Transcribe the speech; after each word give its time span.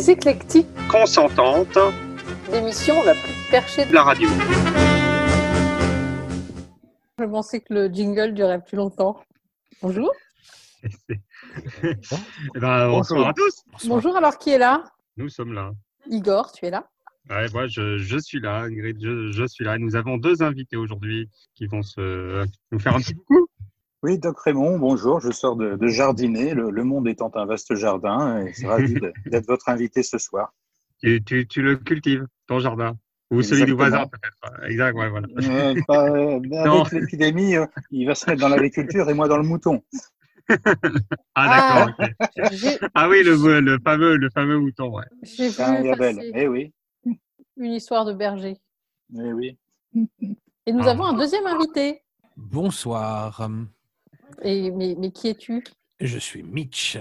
plus 0.00 0.08
éclectique, 0.10 0.66
consentante 0.88 1.76
l'émission 2.50 3.02
la 3.04 3.12
plus 3.12 3.34
perchée 3.50 3.84
de 3.84 3.92
la 3.92 4.02
radio. 4.02 4.28
Je 7.18 7.24
pensais 7.24 7.60
que 7.60 7.74
le 7.74 7.88
jingle 7.88 8.32
durait 8.32 8.62
plus 8.64 8.76
longtemps. 8.76 9.22
Bonjour. 9.82 10.10
Eh 11.84 12.60
ben, 12.60 12.88
bonsoir 12.88 13.28
à 13.28 13.34
tous. 13.34 13.64
Bonjour, 13.86 14.16
alors 14.16 14.38
qui 14.38 14.50
est 14.50 14.58
là? 14.58 14.84
Nous 15.16 15.28
sommes 15.28 15.52
là. 15.52 15.72
Igor, 16.08 16.52
tu 16.52 16.64
es 16.64 16.70
là? 16.70 16.88
Ouais, 17.28 17.46
moi, 17.52 17.66
je, 17.66 17.98
je 17.98 18.18
suis 18.18 18.40
là, 18.40 18.62
Ingrid, 18.62 18.96
je, 19.02 19.32
je 19.32 19.44
suis 19.46 19.64
là. 19.64 19.76
Nous 19.76 19.96
avons 19.96 20.16
deux 20.16 20.42
invités 20.42 20.76
aujourd'hui 20.76 21.28
qui 21.54 21.66
vont 21.66 21.82
se, 21.82 22.46
nous 22.70 22.78
faire 22.78 22.94
un 22.94 23.00
petit 23.00 23.14
coucou. 23.14 23.48
Oui, 24.02 24.18
Doc 24.18 24.40
Raymond, 24.40 24.78
bonjour. 24.78 25.20
Je 25.20 25.30
sors 25.30 25.56
de, 25.56 25.76
de 25.76 25.86
jardiner, 25.88 26.54
le, 26.54 26.70
le, 26.70 26.84
monde 26.84 27.06
étant 27.06 27.30
un 27.34 27.44
vaste 27.44 27.74
jardin, 27.74 28.46
et 28.46 28.52
c'est 28.54 28.66
ravi 28.66 28.94
d'être 29.26 29.46
votre 29.46 29.68
invité 29.68 30.02
ce 30.02 30.16
soir. 30.16 30.54
Tu, 31.02 31.22
tu, 31.22 31.46
tu 31.46 31.60
le 31.60 31.76
cultives, 31.76 32.26
ton 32.46 32.60
jardin. 32.60 32.96
Ou 33.30 33.42
celui 33.42 33.64
du 33.66 33.72
voisin, 33.72 34.06
peut-être. 34.06 34.64
Exact, 34.66 34.96
ouais, 34.96 35.08
voilà. 35.10 35.28
Euh, 35.38 35.74
pas- 35.86 36.10
euh, 36.10 36.40
avec 36.56 36.92
l'épidémie, 36.92 37.56
euh, 37.56 37.66
il 37.90 38.06
va 38.06 38.14
se 38.14 38.28
mettre 38.28 38.40
dans 38.40 38.48
l'agriculture 38.48 39.08
et 39.08 39.14
moi 39.14 39.28
dans 39.28 39.36
le 39.36 39.44
mouton. 39.44 39.82
Ah, 41.36 41.48
d'accord. 41.48 41.94
ok. 42.00 42.10
J'ai 42.50 42.76
Ah 42.94 43.08
oui, 43.08 43.22
le, 43.22 43.60
le 43.60 43.78
fameux, 43.84 44.16
le 44.16 44.30
fameux 44.30 44.58
mouton, 44.58 44.90
ouais. 44.96 45.04
j'ai 45.22 45.48
C'est 45.50 45.62
un 45.62 45.80
vu 45.80 46.32
Eh 46.34 46.48
oui, 46.48 46.72
une 47.56 47.72
histoire 47.74 48.04
de 48.04 48.12
berger. 48.14 48.56
eh 49.16 49.32
oui. 49.32 49.56
Et 50.66 50.72
nous 50.72 50.82
Ah. 50.82 50.90
avons 50.90 51.04
un 51.04 51.12
deuxième 51.12 51.46
invité. 51.46 52.02
Bonsoir, 52.36 53.48
Et, 54.42 54.70
mais, 54.70 54.94
mais 54.98 55.10
qui 55.10 55.28
es-tu? 55.28 55.62
Je 56.00 56.18
suis 56.18 56.42
Mitch. 56.42 56.98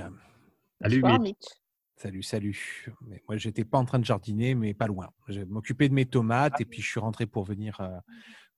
Salut, 0.81 1.01
Bonsoir, 1.01 1.19
Mitch. 1.19 1.35
Mitch. 1.39 1.47
Salut, 1.95 2.23
salut. 2.23 2.85
Mais 3.07 3.21
moi, 3.27 3.38
j'étais 3.38 3.66
pas 3.66 3.77
en 3.77 3.85
train 3.85 3.99
de 3.99 4.05
jardiner, 4.05 4.55
mais 4.55 4.73
pas 4.73 4.88
loin. 4.88 5.09
Je 5.27 5.41
m'occupais 5.41 5.89
de 5.89 5.94
mes 5.94 6.05
tomates 6.05 6.59
et 6.61 6.66
puis 6.66 6.81
je 6.81 6.88
suis 6.89 7.00
rentré 7.00 7.25
pour 7.25 7.44
venir, 7.44 7.80
euh, 7.81 7.89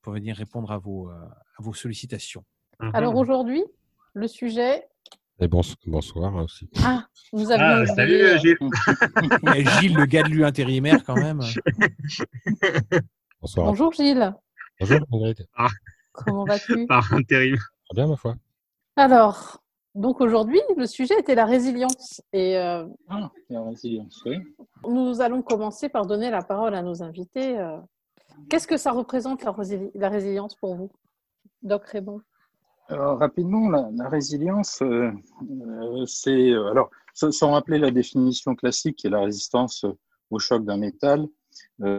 pour 0.01 0.13
venir 0.13 0.35
répondre 0.35 0.71
à 0.71 0.77
vos, 0.77 1.09
euh, 1.09 1.13
à 1.13 1.61
vos 1.63 1.73
sollicitations. 1.73 2.45
Mhm. 2.79 2.91
Alors 2.93 3.15
aujourd'hui, 3.15 3.63
le 4.13 4.27
sujet. 4.27 4.87
Et 5.39 5.47
bons- 5.47 5.75
bonsoir 5.87 6.35
aussi. 6.35 6.69
Ah, 6.83 7.07
nous 7.33 7.49
avions. 7.51 7.65
Ah, 7.65 7.85
salut, 7.87 8.21
euh, 8.21 8.37
Gilles. 8.37 8.57
Mais 9.43 9.65
Gilles, 9.65 9.95
le 9.95 10.05
gars 10.05 10.21
de 10.21 10.29
l'U 10.29 10.45
intérimaire, 10.45 11.03
quand 11.03 11.15
même. 11.15 11.41
Bonsoir. 13.41 13.65
Bonjour 13.67 13.91
Gilles, 13.91 14.35
Bonjour 14.79 14.99
Ingrid. 15.11 15.47
comment 16.11 16.45
vas-tu? 16.45 16.85
Par 16.85 17.11
intérim. 17.13 17.57
Très 17.57 17.95
bien 17.95 18.07
ma 18.07 18.15
foi. 18.17 18.35
Alors, 18.95 19.61
donc 19.95 20.21
aujourd'hui, 20.21 20.61
le 20.77 20.85
sujet 20.85 21.15
était 21.19 21.35
la 21.35 21.45
résilience. 21.45 22.21
Et 22.33 22.57
euh, 22.57 22.85
Ah, 23.09 23.31
la 23.49 23.63
résilience, 23.63 24.21
oui. 24.25 24.37
nous 24.87 25.21
allons 25.21 25.41
commencer 25.41 25.89
par 25.89 26.05
donner 26.05 26.29
la 26.29 26.43
parole 26.43 26.75
à 26.75 26.81
nos 26.81 27.01
invités. 27.03 27.57
euh. 27.57 27.77
Qu'est-ce 28.49 28.67
que 28.67 28.77
ça 28.77 28.91
représente 28.91 29.43
la, 29.43 29.51
rési- 29.51 29.91
la 29.95 30.09
résilience 30.09 30.55
pour 30.55 30.75
vous 30.75 30.91
Doc 31.61 31.85
Raymond? 31.85 32.21
Alors, 32.87 33.19
rapidement, 33.19 33.69
la, 33.69 33.89
la 33.93 34.09
résilience, 34.09 34.81
euh, 34.81 35.11
euh, 35.49 36.05
c'est. 36.05 36.51
euh, 36.51 36.69
alors, 36.71 36.89
sans 37.13 37.51
rappeler 37.51 37.77
la 37.77 37.91
définition 37.91 38.55
classique 38.55 38.97
qui 38.97 39.07
est 39.07 39.11
la 39.11 39.21
résistance 39.21 39.85
au 40.29 40.39
choc 40.39 40.65
d'un 40.65 40.77
métal, 40.77 41.27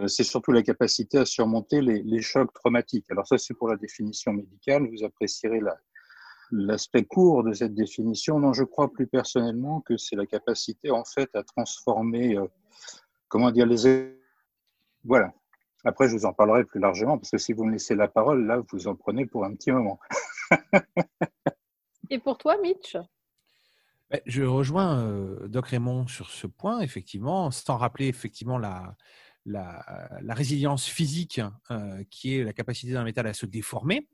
c'est 0.06 0.25
surtout 0.25 0.53
la 0.53 0.62
capacité 0.62 1.19
à 1.19 1.25
surmonter 1.27 1.81
les, 1.83 2.03
les 2.03 2.23
chocs 2.23 2.53
traumatiques. 2.53 3.11
Alors, 3.11 3.27
ça, 3.27 3.37
c'est 3.39 3.53
pour 3.55 3.69
la 3.69 3.77
définition 3.77 4.33
médicale. 4.33 4.89
Vous 4.91 5.05
apprécierez 5.05 5.61
la- 5.61 5.77
l'aspect 6.53 7.05
court 7.05 7.42
de 7.42 7.53
cette 7.53 7.75
définition. 7.75 8.39
Non, 8.39 8.53
je 8.53 8.62
crois 8.62 8.92
plus 8.92 9.06
personnellement 9.06 9.81
que 9.81 9.97
c'est 9.97 10.17
la 10.17 10.27
capacité, 10.27 10.91
en 10.91 11.05
fait, 11.05 11.31
à 11.34 11.42
transformer, 11.42 12.36
euh, 12.36 12.47
comment 13.28 13.50
dire, 13.50 13.67
les. 13.67 14.14
Voilà. 15.05 15.33
Après, 15.84 16.09
je 16.09 16.14
vous 16.14 16.27
en 16.27 16.33
parlerai 16.33 16.64
plus 16.64 16.78
largement, 16.78 17.19
parce 17.19 17.31
que 17.32 17.38
si 17.38 17.53
vous 17.53 17.65
me 17.65 17.72
laissez 17.72 17.97
la 17.97 18.06
parole, 18.06 18.47
là, 18.47 18.62
vous 18.71 18.87
en 18.87 18.94
prenez 18.94 19.27
pour 19.27 19.44
un 19.44 19.53
petit 19.54 19.72
moment. 19.72 19.99
Et 22.09 22.21
pour 22.21 22.38
toi, 22.38 22.56
Mitch? 22.62 22.97
Ben, 24.10 24.21
Je 24.27 24.44
rejoins 24.44 25.00
euh, 25.00 25.48
Doc 25.48 25.69
Raymond 25.69 26.06
sur 26.06 26.31
ce 26.31 26.47
point, 26.47 26.81
effectivement, 26.81 27.50
sans 27.50 27.78
rappeler 27.78 28.06
effectivement 28.06 28.59
la, 28.59 28.94
la, 29.44 29.82
la 30.21 30.34
résilience 30.34 30.87
physique 30.87 31.41
euh, 31.71 32.04
qui 32.10 32.37
est 32.37 32.44
la 32.44 32.53
capacité 32.53 32.93
d'un 32.93 33.04
métal 33.04 33.27
à 33.27 33.34
se 33.34 33.47
déformer. 33.47 34.09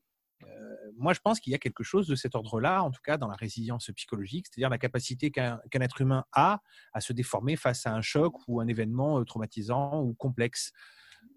Moi, 0.99 1.13
je 1.13 1.21
pense 1.21 1.41
qu'il 1.41 1.53
y 1.53 1.55
a 1.55 1.59
quelque 1.59 1.85
chose 1.85 2.07
de 2.07 2.15
cet 2.15 2.35
ordre-là, 2.35 2.83
en 2.83 2.91
tout 2.91 3.01
cas 3.03 3.17
dans 3.17 3.29
la 3.29 3.37
résilience 3.37 3.91
psychologique, 3.95 4.47
c'est-à-dire 4.47 4.71
la 4.71 4.79
capacité 4.79 5.31
qu'un 5.31 5.61
être 5.73 6.01
humain 6.01 6.25
a 6.33 6.61
à 6.93 7.01
se 7.01 7.13
déformer 7.13 7.57
face 7.57 7.87
à 7.87 7.95
un 7.95 8.03
choc 8.03 8.35
ou 8.49 8.61
un 8.61 8.67
événement 8.67 9.21
euh, 9.21 9.25
traumatisant 9.25 10.03
ou 10.03 10.15
complexe. 10.15 10.73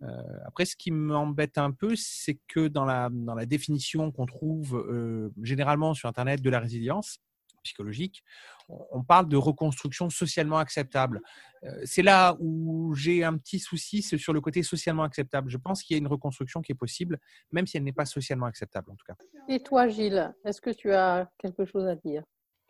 Euh, 0.03 0.07
après, 0.45 0.65
ce 0.65 0.75
qui 0.75 0.91
m'embête 0.91 1.57
un 1.57 1.71
peu, 1.71 1.95
c'est 1.95 2.39
que 2.47 2.67
dans 2.67 2.85
la, 2.85 3.09
dans 3.11 3.35
la 3.35 3.45
définition 3.45 4.11
qu'on 4.11 4.25
trouve 4.25 4.77
euh, 4.77 5.31
généralement 5.43 5.93
sur 5.93 6.09
Internet 6.09 6.41
de 6.41 6.49
la 6.49 6.59
résilience 6.59 7.19
psychologique, 7.61 8.23
on 8.69 9.03
parle 9.03 9.27
de 9.27 9.37
reconstruction 9.37 10.09
socialement 10.09 10.57
acceptable. 10.57 11.21
Euh, 11.63 11.81
C'est 11.85 12.01
là 12.01 12.35
où 12.39 12.93
j'ai 12.95 13.23
un 13.23 13.37
petit 13.37 13.59
souci, 13.59 14.01
c'est 14.01 14.17
sur 14.17 14.33
le 14.33 14.41
côté 14.41 14.63
socialement 14.63 15.03
acceptable. 15.03 15.49
Je 15.49 15.57
pense 15.57 15.83
qu'il 15.83 15.95
y 15.95 15.97
a 15.97 15.99
une 15.99 16.07
reconstruction 16.07 16.61
qui 16.61 16.71
est 16.71 16.75
possible, 16.75 17.19
même 17.51 17.67
si 17.67 17.77
elle 17.77 17.83
n'est 17.83 17.93
pas 17.93 18.05
socialement 18.05 18.45
acceptable 18.45 18.91
en 18.91 18.95
tout 18.95 19.05
cas. 19.05 19.15
Et 19.47 19.61
toi, 19.61 19.87
Gilles, 19.87 20.33
est-ce 20.45 20.61
que 20.61 20.71
tu 20.71 20.91
as 20.93 21.29
quelque 21.37 21.65
chose 21.65 21.87
à 21.87 21.95
dire? 21.95 22.23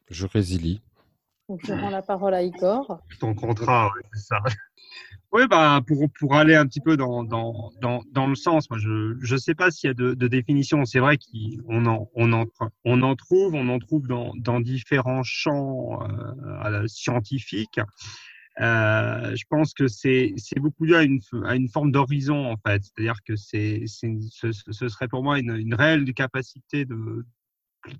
Je 0.10 0.26
résilie. 0.26 0.82
Je 1.64 1.74
rends 1.74 1.90
la 1.90 2.02
parole 2.02 2.34
à 2.34 2.44
Igor. 2.44 3.02
Ton 3.20 3.34
contrat, 3.34 3.88
ouais, 3.88 4.02
c'est 4.14 4.28
ça. 4.28 4.40
Oui, 5.34 5.48
bah, 5.48 5.80
pour, 5.88 6.10
pour 6.20 6.36
aller 6.36 6.56
un 6.56 6.68
petit 6.68 6.82
peu 6.82 6.98
dans, 6.98 7.24
dans, 7.24 7.72
dans, 7.80 8.04
dans 8.12 8.28
le 8.28 8.36
sens, 8.36 8.70
moi, 8.70 8.78
je 8.78 9.34
ne 9.34 9.38
sais 9.38 9.56
pas 9.56 9.72
s'il 9.72 9.88
y 9.88 9.92
a 9.92 9.94
de, 9.94 10.14
de 10.14 10.28
définition. 10.28 10.84
C'est 10.84 11.00
vrai 11.00 11.18
qu'on 11.18 11.86
en, 11.86 12.10
on 12.16 12.34
en, 12.34 12.46
on 12.84 13.02
en 13.02 13.16
trouve, 13.16 13.54
on 13.54 13.70
en 13.70 13.80
trouve 13.80 14.08
dans, 14.08 14.34
dans 14.36 14.60
différents 14.60 15.24
champs 15.24 16.04
euh, 16.04 16.86
scientifiques. 16.88 17.80
Euh, 18.60 19.34
je 19.34 19.46
pense 19.50 19.74
que 19.74 19.88
c'est 19.88 20.36
beaucoup 20.58 20.86
dû 20.86 20.96
à 20.96 21.04
une, 21.04 21.22
à 21.46 21.56
une 21.56 21.70
forme 21.70 21.94
d'horizon, 21.94 22.52
en 22.52 22.58
fait. 22.58 22.84
C'est-à-dire 22.84 23.24
que 23.26 23.38
c'est 23.38 23.84
ce, 23.88 24.52
ce 24.52 24.90
serait 24.90 25.08
pour 25.08 25.24
moi 25.24 25.40
une, 25.40 25.56
une 25.56 25.76
réelle 25.76 26.14
capacité 26.14 26.84
de, 26.84 27.26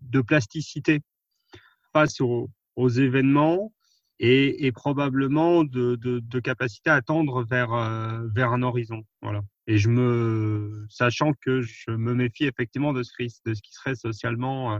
de 0.02 0.22
plasticité 0.22 1.00
face 1.94 2.20
aux, 2.20 2.50
aux 2.76 2.90
événements 2.90 3.74
et, 4.20 4.66
et 4.68 4.72
probablement 4.72 5.64
de, 5.64 5.96
de, 5.96 6.20
de 6.20 6.40
capacité 6.40 6.90
à 6.90 7.02
tendre 7.02 7.44
vers, 7.44 7.74
euh, 7.74 8.28
vers 8.36 8.52
un 8.54 8.62
horizon. 8.62 9.04
Voilà. 9.22 9.42
Et 9.68 9.78
je 9.78 9.90
me, 9.90 10.86
sachant 10.90 11.34
que 11.34 11.62
je 11.62 11.92
me 11.92 12.14
méfie 12.14 12.46
effectivement 12.46 12.94
de 12.94 13.04
ce, 13.04 13.12
qui- 13.18 13.34
de 13.46 13.54
ce 13.54 13.62
qui 13.62 13.74
serait 13.74 13.96
socialement 13.96 14.76
euh, 14.76 14.80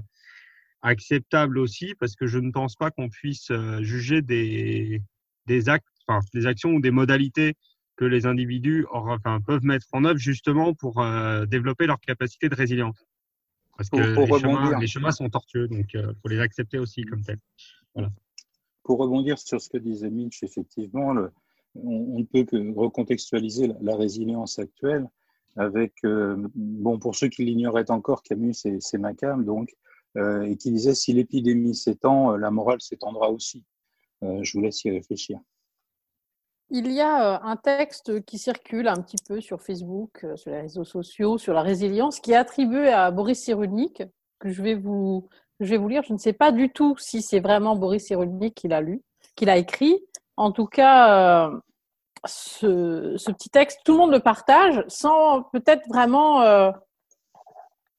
acceptable 0.82 1.58
aussi, 1.58 1.94
parce 2.00 2.16
que 2.16 2.28
je 2.28 2.40
ne 2.40 2.52
pense 2.52 2.76
pas 2.76 2.92
qu'on 2.92 3.10
puisse 3.10 3.50
euh, 3.52 3.82
juger 3.82 4.22
des, 4.22 5.02
des 5.48 5.70
actes, 5.70 5.88
enfin, 6.08 6.20
des 6.34 6.46
actions 6.46 6.72
ou 6.72 6.82
des 6.82 6.92
modalités 6.92 7.56
que 7.98 8.06
les 8.06 8.26
individus 8.26 8.86
enfin, 8.92 9.42
peuvent 9.42 9.64
mettre 9.64 9.86
en 9.92 10.06
œuvre 10.06 10.18
justement 10.18 10.74
pour 10.74 11.02
euh, 11.02 11.46
développer 11.46 11.86
leur 11.86 12.00
capacité 12.00 12.50
de 12.50 12.56
résilience. 12.56 13.06
Parce 13.78 13.90
que 13.90 14.14
pour 14.14 14.26
les, 14.26 14.40
chemins, 14.40 14.54
rebondir. 14.54 14.80
les 14.80 14.88
chemins 14.88 15.12
sont 15.12 15.30
tortueux, 15.30 15.68
donc 15.68 15.94
il 15.94 16.14
faut 16.22 16.28
les 16.28 16.40
accepter 16.40 16.78
aussi 16.78 17.04
comme 17.04 17.24
tels. 17.24 17.40
Pour 18.84 19.00
rebondir 19.00 19.38
sur 19.38 19.62
ce 19.62 19.70
que 19.70 19.78
disait 19.78 20.10
Mitch, 20.10 20.44
effectivement, 20.44 21.14
le- 21.14 21.32
on 21.76 22.20
ne 22.20 22.24
peut 22.24 22.44
que 22.44 22.74
recontextualiser 22.78 23.68
la, 23.68 23.76
la 23.82 23.96
résilience 23.96 24.60
actuelle 24.60 25.10
avec, 25.56 25.94
euh, 26.04 26.36
bon, 26.56 26.98
pour 27.00 27.16
ceux 27.16 27.28
qui 27.28 27.44
l'ignoraient 27.46 27.92
encore, 27.92 28.24
Camus 28.24 28.56
et 28.66 28.78
c'est 28.80 28.98
Macam, 28.98 29.44
donc, 29.46 29.74
euh, 30.18 30.42
et 30.44 30.58
qui 30.58 30.72
disait 30.72 30.96
si 30.96 31.14
l'épidémie 31.14 31.76
s'étend, 31.76 32.34
euh, 32.34 32.38
la 32.38 32.52
morale 32.52 32.82
s'étendra 32.82 33.30
aussi. 33.30 33.64
Euh, 34.24 34.40
je 34.44 34.58
vous 34.58 34.64
laisse 34.64 34.84
y 34.84 34.92
réfléchir. 34.92 35.40
Il 36.70 36.92
y 36.92 37.02
a 37.02 37.42
un 37.44 37.58
texte 37.58 38.24
qui 38.26 38.38
circule 38.38 38.88
un 38.88 39.02
petit 39.02 39.18
peu 39.28 39.42
sur 39.42 39.62
Facebook, 39.62 40.26
sur 40.36 40.52
les 40.52 40.62
réseaux 40.62 40.86
sociaux, 40.86 41.38
sur 41.38 41.54
la 41.54 41.62
résilience, 41.62 42.20
qui 42.22 42.32
est 42.32 42.36
attribué 42.36 42.88
à 42.90 43.12
Boris 43.12 43.40
Cyrulnik, 43.44 44.04
que 44.40 44.50
je 44.50 44.62
vais 44.62 44.76
vous, 44.76 45.28
je 45.62 45.70
vais 45.70 45.78
vous 45.78 45.88
lire. 45.88 46.04
Je 46.04 46.14
ne 46.14 46.18
sais 46.18 46.34
pas 46.34 46.52
du 46.52 46.70
tout 46.70 46.96
si 46.98 47.22
c'est 47.22 47.40
vraiment 47.40 47.76
Boris 47.76 48.06
Cyrulnik 48.06 48.56
qui 48.56 48.68
l'a 48.68 48.82
lu, 48.82 49.02
qui 49.36 49.46
l'a 49.46 49.58
écrit. 49.58 50.04
En 50.38 50.52
tout 50.52 50.66
cas, 50.66 51.48
euh, 51.48 51.60
ce, 52.26 53.32
petit 53.32 53.50
texte, 53.50 53.82
tout 53.86 53.94
le 53.94 54.00
monde 54.00 54.12
le 54.12 54.20
partage 54.20 54.84
sans 54.88 55.44
peut-être 55.44 55.88
vraiment 55.88 56.42
euh, 56.42 56.72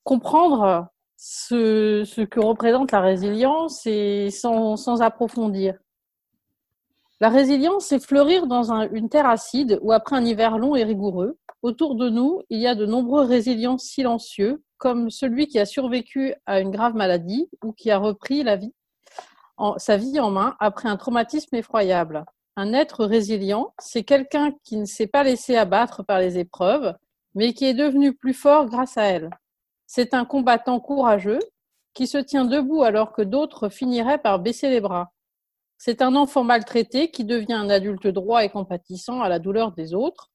comprendre 0.05 0.89
ce, 1.17 2.25
que 2.25 2.41
représente 2.41 2.91
la 2.91 3.01
résilience 3.01 3.87
et 3.87 4.31
sans, 4.31 5.03
approfondir. 5.03 5.79
La 7.21 7.29
résilience, 7.29 7.87
c'est 7.87 8.05
fleurir 8.05 8.49
dans 8.49 8.73
un- 8.73 8.91
une 8.91 9.09
terre 9.09 9.29
acide 9.29 9.79
où, 9.83 9.93
après 9.93 10.17
un 10.17 10.25
hiver 10.25 10.59
long 10.59 10.75
et 10.75 10.83
rigoureux, 10.83 11.39
autour 11.63 11.95
de 11.95 12.09
nous, 12.09 12.43
il 12.51 12.59
y 12.61 12.67
a 12.67 12.75
de 12.75 12.87
nombreux 12.87 13.25
résilients 13.25 13.79
silencieux, 13.79 14.65
comme 14.83 15.11
celui 15.11 15.47
qui 15.47 15.61
a 15.61 15.65
survécu 15.65 16.35
à 16.45 16.59
une 16.59 16.73
grave 16.73 16.97
maladie 16.97 17.49
ou 17.63 17.73
qui 17.73 17.93
a 17.93 17.99
repris 17.99 18.45
sa 19.77 19.97
vie 19.97 20.19
en 20.19 20.31
main 20.33 20.57
après 20.59 20.89
un 20.89 20.97
traumatisme 20.97 21.55
effroyable. 21.55 22.25
Un 22.57 22.73
être 22.73 23.05
résilient, 23.05 23.75
c'est 23.79 24.03
quelqu'un 24.03 24.51
qui 24.65 24.77
ne 24.79 24.85
s'est 24.85 25.07
pas 25.07 25.23
laissé 25.23 25.55
abattre 25.55 26.05
par 26.05 26.19
les 26.19 26.37
épreuves, 26.37 26.97
mais 27.37 27.53
qui 27.53 27.65
est 27.65 27.75
devenu 27.75 28.13
plus 28.13 28.35
fort 28.35 28.67
grâce 28.67 28.99
à 28.99 29.05
elles. 29.05 29.31
C'est 29.87 30.15
un 30.15 30.25
combattant 30.25 30.81
courageux 30.81 31.39
qui 31.95 32.09
se 32.09 32.19
tient 32.19 32.45
debout 32.45 32.83
alors 32.83 33.13
que 33.13 33.23
d'autres 33.23 33.69
finiraient 33.69 34.19
par 34.19 34.41
baisser 34.41 34.69
les 34.69 34.81
bras. 34.81 35.13
C'est 35.79 36.03
un 36.03 36.17
enfant 36.17 36.43
maltraité 36.43 37.13
qui 37.13 37.25
devient 37.25 37.53
un 37.53 37.71
adulte 37.71 38.09
droit 38.09 38.43
et 38.43 38.49
compatissant 38.49 39.21
à 39.21 39.29
la 39.29 39.39
douleur 39.39 39.71
des 39.71 39.95
autres. 39.95 40.32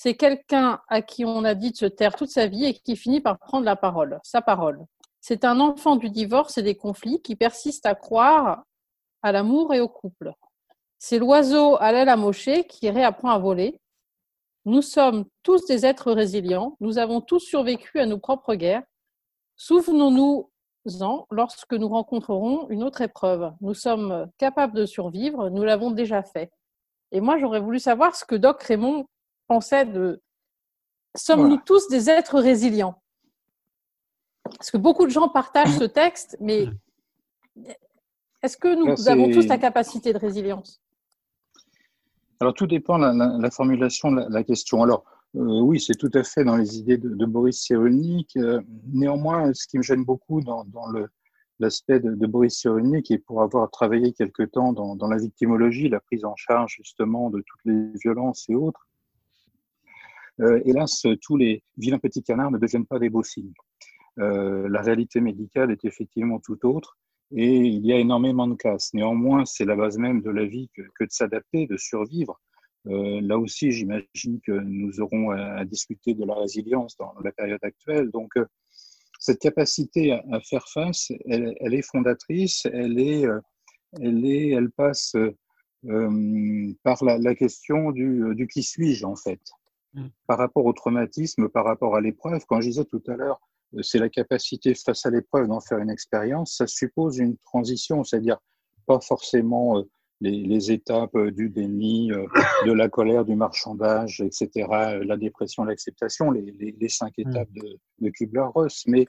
C'est 0.00 0.14
quelqu'un 0.14 0.80
à 0.86 1.02
qui 1.02 1.24
on 1.24 1.42
a 1.42 1.56
dit 1.56 1.72
de 1.72 1.76
se 1.76 1.84
taire 1.84 2.14
toute 2.14 2.30
sa 2.30 2.46
vie 2.46 2.66
et 2.66 2.74
qui 2.74 2.94
finit 2.94 3.20
par 3.20 3.36
prendre 3.36 3.64
la 3.64 3.74
parole, 3.74 4.20
sa 4.22 4.40
parole. 4.40 4.86
C'est 5.20 5.44
un 5.44 5.58
enfant 5.58 5.96
du 5.96 6.08
divorce 6.08 6.56
et 6.56 6.62
des 6.62 6.76
conflits 6.76 7.20
qui 7.20 7.34
persiste 7.34 7.84
à 7.84 7.96
croire 7.96 8.62
à 9.22 9.32
l'amour 9.32 9.74
et 9.74 9.80
au 9.80 9.88
couple. 9.88 10.34
C'est 11.00 11.18
l'oiseau 11.18 11.74
à 11.80 11.90
l'aile 11.90 12.10
amochée 12.10 12.62
qui 12.62 12.88
réapprend 12.88 13.30
à 13.30 13.38
voler. 13.38 13.80
Nous 14.66 14.82
sommes 14.82 15.24
tous 15.42 15.66
des 15.66 15.84
êtres 15.84 16.12
résilients. 16.12 16.76
Nous 16.78 16.98
avons 16.98 17.20
tous 17.20 17.40
survécu 17.40 17.98
à 17.98 18.06
nos 18.06 18.18
propres 18.18 18.54
guerres. 18.54 18.84
Souvenons-nous-en 19.56 21.26
lorsque 21.32 21.74
nous 21.74 21.88
rencontrerons 21.88 22.68
une 22.68 22.84
autre 22.84 23.00
épreuve. 23.00 23.52
Nous 23.60 23.74
sommes 23.74 24.30
capables 24.38 24.76
de 24.76 24.86
survivre. 24.86 25.50
Nous 25.50 25.64
l'avons 25.64 25.90
déjà 25.90 26.22
fait. 26.22 26.52
Et 27.10 27.20
moi, 27.20 27.36
j'aurais 27.38 27.58
voulu 27.58 27.80
savoir 27.80 28.14
ce 28.14 28.24
que 28.24 28.36
Doc 28.36 28.62
Raymond 28.62 29.08
pensait 29.48 29.86
de 29.86 30.22
Sommes-nous 31.16 31.48
Voilà. 31.48 31.62
tous 31.64 31.88
des 31.88 32.10
êtres 32.10 32.38
résilients? 32.38 33.02
Parce 34.44 34.70
que 34.70 34.76
beaucoup 34.76 35.04
de 35.04 35.10
gens 35.10 35.28
partagent 35.28 35.76
ce 35.78 35.84
texte, 35.84 36.36
mais 36.40 36.66
est-ce 38.42 38.56
que 38.56 38.74
nous 38.74 38.86
Là, 38.86 39.12
avons 39.12 39.30
tous 39.30 39.46
la 39.48 39.58
capacité 39.58 40.12
de 40.12 40.18
résilience? 40.18 40.80
Alors, 42.40 42.54
tout 42.54 42.66
dépend 42.66 42.98
de 42.98 43.04
la, 43.04 43.12
la- 43.14 43.38
la 43.38 43.50
formulation 43.50 44.12
de 44.12 44.20
la, 44.20 44.28
la 44.28 44.44
question. 44.44 44.82
Alors, 44.82 45.04
euh, 45.34 45.60
oui, 45.60 45.80
c'est 45.80 45.96
tout 45.96 46.10
à 46.14 46.22
fait 46.22 46.44
dans 46.44 46.56
les 46.56 46.78
idées 46.78 46.98
de, 46.98 47.08
de 47.08 47.26
Boris 47.26 47.60
Cyrulnik. 47.60 48.36
Euh, 48.36 48.60
néanmoins, 48.92 49.52
ce 49.54 49.66
qui 49.66 49.76
me 49.78 49.82
gêne 49.82 50.04
beaucoup 50.04 50.40
dans, 50.40 50.64
dans 50.66 50.86
le, 50.86 51.08
l'aspect 51.58 51.98
de, 52.00 52.14
de 52.14 52.26
Boris 52.26 52.56
Cyrulnik, 52.60 53.10
et 53.10 53.18
pour 53.18 53.42
avoir 53.42 53.68
travaillé 53.70 54.12
quelque 54.12 54.44
temps 54.44 54.72
dans, 54.72 54.94
dans 54.94 55.08
la 55.08 55.16
victimologie, 55.18 55.88
la 55.88 56.00
prise 56.00 56.24
en 56.24 56.36
charge 56.36 56.76
justement 56.76 57.28
de 57.30 57.38
toutes 57.38 57.64
les 57.64 57.90
violences 57.98 58.48
et 58.48 58.54
autres, 58.54 58.86
hélas, 60.64 61.04
tous 61.22 61.36
les 61.36 61.62
vilains 61.76 61.98
petits 61.98 62.22
canards 62.22 62.50
ne 62.50 62.58
deviennent 62.58 62.86
pas 62.86 62.98
des 62.98 63.10
beaux 63.10 63.22
signes. 63.22 63.52
Euh, 64.18 64.68
la 64.68 64.82
réalité 64.82 65.20
médicale 65.20 65.70
est 65.70 65.84
effectivement 65.84 66.40
tout 66.40 66.66
autre 66.66 66.98
et 67.30 67.58
il 67.58 67.86
y 67.86 67.92
a 67.92 67.98
énormément 67.98 68.48
de 68.48 68.54
casse. 68.54 68.92
Néanmoins, 68.94 69.44
c'est 69.44 69.64
la 69.64 69.76
base 69.76 69.98
même 69.98 70.22
de 70.22 70.30
la 70.30 70.44
vie 70.44 70.70
que, 70.74 70.82
de 70.82 71.10
s'adapter, 71.10 71.66
de 71.66 71.76
survivre. 71.76 72.40
Euh, 72.86 73.20
là 73.20 73.38
aussi, 73.38 73.70
j'imagine 73.70 74.40
que 74.44 74.52
nous 74.52 75.00
aurons 75.00 75.30
à, 75.30 75.64
discuter 75.64 76.14
de 76.14 76.24
la 76.24 76.34
résilience 76.34 76.96
dans 76.96 77.12
la 77.22 77.32
période 77.32 77.62
actuelle. 77.62 78.10
Donc, 78.10 78.30
euh, 78.36 78.46
cette 79.20 79.40
capacité 79.40 80.12
à, 80.12 80.40
faire 80.40 80.66
face, 80.68 81.12
elle, 81.26 81.74
est 81.74 81.82
fondatrice, 81.82 82.66
elle, 82.72 82.98
est, 82.98 83.26
euh, 83.26 83.40
elle, 84.00 84.24
est, 84.24 84.48
elle 84.50 84.70
passe 84.70 85.14
euh, 85.84 86.72
par 86.82 87.04
la, 87.04 87.34
question 87.34 87.92
du 87.92 88.48
qui 88.50 88.62
suis-je, 88.62 89.04
en 89.04 89.16
fait, 89.16 89.40
mm. 89.94 90.06
par 90.26 90.38
rapport 90.38 90.64
au 90.64 90.72
traumatisme, 90.72 91.48
par 91.48 91.64
rapport 91.64 91.96
à 91.96 92.00
l'épreuve. 92.00 92.44
Quand 92.46 92.60
je 92.60 92.68
disais 92.68 92.84
tout 92.84 93.02
à 93.08 93.16
l'heure, 93.16 93.40
c'est 93.82 93.98
la 93.98 94.08
capacité 94.08 94.74
face 94.74 95.04
à 95.06 95.10
l'épreuve 95.10 95.48
d'en 95.48 95.60
faire 95.60 95.78
une 95.78 95.90
expérience. 95.90 96.56
Ça 96.56 96.66
suppose 96.66 97.18
une 97.18 97.36
transition, 97.38 98.04
c'est-à-dire 98.04 98.38
pas 98.86 99.00
forcément 99.00 99.78
euh, 99.78 99.82
les, 100.20 100.42
les, 100.42 100.72
étapes 100.72 101.16
du 101.16 101.50
déni, 101.50 102.10
euh, 102.12 102.26
de 102.66 102.72
la 102.72 102.88
colère, 102.88 103.24
du 103.24 103.36
marchandage, 103.36 104.20
etc., 104.20 104.66
la 105.04 105.16
dépression, 105.16 105.64
l'acceptation, 105.64 106.30
les, 106.30 106.54
les, 106.58 106.74
les, 106.78 106.88
cinq 106.88 107.12
étapes 107.18 107.52
de, 107.52 107.78
de 108.00 108.10
Kubler-Ross, 108.10 108.84
mais 108.86 109.06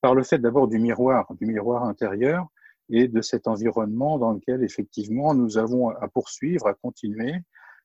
par 0.00 0.14
le 0.14 0.22
fait 0.22 0.38
d'abord 0.38 0.68
du 0.68 0.78
miroir, 0.78 1.32
du 1.40 1.46
miroir 1.46 1.84
intérieur 1.84 2.46
et 2.88 3.06
de 3.06 3.20
cet 3.22 3.46
environnement 3.46 4.18
dans 4.18 4.32
lequel 4.32 4.64
effectivement 4.64 5.34
nous 5.34 5.58
avons 5.58 5.90
à 5.90 6.08
poursuivre, 6.08 6.66
à 6.66 6.74
continuer, 6.74 7.34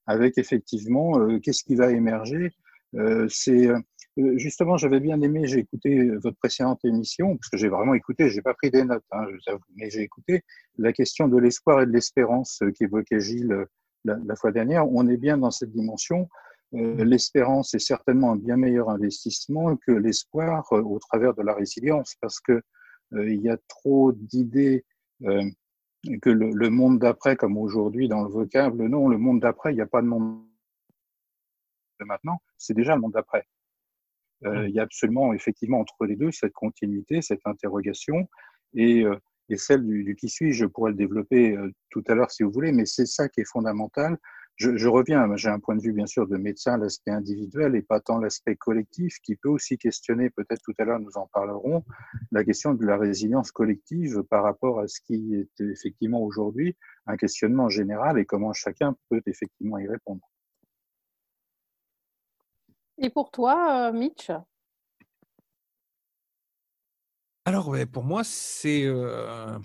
avec 0.07 0.37
effectivement 0.37 1.19
euh, 1.19 1.39
qu'est-ce 1.39 1.63
qui 1.63 1.75
va 1.75 1.91
émerger. 1.91 2.51
Euh, 2.95 3.27
c'est 3.29 3.69
justement, 4.37 4.77
j'avais 4.77 5.01
bien 5.01 5.19
aimé, 5.21 5.45
j'ai 5.45 5.59
écouté 5.59 6.09
votre 6.23 6.37
précédente 6.37 6.85
émission, 6.85 7.35
parce 7.35 7.49
que 7.49 7.57
j'ai 7.57 7.67
vraiment 7.67 7.93
écouté, 7.93 8.29
j'ai 8.29 8.41
pas 8.41 8.53
pris 8.53 8.71
des 8.71 8.85
notes, 8.85 9.03
hein, 9.11 9.25
mais 9.75 9.89
j'ai 9.89 10.01
écouté 10.01 10.41
la 10.77 10.93
question 10.93 11.27
de 11.27 11.37
l'espoir 11.37 11.81
et 11.81 11.85
de 11.85 11.91
l'espérance 11.91 12.63
qu'évoquait 12.77 13.19
Gilles 13.19 13.65
la, 14.05 14.35
fois 14.35 14.51
dernière. 14.51 14.87
On 14.89 15.07
est 15.07 15.17
bien 15.17 15.37
dans 15.37 15.51
cette 15.51 15.71
dimension. 15.71 16.29
Euh, 16.73 17.03
L'espérance 17.03 17.73
est 17.73 17.79
certainement 17.79 18.31
un 18.31 18.35
bien 18.35 18.57
meilleur 18.57 18.89
investissement 18.89 19.75
que 19.77 19.91
l'espoir 19.91 20.65
euh, 20.73 20.81
au 20.81 20.99
travers 20.99 21.33
de 21.33 21.41
la 21.41 21.53
résilience, 21.53 22.15
parce 22.21 22.39
que 22.39 22.61
euh, 23.13 23.29
il 23.29 23.41
y 23.41 23.49
a 23.49 23.57
trop 23.67 24.11
d'idées 24.11 24.83
que 26.21 26.29
le, 26.29 26.51
le 26.51 26.69
monde 26.69 26.99
d'après, 26.99 27.35
comme 27.35 27.57
aujourd'hui 27.57 28.07
dans 28.07 28.23
le 28.23 28.29
vocable, 28.29 28.87
non, 28.87 29.07
le 29.07 29.17
monde 29.17 29.39
d'après, 29.39 29.71
il 29.71 29.75
n'y 29.75 29.81
a 29.81 29.87
pas 29.87 30.01
de 30.01 30.07
monde 30.07 30.41
de 31.99 32.05
maintenant, 32.05 32.41
c'est 32.57 32.73
déjà 32.73 32.95
le 32.95 33.01
monde 33.01 33.13
d'après. 33.13 33.45
Euh, 34.45 34.67
il 34.67 34.75
y 34.75 34.79
a 34.79 34.83
absolument, 34.83 35.33
effectivement, 35.33 35.79
entre 35.79 36.05
les 36.05 36.15
deux, 36.15 36.31
cette 36.31 36.53
continuité, 36.53 37.21
cette 37.21 37.45
interrogation 37.45 38.27
et, 38.73 39.03
euh, 39.03 39.15
et 39.49 39.57
celle 39.57 39.85
du, 39.85 40.03
du, 40.03 40.15
qui 40.15 40.29
suis. 40.29 40.53
Je 40.53 40.65
pourrais 40.65 40.91
le 40.91 40.97
développer 40.97 41.55
euh, 41.55 41.71
tout 41.89 42.03
à 42.07 42.15
l'heure 42.15 42.31
si 42.31 42.43
vous 42.43 42.51
voulez, 42.51 42.71
mais 42.71 42.85
c'est 42.85 43.05
ça 43.05 43.29
qui 43.29 43.41
est 43.41 43.49
fondamental. 43.49 44.17
Je, 44.55 44.77
je 44.77 44.87
reviens, 44.87 45.35
j'ai 45.35 45.49
un 45.49 45.59
point 45.59 45.75
de 45.75 45.81
vue 45.81 45.91
bien 45.91 46.05
sûr 46.05 46.27
de 46.27 46.37
médecin, 46.37 46.77
l'aspect 46.77 47.11
individuel 47.11 47.75
et 47.75 47.81
pas 47.81 47.99
tant 47.99 48.19
l'aspect 48.19 48.55
collectif 48.55 49.19
qui 49.21 49.35
peut 49.35 49.49
aussi 49.49 49.77
questionner, 49.77 50.29
peut-être 50.29 50.61
tout 50.63 50.73
à 50.77 50.85
l'heure 50.85 50.99
nous 50.99 51.17
en 51.17 51.27
parlerons, 51.27 51.83
la 52.31 52.45
question 52.45 52.73
de 52.73 52.85
la 52.85 52.97
résilience 52.97 53.51
collective 53.51 54.23
par 54.23 54.43
rapport 54.43 54.79
à 54.79 54.87
ce 54.87 55.01
qui 55.01 55.35
est 55.35 55.61
effectivement 55.61 56.21
aujourd'hui 56.21 56.77
un 57.05 57.17
questionnement 57.17 57.67
général 57.67 58.17
et 58.17 58.25
comment 58.25 58.53
chacun 58.53 58.95
peut 59.09 59.21
effectivement 59.25 59.77
y 59.77 59.87
répondre. 59.87 60.21
Et 62.97 63.09
pour 63.09 63.31
toi, 63.31 63.89
euh, 63.89 63.91
Mitch? 63.91 64.31
Alors, 67.43 67.75
pour 67.91 68.03
moi, 68.03 68.23
c'est 68.23 68.85
euh, 68.85 69.59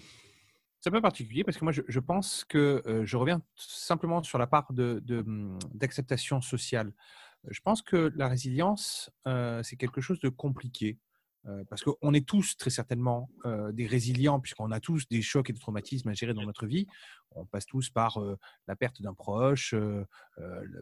un 0.88 0.90
peu 0.90 1.00
particulier 1.00 1.44
parce 1.44 1.58
que 1.58 1.64
moi, 1.64 1.72
je, 1.72 2.00
pense 2.00 2.44
que 2.44 2.82
euh, 2.86 3.04
je 3.04 3.16
reviens 3.16 3.42
simplement 3.56 4.22
sur 4.22 4.38
la 4.38 4.46
part 4.46 4.72
d'acceptation 4.72 6.36
de, 6.36 6.42
de, 6.42 6.46
sociale. 6.46 6.92
Je 7.48 7.60
pense 7.60 7.82
que 7.82 8.12
la 8.16 8.28
résilience, 8.28 9.10
euh, 9.26 9.62
c'est 9.62 9.76
quelque 9.76 10.00
chose 10.00 10.20
de 10.20 10.28
compliqué. 10.28 10.98
Euh, 11.46 11.64
parce 11.70 11.82
qu'on 11.82 12.12
est 12.12 12.26
tous 12.26 12.56
très 12.58 12.68
certainement 12.68 13.30
euh, 13.46 13.72
des 13.72 13.86
résilients, 13.86 14.40
puisqu'on 14.40 14.70
a 14.72 14.80
tous 14.80 15.08
des 15.08 15.22
chocs 15.22 15.48
et 15.48 15.54
des 15.54 15.58
traumatismes 15.58 16.10
à 16.10 16.12
gérer 16.12 16.34
dans 16.34 16.42
notre 16.42 16.66
vie. 16.66 16.86
On 17.30 17.46
passe 17.46 17.64
tous 17.64 17.88
par 17.88 18.18
euh, 18.18 18.36
la 18.66 18.76
perte 18.76 19.00
d'un 19.00 19.14
proche, 19.14 19.72
euh, 19.72 20.04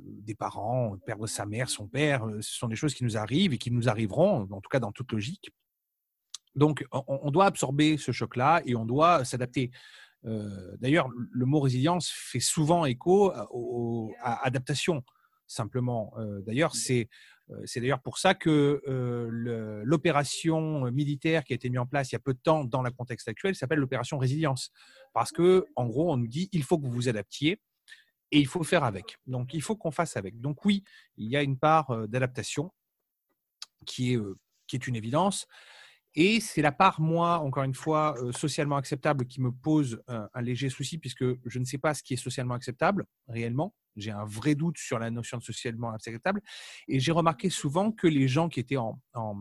des 0.03 0.35
parents, 0.35 0.97
perdre 1.07 1.29
sa 1.29 1.47
mère, 1.47 1.71
son 1.71 1.87
père. 1.87 2.27
Ce 2.41 2.59
sont 2.59 2.67
des 2.67 2.77
choses 2.77 2.95
qui 2.95 3.05
nous 3.05 3.17
arrivent 3.17 3.53
et 3.53 3.59
qui 3.59 3.71
nous 3.71 3.89
arriveront, 3.89 4.49
en 4.51 4.61
tout 4.61 4.71
cas 4.71 4.81
dans 4.81 4.91
toute 4.91 5.13
logique. 5.13 5.53
Donc, 6.59 6.85
on, 6.93 7.31
doit 7.31 7.47
absorber 7.47 7.97
ce 7.97 8.13
choc-là 8.13 8.63
et 8.67 8.75
on 8.75 8.85
doit 8.85 9.25
s'adapter. 9.25 9.71
Euh, 10.25 10.77
D'ailleurs, 10.79 11.09
le 11.31 11.47
mot 11.47 11.61
résilience 11.61 12.11
fait 12.11 12.41
souvent 12.41 12.85
écho 12.85 13.33
au, 13.51 14.13
à 14.21 14.45
adaptation, 14.45 15.05
simplement. 15.47 16.13
Euh, 16.19 16.41
D'ailleurs, 16.43 16.75
c'est 16.75 17.09
d'ailleurs 17.77 18.03
pour 18.03 18.19
ça 18.19 18.35
que 18.35 18.83
euh, 18.87 19.83
l'opération 19.85 20.91
militaire 20.91 21.45
qui 21.45 21.55
a 21.55 21.57
été 21.57 21.71
mise 21.71 21.79
en 21.79 21.87
place 21.87 22.13
il 22.13 22.15
y 22.15 22.17
a 22.17 22.21
peu 22.21 22.35
de 22.35 22.41
temps 22.41 22.65
dans 22.65 22.83
le 22.83 22.91
contexte 22.91 23.29
actuel 23.29 23.55
s'appelle 23.55 23.79
l'opération 23.79 24.19
résilience. 24.19 24.71
Parce 25.15 25.33
que, 25.33 25.65
en 25.77 25.87
gros, 25.87 26.13
on 26.13 26.17
nous 26.17 26.29
dit 26.29 26.49
il 26.53 26.63
faut 26.63 26.79
que 26.79 26.85
vous 26.85 26.93
vous 26.93 27.09
adaptiez 27.09 27.61
et 28.31 28.39
il 28.39 28.47
faut 28.47 28.63
faire 28.63 28.85
avec. 28.85 29.19
Donc, 29.27 29.55
il 29.55 29.63
faut 29.63 29.77
qu'on 29.77 29.91
fasse 29.91 30.17
avec. 30.17 30.41
Donc, 30.41 30.65
oui, 30.65 30.85
il 31.17 31.29
y 31.29 31.37
a 31.37 31.43
une 31.43 31.59
part 31.59 31.91
euh, 31.91 32.07
d'adaptation 32.07 32.73
euh, 34.01 34.35
qui 34.67 34.77
est 34.77 34.87
une 34.87 34.97
évidence. 34.97 35.47
Et 36.21 36.41
c'est 36.41 36.63
la 36.63 36.73
part, 36.73 37.01
moi, 37.01 37.39
encore 37.39 37.63
une 37.63 37.77
fois, 37.77 38.17
euh, 38.19 38.33
socialement 38.33 38.75
acceptable 38.75 39.25
qui 39.25 39.41
me 39.41 39.53
pose 39.53 40.03
un, 40.09 40.29
un, 40.35 40.43
léger 40.43 40.69
souci, 40.69 40.99
puisque 40.99 41.25
je 41.47 41.59
ne 41.61 41.65
sais 41.65 41.79
pas 41.79 41.95
ce 41.95 42.03
qui 42.03 42.15
est 42.15 42.17
socialement 42.17 42.55
acceptable 42.55 43.07
réellement. 43.29 43.73
J'ai 43.95 44.11
un 44.11 44.25
vrai 44.25 44.57
doute 44.57 44.79
sur 44.79 44.99
la 44.99 45.13
notion 45.13 45.39
de 45.39 45.45
socialement 45.45 45.93
acceptable. 45.93 46.43
Et 46.89 46.99
j'ai 46.99 47.13
remarqué 47.13 47.51
souvent 47.51 47.93
que 47.93 48.09
les 48.09 48.27
gens 48.27 48.49
qui 48.49 48.59
étaient 48.59 48.77
en, 48.77 49.01
en, 49.15 49.37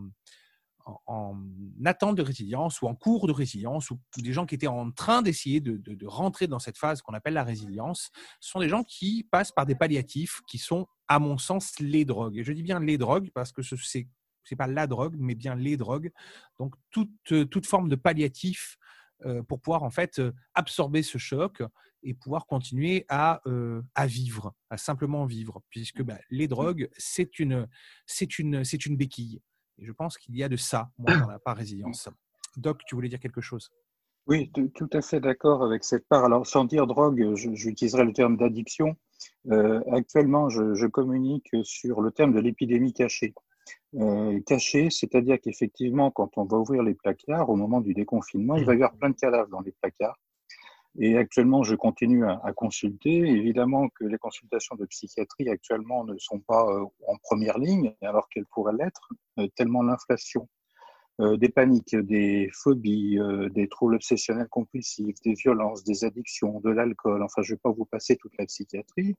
en, 0.86 1.02
en, 1.08 1.36
attente 1.84 2.16
de 2.16 2.22
résilience 2.22 2.80
ou 2.84 2.86
en 2.86 2.94
cours 2.94 3.26
de 3.26 3.34
résilience, 3.34 3.90
ou 3.90 4.00
des 4.16 4.32
gens 4.32 4.46
qui 4.46 4.54
étaient 4.54 4.68
en 4.68 4.92
train 4.92 5.24
d'essayer 5.24 5.60
de, 5.62 5.78
de, 5.78 5.96
de, 5.96 6.06
rentrer 6.06 6.46
dans 6.46 6.60
cette 6.60 6.78
phase 6.78 7.02
qu'on 7.02 7.16
appelle 7.16 7.34
la 7.34 7.44
résilience, 7.44 8.12
sont 8.40 8.60
des 8.60 8.70
gens 8.70 8.84
qui 8.84 9.28
passent 9.32 9.52
par 9.52 9.66
des 9.66 9.74
palliatifs 9.74 10.42
qui 10.48 10.60
sont, 10.60 10.86
à 11.08 11.18
mon 11.18 11.40
sens, 11.40 11.80
les 11.80 12.06
drogues. 12.06 12.38
Et 12.38 12.44
je 12.44 12.54
dis 12.54 12.62
bien 12.62 12.80
les 12.80 13.00
drogues 13.00 13.32
parce 13.34 13.52
que 13.52 13.64
c'est 13.64 14.08
c'est 14.48 14.56
pas 14.56 14.68
la 14.68 14.88
drogue, 14.88 15.16
mais 15.20 15.36
bien 15.36 15.56
les 15.56 15.78
drogues. 15.78 16.12
Donc 16.60 16.76
toute, 16.92 17.50
toute 17.50 17.66
forme 17.66 17.90
de 17.90 17.96
palliatif 17.96 18.78
euh, 19.26 19.44
pour 19.44 19.60
pouvoir 19.60 19.84
en 19.84 19.90
fait 19.90 20.20
euh, 20.20 20.32
absorber 20.54 21.04
ce 21.04 21.18
choc 21.18 21.64
et 22.04 22.14
pouvoir 22.14 22.46
continuer 22.46 23.06
à, 23.10 23.42
euh, 23.48 23.82
à 23.96 24.06
vivre, 24.06 24.54
à 24.70 24.78
simplement 24.78 25.26
vivre, 25.26 25.62
puisque 25.70 26.04
bah, 26.04 26.20
les 26.30 26.48
drogues, 26.48 26.90
c'est 26.98 27.40
une, 27.40 27.68
c'est 28.06 28.40
une, 28.40 28.64
c'est 28.64 28.86
une 28.86 28.96
béquille. 28.96 29.42
Et 29.80 29.86
je 29.86 29.92
pense 29.92 30.18
qu'il 30.18 30.36
y 30.38 30.44
a 30.44 30.50
de 30.50 30.56
ça, 30.56 30.92
moi, 30.98 31.18
dans 31.18 31.28
la 31.28 31.40
part 31.40 31.58
résilience. 31.58 32.10
Doc, 32.56 32.82
tu 32.88 32.96
voulais 32.96 33.10
dire 33.10 33.20
quelque 33.20 33.42
chose? 33.42 33.72
Oui, 34.28 34.52
tout 34.76 34.90
à 34.94 35.02
fait 35.02 35.20
d'accord 35.20 35.64
avec 35.64 35.84
cette 35.84 36.08
part. 36.08 36.26
Alors, 36.26 36.46
sans 36.46 36.66
dire 36.66 36.86
drogue, 36.86 37.34
j'utiliserai 37.36 38.04
le 38.04 38.14
terme 38.14 38.38
d'addiction. 38.38 38.98
Euh, 39.50 39.82
actuellement, 39.92 40.50
je, 40.50 40.76
je 40.76 40.86
communique 40.86 41.50
sur 41.64 42.02
le 42.02 42.12
terme 42.12 42.34
de 42.34 42.40
l'épidémie 42.40 42.94
cachée. 42.94 43.34
Euh, 43.96 44.40
cachée, 44.46 44.90
c'est-à-dire 44.90 45.40
qu'effectivement, 45.42 46.12
quand 46.12 46.38
on 46.38 46.44
va 46.44 46.58
ouvrir 46.58 46.84
les 46.84 46.94
placards, 46.94 47.50
au 47.50 47.56
moment 47.56 47.82
du 47.82 47.94
déconfinement, 47.94 48.56
il 48.58 48.66
va 48.66 48.74
y 48.74 48.76
avoir 48.76 48.94
plein 48.96 49.10
de 49.10 49.16
cadavres 49.16 49.50
dans 49.50 49.62
les 49.62 49.72
placards. 49.72 50.20
Et 51.00 51.18
actuellement, 51.18 51.64
je 51.64 51.76
continue 51.76 52.26
à, 52.26 52.42
à 52.44 52.54
consulter. 52.54 53.20
Évidemment 53.20 53.88
que 53.90 54.04
les 54.04 54.18
consultations 54.18 54.76
de 54.76 54.86
psychiatrie 54.86 55.50
actuellement 55.50 56.04
ne 56.04 56.18
sont 56.18 56.40
pas 56.40 56.66
euh, 56.66 56.86
en 57.08 57.18
première 57.24 57.60
ligne, 57.60 57.94
alors 58.02 58.28
qu'elles 58.30 58.48
pourraient 58.48 58.76
l'être, 58.78 59.10
euh, 59.40 59.48
tellement 59.56 59.84
l'inflation 59.84 60.50
euh, 61.22 61.38
des 61.38 61.50
paniques, 61.50 61.96
des 61.96 62.50
phobies, 62.54 63.20
des 63.52 63.68
troubles 63.68 63.96
obsessionnels 63.96 64.50
compulsifs, 64.50 65.16
des 65.24 65.34
violences, 65.34 65.84
des 65.84 66.04
addictions, 66.04 66.60
de 66.60 66.70
l'alcool, 66.70 67.24
enfin 67.24 67.42
je 67.42 67.54
ne 67.54 67.56
vais 67.56 67.62
pas 67.64 67.72
vous 67.72 67.86
passer 67.86 68.18
toute 68.18 68.38
la 68.38 68.46
psychiatrie, 68.46 69.16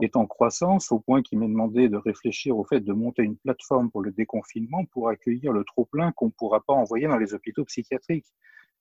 est 0.00 0.16
en 0.16 0.26
croissance 0.26 0.92
au 0.92 0.98
point 0.98 1.22
qu'il 1.22 1.38
m'est 1.38 1.48
demandé 1.48 1.88
de 1.88 1.96
réfléchir 1.96 2.56
au 2.56 2.64
fait 2.64 2.80
de 2.80 2.92
monter 2.92 3.22
une 3.22 3.36
plateforme 3.36 3.90
pour 3.90 4.02
le 4.02 4.12
déconfinement 4.12 4.84
pour 4.86 5.08
accueillir 5.08 5.52
le 5.52 5.64
trop-plein 5.64 6.12
qu'on 6.12 6.26
ne 6.26 6.30
pourra 6.30 6.60
pas 6.60 6.72
envoyer 6.72 7.06
dans 7.06 7.18
les 7.18 7.34
hôpitaux 7.34 7.64
psychiatriques. 7.64 8.32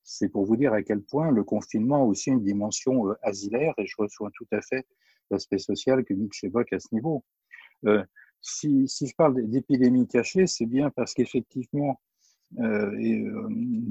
C'est 0.03 0.29
pour 0.29 0.45
vous 0.45 0.55
dire 0.55 0.73
à 0.73 0.81
quel 0.81 1.01
point 1.01 1.31
le 1.31 1.43
confinement 1.43 2.03
a 2.03 2.05
aussi 2.05 2.29
une 2.29 2.43
dimension 2.43 3.09
euh, 3.09 3.15
asilaire 3.21 3.73
et 3.77 3.85
je 3.85 3.95
reçois 3.97 4.29
tout 4.33 4.47
à 4.51 4.61
fait 4.61 4.87
l'aspect 5.29 5.59
social 5.59 6.03
que 6.03 6.13
Nietzsche 6.13 6.47
évoque 6.47 6.73
à 6.73 6.79
ce 6.79 6.87
niveau. 6.93 7.23
Euh, 7.85 8.03
si, 8.41 8.87
je 8.87 9.15
parle 9.15 9.47
d'épidémie 9.49 10.07
cachée, 10.07 10.47
c'est 10.47 10.65
bien 10.65 10.89
parce 10.89 11.13
qu'effectivement, 11.13 11.99
euh, 12.59 12.89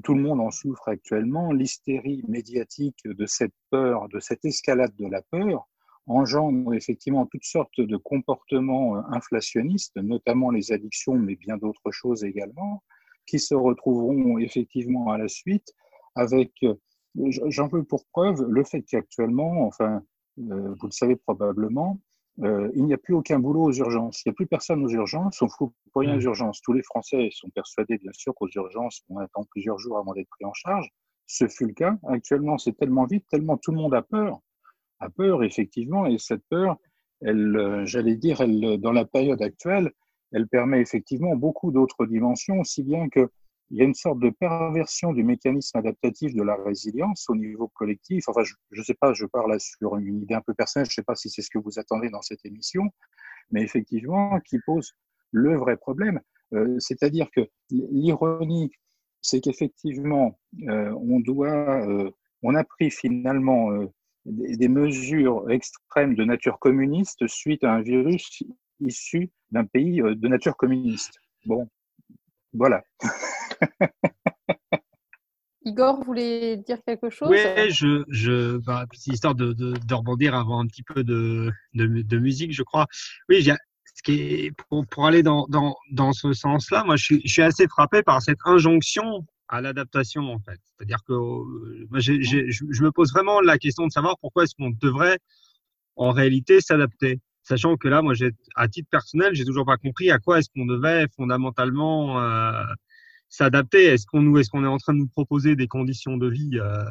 tout 0.02 0.14
le 0.14 0.22
monde 0.22 0.40
en 0.40 0.50
souffre 0.50 0.88
actuellement, 0.88 1.52
l'hystérie 1.52 2.24
médiatique 2.26 3.00
de 3.04 3.26
cette 3.26 3.54
peur, 3.70 4.08
de 4.08 4.18
cette 4.18 4.44
escalade 4.44 4.94
de 4.96 5.06
la 5.06 5.22
peur, 5.22 5.68
engendre 6.08 6.74
effectivement 6.74 7.26
toutes 7.26 7.44
sortes 7.44 7.80
de 7.80 7.96
comportements 7.96 8.96
euh, 8.96 9.02
inflationnistes, 9.10 9.96
notamment 9.96 10.50
les 10.50 10.72
addictions, 10.72 11.14
mais 11.14 11.36
bien 11.36 11.56
d'autres 11.56 11.90
choses 11.90 12.24
également, 12.24 12.82
qui 13.26 13.38
se 13.38 13.54
retrouveront 13.54 14.38
effectivement 14.38 15.10
à 15.10 15.18
la 15.18 15.28
suite 15.28 15.74
avec, 16.14 16.52
euh, 16.64 16.74
j'en 17.14 17.68
veux 17.68 17.84
pour 17.84 18.04
preuve, 18.06 18.42
le 18.42 18.64
fait 18.64 18.82
qu'actuellement, 18.82 19.66
enfin, 19.66 20.02
euh, 20.38 20.74
vous 20.80 20.86
le 20.86 20.92
savez 20.92 21.16
probablement, 21.16 22.00
euh, 22.42 22.70
il 22.74 22.84
n'y 22.84 22.94
a 22.94 22.98
plus 22.98 23.14
aucun 23.14 23.38
boulot 23.38 23.64
aux 23.64 23.72
urgences. 23.72 24.22
Il 24.24 24.28
n'y 24.28 24.30
a 24.30 24.34
plus 24.34 24.46
personne 24.46 24.84
aux 24.84 24.88
urgences. 24.88 25.42
On 25.42 25.48
fout 25.48 25.72
pour 25.92 26.02
rien 26.02 26.16
aux 26.16 26.20
urgences. 26.20 26.60
Tous 26.62 26.72
les 26.72 26.82
Français 26.82 27.30
sont 27.32 27.50
persuadés, 27.50 27.98
bien 27.98 28.12
sûr, 28.12 28.34
qu'aux 28.34 28.48
urgences, 28.54 29.02
on 29.08 29.18
attend 29.18 29.44
plusieurs 29.50 29.78
jours 29.78 29.98
avant 29.98 30.12
d'être 30.14 30.28
pris 30.28 30.44
en 30.44 30.52
charge. 30.54 30.88
Ce 31.26 31.48
fut 31.48 31.66
le 31.66 31.72
cas. 31.72 31.98
Actuellement, 32.08 32.56
c'est 32.56 32.76
tellement 32.76 33.06
vite, 33.06 33.26
tellement 33.28 33.56
tout 33.56 33.72
le 33.72 33.78
monde 33.78 33.94
a 33.94 34.02
peur. 34.02 34.40
A 35.00 35.10
peur, 35.10 35.42
effectivement, 35.44 36.06
et 36.06 36.18
cette 36.18 36.42
peur, 36.48 36.76
elle, 37.20 37.56
euh, 37.56 37.86
j'allais 37.86 38.16
dire, 38.16 38.40
elle, 38.40 38.78
dans 38.80 38.92
la 38.92 39.04
période 39.04 39.42
actuelle, 39.42 39.92
elle 40.32 40.48
permet 40.48 40.80
effectivement 40.80 41.36
beaucoup 41.36 41.72
d'autres 41.72 42.06
dimensions, 42.06 42.60
aussi 42.60 42.82
bien 42.82 43.08
que 43.08 43.30
il 43.70 43.76
y 43.76 43.82
a 43.82 43.84
une 43.84 43.94
sorte 43.94 44.18
de 44.20 44.30
perversion 44.30 45.12
du 45.12 45.22
mécanisme 45.24 45.76
adaptatif 45.76 46.34
de 46.34 46.42
la 46.42 46.56
résilience 46.56 47.26
au 47.28 47.36
niveau 47.36 47.68
collectif. 47.68 48.24
Enfin, 48.28 48.42
je 48.42 48.54
ne 48.80 48.82
sais 48.82 48.94
pas, 48.94 49.12
je 49.12 49.26
parle 49.26 49.58
sur 49.60 49.96
une 49.96 50.22
idée 50.22 50.34
un 50.34 50.40
peu 50.40 50.54
personnelle, 50.54 50.86
je 50.86 50.92
ne 50.92 50.94
sais 50.94 51.02
pas 51.02 51.14
si 51.14 51.28
c'est 51.28 51.42
ce 51.42 51.50
que 51.50 51.58
vous 51.58 51.78
attendez 51.78 52.08
dans 52.08 52.22
cette 52.22 52.44
émission, 52.46 52.84
mais 53.50 53.62
effectivement, 53.62 54.40
qui 54.40 54.58
pose 54.64 54.94
le 55.32 55.56
vrai 55.56 55.76
problème. 55.76 56.20
Euh, 56.54 56.76
C'est-à-dire 56.78 57.28
que 57.30 57.42
l'ironie, 57.70 58.70
c'est 59.20 59.40
qu'effectivement, 59.40 60.38
euh, 60.68 60.92
on 60.92 61.20
doit, 61.20 61.86
euh, 61.86 62.10
on 62.42 62.54
a 62.54 62.64
pris 62.64 62.90
finalement 62.90 63.70
euh, 63.72 63.86
des, 64.28 64.68
mesures 64.68 65.50
extrêmes 65.50 66.14
de 66.14 66.24
nature 66.24 66.58
communiste 66.58 67.26
suite 67.26 67.64
à 67.64 67.72
un 67.72 67.80
virus 67.80 68.42
issu 68.80 69.30
d'un 69.50 69.64
pays 69.64 70.00
euh, 70.00 70.14
de 70.14 70.28
nature 70.28 70.56
communiste. 70.56 71.18
Bon, 71.46 71.68
voilà. 72.52 72.82
Igor 75.64 76.02
voulait 76.02 76.56
dire 76.56 76.78
quelque 76.86 77.10
chose? 77.10 77.28
Oui, 77.28 77.38
je, 77.70 78.04
je, 78.08 78.56
bah, 78.58 78.86
c'est 78.92 79.12
histoire 79.12 79.34
de, 79.34 79.52
de, 79.52 79.72
de 79.72 79.94
rebondir 79.94 80.34
avant 80.34 80.60
un 80.60 80.66
petit 80.66 80.82
peu 80.82 81.04
de, 81.04 81.50
de, 81.74 81.86
de 82.02 82.18
musique, 82.18 82.52
je 82.52 82.62
crois. 82.62 82.86
Oui, 83.28 83.42
j'ai, 83.42 83.52
ce 83.98 84.02
qui 84.02 84.20
est, 84.20 84.52
pour, 84.52 84.86
pour 84.86 85.06
aller 85.06 85.22
dans, 85.22 85.46
dans, 85.48 85.76
dans 85.90 86.12
ce 86.12 86.32
sens-là, 86.32 86.84
moi, 86.84 86.96
je 86.96 87.04
suis, 87.04 87.20
je 87.24 87.32
suis 87.32 87.42
assez 87.42 87.66
frappé 87.66 88.02
par 88.02 88.22
cette 88.22 88.38
injonction 88.44 89.26
à 89.48 89.60
l'adaptation, 89.60 90.22
en 90.32 90.38
fait. 90.38 90.60
C'est-à-dire 90.64 91.02
que 91.06 91.12
euh, 91.12 91.86
moi, 91.90 92.00
j'ai, 92.00 92.22
j'ai, 92.22 92.50
je, 92.50 92.82
me 92.82 92.90
pose 92.90 93.12
vraiment 93.12 93.40
la 93.40 93.58
question 93.58 93.86
de 93.86 93.92
savoir 93.92 94.16
pourquoi 94.20 94.44
est-ce 94.44 94.54
qu'on 94.54 94.70
devrait, 94.70 95.18
en 95.96 96.12
réalité, 96.12 96.60
s'adapter. 96.60 97.20
Sachant 97.42 97.76
que 97.76 97.88
là, 97.88 98.02
moi, 98.02 98.14
j'ai, 98.14 98.30
à 98.56 98.68
titre 98.68 98.88
personnel, 98.90 99.34
j'ai 99.34 99.44
toujours 99.44 99.64
pas 99.64 99.78
compris 99.78 100.10
à 100.10 100.18
quoi 100.18 100.38
est-ce 100.38 100.50
qu'on 100.54 100.66
devait 100.66 101.06
fondamentalement 101.16 102.20
euh, 102.20 102.62
s'adapter. 103.28 103.84
Est-ce 103.84 104.06
qu'on 104.06 104.22
nous, 104.22 104.38
est-ce 104.38 104.50
qu'on 104.50 104.64
est 104.64 104.68
en 104.68 104.78
train 104.78 104.92
de 104.92 104.98
nous 104.98 105.08
proposer 105.08 105.56
des 105.56 105.66
conditions 105.66 106.18
de 106.18 106.28
vie, 106.28 106.58
euh, 106.58 106.84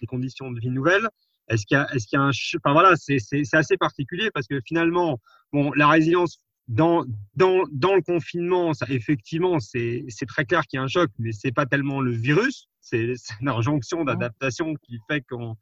des 0.00 0.06
conditions 0.06 0.50
de 0.50 0.60
vie 0.60 0.70
nouvelles? 0.70 1.08
Est-ce 1.48 1.66
qu'il 1.66 1.76
y 1.76 1.80
a, 1.80 1.86
est-ce 1.94 2.06
qu'il 2.06 2.18
y 2.18 2.20
a 2.20 2.24
un, 2.24 2.30
enfin 2.30 2.72
voilà, 2.72 2.96
c'est, 2.96 3.18
c'est 3.18 3.54
assez 3.54 3.76
particulier 3.76 4.30
parce 4.32 4.46
que 4.46 4.60
finalement, 4.66 5.20
bon, 5.52 5.72
la 5.72 5.88
résilience 5.88 6.38
dans 6.68 7.04
dans 7.34 7.64
dans 7.72 7.94
le 7.94 8.02
confinement, 8.02 8.74
ça 8.74 8.86
effectivement, 8.88 9.60
c'est 9.60 10.04
très 10.26 10.44
clair 10.44 10.62
qu'il 10.62 10.78
y 10.78 10.80
a 10.80 10.82
un 10.82 10.88
choc, 10.88 11.10
mais 11.18 11.32
c'est 11.32 11.52
pas 11.52 11.66
tellement 11.66 12.00
le 12.00 12.12
virus, 12.12 12.68
c'est, 12.80 13.14
une 13.40 13.48
injonction 13.48 14.04
d'adaptation 14.04 14.74
qui 14.82 14.98
fait 15.08 15.22
qu'on 15.28 15.56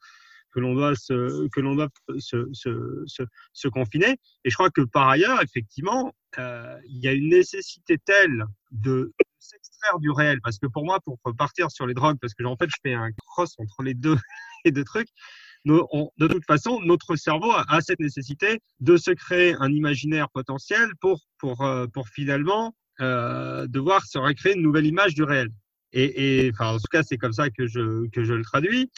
que 0.52 0.60
l'on 0.60 0.74
doit 0.74 0.94
se 0.94 1.48
que 1.48 1.60
l'on 1.60 1.74
doit 1.74 1.88
se, 2.18 2.48
se, 2.52 3.02
se, 3.06 3.22
se 3.52 3.68
confiner. 3.68 4.18
Et 4.44 4.50
je 4.50 4.54
crois 4.54 4.70
que 4.70 4.82
par 4.82 5.08
ailleurs, 5.08 5.42
effectivement, 5.42 6.12
euh, 6.38 6.78
il 6.86 6.98
y 6.98 7.08
a 7.08 7.12
une 7.12 7.30
nécessité 7.30 7.98
telle 7.98 8.44
de 8.70 9.12
s'extraire 9.38 9.98
du 9.98 10.10
réel, 10.10 10.40
parce 10.42 10.58
que 10.58 10.66
pour 10.66 10.84
moi, 10.84 11.00
pour 11.00 11.18
partir 11.36 11.70
sur 11.70 11.86
les 11.86 11.94
drogues, 11.94 12.18
parce 12.20 12.34
que 12.34 12.44
en 12.44 12.56
fait, 12.56 12.68
je 12.68 12.76
fais 12.82 12.94
un 12.94 13.10
cross 13.12 13.54
entre 13.58 13.82
les 13.82 13.94
deux 13.94 14.16
les 14.64 14.70
deux 14.70 14.84
trucs. 14.84 15.08
Nous, 15.64 15.86
on, 15.92 16.10
de 16.18 16.26
toute 16.26 16.44
façon, 16.44 16.80
notre 16.80 17.16
cerveau 17.16 17.50
a, 17.52 17.64
a, 17.68 17.80
cette 17.80 18.00
nécessité 18.00 18.60
de 18.80 18.96
se 18.96 19.12
créer 19.12 19.54
un 19.60 19.70
imaginaire 19.70 20.28
potentiel 20.30 20.88
pour 21.00 21.20
pour 21.38 21.62
euh, 21.62 21.86
pour 21.86 22.08
finalement 22.08 22.74
euh, 23.00 23.66
devoir 23.68 24.04
se 24.06 24.18
recréer 24.18 24.54
une 24.54 24.62
nouvelle 24.62 24.86
image 24.86 25.14
du 25.14 25.22
réel. 25.22 25.48
Et, 25.92 26.46
et 26.46 26.50
enfin, 26.52 26.74
en 26.74 26.78
tout 26.78 26.90
cas, 26.90 27.02
c'est 27.02 27.18
comme 27.18 27.32
ça 27.32 27.50
que 27.50 27.66
je 27.66 28.08
que 28.08 28.24
je 28.24 28.34
le 28.34 28.42
traduis. 28.42 28.90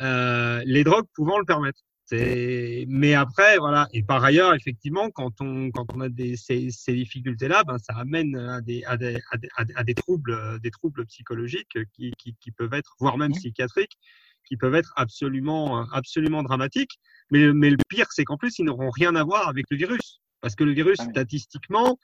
Euh, 0.00 0.62
les 0.64 0.84
drogues 0.84 1.06
pouvant 1.14 1.38
le 1.38 1.44
permettre. 1.44 1.80
Mais 2.12 3.14
après, 3.14 3.58
voilà. 3.58 3.88
Et 3.92 4.02
par 4.04 4.22
ailleurs, 4.22 4.54
effectivement, 4.54 5.10
quand 5.10 5.40
on 5.40 5.70
quand 5.72 5.86
on 5.92 6.00
a 6.00 6.08
des, 6.08 6.36
ces, 6.36 6.70
ces 6.70 6.94
difficultés-là, 6.94 7.64
ben 7.64 7.78
ça 7.78 7.94
amène 7.94 8.36
à 8.36 8.60
des 8.60 8.84
à 8.84 8.96
des, 8.96 9.18
à 9.32 9.36
des, 9.36 9.48
à 9.74 9.82
des 9.82 9.94
troubles 9.94 10.60
des 10.60 10.70
troubles 10.70 11.04
psychologiques 11.06 11.76
qui, 11.92 12.12
qui, 12.16 12.36
qui 12.40 12.50
peuvent 12.52 12.74
être, 12.74 12.94
voire 13.00 13.18
même 13.18 13.32
psychiatriques, 13.32 13.98
qui 14.46 14.56
peuvent 14.56 14.74
être 14.74 14.92
absolument 14.96 15.86
absolument 15.92 16.42
dramatiques. 16.42 16.98
Mais 17.30 17.52
mais 17.52 17.70
le 17.70 17.76
pire, 17.88 18.06
c'est 18.10 18.24
qu'en 18.24 18.36
plus, 18.36 18.58
ils 18.58 18.64
n'auront 18.64 18.90
rien 18.90 19.14
à 19.16 19.24
voir 19.24 19.48
avec 19.48 19.66
le 19.70 19.76
virus, 19.76 20.20
parce 20.40 20.54
que 20.54 20.64
le 20.64 20.72
virus, 20.72 20.98
statistiquement, 20.98 21.98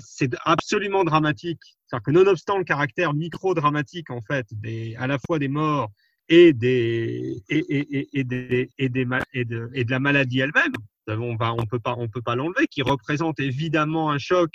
c'est 0.00 0.34
absolument 0.44 1.04
dramatique. 1.04 1.60
C'est-à-dire 1.86 2.04
que 2.04 2.10
nonobstant 2.10 2.58
le 2.58 2.64
caractère 2.64 3.14
micro-dramatique 3.14 4.10
en 4.10 4.20
fait 4.20 4.46
des 4.50 4.96
à 4.96 5.06
la 5.06 5.18
fois 5.18 5.38
des 5.38 5.48
morts 5.48 5.90
et 6.28 6.52
des 6.52 7.42
et, 7.48 7.58
et, 7.58 8.08
et, 8.18 8.24
des 8.24 8.70
et 8.78 8.88
des 8.88 9.06
et 9.32 9.44
de, 9.44 9.70
et 9.74 9.84
de 9.84 9.90
la 9.90 10.00
maladie 10.00 10.40
elle-même. 10.40 10.72
On 11.06 11.36
va 11.36 11.52
on 11.52 11.66
peut 11.66 11.78
pas 11.78 11.94
on 11.98 12.08
peut 12.08 12.22
pas 12.22 12.34
l'enlever, 12.34 12.66
qui 12.66 12.82
représente 12.82 13.38
évidemment 13.38 14.10
un 14.10 14.18
choc. 14.18 14.52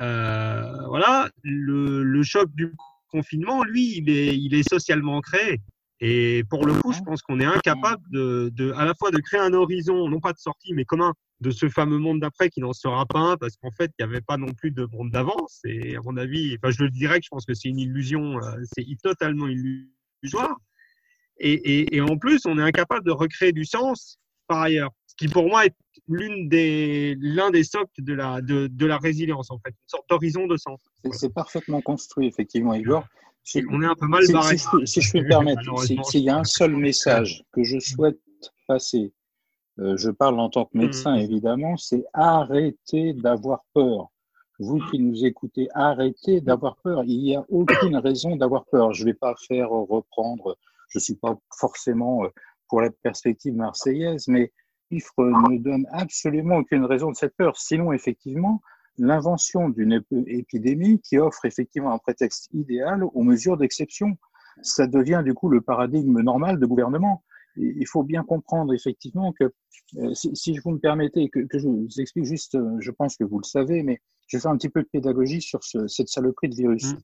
Euh, 0.00 0.86
voilà, 0.86 1.30
le, 1.42 2.02
le 2.02 2.22
choc 2.22 2.48
du 2.54 2.72
confinement, 3.10 3.62
lui, 3.64 3.98
il 3.98 4.10
est 4.10 4.36
il 4.36 4.54
est 4.54 4.68
socialement 4.68 5.20
créé. 5.20 5.60
Et 6.00 6.44
pour 6.48 6.64
le 6.64 6.74
coup, 6.74 6.92
je 6.92 7.00
pense 7.00 7.22
qu'on 7.22 7.40
est 7.40 7.44
incapable 7.44 8.02
de, 8.10 8.50
de 8.54 8.72
à 8.72 8.84
la 8.84 8.94
fois 8.94 9.10
de 9.10 9.18
créer 9.18 9.40
un 9.40 9.52
horizon, 9.52 10.08
non 10.08 10.20
pas 10.20 10.32
de 10.32 10.38
sortie, 10.38 10.72
mais 10.72 10.84
commun 10.84 11.12
de 11.40 11.50
ce 11.50 11.68
fameux 11.68 11.98
monde 11.98 12.20
d'après 12.20 12.50
qui 12.50 12.60
n'en 12.60 12.72
sera 12.72 13.06
pas 13.06 13.18
un 13.18 13.36
parce 13.36 13.56
qu'en 13.56 13.70
fait, 13.70 13.92
il 13.98 14.04
n'y 14.04 14.10
avait 14.10 14.20
pas 14.20 14.36
non 14.36 14.52
plus 14.52 14.70
de 14.70 14.86
monde 14.86 15.10
d'avance. 15.10 15.60
Et 15.64 15.96
à 15.96 16.00
mon 16.02 16.16
avis, 16.16 16.56
enfin, 16.56 16.72
je 16.72 16.82
le 16.84 16.90
dirais 16.90 17.18
que 17.18 17.24
je 17.24 17.30
pense 17.30 17.46
que 17.46 17.54
c'est 17.54 17.68
une 17.68 17.78
illusion, 17.78 18.40
c'est 18.76 18.84
totalement 19.02 19.46
illusoire. 19.48 20.56
Et, 21.40 21.52
et, 21.52 21.96
et, 21.96 22.00
en 22.00 22.16
plus, 22.16 22.42
on 22.46 22.58
est 22.58 22.62
incapable 22.62 23.04
de 23.04 23.12
recréer 23.12 23.52
du 23.52 23.64
sens 23.64 24.18
par 24.48 24.62
ailleurs. 24.62 24.90
Ce 25.06 25.14
qui, 25.14 25.28
pour 25.28 25.46
moi, 25.48 25.66
est 25.66 25.74
l'une 26.08 26.48
des, 26.48 27.16
l'un 27.20 27.50
des 27.50 27.62
socles 27.62 28.02
de 28.02 28.12
la, 28.12 28.40
de, 28.40 28.66
de 28.66 28.86
la 28.86 28.98
résilience, 28.98 29.50
en 29.52 29.58
fait. 29.58 29.70
Une 29.70 29.88
sorte 29.88 30.08
d'horizon 30.08 30.48
de 30.48 30.56
sens. 30.56 30.80
C'est 31.12 31.32
parfaitement 31.32 31.80
construit, 31.80 32.26
effectivement, 32.26 32.74
Igor. 32.74 33.06
Si- 33.50 33.64
on 33.70 33.80
est 33.82 33.86
un 33.86 33.94
peu 33.94 34.06
mal 34.06 34.22
barré. 34.32 34.58
si 34.58 34.64
je, 34.64 34.70
peux- 34.70 34.86
si 34.86 35.00
je 35.00 35.12
peux 35.12 35.20
me 35.20 35.28
permettre, 35.28 35.62
s'il 36.10 36.20
y 36.22 36.28
a 36.28 36.36
un 36.38 36.44
seul 36.44 36.76
message 36.76 37.42
que 37.52 37.64
je 37.64 37.78
souhaite 37.78 38.20
passer, 38.66 39.12
euh, 39.78 39.96
je 39.96 40.10
parle 40.10 40.38
en 40.38 40.50
tant 40.50 40.66
que 40.66 40.76
médecin 40.76 41.14
Mhm. 41.16 41.22
évidemment, 41.22 41.76
c'est 41.76 42.04
arrêtez 42.12 43.14
d'avoir 43.14 43.64
peur. 43.74 44.08
Vous 44.58 44.78
qui 44.90 44.98
nous 44.98 45.24
écoutez, 45.24 45.68
arrêtez 45.74 46.40
d'avoir 46.40 46.76
peur. 46.78 47.04
Il 47.04 47.22
n'y 47.22 47.36
a 47.36 47.44
aucune 47.48 47.96
raison 47.96 48.34
d'avoir 48.36 48.64
peur. 48.66 48.92
Je 48.92 49.02
ne 49.04 49.06
vais 49.10 49.14
pas 49.14 49.34
faire 49.46 49.70
reprendre, 49.70 50.58
je 50.90 50.98
ne 50.98 51.02
suis 51.02 51.14
pas 51.14 51.38
forcément 51.56 52.24
euh, 52.24 52.28
pour 52.68 52.80
la 52.82 52.90
perspective 52.90 53.54
marseillaise, 53.54 54.26
mais 54.28 54.52
chiffres 54.90 55.24
ne 55.24 55.58
donnent 55.58 55.86
absolument 55.92 56.56
aucune 56.56 56.84
raison 56.84 57.10
de 57.12 57.16
cette 57.16 57.36
peur. 57.36 57.56
Sinon, 57.56 57.92
effectivement, 57.92 58.60
l'invention 58.98 59.68
d'une 59.68 59.94
ép- 59.98 60.24
épidémie 60.26 61.00
qui 61.00 61.18
offre 61.18 61.44
effectivement 61.44 61.92
un 61.92 61.98
prétexte 61.98 62.48
idéal 62.52 63.04
aux 63.04 63.22
mesures 63.22 63.56
d'exception. 63.56 64.16
Ça 64.62 64.86
devient 64.86 65.22
du 65.24 65.34
coup 65.34 65.48
le 65.48 65.60
paradigme 65.60 66.20
normal 66.20 66.58
de 66.58 66.66
gouvernement. 66.66 67.22
Il 67.56 67.86
faut 67.88 68.02
bien 68.04 68.22
comprendre 68.22 68.72
effectivement 68.74 69.32
que, 69.32 69.52
euh, 69.98 70.14
si, 70.14 70.30
si 70.34 70.54
je 70.54 70.60
vous 70.62 70.70
me 70.70 70.78
permettez, 70.78 71.28
que, 71.28 71.40
que 71.40 71.58
je 71.58 71.66
vous 71.66 71.86
explique 71.98 72.24
juste, 72.24 72.54
euh, 72.54 72.76
je 72.78 72.90
pense 72.92 73.16
que 73.16 73.24
vous 73.24 73.38
le 73.38 73.44
savez, 73.44 73.82
mais 73.82 73.98
je 74.28 74.36
vais 74.36 74.40
faire 74.42 74.50
un 74.52 74.56
petit 74.56 74.68
peu 74.68 74.82
de 74.82 74.88
pédagogie 74.88 75.40
sur 75.40 75.64
ce- 75.64 75.88
cette 75.88 76.08
saloperie 76.08 76.48
de 76.50 76.54
virus. 76.54 76.94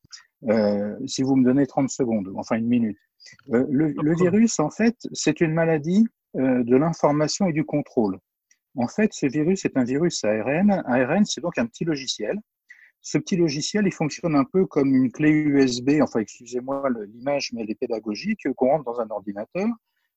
Euh, 0.51 0.95
si 1.07 1.23
vous 1.23 1.37
me 1.37 1.45
donnez 1.45 1.67
30 1.67 1.89
secondes, 1.91 2.31
enfin 2.37 2.57
une 2.57 2.67
minute. 2.69 2.99
Euh, 3.53 3.65
le, 3.71 3.89
le 4.03 4.15
virus, 4.15 4.61
en 4.61 4.71
fait, 4.71 4.97
c'est 5.13 5.41
une 5.41 5.55
maladie 5.55 6.07
euh, 6.37 6.63
de 6.63 6.77
l'information 6.77 7.47
et 7.49 7.53
du 7.53 7.65
contrôle. 7.65 8.19
En 8.76 8.88
fait, 8.88 9.12
ce 9.12 9.26
virus 9.26 9.64
est 9.64 9.76
un 9.76 9.85
virus 9.85 10.25
ARN. 10.25 10.83
ARN, 10.87 11.25
c'est 11.25 11.40
donc 11.40 11.59
un 11.59 11.66
petit 11.66 11.85
logiciel. 11.85 12.40
Ce 13.00 13.19
petit 13.19 13.37
logiciel, 13.37 13.87
il 13.87 13.93
fonctionne 13.93 14.35
un 14.35 14.45
peu 14.45 14.66
comme 14.66 14.95
une 14.95 15.12
clé 15.12 15.31
USB, 15.31 16.00
enfin, 16.00 16.21
excusez-moi 16.21 16.88
l'image, 17.07 17.50
mais 17.52 17.62
elle 17.62 17.71
est 17.71 17.75
pédagogique, 17.78 18.49
qu'on 18.57 18.69
rentre 18.69 18.85
dans 18.85 19.00
un 19.00 19.11
ordinateur. 19.11 19.69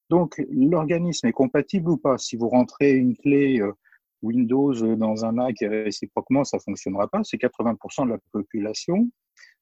Donc, 0.10 0.42
l'organisme 0.50 1.28
est 1.28 1.34
compatible 1.34 1.90
ou 1.90 1.98
pas. 1.98 2.18
Si 2.18 2.38
vous 2.38 2.48
rentrez 2.48 2.94
une 2.94 3.16
clé 3.18 3.60
euh, 3.60 3.74
Windows 4.22 4.74
dans 4.96 5.26
un 5.26 5.34
Mac 5.34 5.58
réciproquement, 5.62 6.44
ça 6.44 6.60
fonctionnera 6.60 7.08
pas. 7.08 7.22
C'est 7.24 7.38
80% 7.38 8.06
de 8.06 8.12
la 8.12 8.18
population. 8.32 9.10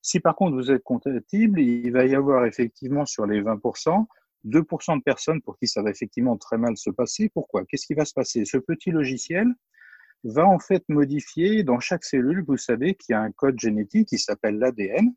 Si 0.01 0.19
par 0.19 0.35
contre 0.35 0.55
vous 0.55 0.71
êtes 0.71 0.83
compatible, 0.83 1.59
il 1.59 1.91
va 1.91 2.05
y 2.05 2.15
avoir 2.15 2.45
effectivement 2.45 3.05
sur 3.05 3.25
les 3.25 3.41
20%, 3.41 4.05
2% 4.45 4.97
de 4.97 5.03
personnes 5.03 5.41
pour 5.41 5.57
qui 5.57 5.67
ça 5.67 5.81
va 5.81 5.89
effectivement 5.89 6.37
très 6.37 6.57
mal 6.57 6.77
se 6.77 6.89
passer. 6.89 7.29
Pourquoi? 7.29 7.65
Qu'est-ce 7.65 7.87
qui 7.87 7.93
va 7.93 8.05
se 8.05 8.13
passer? 8.13 8.45
Ce 8.45 8.57
petit 8.57 8.91
logiciel 8.91 9.47
va 10.23 10.45
en 10.45 10.59
fait 10.59 10.83
modifier 10.89 11.63
dans 11.63 11.79
chaque 11.79 12.03
cellule, 12.03 12.43
vous 12.47 12.57
savez 12.57 12.95
qu'il 12.95 13.13
y 13.13 13.15
a 13.15 13.21
un 13.21 13.31
code 13.31 13.59
génétique 13.59 14.07
qui 14.07 14.17
s'appelle 14.17 14.57
l'ADN. 14.57 15.13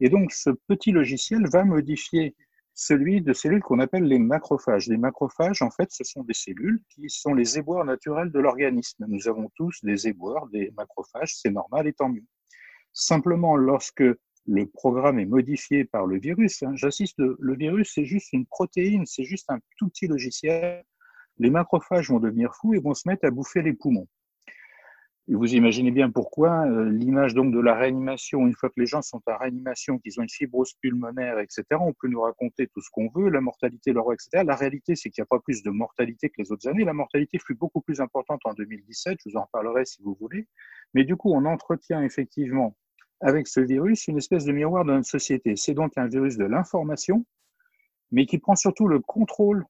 Et 0.00 0.08
donc 0.08 0.32
ce 0.32 0.50
petit 0.68 0.92
logiciel 0.92 1.48
va 1.48 1.64
modifier 1.64 2.34
celui 2.74 3.20
de 3.22 3.32
cellules 3.32 3.60
qu'on 3.60 3.80
appelle 3.80 4.04
les 4.04 4.20
macrophages. 4.20 4.86
Les 4.86 4.96
macrophages, 4.96 5.62
en 5.62 5.70
fait, 5.70 5.90
ce 5.90 6.04
sont 6.04 6.22
des 6.22 6.34
cellules 6.34 6.80
qui 6.88 7.10
sont 7.10 7.34
les 7.34 7.58
éboueurs 7.58 7.84
naturels 7.84 8.30
de 8.30 8.38
l'organisme. 8.38 9.04
Nous 9.08 9.26
avons 9.26 9.50
tous 9.56 9.80
des 9.82 10.06
éboueurs, 10.06 10.46
des 10.46 10.72
macrophages, 10.76 11.34
c'est 11.34 11.50
normal 11.50 11.88
et 11.88 11.92
tant 11.92 12.08
mieux. 12.08 12.24
Simplement, 12.92 13.56
lorsque 13.56 14.04
le 14.48 14.66
programme 14.66 15.18
est 15.18 15.26
modifié 15.26 15.84
par 15.84 16.06
le 16.06 16.18
virus, 16.18 16.62
hein, 16.62 16.72
j'insiste, 16.74 17.18
le, 17.18 17.54
virus, 17.54 17.92
c'est 17.94 18.06
juste 18.06 18.32
une 18.32 18.46
protéine, 18.46 19.04
c'est 19.04 19.24
juste 19.24 19.50
un 19.50 19.58
tout 19.76 19.88
petit 19.88 20.06
logiciel. 20.06 20.84
Les 21.38 21.50
macrophages 21.50 22.10
vont 22.10 22.18
devenir 22.18 22.54
fous 22.54 22.74
et 22.74 22.78
vont 22.78 22.94
se 22.94 23.06
mettre 23.06 23.26
à 23.26 23.30
bouffer 23.30 23.60
les 23.60 23.74
poumons. 23.74 24.08
Vous 25.30 25.54
imaginez 25.54 25.90
bien 25.90 26.10
pourquoi 26.10 26.66
euh, 26.66 26.88
l'image 26.88 27.34
donc 27.34 27.52
de 27.52 27.60
la 27.60 27.74
réanimation, 27.74 28.46
une 28.46 28.54
fois 28.54 28.70
que 28.70 28.80
les 28.80 28.86
gens 28.86 29.02
sont 29.02 29.20
en 29.26 29.36
réanimation, 29.36 29.98
qu'ils 29.98 30.18
ont 30.18 30.22
une 30.22 30.30
fibrose 30.30 30.72
pulmonaire, 30.80 31.38
etc., 31.38 31.64
on 31.78 31.92
peut 31.92 32.08
nous 32.08 32.22
raconter 32.22 32.66
tout 32.68 32.80
ce 32.80 32.88
qu'on 32.90 33.10
veut, 33.14 33.28
la 33.28 33.42
mortalité, 33.42 33.92
le 33.92 34.00
roi, 34.00 34.14
etc. 34.14 34.42
La 34.46 34.56
réalité, 34.56 34.96
c'est 34.96 35.10
qu'il 35.10 35.20
n'y 35.20 35.26
a 35.26 35.26
pas 35.26 35.40
plus 35.40 35.62
de 35.62 35.68
mortalité 35.68 36.30
que 36.30 36.36
les 36.38 36.50
autres 36.50 36.66
années. 36.66 36.86
La 36.86 36.94
mortalité 36.94 37.38
fut 37.38 37.54
beaucoup 37.54 37.82
plus 37.82 38.00
importante 38.00 38.40
en 38.46 38.54
2017, 38.54 39.18
je 39.22 39.28
vous 39.28 39.36
en 39.36 39.42
reparlerai 39.42 39.84
si 39.84 40.02
vous 40.02 40.16
voulez. 40.18 40.48
Mais 40.94 41.04
du 41.04 41.16
coup, 41.16 41.30
on 41.34 41.44
entretient 41.44 42.02
effectivement 42.02 42.74
avec 43.20 43.48
ce 43.48 43.60
virus 43.60 44.06
une 44.08 44.18
espèce 44.18 44.44
de 44.44 44.52
miroir 44.52 44.84
de 44.84 44.92
notre 44.92 45.08
société. 45.08 45.56
C'est 45.56 45.74
donc 45.74 45.92
un 45.96 46.06
virus 46.06 46.36
de 46.36 46.44
l'information, 46.44 47.26
mais 48.10 48.26
qui 48.26 48.38
prend 48.38 48.54
surtout 48.54 48.88
le 48.88 49.00
contrôle 49.00 49.64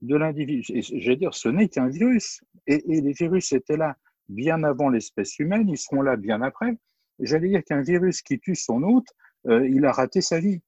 de 0.00 0.16
l'individu. 0.16 0.64
Et 0.72 0.82
je 0.82 1.08
vais 1.08 1.16
dire, 1.16 1.34
ce 1.34 1.48
n'est 1.48 1.68
qu'un 1.68 1.88
virus. 1.88 2.40
Et, 2.66 2.82
et 2.92 3.00
les 3.00 3.12
virus 3.12 3.52
étaient 3.52 3.76
là 3.76 3.96
bien 4.28 4.62
avant 4.62 4.88
l'espèce 4.88 5.38
humaine, 5.38 5.68
ils 5.68 5.78
seront 5.78 6.02
là 6.02 6.16
bien 6.16 6.42
après. 6.42 6.76
J'allais 7.18 7.48
dire 7.48 7.64
qu'un 7.64 7.82
virus 7.82 8.22
qui 8.22 8.38
tue 8.38 8.54
son 8.54 8.82
hôte, 8.82 9.08
euh, 9.46 9.68
il 9.68 9.84
a 9.84 9.92
raté 9.92 10.20
sa 10.20 10.38
vie. 10.38 10.60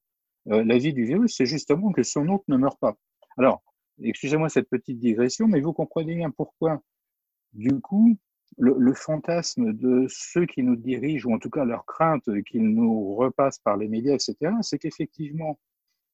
Euh, 0.47 0.63
la 0.63 0.77
vie 0.77 0.93
du 0.93 1.05
virus, 1.05 1.35
c'est 1.37 1.45
justement 1.45 1.91
que 1.91 2.03
son 2.03 2.27
hôte 2.27 2.43
ne 2.47 2.57
meurt 2.57 2.79
pas. 2.79 2.97
Alors, 3.37 3.63
excusez-moi 4.01 4.49
cette 4.49 4.69
petite 4.69 4.99
digression, 4.99 5.47
mais 5.47 5.61
vous 5.61 5.73
comprenez 5.73 6.15
bien 6.15 6.31
pourquoi, 6.31 6.81
du 7.53 7.79
coup, 7.79 8.17
le, 8.57 8.93
fantasme 8.93 9.73
de 9.73 10.05
ceux 10.09 10.45
qui 10.45 10.63
nous 10.63 10.75
dirigent, 10.75 11.29
ou 11.29 11.33
en 11.33 11.39
tout 11.39 11.49
cas 11.49 11.65
leur 11.65 11.85
crainte 11.85 12.29
qu'ils 12.43 12.67
nous 12.67 13.15
repassent 13.15 13.59
par 13.59 13.77
les 13.77 13.87
médias, 13.87 14.13
etc., 14.13 14.53
c'est 14.61 14.77
qu'effectivement, 14.77 15.59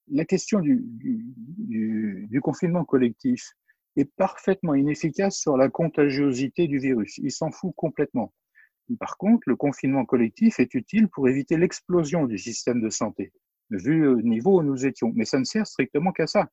la 0.10 0.26
question 0.26 0.60
du, 0.60 2.39
confinement 2.41 2.86
collectif, 2.86 3.54
est 3.95 4.10
parfaitement 4.15 4.76
inefficace 4.76 5.38
sur 5.38 5.58
la 5.58 5.69
contagiosité 5.69 6.67
du 6.67 6.78
virus. 6.78 7.17
Il 7.17 7.32
s'en 7.32 7.50
fout 7.50 7.73
complètement. 7.76 8.32
Par 9.00 9.17
contre, 9.17 9.50
le 9.50 9.56
confinement 9.56 10.06
collectif 10.06 10.60
est 10.60 10.76
utile 10.76 11.08
pour 11.10 11.28
éviter 11.28 11.58
l'explosion 11.58 12.26
du 12.26 12.38
système 12.38 12.80
de 12.80 12.89
santé, 12.89 13.34
vu 13.71 14.02
le 14.02 14.21
niveau 14.21 14.60
où 14.60 14.63
nous 14.63 14.86
étions. 14.86 15.12
Mais 15.15 15.26
ça 15.26 15.39
ne 15.39 15.43
sert 15.43 15.65
strictement 15.65 16.12
qu'à 16.12 16.28
ça. 16.28 16.47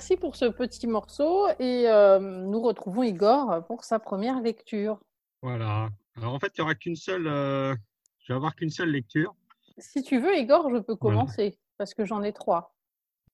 Merci 0.00 0.16
pour 0.16 0.34
ce 0.34 0.46
petit 0.46 0.86
morceau 0.86 1.46
et 1.58 1.86
euh, 1.86 2.18
nous 2.20 2.62
retrouvons 2.62 3.02
Igor 3.02 3.62
pour 3.66 3.84
sa 3.84 3.98
première 3.98 4.40
lecture. 4.40 4.98
Voilà. 5.42 5.90
Alors 6.16 6.32
en 6.32 6.38
fait, 6.38 6.50
il 6.56 6.60
n'y 6.62 6.64
aura 6.64 6.74
qu'une 6.74 6.96
seule. 6.96 7.26
euh, 7.26 7.74
Je 8.20 8.32
vais 8.32 8.36
avoir 8.38 8.54
qu'une 8.56 8.70
seule 8.70 8.88
lecture, 8.88 9.34
Si 9.76 10.02
tu 10.02 10.18
veux, 10.18 10.34
Igor, 10.38 10.70
je 10.70 10.78
peux 10.78 10.96
Voilà. 10.98 11.18
commencer 11.20 11.58
parce 11.76 11.92
que 11.92 12.06
j'en 12.06 12.22
ai 12.22 12.32
trois. 12.32 12.74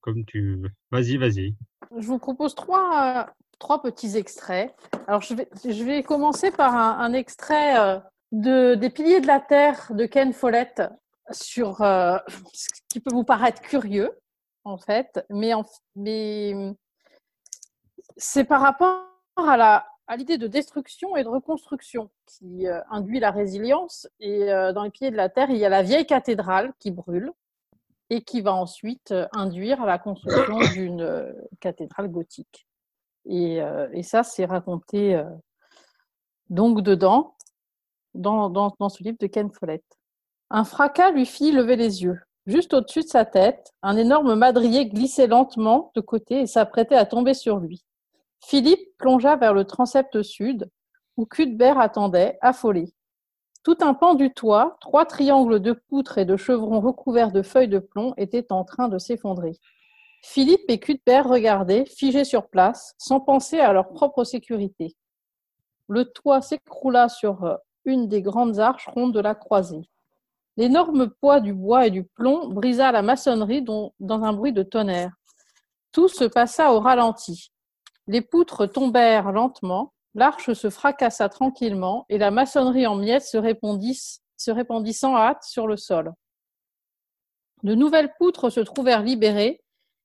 comme 0.00 0.24
tu 0.24 0.56
veux. 0.56 0.70
Vas-y, 0.90 1.16
vas-y. 1.18 1.54
Je 1.96 2.04
vous 2.08 2.18
propose 2.18 2.56
trois, 2.56 3.26
euh, 3.28 3.30
trois 3.60 3.80
petits 3.80 4.16
extraits. 4.16 4.74
Alors, 5.06 5.20
je 5.22 5.34
vais, 5.34 5.48
je 5.64 5.84
vais 5.84 6.02
commencer 6.02 6.50
par 6.50 6.74
un, 6.74 6.98
un 6.98 7.12
extrait 7.12 7.78
euh, 7.78 8.00
de, 8.32 8.74
des 8.74 8.90
Piliers 8.90 9.20
de 9.20 9.28
la 9.28 9.38
Terre 9.38 9.86
de 9.94 10.04
Ken 10.04 10.32
Follett 10.32 10.82
sur 11.30 11.76
ce 12.52 12.68
qui 12.88 12.98
peut 12.98 13.14
vous 13.14 13.22
paraître 13.24 13.62
curieux, 13.62 14.10
en 14.66 14.78
fait, 14.78 15.24
mais, 15.30 15.54
en- 15.54 15.64
mais 15.94 16.74
c'est 18.16 18.44
par 18.44 18.60
rapport 18.60 19.00
à 19.36 19.56
la 19.56 19.86
à 20.08 20.16
l'idée 20.16 20.38
de 20.38 20.46
destruction 20.46 21.16
et 21.16 21.24
de 21.24 21.28
reconstruction 21.28 22.10
qui 22.26 22.68
euh, 22.68 22.80
induit 22.90 23.18
la 23.18 23.32
résilience. 23.32 24.06
Et 24.20 24.52
euh, 24.52 24.72
dans 24.72 24.84
les 24.84 24.90
Piliers 24.90 25.10
de 25.10 25.16
la 25.16 25.28
Terre, 25.28 25.50
il 25.50 25.56
y 25.56 25.64
a 25.64 25.68
la 25.68 25.82
vieille 25.82 26.06
cathédrale 26.06 26.72
qui 26.78 26.92
brûle 26.92 27.32
et 28.08 28.22
qui 28.22 28.40
va 28.40 28.54
ensuite 28.54 29.10
euh, 29.10 29.26
induire 29.32 29.84
la 29.84 29.98
construction 29.98 30.58
d'une 30.74 31.34
cathédrale 31.58 32.08
gothique. 32.08 32.68
Et, 33.24 33.56
et 33.92 34.04
ça, 34.04 34.22
c'est 34.22 34.44
raconté 34.44 35.20
donc 36.48 36.82
dedans, 36.82 37.34
dans, 38.14 38.48
dans, 38.48 38.72
dans 38.78 38.88
ce 38.88 39.02
livre 39.02 39.18
de 39.18 39.26
Ken 39.26 39.50
Follett. 39.50 39.82
Un 40.50 40.62
fracas 40.62 41.10
lui 41.10 41.26
fit 41.26 41.50
lever 41.50 41.74
les 41.74 42.04
yeux. 42.04 42.20
Juste 42.46 42.74
au-dessus 42.74 43.02
de 43.02 43.08
sa 43.08 43.24
tête, 43.24 43.74
un 43.82 43.96
énorme 43.96 44.36
madrier 44.36 44.86
glissait 44.86 45.26
lentement 45.26 45.90
de 45.96 46.00
côté 46.00 46.42
et 46.42 46.46
s'apprêtait 46.46 46.94
à 46.94 47.04
tomber 47.04 47.34
sur 47.34 47.58
lui. 47.58 47.84
Philippe 48.40 48.96
plongea 48.98 49.34
vers 49.34 49.52
le 49.52 49.64
transept 49.64 50.22
sud, 50.22 50.70
où 51.16 51.26
Cuthbert 51.26 51.80
attendait, 51.80 52.38
affolé. 52.42 52.94
Tout 53.64 53.78
un 53.80 53.94
pan 53.94 54.14
du 54.14 54.32
toit, 54.32 54.76
trois 54.80 55.06
triangles 55.06 55.58
de 55.58 55.72
poutres 55.72 56.18
et 56.18 56.24
de 56.24 56.36
chevrons 56.36 56.80
recouverts 56.80 57.32
de 57.32 57.42
feuilles 57.42 57.66
de 57.66 57.80
plomb 57.80 58.14
étaient 58.16 58.52
en 58.52 58.62
train 58.62 58.86
de 58.86 58.98
s'effondrer. 58.98 59.58
Philippe 60.22 60.64
et 60.68 60.78
Cuthbert 60.78 61.28
regardaient, 61.28 61.84
figés 61.84 62.24
sur 62.24 62.48
place, 62.48 62.94
sans 62.96 63.18
penser 63.18 63.58
à 63.58 63.72
leur 63.72 63.88
propre 63.88 64.22
sécurité. 64.22 64.94
Le 65.88 66.04
toit 66.04 66.42
s'écroula 66.42 67.08
sur 67.08 67.58
une 67.84 68.06
des 68.08 68.22
grandes 68.22 68.60
arches 68.60 68.86
rondes 68.86 69.14
de 69.14 69.20
la 69.20 69.34
croisée. 69.34 69.88
L'énorme 70.56 71.10
poids 71.10 71.40
du 71.40 71.52
bois 71.52 71.86
et 71.86 71.90
du 71.90 72.04
plomb 72.04 72.48
brisa 72.48 72.90
la 72.92 73.02
maçonnerie 73.02 73.62
dans 73.62 73.92
un 74.00 74.32
bruit 74.32 74.52
de 74.52 74.62
tonnerre. 74.62 75.12
Tout 75.92 76.08
se 76.08 76.24
passa 76.24 76.72
au 76.72 76.80
ralenti. 76.80 77.52
Les 78.06 78.22
poutres 78.22 78.70
tombèrent 78.70 79.32
lentement, 79.32 79.92
l'arche 80.14 80.52
se 80.52 80.70
fracassa 80.70 81.28
tranquillement 81.28 82.06
et 82.08 82.18
la 82.18 82.30
maçonnerie 82.30 82.86
en 82.86 82.96
miettes 82.96 83.24
se, 83.24 83.36
répandit- 83.36 84.20
se 84.36 84.92
sans 84.92 85.16
hâte 85.16 85.42
sur 85.42 85.66
le 85.66 85.76
sol. 85.76 86.12
De 87.62 87.74
nouvelles 87.74 88.12
poutres 88.18 88.50
se 88.50 88.60
trouvèrent 88.60 89.02
libérées 89.02 89.62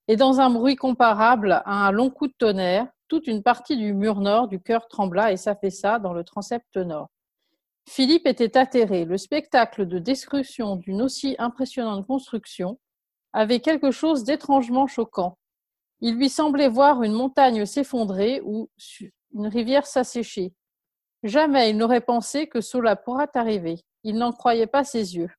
et 0.07 0.15
dans 0.15 0.41
un 0.41 0.49
bruit 0.49 0.75
comparable 0.75 1.61
à 1.65 1.87
un 1.87 1.91
long 1.91 2.09
coup 2.09 2.27
de 2.27 2.33
tonnerre, 2.37 2.87
toute 3.07 3.27
une 3.27 3.43
partie 3.43 3.77
du 3.77 3.93
mur 3.93 4.19
nord 4.19 4.47
du 4.47 4.59
chœur 4.61 4.87
trembla 4.87 5.31
et 5.31 5.37
s'affaissa 5.37 5.99
dans 5.99 6.13
le 6.13 6.23
transept 6.23 6.75
nord. 6.77 7.09
Philippe 7.87 8.27
était 8.27 8.57
atterré. 8.57 9.05
Le 9.05 9.17
spectacle 9.17 9.85
de 9.85 9.99
destruction 9.99 10.75
d'une 10.75 11.01
aussi 11.01 11.35
impressionnante 11.39 12.05
construction 12.05 12.79
avait 13.33 13.59
quelque 13.59 13.91
chose 13.91 14.23
d'étrangement 14.23 14.87
choquant. 14.87 15.37
Il 15.99 16.15
lui 16.15 16.29
semblait 16.29 16.69
voir 16.69 17.03
une 17.03 17.13
montagne 17.13 17.65
s'effondrer 17.65 18.41
ou 18.43 18.69
une 19.33 19.47
rivière 19.47 19.85
s'assécher. 19.85 20.53
Jamais 21.23 21.69
il 21.69 21.77
n'aurait 21.77 22.01
pensé 22.01 22.47
que 22.47 22.61
cela 22.61 22.95
pourrait 22.95 23.29
arriver. 23.35 23.79
Il 24.03 24.15
n'en 24.15 24.31
croyait 24.31 24.67
pas 24.67 24.83
ses 24.83 25.15
yeux. 25.15 25.29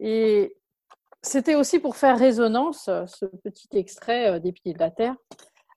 Et 0.00 0.56
c'était 1.22 1.54
aussi 1.54 1.78
pour 1.78 1.96
faire 1.96 2.18
résonance, 2.18 2.84
ce 2.84 3.26
petit 3.42 3.68
extrait 3.72 4.30
euh, 4.30 4.38
des 4.38 4.52
Pieds 4.52 4.74
de 4.74 4.78
la 4.78 4.90
Terre, 4.90 5.16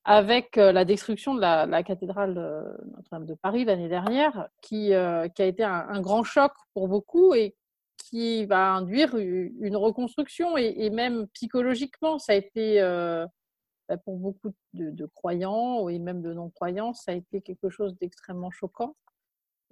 avec 0.09 0.57
euh, 0.57 0.71
la 0.71 0.85
destruction 0.85 1.35
de 1.35 1.41
la, 1.41 1.65
la 1.65 1.83
cathédrale 1.83 2.37
euh, 2.37 2.63
Notre-Dame 2.95 3.25
de 3.25 3.33
Paris 3.35 3.65
l'année 3.65 3.89
dernière, 3.89 4.47
qui, 4.61 4.93
euh, 4.93 5.27
qui 5.27 5.41
a 5.41 5.45
été 5.45 5.65
un, 5.65 5.85
un 5.89 6.01
grand 6.01 6.23
choc 6.23 6.53
pour 6.73 6.87
beaucoup 6.87 7.33
et 7.35 7.55
qui 7.97 8.45
va 8.45 8.71
induire 8.71 9.17
une 9.17 9.75
reconstruction 9.75 10.57
et, 10.57 10.73
et 10.77 10.89
même 10.91 11.27
psychologiquement, 11.33 12.19
ça 12.19 12.31
a 12.31 12.35
été 12.35 12.79
euh, 12.79 13.27
bah, 13.89 13.97
pour 13.97 14.17
beaucoup 14.17 14.51
de, 14.73 14.91
de 14.91 15.05
croyants 15.07 15.89
et 15.89 15.99
même 15.99 16.21
de 16.21 16.33
non-croyants, 16.33 16.93
ça 16.93 17.11
a 17.11 17.15
été 17.15 17.41
quelque 17.41 17.69
chose 17.69 17.97
d'extrêmement 17.97 18.49
choquant. 18.49 18.95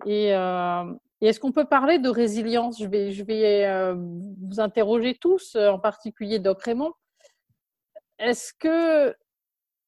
Et, 0.05 0.35
euh, 0.35 0.93
est-ce 1.21 1.39
qu'on 1.39 1.53
peut 1.53 1.65
parler 1.65 1.97
de 1.97 2.09
résilience? 2.09 2.77
Je 2.79 2.87
vais, 2.87 3.11
je 3.13 3.23
vais 3.23 3.65
euh, 3.65 3.95
vous 3.95 4.59
interroger 4.59 5.15
tous, 5.15 5.55
en 5.55 5.79
particulier 5.79 6.39
Doc 6.39 6.61
Raymond. 6.61 6.91
Est-ce 8.19 8.53
que, 8.53 9.15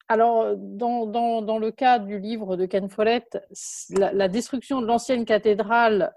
alors, 0.08 0.56
dans, 0.56 1.06
dans, 1.06 1.42
dans 1.42 1.58
le 1.58 1.70
cas 1.70 1.98
du 1.98 2.18
livre 2.18 2.56
de 2.56 2.64
Ken 2.64 2.88
Follett, 2.88 3.38
la, 3.90 4.12
la 4.12 4.28
destruction 4.28 4.80
de 4.80 4.86
l'ancienne 4.86 5.24
cathédrale 5.26 6.14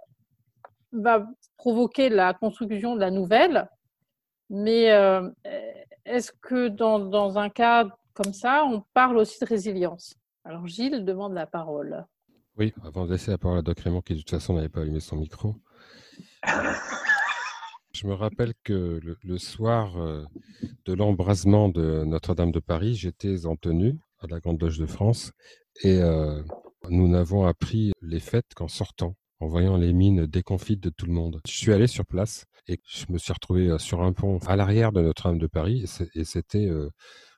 va 0.93 1.27
provoquer 1.57 2.09
la 2.09 2.33
construction 2.33 2.95
de 2.95 3.01
la 3.01 3.11
nouvelle, 3.11 3.69
mais 4.49 4.91
euh, 4.91 5.29
est-ce 6.05 6.31
que 6.31 6.69
dans, 6.69 6.99
dans 6.99 7.37
un 7.37 7.49
cas 7.49 7.87
comme 8.13 8.33
ça, 8.33 8.63
on 8.65 8.83
parle 8.93 9.17
aussi 9.17 9.39
de 9.39 9.45
résilience? 9.45 10.15
Alors, 10.43 10.67
Gilles 10.67 11.05
demande 11.05 11.33
la 11.33 11.45
parole. 11.45 12.05
Oui, 12.57 12.73
avant 12.83 13.05
de 13.05 13.11
laisser 13.11 13.31
la 13.31 13.37
parole 13.37 13.59
à 13.59 13.61
Doc 13.61 13.79
Raymond, 13.79 14.01
qui 14.01 14.13
de 14.13 14.19
toute 14.19 14.31
façon 14.31 14.53
n'avait 14.53 14.69
pas 14.69 14.81
allumé 14.81 14.99
son 14.99 15.15
micro. 15.15 15.55
Je 18.01 18.07
me 18.07 18.15
rappelle 18.15 18.53
que 18.63 18.99
le, 19.21 19.37
soir 19.37 19.95
euh, 19.97 20.25
de 20.85 20.93
l'embrasement 20.93 21.69
de 21.69 22.03
Notre-Dame 22.03 22.51
de 22.51 22.59
Paris, 22.59 22.95
j'étais 22.95 23.45
en 23.45 23.55
tenue 23.55 23.99
à 24.17 24.27
la 24.27 24.39
Grande 24.39 24.59
Loge 24.59 24.79
de 24.79 24.87
France 24.87 25.33
et 25.83 25.97
euh, 25.97 26.41
nous 26.89 27.07
n'avons 27.07 27.45
appris 27.45 27.91
les 28.01 28.19
fêtes 28.19 28.55
qu'en 28.55 28.67
sortant, 28.67 29.17
en 29.39 29.45
voyant 29.45 29.77
les 29.77 29.93
mines 29.93 30.25
déconfites 30.25 30.79
de 30.79 30.89
tout 30.89 31.05
le 31.05 31.13
monde. 31.13 31.41
Je 31.45 31.55
suis 31.55 31.73
allé 31.73 31.85
sur 31.85 32.07
place 32.07 32.45
et 32.67 32.79
je 32.87 33.05
me 33.09 33.19
suis 33.19 33.33
retrouvé 33.33 33.67
euh, 33.67 33.77
sur 33.77 34.01
un 34.01 34.13
pont 34.13 34.39
à 34.47 34.55
l'arrière 34.55 34.91
de 34.91 35.01
Notre-Dame 35.01 35.37
de 35.37 35.45
Paris 35.45 35.85
et 36.15 36.23
c'était 36.23 36.71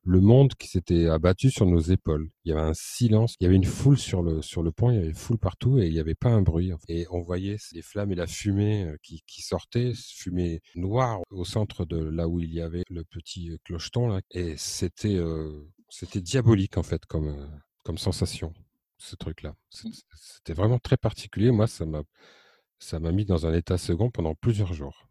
le 0.06 0.20
monde 0.20 0.54
qui 0.56 0.68
s'était 0.68 1.08
abattu 1.08 1.50
sur 1.50 1.66
nos 1.66 1.80
épaules. 1.80 2.30
Il 2.44 2.50
y 2.50 2.52
avait 2.52 2.62
un 2.62 2.74
silence, 2.74 3.36
il 3.40 3.44
y 3.44 3.48
avait 3.48 3.56
une 3.56 3.64
foule 3.64 3.98
sur 3.98 4.22
le, 4.22 4.42
sur 4.42 4.62
le 4.62 4.72
pont, 4.72 4.92
il 4.92 4.96
y 4.96 4.98
avait 4.98 5.08
une 5.08 5.16
foule 5.16 5.38
partout 5.38 5.80
et 5.80 5.88
il 5.88 5.94
n'y 5.94 6.00
avait 6.00 6.16
pas 6.16 6.30
un 6.30 6.42
bruit. 6.42 6.72
Et 6.90 7.06
on 7.10 7.22
voyait 7.22 7.58
les 7.74 7.82
flammes 7.82 8.12
et 8.12 8.16
la 8.16 8.28
fumée 8.28 8.84
euh, 8.84 8.98
qui, 9.02 9.24
qui 9.28 9.42
sortaient, 9.42 9.94
fumée 9.96 10.62
noire 10.76 11.22
au 11.30 11.46
centre 11.46 11.86
de 11.86 11.98
là 11.98 12.28
où 12.28 12.40
il 12.40 12.54
y 12.54 12.62
avait 12.62 12.84
le 12.90 13.04
petit 13.06 13.58
clocheton. 13.64 14.08
Là. 14.08 14.22
Et 14.32 14.56
c'était 14.58 15.16
euh, 15.16 15.64
c'était 15.90 16.22
diabolique 16.22 16.78
en 16.78 16.84
fait 16.84 17.06
comme, 17.06 17.30
euh, 17.30 17.48
comme 17.84 17.98
sensation, 17.98 18.54
ce 18.98 19.16
truc-là. 19.16 19.56
C'était 19.70 20.54
vraiment 20.54 20.80
très 20.80 20.98
particulier. 20.98 21.52
Moi, 21.52 21.68
ça 21.68 21.86
m'a 21.86 22.04
ça 22.80 23.00
m'a 23.00 23.12
mis 23.12 23.26
dans 23.26 23.46
un 23.46 23.54
état 23.54 23.78
second 23.78 24.12
pendant 24.12 24.36
plusieurs 24.36 24.74
jours. 24.74 25.08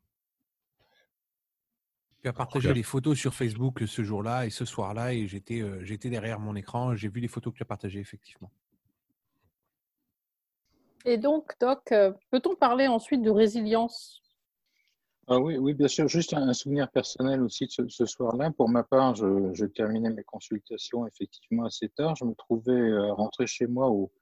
Tu 2.23 2.29
as 2.29 2.33
partagé 2.33 2.73
les 2.73 2.83
photos 2.83 3.19
sur 3.19 3.35
Facebook 3.35 3.83
ce 3.87 4.03
jour-là 4.03 4.47
et 4.47 4.51
ce 4.51 4.65
soir-là 4.65 5.13
et 5.13 5.27
j'étais 5.27 5.61
euh, 5.61 5.85
j'étais 5.85 6.09
derrière 6.09 6.39
mon 6.39 6.55
écran. 6.55 6.95
J'ai 6.95 7.09
vu 7.09 7.21
les 7.21 7.29
photos 7.29 7.53
que 7.53 7.59
tu 7.59 7.63
as 7.63 7.67
partagées 7.67 8.01
effectivement. 8.01 8.51
Et 11.05 11.19
donc, 11.19 11.53
Doc, 11.61 11.91
euh, 11.91 12.13
peut-on 12.31 12.55
parler 12.55 12.87
ensuite 12.87 13.23
de 13.23 13.31
résilience? 13.31 14.23
Ah 15.27 15.39
oui, 15.39 15.57
oui, 15.57 15.75
bien 15.75 15.89
sûr. 15.89 16.09
Juste 16.09 16.35
un, 16.35 16.53
souvenir 16.53 16.91
personnel 16.91 17.43
aussi 17.43 17.67
de 17.67 17.71
ce, 17.71 17.89
ce 17.89 18.07
soir-là. 18.07 18.51
Pour 18.51 18.69
ma 18.69 18.83
part, 18.83 19.15
je, 19.15 19.51
je 19.53 19.65
terminais 19.65 20.11
mes 20.11 20.25
consultations 20.25 21.07
effectivement 21.07 21.65
assez 21.65 21.89
tard. 21.89 22.15
Je 22.17 22.25
me 22.25 22.35
trouvais 22.35 22.73
euh, 22.73 23.13
rentré 23.13 23.47
chez 23.47 23.67
moi 23.67 23.89
au, 23.89 24.13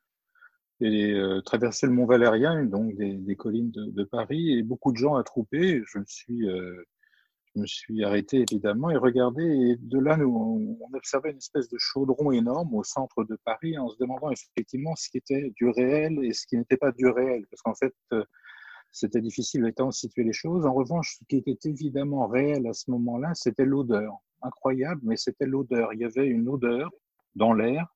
et 0.81 1.13
euh, 1.13 1.41
traverser 1.43 1.87
le 1.87 1.93
Mont 1.93 2.07
Valérien, 2.07 2.65
donc 2.65 2.95
des, 2.97 3.15
des 3.15 3.37
collines 3.37 3.71
de, 3.71 3.87
de 3.87 4.05
Paris, 4.05 4.53
et 4.53 4.63
beaucoup 4.63 4.93
de 4.93 4.97
gens 4.97 5.17
attroupés. 5.17 5.83
Je 5.87 5.99
me 5.99 6.05
suis, 6.07 6.49
euh, 6.49 6.87
Je 7.57 7.61
me 7.61 7.67
suis 7.67 8.05
arrêté 8.05 8.45
évidemment 8.49 8.91
et 8.91 8.97
regardé. 8.97 9.43
Et 9.43 9.77
de 9.77 9.99
là, 9.99 10.17
nous, 10.17 10.79
on 10.81 10.97
observait 10.97 11.33
une 11.33 11.39
espèce 11.39 11.69
de 11.69 11.79
chaudron 11.79 12.31
énorme 12.31 12.73
au 12.75 12.85
centre 12.85 13.25
de 13.25 13.37
Paris 13.45 13.77
en 13.77 13.89
se 13.89 13.97
demandant 13.99 14.31
effectivement 14.31 14.95
ce 14.95 15.11
qui 15.11 15.19
était 15.19 15.53
du 15.57 15.69
réel 15.69 16.19
et 16.23 16.33
ce 16.33 16.47
qui 16.47 16.57
n'était 16.57 16.77
pas 16.77 16.93
du 16.93 17.09
réel. 17.09 17.45
Parce 17.51 17.63
qu'en 17.63 17.75
fait, 17.75 17.93
euh, 18.13 18.25
c'était 18.93 19.21
difficile 19.21 19.63
le 19.63 19.73
temps 19.73 19.89
de 19.89 19.93
situer 19.93 20.23
les 20.23 20.33
choses. 20.33 20.65
En 20.65 20.73
revanche, 20.73 21.17
ce 21.19 21.25
qui 21.29 21.37
était 21.39 21.69
évidemment 21.69 22.29
réel 22.29 22.67
à 22.69 22.73
ce 22.73 22.91
moment-là, 22.93 23.33
c'était 23.35 23.65
l'odeur. 23.65 24.15
Incroyable, 24.43 25.01
mais 25.05 25.17
c'était 25.17 25.47
l'odeur. 25.47 25.93
Il 25.93 26.01
y 26.01 26.05
avait 26.05 26.27
une 26.27 26.49
odeur 26.49 26.91
dans 27.35 27.53
l'air, 27.53 27.95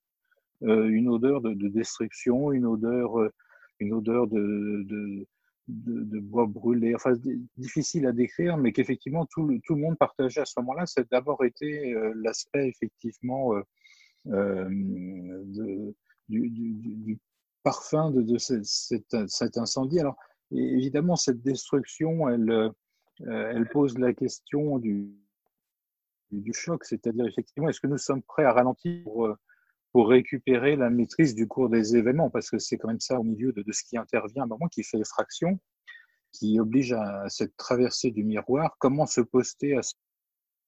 euh, 0.62 0.88
une 0.88 1.08
odeur 1.08 1.40
de, 1.40 1.54
de, 1.54 1.68
destruction, 1.68 2.52
une 2.52 2.66
odeur, 2.66 3.20
euh, 3.20 3.32
une 3.78 3.92
odeur 3.92 4.26
de, 4.26 4.82
de 4.84 5.26
de, 5.68 6.20
bois 6.20 6.46
brûlé, 6.46 6.94
enfin 6.94 7.12
difficile 7.56 8.06
à 8.06 8.12
décrire, 8.12 8.56
mais 8.56 8.72
qu'effectivement 8.72 9.26
tout, 9.26 9.46
le, 9.46 9.60
tout 9.60 9.74
le 9.74 9.80
monde 9.80 9.98
partageait 9.98 10.42
à 10.42 10.44
ce 10.44 10.54
moment-là. 10.60 10.86
C'est 10.86 11.10
d'abord 11.10 11.44
été 11.44 11.94
euh, 11.94 12.12
l'aspect 12.16 12.68
effectivement 12.68 13.54
euh, 13.54 13.62
euh, 14.28 14.68
du, 16.28 17.18
parfum 17.62 18.10
de, 18.10 18.22
de 18.22 18.38
cet, 18.38 19.56
incendie. 19.56 20.00
Alors 20.00 20.16
évidemment 20.50 21.16
cette 21.16 21.42
destruction, 21.42 22.28
elle, 22.28 23.68
pose 23.72 23.98
la 23.98 24.12
question 24.12 24.78
du, 24.78 25.08
du 26.30 26.52
choc, 26.52 26.84
c'est-à-dire 26.84 27.26
effectivement 27.26 27.68
est-ce 27.68 27.80
que 27.80 27.86
nous 27.86 27.98
sommes 27.98 28.22
prêts 28.22 28.44
à 28.44 28.52
ralentir 28.52 29.02
pour, 29.04 29.34
pour 29.94 30.08
récupérer 30.08 30.74
la 30.74 30.90
maîtrise 30.90 31.36
du 31.36 31.46
cours 31.46 31.68
des 31.68 31.94
événements, 31.94 32.28
parce 32.28 32.50
que 32.50 32.58
c'est 32.58 32.76
quand 32.78 32.88
même 32.88 32.98
ça 32.98 33.20
au 33.20 33.22
milieu 33.22 33.52
de, 33.52 33.64
ce 33.70 33.84
qui 33.84 33.96
intervient 33.96 34.42
à 34.42 34.44
un 34.44 34.48
moment 34.48 34.66
qui 34.66 34.82
fait 34.82 34.98
effraction, 34.98 35.60
qui 36.32 36.58
oblige 36.58 36.92
à 36.92 37.28
cette 37.28 37.56
traversée 37.56 38.10
du 38.10 38.24
miroir, 38.24 38.74
comment 38.80 39.06
se 39.06 39.20
poster 39.20 39.76
à 39.76 39.82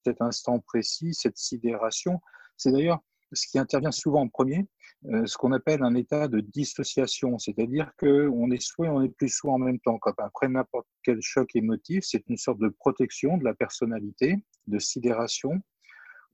cet 0.04 0.22
instant 0.22 0.60
précis, 0.60 1.12
cette 1.12 1.38
sidération? 1.38 2.20
C'est 2.56 2.70
d'ailleurs 2.70 3.00
ce 3.32 3.48
qui 3.48 3.58
intervient 3.58 3.90
souvent 3.90 4.20
en 4.20 4.28
premier, 4.28 4.68
euh, 5.06 5.26
ce 5.26 5.36
qu'on 5.36 5.50
appelle 5.50 5.82
un 5.82 5.96
état 5.96 6.28
de 6.28 6.38
dissociation, 6.38 7.36
c'est-à-dire 7.40 7.90
qu'on 7.98 8.48
est 8.52 8.62
soit 8.62 8.90
on 8.90 9.02
est 9.02 9.08
plus 9.08 9.28
soit 9.28 9.54
en 9.54 9.58
même 9.58 9.80
temps. 9.80 9.98
Après 10.18 10.46
n'importe 10.46 10.86
quel 11.02 11.20
choc 11.20 11.56
émotif, 11.56 12.04
c'est 12.06 12.22
une 12.28 12.36
sorte 12.36 12.60
de 12.60 12.68
protection 12.68 13.38
de 13.38 13.42
la 13.44 13.54
personnalité, 13.54 14.36
de 14.68 14.78
sidération, 14.78 15.60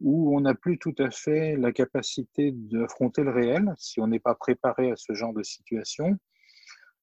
où 0.03 0.37
on 0.37 0.41
n'a 0.41 0.55
plus 0.55 0.79
tout 0.79 0.95
à 0.99 1.11
fait 1.11 1.57
la 1.57 1.73
capacité 1.73 2.53
d'affronter 2.53 3.23
le 3.23 3.31
réel 3.31 3.73
si 3.79 4.01
on 4.01 4.09
n'est 4.09 4.19
pas 4.19 4.35
préparé 4.35 4.91
à 4.91 4.97
ce 4.97 5.15
genre 5.15 5.33
de 5.33 5.43
situation. 5.43 6.19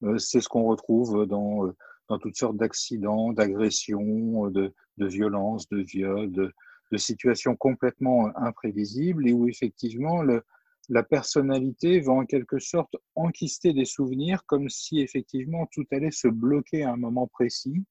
Euh, 0.04 0.18
c'est 0.18 0.42
ce 0.42 0.50
qu'on 0.50 0.64
retrouve 0.64 1.26
dans, 1.26 1.66
euh, 1.66 2.18
toutes 2.22 2.38
sortes 2.38 2.58
d'accidents, 2.58 3.32
d'agressions, 3.32 4.50
de, 4.50 4.74
de 4.98 5.08
violences, 5.08 5.68
de 5.70 5.82
viols, 5.82 6.32
de, 6.32 6.54
situations 6.98 7.56
complètement 7.56 8.36
imprévisibles 8.36 9.30
et 9.30 9.32
où 9.32 9.48
effectivement 9.48 10.24
la 10.24 11.04
personnalité 11.04 12.00
va 12.00 12.14
en 12.14 12.26
quelque 12.26 12.58
sorte 12.58 12.96
enquister 13.14 13.74
des 13.74 13.86
souvenirs 13.86 14.44
comme 14.48 14.70
si 14.70 15.00
effectivement 15.00 15.68
tout 15.72 15.86
allait 15.92 16.10
se 16.10 16.28
bloquer 16.28 16.82
à 16.86 16.94
un 16.94 16.98
moment 16.98 17.28
précis. 17.28 17.86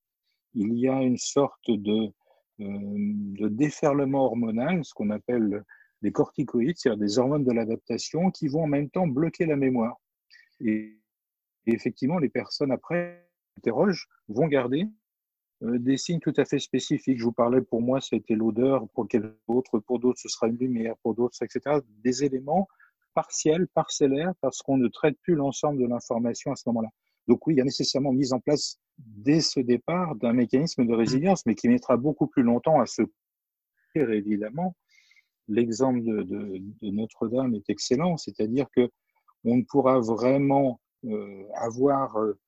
Il 0.54 0.74
y 0.74 0.88
a 0.88 1.00
une 1.00 1.16
sorte 1.16 1.70
de, 1.70 2.12
de 2.58 3.48
déferlement 3.48 4.24
hormonal, 4.24 4.84
ce 4.84 4.94
qu'on 4.94 5.10
appelle 5.10 5.64
les 6.02 6.12
corticoïdes, 6.12 6.76
c'est-à-dire 6.76 6.98
des 6.98 7.18
hormones 7.18 7.44
de 7.44 7.52
l'adaptation, 7.52 8.30
qui 8.30 8.48
vont 8.48 8.64
en 8.64 8.68
même 8.68 8.90
temps 8.90 9.06
bloquer 9.06 9.46
la 9.46 9.56
mémoire. 9.56 9.96
Et, 10.60 10.98
et 11.66 11.72
effectivement, 11.72 12.18
les 12.18 12.28
personnes 12.28 12.72
après 12.72 13.28
interrogent 13.58 14.08
vont 14.28 14.46
garder 14.46 14.86
euh, 15.62 15.78
des 15.78 15.96
signes 15.96 16.20
tout 16.20 16.34
à 16.36 16.44
fait 16.44 16.58
spécifiques. 16.58 17.18
Je 17.18 17.24
vous 17.24 17.32
parlais, 17.32 17.60
pour 17.60 17.82
moi, 17.82 18.00
c'était 18.00 18.34
l'odeur, 18.34 18.88
pour 18.90 19.06
d'autres, 19.48 19.78
pour 19.80 19.98
d'autres, 19.98 20.20
ce 20.20 20.28
sera 20.28 20.48
une 20.48 20.58
lumière, 20.58 20.96
pour 21.02 21.14
d'autres, 21.14 21.42
etc. 21.42 21.80
Des 22.04 22.24
éléments 22.24 22.68
partiels, 23.14 23.66
parcellaires, 23.68 24.34
parce 24.40 24.62
qu'on 24.62 24.76
ne 24.76 24.88
traite 24.88 25.18
plus 25.22 25.34
l'ensemble 25.34 25.80
de 25.80 25.86
l'information 25.86 26.52
à 26.52 26.56
ce 26.56 26.62
moment-là. 26.68 26.88
Donc 27.28 27.46
oui, 27.46 27.54
il 27.54 27.58
y 27.58 27.60
a 27.60 27.64
nécessairement 27.64 28.12
mise 28.12 28.32
en 28.32 28.40
place 28.40 28.80
dès 28.96 29.40
ce 29.40 29.60
départ 29.60 30.16
d'un 30.16 30.32
mécanisme 30.32 30.86
de 30.86 30.94
résilience, 30.94 31.44
mais 31.44 31.54
qui 31.54 31.68
mettra 31.68 31.96
beaucoup 31.96 32.26
plus 32.26 32.42
longtemps 32.42 32.80
à 32.80 32.86
se 32.86 33.02
faire, 33.92 34.10
évidemment. 34.10 34.74
L'exemple 35.46 36.02
de, 36.02 36.60
Notre-Dame 36.82 37.54
est 37.54 37.68
excellent, 37.70 38.16
c'est-à-dire 38.16 38.66
que 38.74 38.90
on 39.44 39.56
ne 39.56 39.62
pourra 39.62 40.00
vraiment 40.00 40.80
euh, 41.04 41.44
avoir 41.54 42.18
euh, 42.18 42.38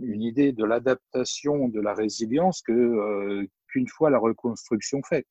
une 0.00 0.22
idée 0.22 0.52
de 0.52 0.64
l'adaptation 0.64 1.68
de 1.68 1.80
la 1.80 1.94
résilience 1.94 2.62
euh, 2.70 3.46
qu'une 3.68 3.86
fois 3.86 4.08
la 4.08 4.18
reconstruction 4.18 5.02
faite, 5.02 5.28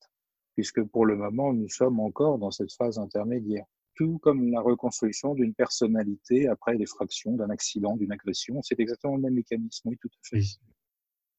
puisque 0.54 0.82
pour 0.82 1.06
le 1.06 1.16
moment 1.16 1.52
nous 1.52 1.68
sommes 1.68 1.98
encore 1.98 2.38
dans 2.38 2.50
cette 2.50 2.72
phase 2.72 2.98
intermédiaire 2.98 3.66
tout 3.98 4.18
comme 4.18 4.52
la 4.52 4.60
reconstruction 4.60 5.34
d'une 5.34 5.54
personnalité 5.54 6.46
après 6.46 6.76
l'effraction 6.76 7.32
d'un 7.32 7.50
accident, 7.50 7.96
d'une 7.96 8.12
agression. 8.12 8.62
C'est 8.62 8.78
exactement 8.78 9.16
le 9.16 9.22
même 9.22 9.34
mécanisme, 9.34 9.88
oui, 9.88 9.98
tout 10.00 10.08
à 10.08 10.28
fait. 10.38 10.44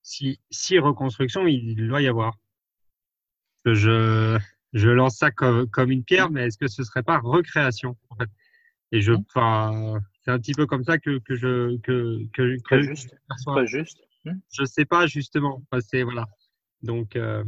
Si, 0.01 0.41
si 0.51 0.77
reconstruction, 0.77 1.47
il 1.47 1.87
doit 1.87 2.01
y 2.01 2.07
avoir. 2.07 2.37
Je, 3.63 4.37
je 4.73 4.89
lance 4.89 5.17
ça 5.17 5.31
comme, 5.31 5.69
comme 5.69 5.89
une 5.89 6.03
pierre, 6.03 6.29
mais 6.31 6.47
est-ce 6.47 6.57
que 6.57 6.67
ce 6.67 6.83
serait 6.83 7.03
pas 7.03 7.19
recréation 7.19 7.95
en 8.09 8.17
fait? 8.17 8.29
Et 8.91 9.01
je, 9.01 9.13
enfin, 9.13 10.01
c'est 10.23 10.31
un 10.31 10.39
petit 10.39 10.53
peu 10.53 10.65
comme 10.65 10.83
ça 10.83 10.97
que, 10.97 11.19
que 11.19 11.35
je 11.35 11.77
que 11.77 12.25
que, 12.33 12.57
que 12.57 12.63
Très 12.63 12.83
juste. 12.83 13.15
Très 13.45 13.67
juste. 13.67 14.03
Je 14.51 14.65
sais 14.65 14.85
pas 14.85 15.07
justement. 15.07 15.63
Enfin, 15.71 15.81
c'est 15.81 16.03
voilà. 16.03 16.25
Donc, 16.81 17.15
euh, 17.15 17.43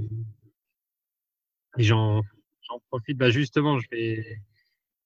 j'en 1.78 2.22
j'en 2.62 2.80
profite. 2.90 3.18
Bah 3.18 3.30
justement, 3.30 3.80
je 3.80 3.88
vais 3.92 4.42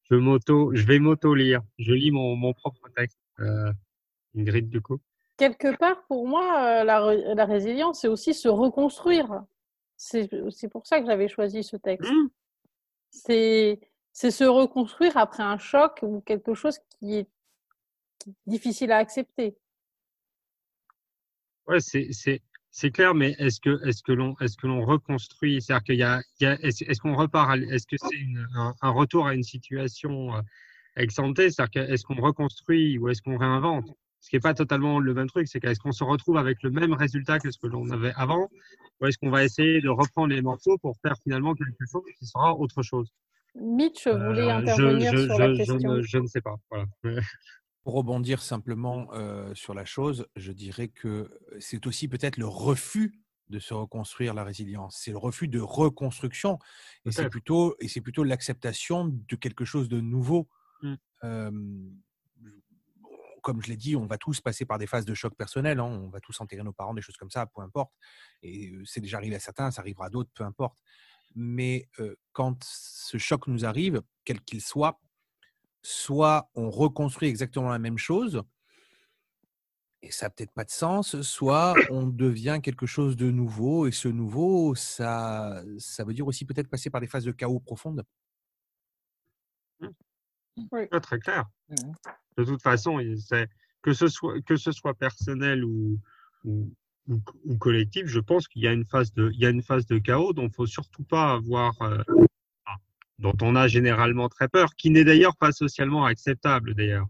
je 0.10 0.16
m'auto, 0.16 0.74
je 0.74 0.86
vais 0.86 1.00
m'auto-lire. 1.00 1.62
Je 1.78 1.94
lis 1.94 2.12
mon, 2.12 2.36
mon 2.36 2.54
propre 2.54 2.90
texte, 2.96 3.20
euh, 3.40 3.72
Ingrid, 4.36 4.70
du 4.70 4.82
coup. 4.82 5.00
Quelque 5.38 5.76
part, 5.76 6.06
pour 6.08 6.28
moi, 6.28 6.82
euh, 6.82 6.84
la, 6.84 7.34
la 7.34 7.46
résilience, 7.46 8.02
c'est 8.02 8.08
aussi 8.08 8.34
se 8.34 8.48
reconstruire. 8.48 9.44
C'est 9.98 10.70
pour 10.72 10.86
ça 10.86 11.00
que 11.00 11.06
j'avais 11.06 11.28
choisi 11.28 11.64
ce 11.64 11.78
texte. 11.78 12.12
Mmh. 12.12 12.30
C'est 13.12 13.80
se 14.14 14.44
reconstruire 14.44 15.18
après 15.18 15.44
un 15.44 15.58
choc 15.58 16.00
ou 16.02 16.22
quelque 16.22 16.54
chose 16.54 16.80
qui 16.90 17.16
est 17.16 17.30
difficile 18.46 18.92
à 18.92 18.98
accepter. 18.98 19.58
Ouais, 21.68 21.80
c'est 21.80 22.42
c'est 22.78 22.92
clair, 22.92 23.16
mais 23.16 23.34
est-ce 23.40 23.62
que 23.62 23.82
est-ce 23.88 24.04
que 24.04 24.12
l'on 24.12 24.36
est-ce 24.42 24.58
que 24.58 24.68
l'on 24.68 24.84
reconstruit? 24.84 25.62
C'est-à-dire 25.62 25.84
qu'il 25.86 25.96
y 25.96 26.04
a, 26.04 26.22
il 26.42 26.44
y 26.44 26.48
a 26.48 26.60
est-ce, 26.62 27.00
qu'on 27.00 27.16
repart 27.16 27.58
Est-ce 27.58 27.88
que 27.88 27.96
c'est 27.98 28.18
un, 28.54 28.74
un, 28.82 28.90
retour 28.90 29.28
à 29.28 29.34
une 29.34 29.44
situation 29.44 30.36
euh, 30.36 30.42
ex 30.98 31.16
C'est-à-dire 31.16 31.70
que 31.70 31.80
est-ce 31.80 32.04
qu'on 32.04 32.16
reconstruit 32.22 32.98
ou 32.98 33.08
est-ce 33.08 33.22
qu'on 33.22 33.38
réinvente? 33.38 33.86
Ce 34.20 34.30
qui 34.30 34.36
n'est 34.36 34.42
pas 34.42 34.54
totalement 34.54 35.00
le 35.00 35.14
même 35.14 35.28
truc, 35.28 35.48
c'est 35.48 35.62
qu'est-ce 35.62 35.80
qu'on 35.80 35.94
se 35.94 36.04
retrouve 36.04 36.36
avec 36.36 36.64
le 36.64 36.70
même 36.70 36.92
résultat 36.92 37.40
que 37.40 37.50
ce 37.50 37.58
que 37.58 37.68
l'on 37.68 37.90
avait 37.92 38.12
avant, 38.18 38.50
ou 39.00 39.06
est-ce 39.06 39.18
qu'on 39.20 39.30
va 39.30 39.46
essayer 39.46 39.80
de 39.80 39.88
reprendre 39.88 40.34
les 40.34 40.42
morceaux 40.42 40.78
pour 40.80 40.98
faire 41.02 41.16
finalement 41.24 41.56
quelque 41.56 41.86
chose 41.90 42.04
qui 42.20 42.26
sera 42.26 42.56
autre 42.56 42.84
chose? 42.84 43.10
Mitch 43.56 44.06
voulait 44.06 44.52
euh, 44.52 44.58
intervenir 44.58 45.14
je, 45.14 45.18
je, 45.18 45.26
sur 45.28 45.36
je, 45.36 45.42
la 45.42 45.56
question? 45.56 45.80
Je 45.80 45.88
ne, 45.88 46.02
je 46.02 46.18
ne 46.18 46.28
sais 46.28 46.42
pas. 46.42 46.56
Voilà. 46.70 47.22
Pour 47.86 47.94
rebondir 47.94 48.42
simplement 48.42 49.14
euh, 49.14 49.54
sur 49.54 49.76
la 49.76 49.86
chose, 49.86 50.26
je 50.36 50.52
dirais 50.52 50.88
que 50.88 51.40
c'est 51.60 51.86
aussi 51.86 52.08
peut-être 52.08 52.38
le 52.38 52.48
refus 52.48 53.22
de 53.50 53.60
se 53.60 53.76
reconstruire 53.76 54.34
la 54.34 54.44
résilience. 54.44 54.98
C'est 55.00 55.12
le 55.12 55.20
refus 55.20 55.48
de 55.48 55.60
reconstruction 55.60 56.58
et 57.06 57.12
c'est 57.12 57.30
plutôt 57.30 57.76
et 57.80 57.88
c'est 57.88 58.02
plutôt 58.02 58.24
l'acceptation 58.24 59.06
de 59.06 59.36
quelque 59.36 59.66
chose 59.66 59.88
de 59.88 60.02
nouveau. 60.02 60.50
Mmh. 60.82 60.96
Euh, 61.26 61.52
comme 63.44 63.62
je 63.62 63.68
l'ai 63.68 63.78
dit, 63.78 63.96
on 63.96 64.08
va 64.08 64.18
tous 64.18 64.42
passer 64.42 64.66
par 64.66 64.80
des 64.80 64.88
phases 64.88 65.06
de 65.06 65.14
choc 65.14 65.36
personnel. 65.36 65.80
Hein. 65.80 65.84
On 65.84 66.10
va 66.10 66.20
tous 66.20 66.42
enterrer 66.42 66.64
nos 66.64 66.74
parents, 66.74 66.96
des 66.96 67.04
choses 67.04 67.18
comme 67.18 67.30
ça, 67.30 67.46
peu 67.46 67.62
importe. 67.62 67.92
Et 68.42 68.74
c'est 68.86 69.02
déjà 69.02 69.18
arrivé 69.18 69.36
à 69.36 69.40
certains, 69.40 69.70
ça 69.70 69.82
arrivera 69.82 70.08
à 70.08 70.10
d'autres, 70.10 70.32
peu 70.34 70.44
importe. 70.44 70.76
Mais 71.36 71.88
euh, 72.00 72.16
quand 72.32 72.64
ce 72.64 73.20
choc 73.20 73.46
nous 73.46 73.64
arrive, 73.64 74.02
quel 74.24 74.42
qu'il 74.42 74.62
soit, 74.62 75.00
soit 75.86 76.50
on 76.56 76.72
reconstruit 76.72 77.30
exactement 77.30 77.70
la 77.70 77.80
même 77.80 77.98
chose, 77.98 78.42
et 80.02 80.12
ça 80.12 80.26
n'a 80.26 80.30
peut-être 80.32 80.52
pas 80.52 80.64
de 80.64 80.72
sens, 80.72 81.22
soit 81.22 81.76
on 81.90 82.08
devient 82.08 82.60
quelque 82.62 82.86
chose 82.86 83.16
de 83.16 83.30
nouveau, 83.30 83.88
et 83.88 83.92
ce 83.92 84.08
nouveau, 84.08 84.76
ça, 84.76 85.64
ça 85.78 86.04
veut 86.04 86.14
dire 86.14 86.28
aussi 86.28 86.46
peut-être 86.46 86.70
passer 86.70 86.90
par 86.90 87.02
des 87.02 87.08
phases 87.08 87.26
de 87.26 87.32
chaos 87.32 87.60
profondes. 87.60 88.04
Oui. 90.72 90.88
Pas 90.90 91.00
très 91.02 91.20
clair. 91.20 91.46
De 92.38 92.44
toute 92.44 92.62
façon, 92.62 93.00
que 93.82 93.94
ce 93.94 94.08
soit, 94.08 94.42
que 94.42 94.56
ce 94.56 94.72
soit 94.72 94.96
personnel 94.96 95.64
ou, 95.64 96.00
ou, 96.46 96.72
ou, 97.08 97.22
ou 97.44 97.58
collectif, 97.58 98.08
je 98.08 98.20
pense 98.20 98.48
qu'il 98.48 98.64
y 98.64 98.68
a 98.68 98.74
une 98.74 98.86
phase 98.86 99.14
de, 99.14 99.30
il 99.34 99.40
y 99.40 99.46
a 99.46 99.50
une 99.50 99.62
phase 99.62 99.86
de 99.86 100.00
chaos 100.00 100.34
dont 100.34 100.48
il 100.48 100.54
faut 100.54 100.66
surtout 100.66 101.04
pas 101.04 101.34
avoir 101.34 101.80
euh, 101.82 102.02
dont 103.20 103.36
on 103.42 103.56
a 103.56 103.68
généralement 103.68 104.30
très 104.30 104.48
peur, 104.48 104.76
qui 104.76 104.90
n'est 104.90 105.04
d'ailleurs 105.04 105.38
pas 105.38 105.52
socialement 105.52 106.06
acceptable 106.06 106.74
d'ailleurs. 106.76 107.08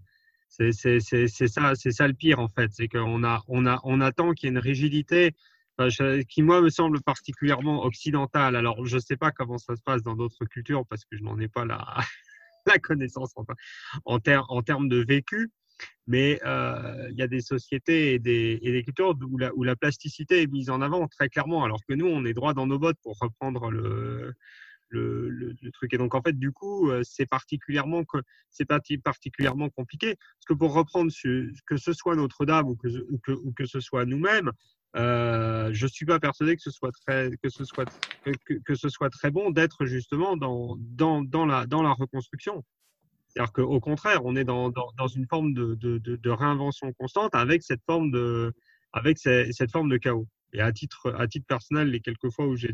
C'est 0.50 0.72
ça, 0.72 1.76
c'est 1.76 1.91
ça 1.91 2.08
le 2.08 2.13
pire 2.13 2.39
en 2.39 2.48
fait, 2.48 2.72
c'est 2.72 2.88
qu'on 2.88 3.24
a, 3.24 3.44
on 3.48 3.65
a, 3.65 3.80
on 3.84 4.00
attend 4.00 4.32
qu'il 4.32 4.48
y 4.48 4.50
ait 4.50 4.56
une 4.56 4.60
rigidité 4.60 5.36
qui 6.30 6.41
moi 6.41 6.62
me 6.62 6.70
semble 6.70 7.02
particulièrement 7.02 7.84
occidental. 7.84 8.56
Alors 8.56 8.86
je 8.86 8.98
sais 8.98 9.18
pas 9.18 9.32
comment 9.32 9.58
ça 9.58 9.76
se 9.76 9.82
passe 9.82 10.04
dans 10.04 10.15
d'autres 10.15 10.46
cultures 10.46 10.86
parce 10.88 11.04
que 11.04 11.18
je 11.18 11.24
n'en 11.24 11.38
ai 11.39 11.50
pas 11.50 11.65
la, 11.65 11.86
la 12.65 12.80
connaissance 12.80 13.34
en, 13.36 13.44
en, 14.06 14.20
en 14.26 14.62
termes 14.62 14.88
de 14.88 15.04
vécu. 15.04 15.52
Mais 16.08 16.39
euh, 16.46 17.10
il 17.12 17.18
y 17.18 17.22
a 17.22 17.28
des 17.28 17.41
sociétés 17.41 18.13
et 18.13 18.20
des, 18.20 18.60
et 18.62 18.72
des 18.72 18.84
cultures 18.84 19.13
où 19.30 19.38
la, 19.38 19.54
où 19.56 19.63
la 19.63 19.76
plasticité 19.76 20.44
est 20.44 20.48
mise 20.48 20.70
en 20.70 20.80
avant 20.82 21.06
très 21.08 21.28
clairement, 21.28 21.65
alors 21.65 21.82
que 21.86 21.94
nous, 21.94 22.06
on 22.06 22.24
est 22.24 22.32
droit 22.34 22.54
dans 22.54 22.65
nos 22.65 22.80
bottes 22.80 23.00
pour 23.04 23.18
reprendre 23.20 23.72
le, 23.72 24.34
le, 24.99 25.71
truc. 25.71 25.93
Et 25.93 25.97
donc, 25.97 26.15
en 26.15 26.21
fait, 26.21 26.38
du 26.38 26.51
coup, 26.51 26.89
euh, 26.89 27.01
c'est 27.03 27.25
particulièrement, 27.25 28.03
particulièrement 29.03 29.69
compliqué. 29.69 30.15
Parce 30.15 30.45
que 30.47 30.53
pour 30.53 30.73
reprendre, 30.73 31.12
que 31.65 31.77
ce 31.77 31.93
soit 31.93 32.15
Notre-Dame 32.15 32.67
ou 32.67 32.75
que, 32.75 32.88
ou, 32.88 33.51
que, 33.53 33.65
ce 33.65 33.79
soit 33.79 34.05
nous-mêmes, 34.05 34.51
euh, 34.95 35.69
je 35.73 35.88
suis 35.88 36.05
pas 36.05 36.19
persuadé 36.19 36.55
que 36.55 36.62
ce 36.62 36.71
soit 36.71 36.91
très, 36.91 37.31
que 37.43 37.49
ce 37.49 37.65
soit, 37.65 37.86
que, 38.23 38.53
que- 38.65 38.75
ce 38.75 38.89
soit 38.89 39.10
très 39.10 39.29
bon 39.31 39.49
d'être 39.51 39.86
justement 39.86 40.38
dans, 40.38 40.77
dans, 40.79 41.21
dans, 41.23 41.45
la, 41.45 41.65
dans 41.65 41.81
la 41.84 41.91
reconstruction. 41.93 42.63
C'est-à-dire 43.27 43.51
qu'au 43.51 43.79
contraire, 43.81 44.21
on 44.23 44.36
est 44.36 44.45
dans, 44.45 44.69
dans, 44.69 44.91
dans 44.97 45.08
une 45.08 45.27
forme 45.27 45.53
de, 45.53 45.75
de, 45.75 45.97
de, 45.97 46.15
de 46.15 46.29
réinvention 46.29 46.93
constante 46.93 47.36
avec 47.36 47.63
cette 47.63 47.81
forme 47.86 48.10
de, 48.12 48.53
avec 48.93 49.17
ces- 49.17 49.51
cette 49.51 49.71
forme 49.71 49.89
de 49.89 49.97
chaos. 49.97 50.27
Et 50.56 50.62
à 50.62 50.72
titre, 50.72 51.13
à 51.20 51.28
titre 51.28 51.46
personnel, 51.46 51.89
les 51.89 52.00
quelques 52.00 52.30
fois 52.30 52.48
où 52.48 52.56
j'ai, 52.56 52.74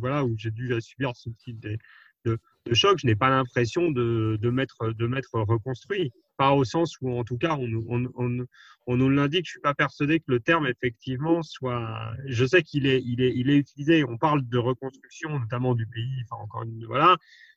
voilà, 0.00 0.24
où 0.24 0.34
dû 0.34 0.74
subir 0.80 1.14
ce 1.14 1.28
type 1.28 1.60
de, 1.60 1.76
de, 2.24 2.38
de 2.64 2.74
choc, 2.74 2.98
je 2.98 3.06
n'ai 3.06 3.14
pas 3.14 3.28
l'impression 3.28 3.90
de, 3.90 4.38
de 4.40 4.50
m'être, 4.50 4.90
de 4.92 5.06
reconstruit. 5.36 6.12
Pas 6.38 6.52
au 6.52 6.64
sens 6.64 6.96
où, 7.02 7.10
en 7.10 7.22
tout 7.22 7.36
cas, 7.36 7.56
on, 7.56 7.68
nous- 7.68 7.84
on, 7.88 8.06
on, 8.16 8.46
on 8.86 8.96
nous 8.96 9.10
l'indique. 9.10 9.44
Je 9.44 9.50
suis 9.50 9.60
pas 9.60 9.74
persuadé 9.74 10.18
que 10.18 10.24
le 10.28 10.40
terme, 10.40 10.66
effectivement, 10.66 11.42
soit, 11.42 12.12
je 12.26 12.46
sais 12.46 12.62
qu'il 12.62 12.86
est, 12.86 13.02
il 13.04 13.20
est, 13.20 13.32
il 13.36 13.50
est 13.50 13.56
utilisé. 13.58 14.02
On 14.04 14.16
parle 14.16 14.48
de 14.48 14.58
reconstruction, 14.58 15.38
notamment 15.38 15.74
du 15.74 15.86
pays, 15.86 16.22
enfin, 16.24 16.42
encore 16.42 16.62
une, 16.62 16.86
voilà. 16.86 17.16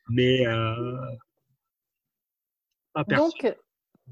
Mais, 0.10 0.46
euh, 0.46 0.98
pas 2.94 3.06
perçu. 3.06 3.32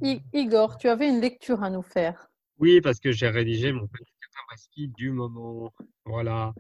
Donc, 0.01 0.21
Igor, 0.33 0.77
tu 0.77 0.87
avais 0.87 1.09
une 1.09 1.19
lecture 1.19 1.61
à 1.61 1.69
nous 1.69 1.81
faire. 1.83 2.27
Oui, 2.57 2.79
parce 2.79 2.99
que 3.01 3.11
j'ai 3.11 3.27
rédigé 3.27 3.73
mon 3.73 3.85
petit 3.87 4.13
du 4.77 5.11
moment. 5.11 5.73
Voilà. 6.05 6.53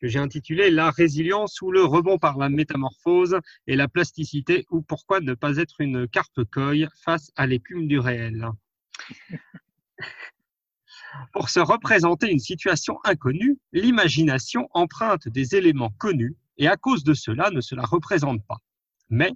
Que 0.00 0.08
j'ai 0.08 0.18
intitulé 0.18 0.70
La 0.70 0.90
résilience 0.90 1.60
ou 1.62 1.70
le 1.70 1.84
rebond 1.84 2.18
par 2.18 2.36
la 2.36 2.48
métamorphose 2.48 3.38
et 3.66 3.76
la 3.76 3.88
plasticité 3.88 4.66
ou 4.70 4.82
pourquoi 4.82 5.20
ne 5.20 5.34
pas 5.34 5.58
être 5.58 5.80
une 5.80 6.08
carpe 6.08 6.44
coille 6.50 6.88
face 7.04 7.30
à 7.36 7.46
l'écume 7.46 7.86
du 7.86 7.98
réel. 7.98 8.48
Pour 11.32 11.50
se 11.50 11.60
représenter 11.60 12.30
une 12.30 12.38
situation 12.38 12.98
inconnue, 13.04 13.58
l'imagination 13.72 14.68
emprunte 14.72 15.28
des 15.28 15.54
éléments 15.54 15.92
connus 15.98 16.36
et 16.56 16.68
à 16.68 16.76
cause 16.76 17.04
de 17.04 17.14
cela 17.14 17.50
ne 17.50 17.60
se 17.60 17.74
la 17.74 17.84
représente 17.84 18.44
pas. 18.46 18.58
Mais 19.10 19.30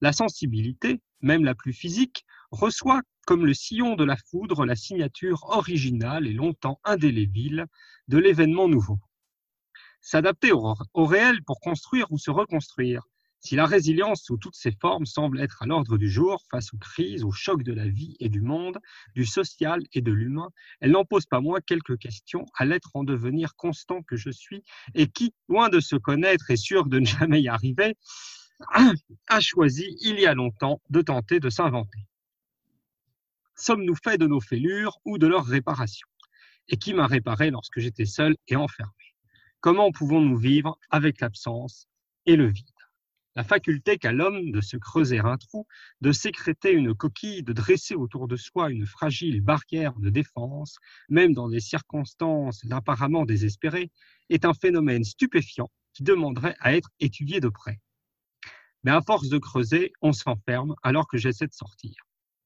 la 0.00 0.12
sensibilité, 0.12 1.00
même 1.20 1.44
la 1.44 1.54
plus 1.54 1.72
physique, 1.72 2.26
reçoit 2.50 3.00
comme 3.30 3.46
le 3.46 3.54
sillon 3.54 3.94
de 3.94 4.02
la 4.02 4.16
foudre 4.16 4.66
la 4.66 4.74
signature 4.74 5.44
originale 5.44 6.26
et 6.26 6.32
longtemps 6.32 6.80
indélébile 6.82 7.66
de 8.08 8.18
l'événement 8.18 8.66
nouveau. 8.66 8.98
S'adapter 10.00 10.50
au, 10.50 10.74
réel 10.96 11.44
pour 11.44 11.60
construire 11.60 12.10
ou 12.10 12.18
se 12.18 12.32
reconstruire. 12.32 13.04
Si 13.38 13.54
la 13.54 13.66
résilience 13.66 14.24
sous 14.24 14.36
toutes 14.36 14.56
ses 14.56 14.72
formes 14.72 15.06
semble 15.06 15.38
être 15.38 15.62
à 15.62 15.66
l'ordre 15.66 15.96
du 15.96 16.10
jour 16.10 16.42
face 16.50 16.74
aux 16.74 16.78
crises, 16.78 17.22
aux 17.22 17.30
chocs 17.30 17.62
de 17.62 17.72
la 17.72 17.86
vie 17.86 18.16
et 18.18 18.28
du 18.28 18.40
monde, 18.40 18.80
du 19.14 19.24
social 19.24 19.78
et 19.92 20.00
de 20.00 20.10
l'humain, 20.10 20.48
elle 20.80 20.90
n'en 20.90 21.04
pose 21.04 21.26
pas 21.26 21.40
moins 21.40 21.60
quelques 21.60 21.98
questions 21.98 22.46
à 22.58 22.64
l'être 22.64 22.90
en 22.94 23.04
devenir 23.04 23.54
constant 23.54 24.02
que 24.02 24.16
je 24.16 24.30
suis 24.30 24.64
et 24.96 25.06
qui, 25.06 25.34
loin 25.48 25.68
de 25.68 25.78
se 25.78 25.94
connaître 25.94 26.50
et 26.50 26.56
sûr 26.56 26.86
de 26.86 26.98
ne 26.98 27.06
jamais 27.06 27.40
y 27.40 27.48
arriver, 27.48 27.96
a 29.28 29.40
choisi 29.40 29.96
il 30.00 30.18
y 30.18 30.26
a 30.26 30.34
longtemps 30.34 30.82
de 30.90 31.00
tenter 31.00 31.38
de 31.38 31.48
s'inventer. 31.48 32.09
Sommes-nous 33.60 33.94
faits 33.94 34.18
de 34.18 34.26
nos 34.26 34.40
fêlures 34.40 34.96
ou 35.04 35.18
de 35.18 35.26
leur 35.26 35.44
réparation 35.44 36.08
Et 36.68 36.78
qui 36.78 36.94
m'a 36.94 37.06
réparé 37.06 37.50
lorsque 37.50 37.78
j'étais 37.78 38.06
seul 38.06 38.34
et 38.48 38.56
enfermé? 38.56 38.90
Comment 39.60 39.92
pouvons-nous 39.92 40.38
vivre 40.38 40.78
avec 40.88 41.20
l'absence 41.20 41.86
et 42.24 42.36
le 42.36 42.46
vide? 42.46 42.64
La 43.36 43.44
faculté 43.44 43.98
qu'a 43.98 44.12
l'homme 44.12 44.50
de 44.50 44.62
se 44.62 44.78
creuser 44.78 45.18
un 45.18 45.36
trou, 45.36 45.66
de 46.00 46.10
sécréter 46.10 46.72
une 46.72 46.94
coquille, 46.94 47.42
de 47.42 47.52
dresser 47.52 47.94
autour 47.94 48.28
de 48.28 48.36
soi 48.36 48.70
une 48.70 48.86
fragile 48.86 49.42
barrière 49.42 49.92
de 49.98 50.08
défense, 50.08 50.78
même 51.10 51.34
dans 51.34 51.50
des 51.50 51.60
circonstances 51.60 52.64
apparemment 52.70 53.26
désespérées, 53.26 53.90
est 54.30 54.46
un 54.46 54.54
phénomène 54.54 55.04
stupéfiant 55.04 55.68
qui 55.92 56.02
demanderait 56.02 56.56
à 56.60 56.74
être 56.74 56.88
étudié 56.98 57.40
de 57.40 57.50
près. 57.50 57.78
Mais 58.84 58.90
à 58.90 59.02
force 59.02 59.28
de 59.28 59.36
creuser, 59.36 59.92
on 60.00 60.14
s'enferme 60.14 60.76
alors 60.82 61.06
que 61.06 61.18
j'essaie 61.18 61.46
de 61.46 61.52
sortir 61.52 61.92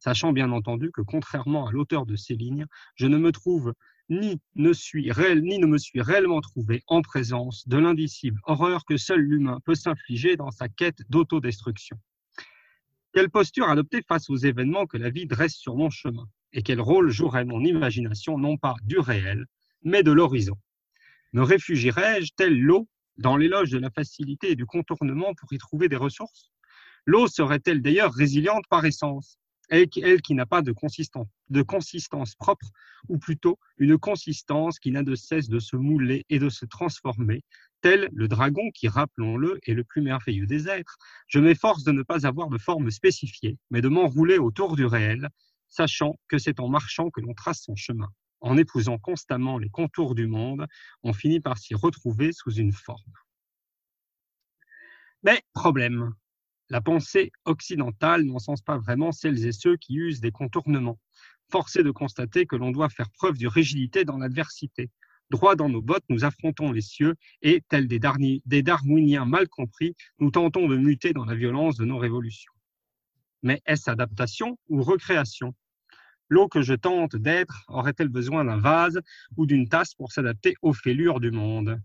sachant 0.05 0.35
bien 0.35 0.53
entendu 0.53 0.91
que 0.93 1.01
contrairement 1.01 1.67
à 1.67 1.73
l'auteur 1.73 2.05
de 2.05 2.15
ces 2.15 2.35
lignes, 2.35 2.67
je 2.95 3.07
ne 3.07 3.17
me 3.17 3.33
trouve 3.33 3.73
ni 4.11 4.39
ne, 4.55 4.75
suis 4.75 5.11
me 5.11 5.79
suis 5.79 6.03
réellement 6.03 6.43
trouvé 6.43 6.83
en 6.89 7.01
présence 7.01 7.67
de 7.67 7.79
l'indicible 7.79 8.39
horreur 8.45 8.85
que 8.85 8.99
seul 8.99 9.21
l'humain 9.21 9.61
peut 9.65 9.75
s'infliger 9.75 10.37
dans 10.37 10.51
sa 10.51 10.69
quête 10.69 10.99
d'autodestruction. 11.09 11.97
Quelle 13.15 13.31
posture 13.31 13.71
adopter 13.71 14.03
face 14.07 14.29
aux 14.29 14.37
événements 14.37 14.85
que 14.85 14.99
la 14.99 15.09
vie 15.09 15.25
dresse 15.25 15.55
sur 15.55 15.75
mon 15.75 15.89
chemin 15.89 16.29
et 16.53 16.63
quel 16.63 16.83
rôle 16.83 17.11
jouerait 17.11 17.47
mon 17.47 17.65
imagination 17.65 18.37
non 18.37 18.59
pas 18.59 18.75
du 18.83 18.99
réel, 18.99 19.47
mais 19.85 20.03
de 20.03 20.13
l'horizon? 20.13 20.59
Me 21.33 21.43
réfugierais-je, 21.43 22.33
tel 22.37 22.61
l'eau, 22.61 22.89
dans 23.17 23.39
l'éloge 23.39 23.71
de 23.71 23.79
la 23.79 23.91
facilité 23.91 24.51
et 24.51 24.57
du 24.57 24.67
contournement 24.67 25.33
pour 25.35 25.51
y 25.55 25.57
trouver 25.57 25.89
des 25.89 25.97
ressources? 25.97 26.53
L'eau 27.07 27.27
serait-elle 27.27 27.81
d'ailleurs 27.81 28.13
résiliente 28.13 28.65
par 28.69 28.85
essence? 28.85 29.39
Elle, 29.69 29.89
qui 29.89 30.35
n'a 30.35 30.47
pas 30.47 30.63
de 30.63 30.73
consistance 30.73 32.35
propre, 32.37 32.67
ou 33.09 33.19
plutôt 33.19 33.59
une 33.79 33.99
consistance 33.99 34.79
qui 34.79 34.91
n'a 34.91 35.03
de 35.03 35.15
cesse 35.15 35.49
de 35.49 35.59
se 35.59 35.77
mouler 35.77 36.25
et 36.29 36.39
de 36.39 36.49
se 36.49 36.65
transformer, 36.65 37.43
tel 37.81 38.09
le 38.13 38.29
dragon 38.29 38.71
qui, 38.73 38.89
rappelons-le, 38.89 39.59
est 39.65 39.75
le 39.75 39.85
plus 39.85 40.03
merveilleux 40.03 40.47
des 40.47 40.69
êtres. 40.69 40.97
Je 41.29 41.39
m'efforce 41.39 41.85
de 41.85 41.93
ne 41.93 42.03
pas 42.03 42.27
avoir 42.27 42.49
de 42.49 42.59
forme 42.59 42.91
spécifiée, 42.91 43.59
mais 43.71 43.81
de 43.81 43.89
m'enrouler 43.89 44.39
autour 44.39 44.77
du 44.77 44.87
réel, 44.87 45.29
sachant 45.69 46.19
que 46.29 46.39
c'est 46.39 46.61
en 46.61 46.69
marchant 46.69 47.11
que 47.11 47.21
l'on 47.21 47.35
trace 47.35 47.63
son 47.63 47.77
chemin. 47.77 48.09
En 48.41 48.57
épousant 48.57 48.99
constamment 48.99 49.59
les 49.59 49.71
contours 49.71 50.15
du 50.15 50.27
monde, 50.27 50.67
on 51.03 51.13
finit 51.13 51.41
par 51.41 51.59
s'y 51.59 51.75
retrouver 51.75 52.33
sous 52.33 52.53
une 52.53 52.73
forme. 52.73 53.13
Mais 55.23 55.43
problème, 55.55 56.13
la 56.75 56.81
pensée 56.81 57.31
occidentale 57.45 58.25
n'encense 58.25 58.61
pas 58.61 58.79
vraiment 58.79 59.13
celles 59.13 59.47
et 59.47 59.53
ceux 59.53 59.77
qui 59.77 59.95
usent 59.95 60.21
des 60.21 60.33
contournements. 60.33 60.99
Force 61.49 61.77
est 61.77 61.85
de 61.85 61.93
constater 61.93 62.47
que 62.47 62.57
l'on 62.57 62.73
doit 62.73 62.89
faire 62.89 63.11
preuve 63.13 63.39
de 63.39 63.47
rigidité 63.47 64.05
dans 64.05 64.19
l'adversité. 64.19 64.91
Droit 65.31 65.55
dans 65.55 65.69
nos 65.69 65.81
bottes, 65.81 66.03
nous 66.09 66.25
affrontons 66.25 66.73
les 66.73 66.81
cieux 66.81 67.15
et, 67.43 67.63
tels 67.69 67.87
des, 67.87 68.01
darni- 68.01 68.43
darwiniens 68.45 69.25
mal 69.25 69.49
compris, 69.49 69.95
nous 70.19 70.33
tentons 70.33 70.67
de 70.67 70.77
muter 70.77 71.13
dans 71.13 71.25
la 71.25 71.37
violence 71.37 71.77
de 71.77 71.85
nos 71.85 71.97
révolutions. 71.97 72.53
Mais 73.45 73.63
est-ce 73.67 73.89
adaptation 73.89 74.59
ou 74.69 74.83
recréation? 74.83 75.55
L'eau 76.29 76.49
que 76.49 76.63
je 76.63 76.75
tente 76.75 77.15
d'être 77.15 77.67
aurait-elle 77.69 78.09
besoin 78.09 78.45
d'un 78.45 78.59
vase 78.59 79.01
ou 79.37 79.47
d'une 79.47 79.69
tasse 79.69 79.95
pour 79.95 80.11
s'adapter 80.11 80.57
aux 80.61 80.73
fêlures 80.73 81.21
du 81.21 81.31
monde? 81.31 81.81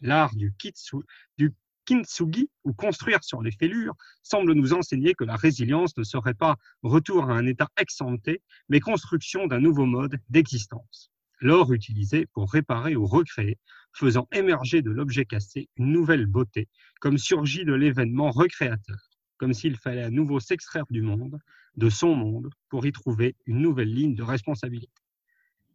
L'art 0.00 0.34
du, 0.34 0.52
kitsu, 0.58 0.96
du 1.38 1.54
kintsugi, 1.86 2.48
ou 2.64 2.72
construire 2.72 3.22
sur 3.22 3.42
les 3.42 3.52
fêlures, 3.52 3.94
semble 4.22 4.52
nous 4.54 4.72
enseigner 4.72 5.14
que 5.14 5.24
la 5.24 5.36
résilience 5.36 5.96
ne 5.96 6.04
serait 6.04 6.34
pas 6.34 6.56
retour 6.82 7.30
à 7.30 7.34
un 7.34 7.46
état 7.46 7.68
exempté, 7.76 8.42
mais 8.68 8.80
construction 8.80 9.46
d'un 9.46 9.60
nouveau 9.60 9.86
mode 9.86 10.18
d'existence. 10.28 11.10
L'or 11.40 11.72
utilisé 11.72 12.26
pour 12.32 12.50
réparer 12.50 12.96
ou 12.96 13.06
recréer, 13.06 13.58
faisant 13.92 14.26
émerger 14.32 14.82
de 14.82 14.90
l'objet 14.90 15.24
cassé 15.24 15.68
une 15.76 15.92
nouvelle 15.92 16.26
beauté, 16.26 16.68
comme 17.00 17.18
surgit 17.18 17.64
de 17.64 17.74
l'événement 17.74 18.30
recréateur, 18.30 18.98
comme 19.36 19.52
s'il 19.52 19.76
fallait 19.76 20.04
à 20.04 20.10
nouveau 20.10 20.40
s'extraire 20.40 20.86
du 20.90 21.02
monde, 21.02 21.38
de 21.76 21.90
son 21.90 22.14
monde, 22.14 22.50
pour 22.68 22.86
y 22.86 22.92
trouver 22.92 23.36
une 23.46 23.58
nouvelle 23.58 23.92
ligne 23.92 24.14
de 24.14 24.22
responsabilité. 24.22 25.03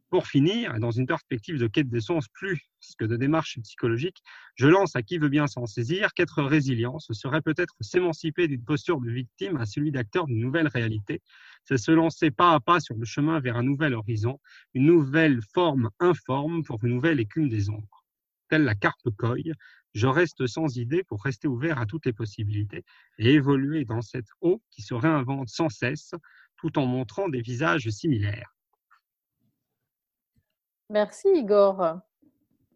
Pour 0.09 0.25
finir, 0.25 0.79
dans 0.79 0.89
une 0.89 1.05
perspective 1.05 1.59
de 1.59 1.67
quête 1.67 1.87
des 1.87 2.01
sens 2.01 2.27
plus 2.29 2.59
que 2.97 3.05
de 3.05 3.15
démarche 3.15 3.59
psychologique, 3.61 4.23
je 4.55 4.67
lance 4.67 4.95
à 4.95 5.03
qui 5.03 5.19
veut 5.19 5.29
bien 5.29 5.45
s'en 5.45 5.67
saisir 5.67 6.15
qu'être 6.15 6.41
résilient, 6.41 6.97
ce 6.97 7.13
serait 7.13 7.43
peut-être 7.43 7.75
s'émanciper 7.79 8.47
d'une 8.47 8.63
posture 8.63 8.99
de 9.01 9.11
victime 9.11 9.57
à 9.57 9.67
celui 9.67 9.91
d'acteur 9.91 10.25
d'une 10.25 10.39
nouvelle 10.39 10.67
réalité. 10.67 11.21
C'est 11.65 11.77
se 11.77 11.91
lancer 11.91 12.31
pas 12.31 12.53
à 12.55 12.59
pas 12.59 12.79
sur 12.79 12.95
le 12.95 13.05
chemin 13.05 13.39
vers 13.39 13.55
un 13.55 13.61
nouvel 13.61 13.93
horizon, 13.93 14.39
une 14.73 14.87
nouvelle 14.87 15.41
forme 15.53 15.91
informe 15.99 16.63
pour 16.63 16.83
une 16.83 16.95
nouvelle 16.95 17.19
écume 17.19 17.47
des 17.47 17.69
ombres. 17.69 18.03
Telle 18.49 18.63
la 18.63 18.73
carpe 18.73 19.11
coille, 19.15 19.53
je 19.93 20.07
reste 20.07 20.47
sans 20.47 20.75
idée 20.77 21.03
pour 21.03 21.23
rester 21.23 21.47
ouvert 21.47 21.77
à 21.77 21.85
toutes 21.85 22.07
les 22.07 22.13
possibilités 22.13 22.83
et 23.19 23.33
évoluer 23.33 23.85
dans 23.85 24.01
cette 24.01 24.29
eau 24.41 24.63
qui 24.71 24.81
se 24.81 24.95
réinvente 24.95 25.49
sans 25.49 25.69
cesse, 25.69 26.15
tout 26.57 26.79
en 26.79 26.87
montrant 26.87 27.29
des 27.29 27.41
visages 27.41 27.87
similaires. 27.89 28.55
Merci 30.89 31.27
Igor. 31.35 31.99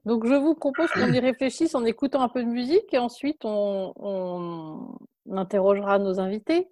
Donc, 0.06 0.26
je 0.26 0.34
vous 0.34 0.54
propose 0.54 0.90
qu'on 0.92 1.12
y 1.12 1.20
réfléchisse 1.20 1.76
en 1.76 1.86
écoutant 1.86 2.22
un 2.22 2.30
peu 2.30 2.44
de 2.44 2.50
musique 2.50 2.94
et 2.94 2.98
ensuite 2.98 3.46
on, 3.46 3.94
on 3.96 5.38
interrogera 5.38 5.98
nos 5.98 6.20
invités. 6.20 6.70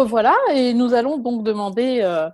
Revoilà 0.00 0.36
et 0.54 0.72
nous 0.74 0.94
allons 0.94 1.18
donc 1.18 1.44
demander 1.44 2.00
euh, 2.00 2.28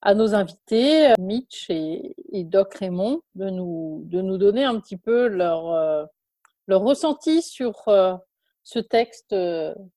à 0.00 0.14
nos 0.14 0.34
invités, 0.34 1.10
euh, 1.10 1.14
Mitch 1.18 1.70
et, 1.70 2.14
Doc 2.44 2.74
Raymond, 2.74 3.22
de 3.34 3.50
nous, 3.50 4.02
de 4.06 4.20
nous 4.20 4.38
donner 4.38 4.64
un 4.64 4.78
petit 4.80 4.96
peu 4.96 5.28
leur, 5.28 5.72
euh, 5.72 6.04
leur 6.66 6.82
ressenti 6.82 7.42
sur 7.42 7.84
ce 8.64 8.78
texte 8.78 9.34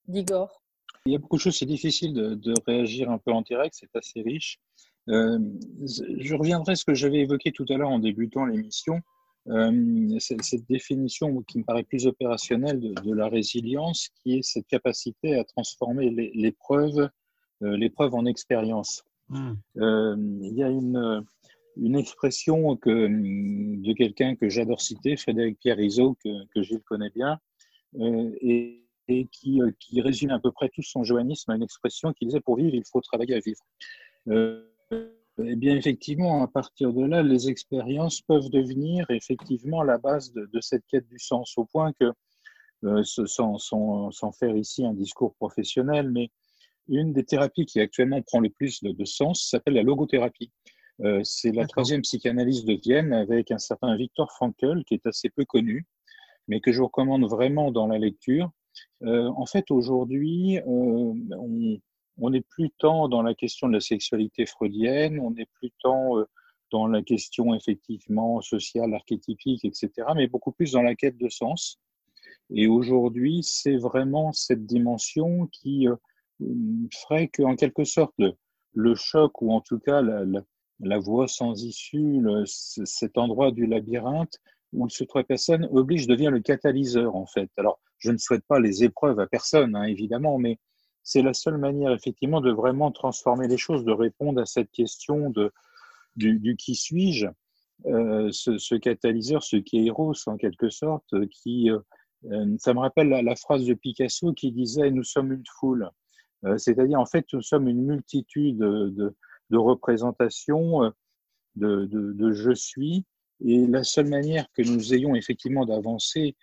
d'Igor. 0.08 0.62
Il 1.08 1.14
y 1.14 1.16
a 1.16 1.20
beaucoup 1.20 1.38
de 1.38 1.42
choses, 1.42 1.58
c'est 1.58 1.66
difficile 1.66 2.14
de, 2.14 2.54
réagir 2.66 3.10
un 3.10 3.18
peu 3.18 3.32
en 3.32 3.42
direct, 3.42 3.76
c'est 3.78 3.96
assez 3.96 4.22
riche. 4.22 4.60
Je 5.08 6.36
reviendrai 6.36 6.74
à 6.74 6.76
ce 6.76 6.86
que 6.86 6.94
j'avais 6.94 7.20
évoqué 7.20 7.52
tout 7.52 7.66
à 7.70 7.78
l'heure 7.78 7.90
en 7.90 8.00
débutant 8.00 8.46
l'émission, 8.46 9.02
euh, 9.48 10.20
cette 10.20 10.66
définition 10.68 11.42
qui 11.44 11.60
me 11.60 11.64
paraît 11.64 11.84
plus 11.84 12.08
opérationnelle 12.08 12.80
de, 12.80 12.94
de 12.94 13.14
la 13.14 13.28
résilience, 13.30 14.10
qui 14.24 14.38
est 14.38 14.42
cette 14.42 14.68
capacité 14.68 15.36
à 15.36 15.44
transformer 15.44 16.10
les- 16.10 16.32
l'épreuve 16.34 17.10
euh, 17.64 17.78
l'épreuve 17.78 18.14
en 18.16 18.26
expérience. 18.26 19.04
Euh, 19.78 20.16
il 20.42 20.54
y 20.56 20.64
a 20.64 20.70
une, 20.70 21.24
une 21.78 21.96
expression 21.96 22.76
que, 22.76 23.08
de 23.08 23.94
quelqu'un 23.94 24.36
que 24.36 24.50
j'adore 24.50 24.82
citer, 24.82 25.16
Frédéric 25.16 25.60
Pierre 25.60 25.78
Rizot, 25.78 26.16
que, 26.24 26.46
que 26.54 26.62
Gilles 26.62 26.84
connaît 26.84 27.12
bien, 27.12 27.40
euh, 28.00 28.30
et, 28.42 28.84
et 29.08 29.26
qui, 29.32 29.62
euh, 29.62 29.72
qui 29.80 30.02
résume 30.02 30.32
à 30.32 30.40
peu 30.40 30.52
près 30.52 30.70
tout 30.70 30.84
son 30.84 31.04
joannisme 31.06 31.50
à 31.52 31.56
une 31.56 31.64
expression 31.64 32.12
qui 32.14 32.26
disait 32.26 32.42
pour 32.42 32.58
vivre, 32.58 32.74
il 32.76 32.84
faut 32.92 33.02
travailler 33.02 33.36
à 33.36 33.40
vivre. 33.40 33.64
Eh 35.44 35.56
bien, 35.56 35.76
effectivement, 35.76 36.44
à 36.44 36.48
partir 36.48 36.94
de 36.94 37.04
là, 37.06 37.22
les 37.22 37.50
expériences 37.50 38.22
peuvent 38.22 38.50
devenir 38.50 39.06
effectivement 39.10 39.84
la 39.84 39.98
base 39.98 40.32
de, 40.32 40.50
de 40.52 40.62
cette 40.62 40.86
quête 40.88 41.08
du 41.10 41.20
sens, 41.20 41.58
au 41.58 41.66
point 41.66 41.92
que, 42.00 42.12
euh, 42.86 43.04
sans, 43.04 43.58
sans, 43.58 44.12
sans 44.12 44.32
faire 44.32 44.56
ici 44.56 44.86
un 44.86 44.94
discours 44.94 45.36
professionnel, 45.36 46.10
mais 46.10 46.30
une 46.88 47.12
des 47.12 47.26
thérapies 47.26 47.66
qui 47.66 47.82
actuellement 47.82 48.22
prend 48.22 48.40
le 48.40 48.50
plus 48.50 48.82
de, 48.82 48.92
de 48.92 49.06
sens 49.06 49.50
s'appelle 49.50 49.74
la 49.74 49.84
logothérapie. 49.84 50.52
Euh, 51.02 51.20
c'est 51.24 51.52
la 51.52 51.66
troisième 51.66 52.02
psychanalyse 52.02 52.64
de 52.64 52.80
Vienne 52.82 53.12
avec 53.12 53.52
un 53.52 53.58
certain 53.58 53.98
Victor 53.98 54.32
Frankl 54.32 54.84
qui 54.86 54.94
est 54.94 55.06
assez 55.06 55.30
peu 55.30 55.44
connu, 55.44 55.86
mais 56.48 56.62
que 56.62 56.72
je 56.72 56.80
vous 56.80 56.86
recommande 56.86 57.26
vraiment 57.26 57.72
dans 57.72 57.88
la 57.88 57.98
lecture. 57.98 58.52
Euh, 59.04 59.28
en 59.36 59.46
fait, 59.46 59.72
aujourd'hui, 59.72 60.60
on, 60.66 61.18
on 62.18 62.30
n'est 62.30 62.42
plus 62.42 62.70
tant 62.78 63.08
dans 63.08 63.22
la 63.22 63.34
question 63.34 63.68
de 63.68 63.74
la 63.74 63.80
sexualité 63.80 64.46
freudienne, 64.46 65.20
on 65.20 65.32
n'est 65.32 65.48
plus 65.60 65.72
tant 65.82 66.18
euh, 66.18 66.26
dans 66.72 66.88
la 66.88 67.02
question 67.02 67.54
effectivement 67.54 68.42
sociale, 68.42 68.94
archétypique, 68.94 69.66
etc., 69.66 69.92
mais 70.16 70.28
beaucoup 70.28 70.52
plus 70.52 70.72
dans 70.72 70.82
la 70.82 70.96
quête 70.96 71.18
de 71.18 71.30
sens. 71.30 71.80
Et 72.50 72.68
aujourd'hui, 72.68 73.42
c'est 73.44 73.78
vraiment 73.78 74.32
cette 74.32 74.66
dimension 74.66 75.48
qui 75.48 75.88
euh, 75.88 75.96
ferait 76.94 77.28
qu'en 77.28 77.56
quelque 77.56 77.84
sorte, 77.84 78.14
le, 78.74 78.96
choc, 78.96 79.42
ou 79.42 79.52
en 79.52 79.62
tout 79.62 79.80
cas 79.80 80.02
la, 80.02 80.24
la, 80.80 81.00
voie 81.00 81.28
sans 81.28 81.64
issue, 81.64 82.22
cet 82.46 83.18
endroit 83.18 83.52
du 83.52 83.66
labyrinthe, 83.66 84.40
où 84.74 84.90
ce 84.90 85.04
trois 85.04 85.24
personnes 85.24 85.68
oblige 85.72 86.08
devient 86.08 86.30
le 86.32 86.42
catalyseur 86.42 87.16
en 87.16 87.26
fait. 87.26 87.50
Alors, 87.58 87.80
je 87.98 88.12
ne 88.12 88.18
souhaite 88.18 88.44
pas 88.48 88.60
les 88.60 88.84
épreuves 88.84 89.20
à 89.20 89.28
personne, 89.28 89.76
hein, 89.76 89.84
évidemment, 89.84 90.38
mais 90.38 90.60
c'est 91.06 91.22
la 91.22 91.34
seule 91.34 91.60
manière 91.60 91.94
effectivement 91.94 92.42
de 92.42 92.52
vraiment 92.52 92.92
transformer 92.92 93.48
les 93.48 93.58
choses, 93.58 93.86
de 93.86 93.92
répondre 93.92 94.42
à 94.42 94.46
cette 94.46 94.72
question 94.72 95.30
de, 95.30 95.54
du, 96.16 96.40
du 96.40 96.58
qui 96.58 96.74
suis-je, 96.76 97.28
euh, 97.86 98.30
ce, 98.32 98.58
ce, 98.58 98.74
catalyseur, 98.74 99.44
ce 99.44 99.58
kéros 99.58 100.28
en 100.28 100.36
quelque 100.36 100.70
sorte, 100.70 101.14
qui, 101.30 101.70
euh, 101.70 102.58
ça 102.58 102.74
me 102.74 102.80
rappelle 102.80 103.10
la, 103.10 103.22
la, 103.22 103.36
phrase 103.36 103.66
de 103.66 103.76
Picasso 103.76 104.34
qui 104.34 104.52
disait 104.52 104.90
nous 104.90 105.04
sommes 105.04 105.32
une 105.32 105.44
foule, 105.60 105.90
euh, 106.44 106.58
c'est-à-dire 106.58 107.00
en 107.00 107.06
fait 107.06 107.26
nous 107.34 107.42
sommes 107.42 107.68
une 107.68 107.86
multitude 107.86 108.58
de, 108.58 109.16
de 109.52 109.58
représentations 109.58 110.86
euh, 110.86 110.90
de, 111.56 111.86
de, 111.86 112.14
de 112.14 112.32
je 112.32 112.52
suis, 112.52 113.06
et 113.46 113.68
la 113.68 113.84
seule 113.84 114.10
manière 114.10 114.48
que 114.54 114.64
nous 114.64 114.96
ayons 114.96 115.14
effectivement 115.14 115.68
d'avancer 115.68 116.36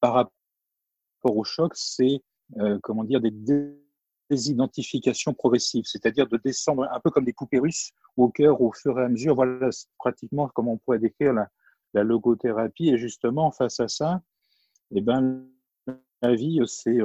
par 0.00 0.12
rapport 0.12 1.36
au 1.36 1.44
choc, 1.44 1.72
c'est 1.76 2.20
euh, 2.58 2.78
comment 2.82 3.04
dire 3.04 3.20
des, 3.20 3.30
des 3.30 4.50
identifications 4.50 5.34
progressives, 5.34 5.84
c'est-à-dire 5.86 6.26
de 6.26 6.36
descendre 6.36 6.88
un 6.90 7.00
peu 7.00 7.10
comme 7.10 7.24
des 7.24 7.32
poupées 7.32 7.58
russes 7.58 7.92
au 8.16 8.28
cœur 8.28 8.60
au 8.60 8.72
fur 8.72 8.98
et 8.98 9.04
à 9.04 9.08
mesure. 9.08 9.34
Voilà 9.34 9.70
pratiquement 9.98 10.50
comment 10.54 10.72
on 10.72 10.78
pourrait 10.78 10.98
décrire 10.98 11.32
la, 11.32 11.48
la 11.94 12.02
logothérapie. 12.02 12.90
Et 12.90 12.98
justement, 12.98 13.50
face 13.50 13.80
à 13.80 13.88
ça, 13.88 14.22
eh 14.92 15.00
ben, 15.00 15.46
la 16.22 16.34
vie, 16.34 16.60
c'est 16.66 16.98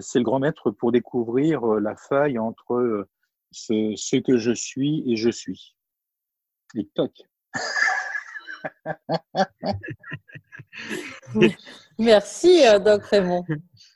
c'est 0.00 0.18
le 0.18 0.24
grand 0.24 0.38
maître 0.38 0.70
pour 0.70 0.90
découvrir 0.90 1.66
la 1.66 1.94
faille 1.96 2.38
entre 2.38 3.06
ce, 3.50 3.92
ce 3.96 4.16
que 4.16 4.38
je 4.38 4.52
suis 4.52 5.02
et 5.10 5.16
je 5.16 5.30
suis. 5.30 5.76
Et 6.74 6.88
toc. 6.94 7.12
Merci, 11.98 12.66
euh, 12.66 12.78
Doc 12.78 13.04
Raymond. 13.04 13.44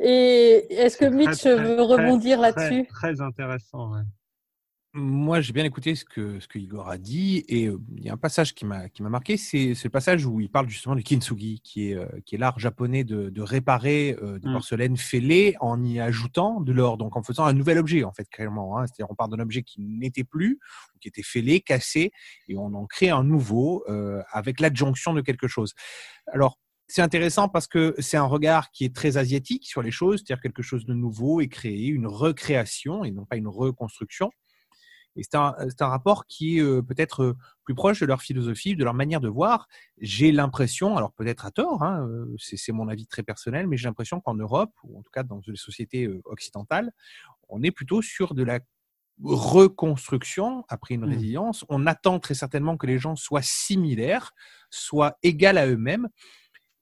Et 0.00 0.66
est-ce 0.70 0.96
que 0.96 1.04
Mitch 1.04 1.38
très, 1.38 1.56
veut 1.56 1.82
rebondir 1.82 2.40
là-dessus 2.40 2.86
très, 2.86 3.20
intéressant. 3.20 3.92
Ouais. 3.92 4.02
Moi, 4.94 5.42
j'ai 5.42 5.52
bien 5.52 5.64
écouté 5.64 5.94
ce 5.94 6.04
que, 6.04 6.40
ce 6.40 6.48
que 6.48 6.58
Igor 6.58 6.88
a 6.88 6.96
dit 6.96 7.44
et 7.46 7.66
euh, 7.66 7.78
il 7.96 8.04
y 8.04 8.08
a 8.08 8.14
un 8.14 8.16
passage 8.16 8.54
qui 8.54 8.64
m'a 8.64 8.88
qui 8.88 9.02
m'a 9.02 9.10
marqué, 9.10 9.36
c'est 9.36 9.74
le 9.84 9.90
passage 9.90 10.24
où 10.24 10.40
il 10.40 10.50
parle 10.50 10.68
justement 10.68 10.94
du 10.94 11.02
kintsugi, 11.02 11.60
qui 11.60 11.90
est 11.90 11.94
euh, 11.94 12.06
qui 12.24 12.34
est 12.34 12.38
l'art 12.38 12.58
japonais 12.58 13.04
de, 13.04 13.28
de 13.28 13.42
réparer 13.42 14.16
euh, 14.22 14.38
des 14.38 14.48
mmh. 14.48 14.52
porcelaines 14.52 14.96
fêlées 14.96 15.54
en 15.60 15.84
y 15.84 16.00
ajoutant 16.00 16.62
de 16.62 16.72
l'or, 16.72 16.96
donc 16.96 17.16
en 17.16 17.22
faisant 17.22 17.44
un 17.44 17.52
nouvel 17.52 17.76
objet 17.76 18.02
en 18.02 18.12
fait 18.12 18.28
clairement. 18.30 18.78
Hein. 18.78 18.86
C'est-à-dire 18.86 19.10
on 19.10 19.14
part 19.14 19.28
d'un 19.28 19.40
objet 19.40 19.62
qui 19.62 19.82
n'était 19.82 20.24
plus, 20.24 20.58
qui 21.00 21.08
était 21.08 21.22
fêlé, 21.22 21.60
cassé, 21.60 22.10
et 22.48 22.56
on 22.56 22.72
en 22.72 22.86
crée 22.86 23.10
un 23.10 23.24
nouveau 23.24 23.84
euh, 23.88 24.22
avec 24.32 24.58
l'adjonction 24.58 25.12
de 25.12 25.20
quelque 25.20 25.48
chose. 25.48 25.74
Alors 26.32 26.58
c'est 26.88 27.02
intéressant 27.02 27.48
parce 27.48 27.66
que 27.66 27.94
c'est 27.98 28.16
un 28.16 28.24
regard 28.24 28.70
qui 28.70 28.84
est 28.84 28.94
très 28.94 29.18
asiatique 29.18 29.66
sur 29.66 29.82
les 29.82 29.90
choses, 29.90 30.20
c'est-à-dire 30.20 30.40
quelque 30.40 30.62
chose 30.62 30.86
de 30.86 30.94
nouveau 30.94 31.40
est 31.40 31.48
créé, 31.48 31.86
une 31.86 32.06
recréation 32.06 33.04
et 33.04 33.10
non 33.10 33.26
pas 33.26 33.36
une 33.36 33.46
reconstruction. 33.48 34.30
Et 35.14 35.22
c'est 35.22 35.34
un, 35.34 35.54
un, 35.80 35.86
rapport 35.86 36.26
qui 36.26 36.58
est 36.58 36.62
euh, 36.62 36.80
peut-être 36.80 37.22
euh, 37.22 37.36
plus 37.64 37.74
proche 37.74 38.00
de 38.00 38.06
leur 38.06 38.22
philosophie, 38.22 38.76
de 38.76 38.84
leur 38.84 38.94
manière 38.94 39.20
de 39.20 39.28
voir. 39.28 39.66
J'ai 40.00 40.32
l'impression, 40.32 40.96
alors 40.96 41.12
peut-être 41.12 41.44
à 41.44 41.50
tort, 41.50 41.82
hein, 41.82 42.06
euh, 42.08 42.34
c'est 42.38 42.72
mon 42.72 42.88
avis 42.88 43.06
très 43.06 43.22
personnel, 43.22 43.66
mais 43.66 43.76
j'ai 43.76 43.88
l'impression 43.88 44.20
qu'en 44.20 44.34
Europe, 44.34 44.72
ou 44.84 44.98
en 44.98 45.02
tout 45.02 45.10
cas 45.12 45.24
dans 45.24 45.40
les 45.46 45.56
sociétés 45.56 46.08
occidentales, 46.24 46.92
on 47.48 47.62
est 47.62 47.72
plutôt 47.72 48.00
sur 48.00 48.34
de 48.34 48.44
la 48.44 48.60
reconstruction 49.24 50.64
après 50.68 50.94
une 50.94 51.04
mmh. 51.04 51.10
résilience. 51.10 51.64
On 51.68 51.86
attend 51.86 52.20
très 52.20 52.34
certainement 52.34 52.76
que 52.76 52.86
les 52.86 52.98
gens 52.98 53.16
soient 53.16 53.42
similaires, 53.42 54.32
soient 54.70 55.18
égaux 55.22 55.56
à 55.56 55.66
eux-mêmes. 55.66 56.08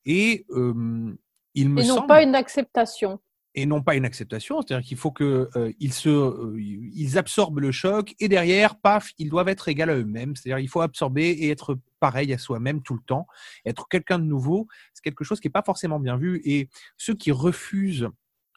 Et 0.06 0.46
euh, 0.50 1.14
il 1.54 1.68
me 1.68 1.80
et 1.80 1.84
semble. 1.84 2.00
non 2.00 2.06
pas 2.06 2.22
une 2.22 2.34
acceptation 2.34 3.20
et 3.56 3.64
non 3.64 3.82
pas 3.82 3.96
une 3.96 4.04
acceptation. 4.04 4.60
C'est-à-dire 4.60 4.86
qu'il 4.86 4.98
faut 4.98 5.10
qu'ils 5.10 5.26
euh, 5.26 5.72
se, 5.90 6.08
euh, 6.10 6.54
ils 6.58 7.18
absorbent 7.18 7.60
le 7.60 7.72
choc 7.72 8.14
et 8.20 8.28
derrière, 8.28 8.78
paf, 8.78 9.12
ils 9.18 9.30
doivent 9.30 9.48
être 9.48 9.66
égaux 9.68 9.84
à 9.84 9.94
eux-mêmes. 9.94 10.36
C'est-à-dire 10.36 10.58
il 10.58 10.68
faut 10.68 10.82
absorber 10.82 11.30
et 11.30 11.50
être 11.50 11.78
pareil 11.98 12.32
à 12.34 12.38
soi-même 12.38 12.82
tout 12.82 12.94
le 12.94 13.00
temps. 13.00 13.26
Être 13.64 13.88
quelqu'un 13.88 14.18
de 14.18 14.24
nouveau, 14.24 14.68
c'est 14.92 15.02
quelque 15.02 15.24
chose 15.24 15.40
qui 15.40 15.48
n'est 15.48 15.52
pas 15.52 15.62
forcément 15.62 15.98
bien 15.98 16.18
vu. 16.18 16.42
Et 16.44 16.68
ceux 16.98 17.14
qui 17.14 17.32
refusent, 17.32 18.08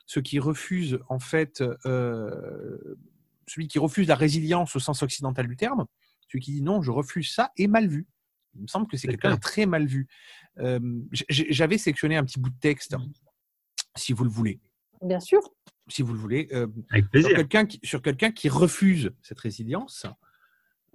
ceux 0.06 0.22
qui 0.22 0.38
refusent 0.38 1.00
en 1.08 1.20
fait, 1.20 1.64
euh, 1.86 2.98
celui 3.48 3.70
qui 3.70 3.80
refuse 3.80 4.10
la 4.10 4.16
résilience 4.16 4.76
au 4.76 4.80
sens 4.80 5.02
occidental 5.02 5.48
du 5.48 5.56
terme, 5.56 5.86
celui 6.28 6.44
qui 6.44 6.52
dit 6.52 6.62
non, 6.62 6.82
je 6.82 6.92
refuse 6.92 7.34
ça, 7.34 7.52
est 7.58 7.68
mal 7.68 7.88
vu. 7.88 8.06
Il 8.56 8.64
me 8.64 8.68
semble 8.68 8.88
que 8.88 8.98
c'est 8.98 9.08
quelqu'un 9.08 9.36
de 9.36 9.40
très 9.40 9.66
mal 9.66 9.86
vu. 9.86 10.08
Euh, 10.60 10.80
J'avais 11.30 11.78
sectionné 11.78 12.18
un 12.18 12.26
petit 12.26 12.40
bout 12.40 12.50
de 12.50 12.60
texte, 12.60 12.96
si 13.96 14.14
vous 14.14 14.24
le 14.24 14.30
voulez. 14.30 14.60
Bien 15.02 15.20
sûr. 15.20 15.42
Si 15.88 16.02
vous 16.02 16.14
le 16.14 16.20
voulez. 16.20 16.48
Euh, 16.52 16.68
Avec 16.90 17.10
plaisir. 17.10 17.30
Sur 17.30 17.38
quelqu'un 17.38 17.66
qui, 17.66 17.80
quelqu 17.80 18.34
qui, 18.34 18.50
refuse 18.50 19.12
cette 19.22 19.40
résilience. 19.40 20.06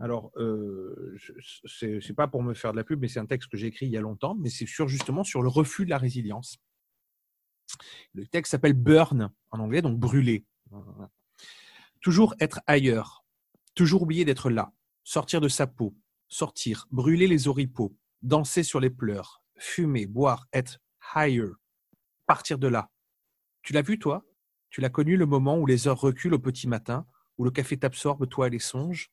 Alors, 0.01 0.33
euh, 0.37 1.17
c'est 1.67 2.15
pas 2.15 2.27
pour 2.27 2.43
me 2.43 2.55
faire 2.55 2.73
de 2.73 2.77
la 2.77 2.85
pub, 2.85 3.01
mais 3.01 3.09
c'est 3.09 3.21
un 3.21 3.27
texte 3.27 3.49
que 3.49 3.57
j'ai 3.57 3.69
écrit 3.69 3.87
il 3.87 3.93
y 3.93 3.97
a 3.97 4.01
longtemps, 4.01 4.35
mais 4.35 4.51
c'est 4.51 4.67
sur 4.67 4.89
justement 4.89 5.23
sur 5.23 5.41
le 5.41 5.49
refus 5.49 5.85
de 5.85 5.91
la 5.91 5.99
résilience. 5.99 6.59
Le 8.13 8.27
texte 8.27 8.51
s'appelle 8.51 8.75
Burn 8.75 9.31
en 9.51 9.61
anglais, 9.61 9.83
donc 9.83 9.99
brûler. 9.99 10.45
Toujours 12.01 12.35
être 12.41 12.61
ailleurs, 12.67 13.25
toujours 13.75 14.03
oublier 14.03 14.25
d'être 14.25 14.51
là, 14.51 14.73
sortir 15.05 15.41
de 15.41 15.49
sa 15.49 15.67
peau, 15.67 15.95
sortir, 16.29 16.87
brûler 16.91 17.29
les 17.29 17.47
oripeaux, 17.47 17.97
danser 18.23 18.65
sur 18.65 18.81
les 18.81 18.91
pleurs, 18.91 19.44
fumer, 19.57 20.07
boire, 20.07 20.47
être 20.53 20.81
higher, 21.15 21.51
partir 22.27 22.59
de 22.59 22.69
là, 22.69 22.91
tu 23.65 23.73
l'as 23.73 23.83
vu, 23.83 23.99
toi? 23.99 24.27
Tu 24.69 24.83
l'as 24.83 24.91
connu 24.91 25.17
le 25.17 25.25
moment 25.25 25.59
où 25.59 25.65
les 25.65 25.89
heures 25.89 25.99
reculent 25.99 26.35
au 26.35 26.39
petit 26.39 26.69
matin, 26.69 27.07
où 27.39 27.45
le 27.45 27.51
café 27.51 27.79
t'absorbe, 27.79 28.29
toi 28.29 28.49
et 28.49 28.51
les 28.51 28.59
songes? 28.59 29.11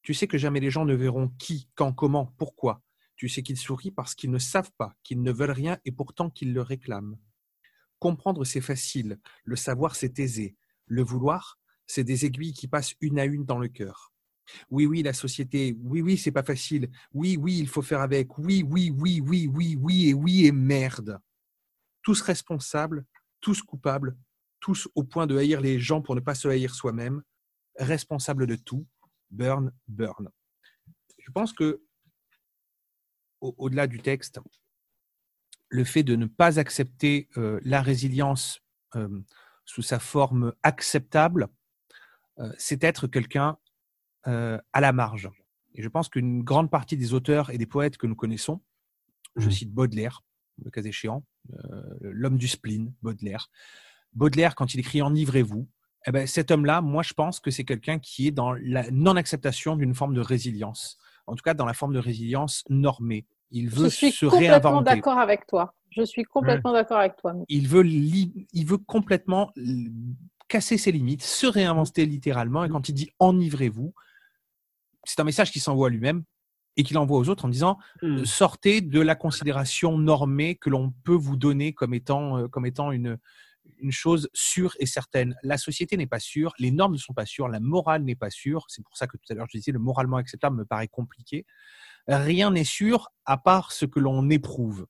Tu 0.00 0.14
sais 0.14 0.26
que 0.26 0.38
jamais 0.38 0.60
les 0.60 0.70
gens 0.70 0.86
ne 0.86 0.94
verront 0.94 1.28
qui, 1.38 1.68
quand, 1.74 1.92
comment, 1.92 2.26
pourquoi. 2.38 2.80
Tu 3.16 3.28
sais 3.28 3.42
qu'ils 3.42 3.58
sourient 3.58 3.90
parce 3.90 4.14
qu'ils 4.14 4.30
ne 4.30 4.38
savent 4.38 4.72
pas, 4.78 4.94
qu'ils 5.02 5.22
ne 5.22 5.30
veulent 5.30 5.50
rien 5.50 5.78
et 5.84 5.92
pourtant 5.92 6.30
qu'ils 6.30 6.54
le 6.54 6.62
réclament. 6.62 7.18
Comprendre, 7.98 8.44
c'est 8.44 8.62
facile. 8.62 9.20
Le 9.44 9.56
savoir, 9.56 9.94
c'est 9.94 10.18
aisé. 10.18 10.56
Le 10.86 11.02
vouloir, 11.02 11.58
c'est 11.86 12.04
des 12.04 12.24
aiguilles 12.24 12.54
qui 12.54 12.66
passent 12.66 12.94
une 13.02 13.18
à 13.18 13.26
une 13.26 13.44
dans 13.44 13.58
le 13.58 13.68
cœur. 13.68 14.11
Oui, 14.70 14.86
oui, 14.86 15.02
la 15.02 15.12
société. 15.12 15.76
Oui, 15.82 16.02
oui, 16.02 16.16
c'est 16.16 16.32
pas 16.32 16.42
facile. 16.42 16.90
Oui, 17.12 17.36
oui, 17.36 17.58
il 17.58 17.68
faut 17.68 17.82
faire 17.82 18.00
avec. 18.00 18.38
Oui, 18.38 18.64
oui, 18.68 18.92
oui, 18.96 19.20
oui, 19.24 19.48
oui, 19.52 19.76
oui 19.80 20.08
et 20.08 20.14
oui 20.14 20.46
et 20.46 20.52
merde. 20.52 21.18
Tous 22.02 22.20
responsables, 22.20 23.04
tous 23.40 23.62
coupables, 23.62 24.16
tous 24.60 24.88
au 24.94 25.04
point 25.04 25.26
de 25.26 25.36
haïr 25.36 25.60
les 25.60 25.78
gens 25.78 26.00
pour 26.00 26.14
ne 26.14 26.20
pas 26.20 26.34
se 26.34 26.48
haïr 26.48 26.74
soi-même, 26.74 27.22
responsables 27.76 28.46
de 28.46 28.56
tout, 28.56 28.86
burn, 29.30 29.72
burn. 29.88 30.30
Je 31.18 31.30
pense 31.30 31.52
que, 31.52 31.82
au-delà 33.40 33.86
du 33.86 34.00
texte, 34.00 34.40
le 35.68 35.84
fait 35.84 36.02
de 36.02 36.16
ne 36.16 36.26
pas 36.26 36.58
accepter 36.58 37.28
euh, 37.36 37.60
la 37.64 37.80
résilience 37.80 38.60
euh, 38.94 39.08
sous 39.64 39.82
sa 39.82 39.98
forme 39.98 40.52
acceptable, 40.62 41.48
euh, 42.38 42.52
c'est 42.58 42.84
être 42.84 43.06
quelqu'un 43.06 43.58
euh, 44.26 44.58
à 44.72 44.80
la 44.80 44.92
marge. 44.92 45.28
Et 45.74 45.82
je 45.82 45.88
pense 45.88 46.08
qu'une 46.08 46.42
grande 46.42 46.70
partie 46.70 46.96
des 46.96 47.14
auteurs 47.14 47.50
et 47.50 47.58
des 47.58 47.66
poètes 47.66 47.96
que 47.96 48.06
nous 48.06 48.14
connaissons, 48.16 48.60
je 49.36 49.48
Mmh. 49.48 49.52
cite 49.52 49.72
Baudelaire, 49.72 50.22
le 50.62 50.70
cas 50.70 50.82
échéant, 50.82 51.24
euh, 51.54 51.82
l'homme 52.02 52.36
du 52.36 52.46
spleen, 52.48 52.92
Baudelaire. 53.02 53.48
Baudelaire, 54.12 54.54
quand 54.54 54.74
il 54.74 54.80
écrit 54.80 55.00
Enivrez-vous, 55.02 55.66
eh 56.06 56.10
ben, 56.12 56.26
cet 56.26 56.50
homme-là, 56.50 56.82
moi, 56.82 57.02
je 57.02 57.14
pense 57.14 57.40
que 57.40 57.50
c'est 57.50 57.64
quelqu'un 57.64 57.98
qui 57.98 58.26
est 58.26 58.30
dans 58.32 58.52
la 58.52 58.90
non-acceptation 58.90 59.76
d'une 59.76 59.94
forme 59.94 60.14
de 60.14 60.20
résilience. 60.20 60.98
En 61.26 61.34
tout 61.36 61.42
cas, 61.42 61.54
dans 61.54 61.64
la 61.66 61.74
forme 61.74 61.94
de 61.94 61.98
résilience 62.00 62.64
normée. 62.68 63.24
Il 63.52 63.68
veut 63.70 63.84
Je 63.84 63.94
suis 63.94 64.10
se 64.12 64.26
complètement 64.26 64.48
réinventer. 64.70 64.84
d'accord 64.96 65.18
avec 65.18 65.46
toi. 65.46 65.74
Je 65.90 66.02
suis 66.02 66.24
complètement 66.24 66.72
d'accord 66.72 66.98
avec 66.98 67.16
toi. 67.16 67.34
Il 67.48 67.68
veut, 67.68 67.82
li- 67.82 68.46
il 68.52 68.66
veut 68.66 68.78
complètement 68.78 69.52
casser 70.48 70.76
ses 70.78 70.90
limites, 70.92 71.22
se 71.22 71.46
réinventer 71.46 72.04
littéralement. 72.06 72.64
Et 72.64 72.68
quand 72.68 72.88
il 72.88 72.94
dit 72.94 73.10
enivrez-vous, 73.20 73.94
c'est 75.04 75.20
un 75.20 75.24
message 75.24 75.50
qu'il 75.50 75.62
s'envoie 75.62 75.88
à 75.88 75.90
lui-même 75.90 76.24
et 76.76 76.84
qu'il 76.84 76.96
envoie 76.98 77.18
aux 77.18 77.28
autres 77.28 77.44
en 77.44 77.48
disant 77.48 77.78
Mmh. 78.02 78.24
sortez 78.24 78.80
de 78.80 79.00
la 79.00 79.14
considération 79.14 79.98
normée 79.98 80.56
que 80.56 80.70
l'on 80.70 80.92
peut 81.04 81.14
vous 81.14 81.36
donner 81.36 81.72
comme 81.72 81.94
étant, 81.94 82.38
euh, 82.38 82.48
comme 82.48 82.66
étant 82.66 82.92
une, 82.92 83.18
une 83.78 83.92
chose 83.92 84.30
sûre 84.32 84.74
et 84.78 84.86
certaine. 84.86 85.36
La 85.42 85.58
société 85.58 85.96
n'est 85.96 86.06
pas 86.06 86.20
sûre, 86.20 86.52
les 86.58 86.70
normes 86.70 86.94
ne 86.94 86.98
sont 86.98 87.14
pas 87.14 87.26
sûres, 87.26 87.48
la 87.48 87.60
morale 87.60 88.04
n'est 88.04 88.14
pas 88.14 88.30
sûre. 88.30 88.64
C'est 88.68 88.82
pour 88.82 88.96
ça 88.96 89.06
que 89.06 89.16
tout 89.16 89.30
à 89.30 89.34
l'heure 89.34 89.46
je 89.50 89.58
disais 89.58 89.72
le 89.72 89.78
moralement 89.78 90.16
acceptable 90.16 90.56
me 90.56 90.64
paraît 90.64 90.88
compliqué. 90.88 91.46
Rien 92.08 92.50
n'est 92.50 92.64
sûr 92.64 93.10
à 93.24 93.38
part 93.38 93.72
ce 93.72 93.84
que 93.84 94.00
l'on 94.00 94.28
éprouve. 94.30 94.86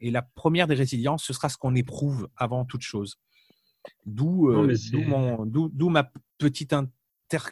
Et 0.00 0.10
la 0.10 0.22
première 0.22 0.66
des 0.66 0.74
résiliences, 0.74 1.24
ce 1.24 1.32
sera 1.32 1.48
ce 1.48 1.56
qu'on 1.56 1.74
éprouve 1.74 2.28
avant 2.36 2.64
toute 2.64 2.82
chose. 2.82 3.18
D'où 4.06 4.50
euh, 4.50 4.74
ma 5.90 6.10
petite 6.38 6.74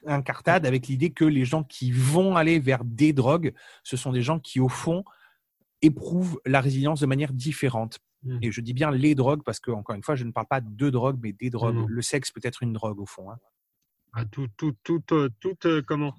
incartade 0.06 0.66
avec 0.66 0.88
l'idée 0.88 1.10
que 1.10 1.24
les 1.24 1.44
gens 1.44 1.64
qui 1.64 1.90
vont 1.92 2.36
aller 2.36 2.58
vers 2.58 2.84
des 2.84 3.12
drogues, 3.12 3.54
ce 3.82 3.96
sont 3.96 4.12
des 4.12 4.22
gens 4.22 4.38
qui, 4.38 4.60
au 4.60 4.68
fond, 4.68 5.04
éprouvent 5.80 6.40
la 6.46 6.60
résilience 6.60 7.00
de 7.00 7.06
manière 7.06 7.32
différente. 7.32 7.98
Mm. 8.22 8.38
Et 8.42 8.52
je 8.52 8.60
dis 8.60 8.72
bien 8.72 8.90
les 8.90 9.14
drogues 9.14 9.42
parce 9.44 9.60
que, 9.60 9.70
encore 9.70 9.96
une 9.96 10.02
fois, 10.02 10.14
je 10.14 10.24
ne 10.24 10.32
parle 10.32 10.46
pas 10.46 10.60
de 10.60 10.90
drogue, 10.90 11.18
mais 11.22 11.32
des 11.32 11.50
drogues. 11.50 11.76
Mm. 11.76 11.88
Le 11.88 12.02
sexe 12.02 12.30
peut 12.30 12.40
être 12.44 12.62
une 12.62 12.72
drogue 12.72 13.00
au 13.00 13.06
fond. 13.06 13.30
hein. 13.30 13.38
Ah, 14.14 14.24
tout, 14.26 14.48
tout, 14.56 14.74
tout, 14.84 15.02
euh, 15.12 15.30
euh, 15.64 15.82
comment, 15.86 16.14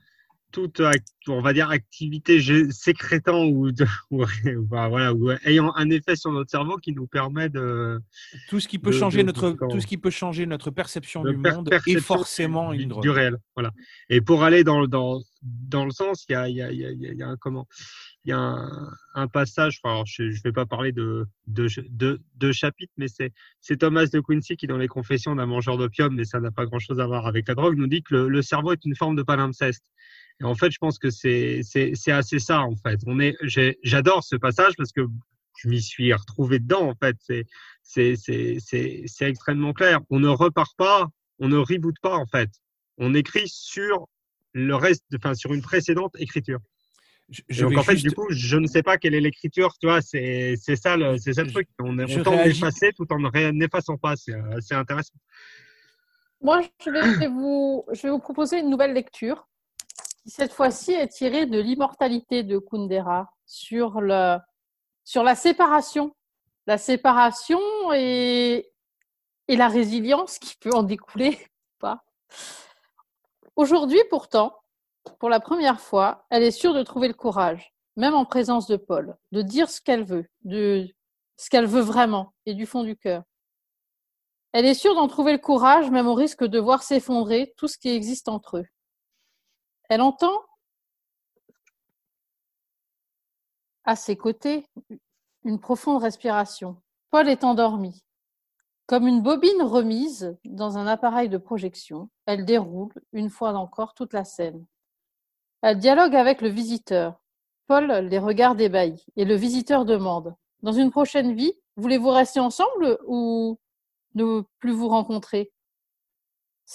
toute, 0.54 0.80
euh, 0.80 0.92
on 1.28 1.42
va 1.42 1.52
dire, 1.52 1.70
activité 1.72 2.40
sécrétant 2.72 3.44
ou, 3.44 3.72
de- 3.72 3.86
ou, 4.12 4.24
bah, 4.62 4.88
voilà, 4.88 5.14
ou 5.14 5.32
ayant 5.46 5.74
un 5.76 5.90
effet 5.90 6.16
sur 6.16 6.32
notre 6.32 6.50
cerveau 6.52 6.78
qui 6.78 6.94
nous 6.94 7.08
permet 7.08 7.50
de, 7.50 8.00
Tout 8.50 8.60
ce 8.62 8.68
qui 8.70 8.80
peut 8.80 8.92
De- 8.92 8.96
changer 8.98 9.22
de- 9.24 9.28
notre, 9.28 9.52
tout 9.70 9.80
ce 9.82 9.88
qui 9.88 9.98
peut 9.98 10.10
changer 10.12 10.46
notre 10.46 10.72
perception 10.72 11.24
du 11.24 11.38
per- 11.42 11.56
monde 11.56 11.70
perception 11.70 11.98
est 12.00 12.02
forcément 12.02 12.72
du, 12.74 12.84
une 12.84 12.90
drogue. 12.90 13.02
du 13.04 13.10
réel. 13.10 13.38
Voilà. 13.56 13.72
Et 14.10 14.22
pour 14.22 14.44
aller 14.44 14.64
dans, 14.64 14.80
le- 14.80 14.88
dans, 14.88 15.20
dans 15.42 15.84
le 15.86 15.92
sens, 15.92 16.26
il 16.30 16.34
y 16.34 16.36
a, 16.36 16.48
il 16.48 16.56
y 16.56 16.62
a, 16.62 16.72
il 16.72 16.80
y 16.80 16.86
a, 16.86 16.92
il 16.92 17.18
y 17.18 17.24
a- 17.24 17.28
un 17.28 17.36
comment, 17.38 17.68
il 18.24 18.30
y 18.30 18.32
a 18.32 18.38
un, 18.38 18.90
un 19.16 19.28
passage. 19.28 19.80
Alors, 19.84 20.06
je 20.06 20.24
ne 20.24 20.42
vais 20.44 20.52
pas 20.54 20.66
parler 20.66 20.92
de, 20.92 21.26
de, 21.48 21.68
de, 21.90 22.22
de 22.38 22.52
chapitre, 22.52 22.94
mais 22.98 23.08
c'est, 23.08 23.34
c'est 23.60 23.78
Thomas 23.78 24.06
de 24.06 24.20
Quincy 24.20 24.56
qui, 24.56 24.68
dans 24.68 24.78
les 24.78 24.88
Confessions 24.88 25.36
d'un 25.36 25.46
mangeur 25.48 25.78
d'opium, 25.78 26.14
mais 26.16 26.26
ça 26.26 26.40
n'a 26.40 26.52
pas 26.52 26.66
grand-chose 26.66 27.00
à 27.00 27.08
voir 27.08 27.26
avec 27.28 27.48
la 27.48 27.56
drogue, 27.56 27.76
nous 27.78 27.88
dit 27.88 28.04
que 28.04 28.14
le, 28.16 28.30
le 28.30 28.42
cerveau 28.42 28.72
est 28.74 28.86
une 28.86 28.96
forme 28.96 29.16
de 29.16 29.24
palimpseste. 29.24 29.84
Et 30.42 30.46
en 30.46 30.56
fait, 30.56 30.72
je 30.72 30.78
pense 30.78 30.98
que 31.00 31.10
c'est, 31.10 31.62
c'est, 31.64 31.92
c'est 31.96 32.12
assez 32.12 32.40
ça, 32.40 32.62
en 32.62 32.76
fait. 32.76 33.00
On 33.06 33.20
est, 33.20 33.36
j'ai- 33.44 33.78
j'adore 33.84 34.24
ce 34.24 34.36
passage 34.36 34.74
parce 34.78 34.92
que 34.92 35.02
je 35.58 35.70
m'y 35.70 35.82
suis 35.82 36.12
retrouvé 36.14 36.60
dedans, 36.60 36.90
en 36.90 36.96
fait. 36.96 37.16
C'est, 37.20 37.46
c'est, 37.84 38.16
c'est, 38.16 38.58
c'est, 38.60 39.04
c'est 39.06 39.30
extrêmement 39.30 39.74
clair. 39.74 40.00
On 40.10 40.20
ne 40.20 40.28
repart 40.28 40.76
pas, 40.78 41.08
on 41.40 41.48
ne 41.48 41.58
reboot 41.58 41.96
pas, 42.02 42.16
en 42.16 42.26
fait. 42.26 42.50
On 42.98 43.14
écrit 43.14 43.48
sur 43.48 44.08
le 44.54 44.76
reste, 44.76 45.04
enfin, 45.16 45.34
sur 45.36 45.54
une 45.54 45.62
précédente 45.62 46.16
écriture. 46.20 46.60
Je, 47.30 47.42
Et 47.42 47.54
je 47.54 47.64
donc, 47.66 47.78
en 47.78 47.84
fait, 47.84 47.94
juste- 47.94 48.10
du 48.10 48.12
coup, 48.14 48.28
je 48.32 48.58
ne 48.58 48.68
sais 48.68 48.84
pas 48.84 48.98
quelle 48.98 49.16
est 49.16 49.22
l'écriture, 49.22 49.74
tu 49.80 49.88
vois, 49.88 50.02
c'est, 50.02 50.56
c'est 50.62 50.76
ça 50.76 50.98
le, 50.98 51.18
c'est 51.18 51.34
ça 51.34 51.44
le 51.44 51.52
truc. 51.52 51.68
On, 51.80 51.98
est- 51.98 52.06
tente 52.22 52.34
réagis- 52.36 52.60
d'effacer 52.60 52.92
tout 52.94 53.08
en 53.12 53.20
n'effaçant 53.54 53.98
pas. 53.98 54.16
C'est, 54.16 54.34
euh, 54.34 54.60
c'est 54.62 54.76
intéressant. 54.76 55.14
Moi, 56.42 56.62
je 56.84 56.90
vais, 56.92 57.28
vous, 57.28 57.86
je 57.94 58.02
vais 58.02 58.10
vous 58.10 58.20
proposer 58.20 58.60
une 58.60 58.70
nouvelle 58.70 58.94
lecture 58.94 59.48
cette 60.26 60.54
fois-ci, 60.54 60.94
est 60.94 61.08
tirée 61.10 61.46
de 61.46 61.60
l'immortalité 61.60 62.44
de 62.44 62.58
Kundera 62.58 63.30
sur, 63.46 64.02
le, 64.02 64.38
sur 65.04 65.24
la 65.24 65.36
séparation. 65.36 66.16
La 66.66 66.78
séparation 66.78 67.60
et, 67.94 68.72
et 69.48 69.56
la 69.56 69.68
résilience 69.68 70.40
qui 70.40 70.56
peut 70.56 70.74
en 70.74 70.84
découler 70.84 71.38
ou 71.38 71.80
pas. 71.80 72.04
Aujourd'hui, 73.56 74.00
pourtant, 74.10 74.56
pour 75.20 75.30
la 75.30 75.40
première 75.40 75.82
fois, 75.82 76.26
elle 76.30 76.44
est 76.44 76.52
sûre 76.52 76.74
de 76.74 76.84
trouver 76.84 77.08
le 77.08 77.14
courage, 77.14 77.74
même 77.98 78.14
en 78.14 78.26
présence 78.26 78.68
de 78.68 78.78
Paul, 78.78 79.18
de 79.32 79.42
dire 79.42 79.70
ce 79.70 79.82
qu'elle 79.82 80.04
veut, 80.04 80.26
de 80.44 80.88
ce 81.38 81.50
qu'elle 81.50 81.66
veut 81.66 81.82
vraiment 81.82 82.34
et 82.46 82.54
du 82.54 82.66
fond 82.66 82.84
du 82.84 82.96
cœur. 82.96 83.24
Elle 84.54 84.66
est 84.66 84.76
sûre 84.76 84.96
d'en 84.96 85.08
trouver 85.08 85.34
le 85.34 85.40
courage, 85.40 85.90
même 85.90 86.08
au 86.08 86.14
risque 86.14 86.44
de 86.44 86.60
voir 86.60 86.84
s'effondrer 86.84 87.54
tout 87.58 87.68
ce 87.68 87.78
qui 87.78 87.90
existe 87.90 88.30
entre 88.30 88.58
eux. 88.60 88.66
Elle 89.90 90.02
entend 90.02 90.42
à 93.86 93.96
ses 93.96 94.16
côtés 94.16 94.66
une 95.44 95.60
profonde 95.60 96.02
respiration. 96.02 96.82
Paul 97.10 97.30
est 97.30 97.44
endormi. 97.44 98.04
Comme 98.86 99.08
une 99.08 99.22
bobine 99.22 99.62
remise 99.62 100.38
dans 100.46 100.78
un 100.78 100.88
appareil 100.88 101.30
de 101.30 101.38
projection, 101.38 102.10
elle 102.26 102.46
déroule, 102.46 102.94
une 103.14 103.30
fois 103.30 103.54
encore, 103.54 103.94
toute 103.94 104.14
la 104.14 104.26
scène. 104.26 104.66
Elle 105.62 105.80
dialogue 105.80 106.16
avec 106.16 106.42
le 106.42 106.50
visiteur. 106.50 107.22
Paul 107.68 107.88
les 107.92 108.20
regarde 108.20 108.60
ébahis 108.60 109.06
et 109.16 109.24
le 109.24 109.36
visiteur 109.36 109.86
demande 109.86 110.36
Dans 110.62 110.74
une 110.74 110.92
prochaine 110.92 111.34
vie, 111.34 111.54
voulez-vous 111.78 112.10
rester 112.10 112.42
ensemble 112.42 113.00
ou 113.08 113.58
ne 114.16 114.42
plus 114.60 114.72
vous 114.72 114.90
rencontrer? 114.90 115.52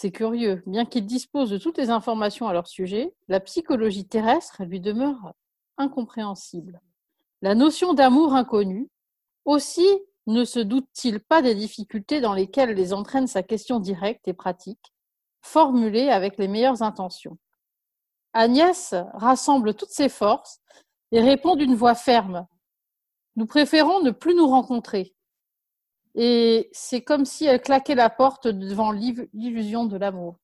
C'est 0.00 0.12
curieux. 0.12 0.62
Bien 0.64 0.84
qu'il 0.84 1.06
dispose 1.06 1.50
de 1.50 1.58
toutes 1.58 1.76
les 1.76 1.90
informations 1.90 2.46
à 2.46 2.52
leur 2.52 2.68
sujet, 2.68 3.16
la 3.26 3.40
psychologie 3.40 4.06
terrestre 4.06 4.62
lui 4.62 4.78
demeure 4.78 5.32
incompréhensible. 5.76 6.80
La 7.42 7.56
notion 7.56 7.94
d'amour 7.94 8.32
inconnu 8.34 8.88
aussi 9.44 9.88
ne 10.28 10.44
se 10.44 10.60
doute-t-il 10.60 11.18
pas 11.18 11.42
des 11.42 11.56
difficultés 11.56 12.20
dans 12.20 12.32
lesquelles 12.32 12.74
les 12.74 12.92
entraîne 12.92 13.26
sa 13.26 13.42
question 13.42 13.80
directe 13.80 14.28
et 14.28 14.34
pratique, 14.34 14.94
formulée 15.42 16.10
avec 16.10 16.38
les 16.38 16.46
meilleures 16.46 16.82
intentions 16.82 17.36
Agnès 18.34 18.94
rassemble 19.14 19.74
toutes 19.74 19.90
ses 19.90 20.08
forces 20.08 20.60
et 21.10 21.20
répond 21.20 21.56
d'une 21.56 21.74
voix 21.74 21.96
ferme. 21.96 22.46
Nous 23.34 23.46
préférons 23.46 24.00
ne 24.04 24.12
plus 24.12 24.36
nous 24.36 24.46
rencontrer. 24.46 25.16
Et 26.20 26.68
c'est 26.72 27.02
comme 27.02 27.24
si 27.24 27.46
elle 27.46 27.62
claquait 27.62 27.94
la 27.94 28.10
porte 28.10 28.48
devant 28.48 28.90
l'illu- 28.90 29.30
l'illusion 29.34 29.84
de 29.84 29.96
l'amour. 29.96 30.40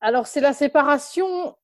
Alors 0.00 0.26
c'est 0.26 0.40
la 0.40 0.54
séparation 0.54 1.54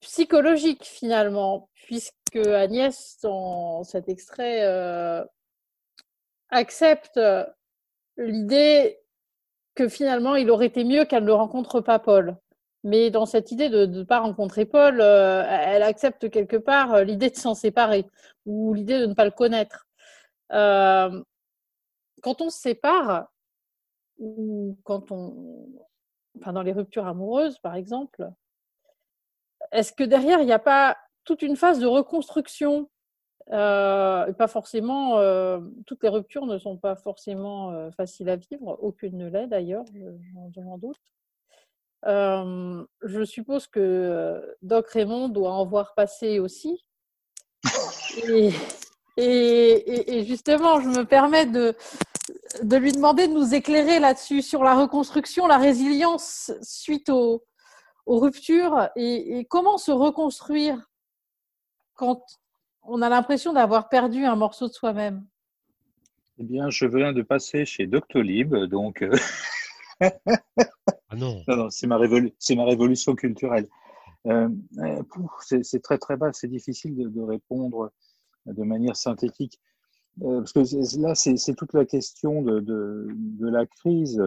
psychologique 0.00 0.84
finalement, 0.84 1.70
puisque 1.84 2.34
Agnès, 2.34 3.18
dans 3.22 3.84
cet 3.84 4.08
extrait, 4.08 4.64
euh, 4.64 5.24
accepte 6.50 7.20
l'idée 8.16 8.98
que 9.76 9.88
finalement 9.88 10.34
il 10.34 10.50
aurait 10.50 10.66
été 10.66 10.82
mieux 10.82 11.04
qu'elle 11.04 11.24
ne 11.24 11.30
rencontre 11.30 11.80
pas 11.80 12.00
Paul. 12.00 12.36
Mais 12.82 13.10
dans 13.10 13.26
cette 13.26 13.52
idée 13.52 13.68
de 13.68 13.86
ne 13.86 14.02
pas 14.02 14.18
rencontrer 14.18 14.64
Paul, 14.64 15.00
euh, 15.00 15.44
elle 15.48 15.84
accepte 15.84 16.30
quelque 16.30 16.56
part 16.56 17.04
l'idée 17.04 17.30
de 17.30 17.36
s'en 17.36 17.54
séparer 17.54 18.06
ou 18.44 18.74
l'idée 18.74 18.98
de 18.98 19.06
ne 19.06 19.14
pas 19.14 19.24
le 19.24 19.30
connaître. 19.30 19.86
Quand 20.50 22.40
on 22.40 22.50
se 22.50 22.58
sépare, 22.58 23.28
ou 24.18 24.76
quand 24.84 25.10
on. 25.12 25.68
Enfin, 26.40 26.52
dans 26.52 26.62
les 26.62 26.72
ruptures 26.72 27.06
amoureuses, 27.06 27.58
par 27.58 27.74
exemple, 27.76 28.28
est-ce 29.72 29.92
que 29.92 30.04
derrière, 30.04 30.40
il 30.40 30.46
n'y 30.46 30.52
a 30.52 30.58
pas 30.58 30.96
toute 31.24 31.42
une 31.42 31.56
phase 31.56 31.78
de 31.80 31.86
reconstruction? 31.86 32.90
Euh, 33.52 34.32
Pas 34.32 34.48
forcément. 34.48 35.18
toutes 35.86 36.02
les 36.02 36.08
ruptures 36.08 36.46
ne 36.46 36.58
sont 36.58 36.76
pas 36.76 36.96
forcément 36.96 37.90
faciles 37.92 38.28
à 38.28 38.36
vivre, 38.36 38.76
aucune 38.82 39.16
ne 39.18 39.28
l'est 39.28 39.46
d'ailleurs, 39.46 39.84
je- 39.94 40.50
j'en 40.54 40.78
doute. 40.78 41.00
Je 42.04 43.24
suppose 43.24 43.66
que 43.66 44.56
Doc 44.62 44.88
Raymond 44.88 45.28
doit 45.28 45.52
en 45.52 45.64
voir 45.64 45.94
passer 45.94 46.38
aussi. 46.38 46.84
Et, 48.28 48.50
et, 49.16 49.22
et- 49.24 50.18
et 50.18 50.24
justement, 50.24 50.80
je 50.80 50.88
me 50.88 51.04
permets 51.04 51.46
de, 51.46 51.74
de 52.62 52.76
lui 52.76 52.92
demander 52.92 53.28
de 53.28 53.32
nous 53.32 53.54
éclairer 53.54 53.98
là-dessus, 54.00 54.42
sur 54.42 54.62
la 54.64 54.74
reconstruction, 54.74 55.46
la 55.46 55.58
résilience 55.58 56.52
suite 56.62 57.08
aux, 57.08 57.44
aux 58.06 58.18
ruptures 58.18 58.88
et, 58.96 59.38
et 59.38 59.44
comment 59.44 59.78
se 59.78 59.90
reconstruire 59.90 60.90
quand 61.94 62.22
on 62.82 63.02
a 63.02 63.08
l'impression 63.08 63.52
d'avoir 63.52 63.88
perdu 63.88 64.24
un 64.24 64.36
morceau 64.36 64.68
de 64.68 64.72
soi-même. 64.72 65.24
Eh 66.38 66.44
bien, 66.44 66.68
je 66.70 66.84
viens 66.86 67.12
de 67.12 67.22
passer 67.22 67.64
chez 67.64 67.86
Doctolib, 67.86 68.54
donc 68.66 69.02
euh, 69.02 69.16
Ah 70.00 71.16
non. 71.16 71.42
non, 71.48 71.56
non, 71.56 71.70
c'est 71.70 71.86
ma, 71.86 71.96
révolu- 71.96 72.34
c'est 72.38 72.54
ma 72.54 72.64
révolution 72.64 73.14
culturelle. 73.14 73.66
Euh, 74.26 74.48
euh, 74.78 75.02
c'est 75.40 75.64
c'est 75.64 75.80
très 75.80 75.98
très 75.98 76.16
bas, 76.16 76.32
c'est 76.32 76.48
difficile 76.48 76.94
de, 76.96 77.08
de 77.08 77.22
répondre 77.22 77.92
de 78.46 78.62
manière 78.62 78.96
synthétique. 78.96 79.60
Euh, 80.22 80.40
parce 80.40 80.52
que 80.52 81.00
là, 81.00 81.14
c'est 81.14 81.54
toute 81.54 81.74
la 81.74 81.84
question 81.84 82.42
de, 82.42 83.06
la 83.40 83.66
crise, 83.66 84.22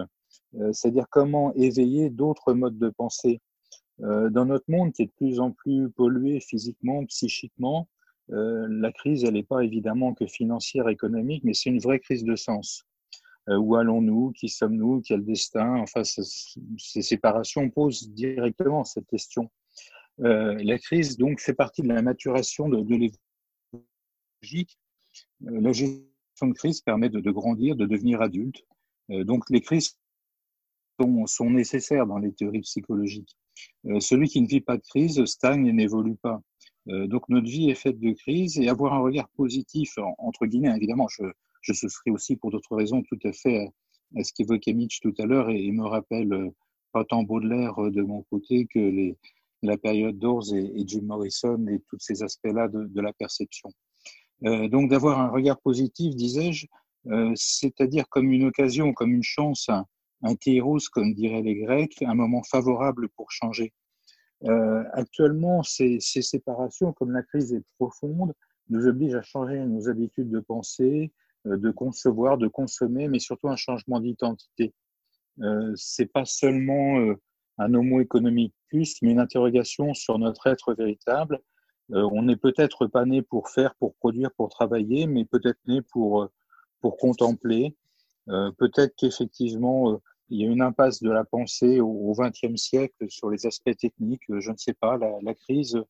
euh, 0.56 0.72
c'est-à-dire 0.72 1.06
comment 1.10 1.54
éveiller 1.56 2.10
d'autres 2.10 2.54
modes 2.54 2.78
de 2.78 2.90
pensée. 2.90 3.42
Euh, 4.02 4.30
dans 4.30 4.46
notre 4.46 4.70
monde 4.70 4.94
qui 4.94 5.04
est 5.04 5.08
de 5.08 5.12
plus 5.12 5.40
en 5.40 5.52
plus 5.52 5.90
pollué 5.90 6.40
physiquement, 6.40 7.06
psychiquement, 7.06 7.88
la 8.32 8.92
crise, 8.92 9.24
elle 9.24 9.34
n'est 9.34 9.42
pas 9.42 9.62
évidemment 9.62 10.14
que 10.14 10.28
financière, 10.28 10.88
économique, 10.88 11.44
mais 11.44 11.56
c'est 11.56 11.72
une 11.72 11.80
vraie 11.80 12.00
crise 12.00 12.24
de 12.24 12.36
sens. 12.36 12.84
Où 13.48 13.76
allons-nous? 13.76 14.34
Qui 14.34 14.50
sommes-nous? 14.50 15.02
Quel 15.02 15.26
destin? 15.26 15.78
Enfin, 15.78 16.04
ce- 16.04 16.22
ces 16.78 17.02
séparations 17.02 17.68
posent 17.72 18.08
directement 18.12 18.84
cette 18.84 19.08
question. 19.08 19.50
La 20.20 20.78
crise, 20.78 21.18
donc, 21.18 21.42
fait 21.42 21.56
partie 21.56 21.82
de 21.82 21.88
la 21.88 22.04
maturation 22.04 22.70
de, 22.70 22.82
de 22.82 23.10
Euh, 24.44 25.62
la 25.62 25.72
gestion 25.72 26.48
de 26.48 26.54
crise 26.54 26.82
permet 26.82 27.10
de, 27.10 27.32
grandir, 27.32 27.76
de 27.76 27.86
devenir 27.86 28.22
adulte. 28.22 28.64
Euh, 29.12 29.24
donc, 29.24 29.50
les 29.50 29.62
crises 29.62 29.98
sont, 31.28 31.50
nécessaires 31.50 32.06
dans 32.08 32.18
les 32.18 32.34
théories 32.34 32.62
psychologiques. 32.62 33.38
Euh, 33.86 34.00
celui 34.00 34.28
qui 34.28 34.42
ne 34.42 34.48
vit 34.48 34.62
pas 34.62 34.78
de 34.78 34.84
crise 34.84 35.24
stagne 35.26 35.68
et 35.68 35.74
n'évolue 35.74 36.16
pas. 36.16 36.42
Donc, 36.86 37.30
notre 37.30 37.48
vie 37.48 37.70
est 37.70 37.76
faite 37.76 38.00
de 38.00 38.14
crises 38.14 38.58
et 38.58 38.68
avoir 38.68 38.94
un 38.94 39.00
regard 39.00 39.30
positif, 39.36 39.96
en- 40.00 40.16
entre 40.18 40.48
guillemets, 40.48 40.76
évidemment, 40.76 41.08
je, 41.08 41.24
je 41.62 41.74
souscris 41.74 42.10
aussi 42.10 42.36
pour 42.36 42.50
d'autres 42.50 42.76
raisons 42.76 43.04
tout 43.04 43.20
à 43.26 43.32
fait 43.32 43.70
à, 44.16 44.24
ce 44.24 44.34
qu'évoquait 44.34 44.74
Mitch 44.74 45.00
tout 45.00 45.14
à 45.20 45.26
l'heure 45.26 45.52
et, 45.52 45.72
me 45.72 45.86
rappelle 45.86 46.52
pas 46.92 47.06
tant 47.06 47.22
Baudelaire 47.22 47.76
de 47.92 48.02
mon 48.02 48.24
côté 48.24 48.66
que 48.74 49.14
la 49.62 49.78
période 49.78 50.18
d'Ors 50.18 50.52
et, 50.56 50.84
Jim 50.88 51.02
Morrison 51.04 51.64
et 51.68 51.80
tous 51.90 52.00
ces 52.00 52.24
aspects-là 52.24 52.68
de, 52.70 53.02
la 53.02 53.14
perception. 53.14 53.72
Euh, 54.46 54.68
donc 54.70 54.90
d'avoir 54.90 55.20
un 55.20 55.30
regard 55.30 55.60
positif, 55.60 56.16
disais-je, 56.16 56.68
euh, 57.08 57.32
c'est-à-dire 57.36 58.08
comme 58.10 58.32
une 58.32 58.46
occasion, 58.46 58.94
comme 58.94 59.12
une 59.12 59.24
chance, 59.24 59.70
un, 60.22 60.36
kairos, 60.36 60.90
comme 60.92 61.14
diraient 61.14 61.42
les 61.42 61.56
Grecs, 61.56 62.02
un 62.02 62.14
moment 62.14 62.44
favorable 62.44 63.10
pour 63.10 63.32
changer. 63.32 63.74
Euh, 64.46 64.84
actuellement, 64.94 65.64
ces, 65.64 66.00
séparations, 66.00 66.94
comme 66.94 67.12
la 67.12 67.24
crise 67.24 67.54
est 67.54 67.64
profonde, 67.78 68.34
nous 68.70 68.88
obligent 68.88 69.16
à 69.16 69.22
changer 69.22 69.60
nos 69.60 69.90
habitudes 69.90 70.30
de 70.30 70.40
penser, 70.40 71.12
de 71.46 71.72
concevoir, 71.72 72.38
de 72.38 72.48
consommer, 72.48 73.08
mais 73.08 73.20
surtout 73.20 73.50
un 73.50 73.56
changement 73.56 74.00
d'identité. 74.00 74.74
Euh, 75.42 75.74
c'est 75.76 76.06
pas 76.06 76.26
seulement 76.26 77.16
un 77.58 77.74
homo 77.74 78.00
economicus, 78.02 79.02
mais 79.02 79.12
une 79.12 79.20
interrogation 79.20 79.94
sur 79.94 80.20
notre 80.20 80.48
être 80.48 80.74
véritable. 80.74 81.40
Euh, 81.92 82.08
on 82.12 82.24
n'est 82.24 82.36
peut-être 82.36 82.88
pas 82.88 83.06
né 83.06 83.22
pour 83.22 83.50
faire, 83.50 83.76
pour 83.76 83.96
produire, 83.96 84.32
pour 84.34 84.50
travailler, 84.50 85.08
mais 85.08 85.26
peut-être 85.26 85.60
né 85.68 85.82
pour, 85.82 86.24
euh, 86.24 86.32
pour 86.82 86.98
contempler. 86.98 87.76
Euh, 88.30 88.52
peut-être 88.52 88.96
qu'effectivement, 88.96 90.00
il 90.30 90.42
y 90.42 90.46
a 90.46 90.48
une 90.48 90.62
impasse 90.62 91.02
de 91.02 91.10
la 91.10 91.24
pensée 91.24 91.80
au 91.80 92.14
XXe 92.14 92.56
siècle 92.62 93.10
sur 93.10 93.32
les 93.32 93.48
aspects 93.48 93.76
techniques. 93.76 94.22
Je 94.30 94.52
ne 94.52 94.58
sais 94.58 94.74
pas, 94.74 94.98
la, 94.98 95.34
crise, 95.34 95.82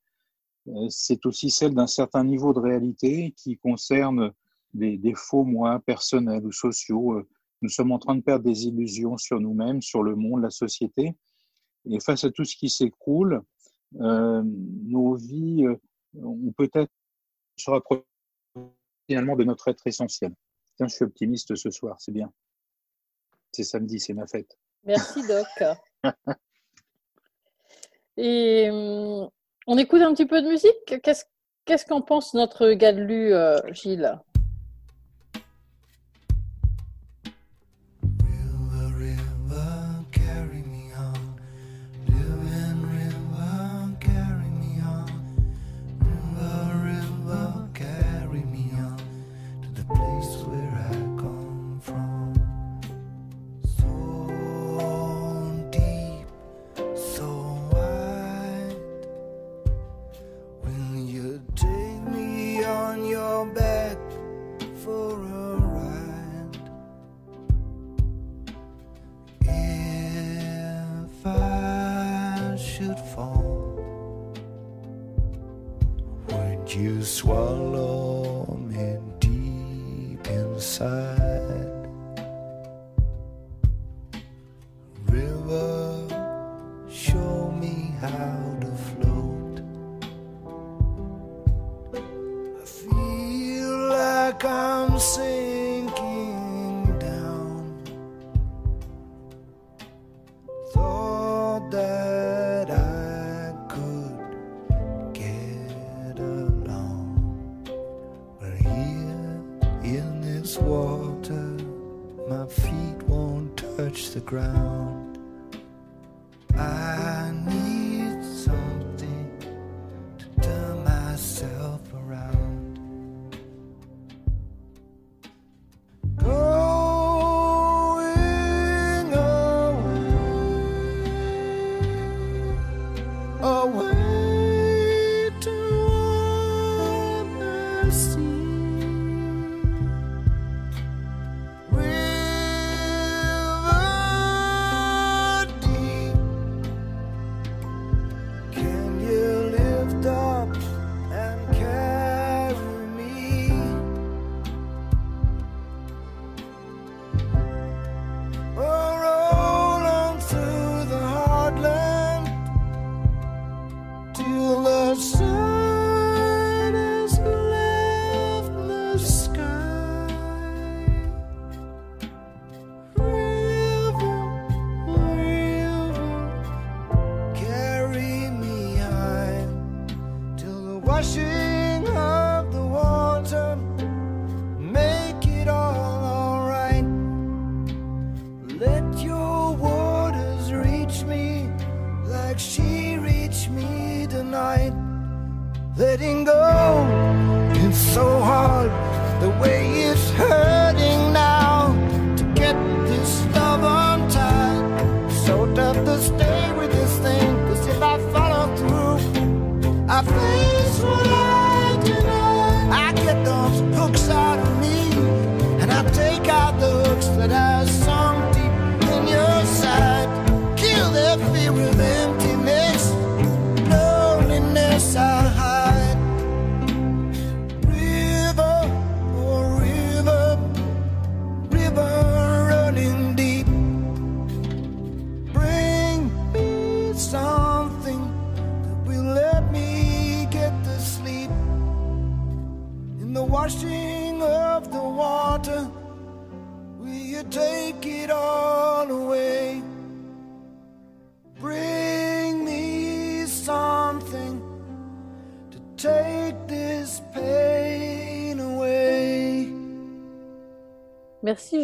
c'est 0.87 1.25
aussi 1.25 1.49
celle 1.49 1.73
d'un 1.73 1.87
certain 1.87 2.23
niveau 2.23 2.53
de 2.53 2.59
réalité 2.59 3.33
qui 3.35 3.57
concerne 3.57 4.31
des, 4.73 4.97
des 4.97 5.15
faux 5.15 5.43
moi 5.43 5.81
personnels 5.85 6.45
ou 6.45 6.53
sociaux. 6.53 7.21
Nous 7.61 7.69
sommes 7.69 7.91
en 7.91 7.99
train 7.99 8.15
de 8.15 8.21
perdre 8.21 8.45
des 8.45 8.67
illusions 8.67 9.17
sur 9.17 9.41
nous-mêmes, 9.41 9.81
sur 9.81 10.03
le 10.03 10.15
monde, 10.15 10.41
la 10.41 10.51
société. 10.51 11.17
Et 11.89 11.99
face 11.99 12.23
à 12.23 12.31
tout 12.31 12.45
ce 12.45 12.55
qui 12.55 12.69
s'écroule, 12.69 13.41
nos 13.91 15.15
vies 15.15 15.65
euh, 16.15 16.23
ont 16.23 16.53
peut-être 16.57 16.91
se 17.57 17.69
rapprocher 17.69 18.03
finalement 19.07 19.35
de 19.35 19.43
notre 19.43 19.67
être 19.67 19.85
essentiel. 19.87 20.33
Tiens, 20.77 20.87
je 20.87 20.95
suis 20.95 21.05
optimiste 21.05 21.55
ce 21.55 21.69
soir, 21.71 21.97
c'est 21.99 22.11
bien. 22.11 22.31
C'est 23.51 23.63
samedi, 23.63 23.99
c'est 23.99 24.13
ma 24.13 24.27
fête. 24.27 24.57
Merci 24.83 25.25
Doc. 25.27 25.47
Et 28.17 28.69
hum, 28.69 29.29
on 29.67 29.77
écoute 29.77 30.01
un 30.01 30.13
petit 30.13 30.25
peu 30.25 30.41
de 30.41 30.47
musique? 30.47 31.01
Qu'est-ce 31.01 31.25
qu'est-ce 31.65 31.85
qu'en 31.85 32.01
pense 32.01 32.33
notre 32.33 32.71
Gadelu, 32.71 33.33
euh, 33.33 33.59
Gilles? 33.71 34.19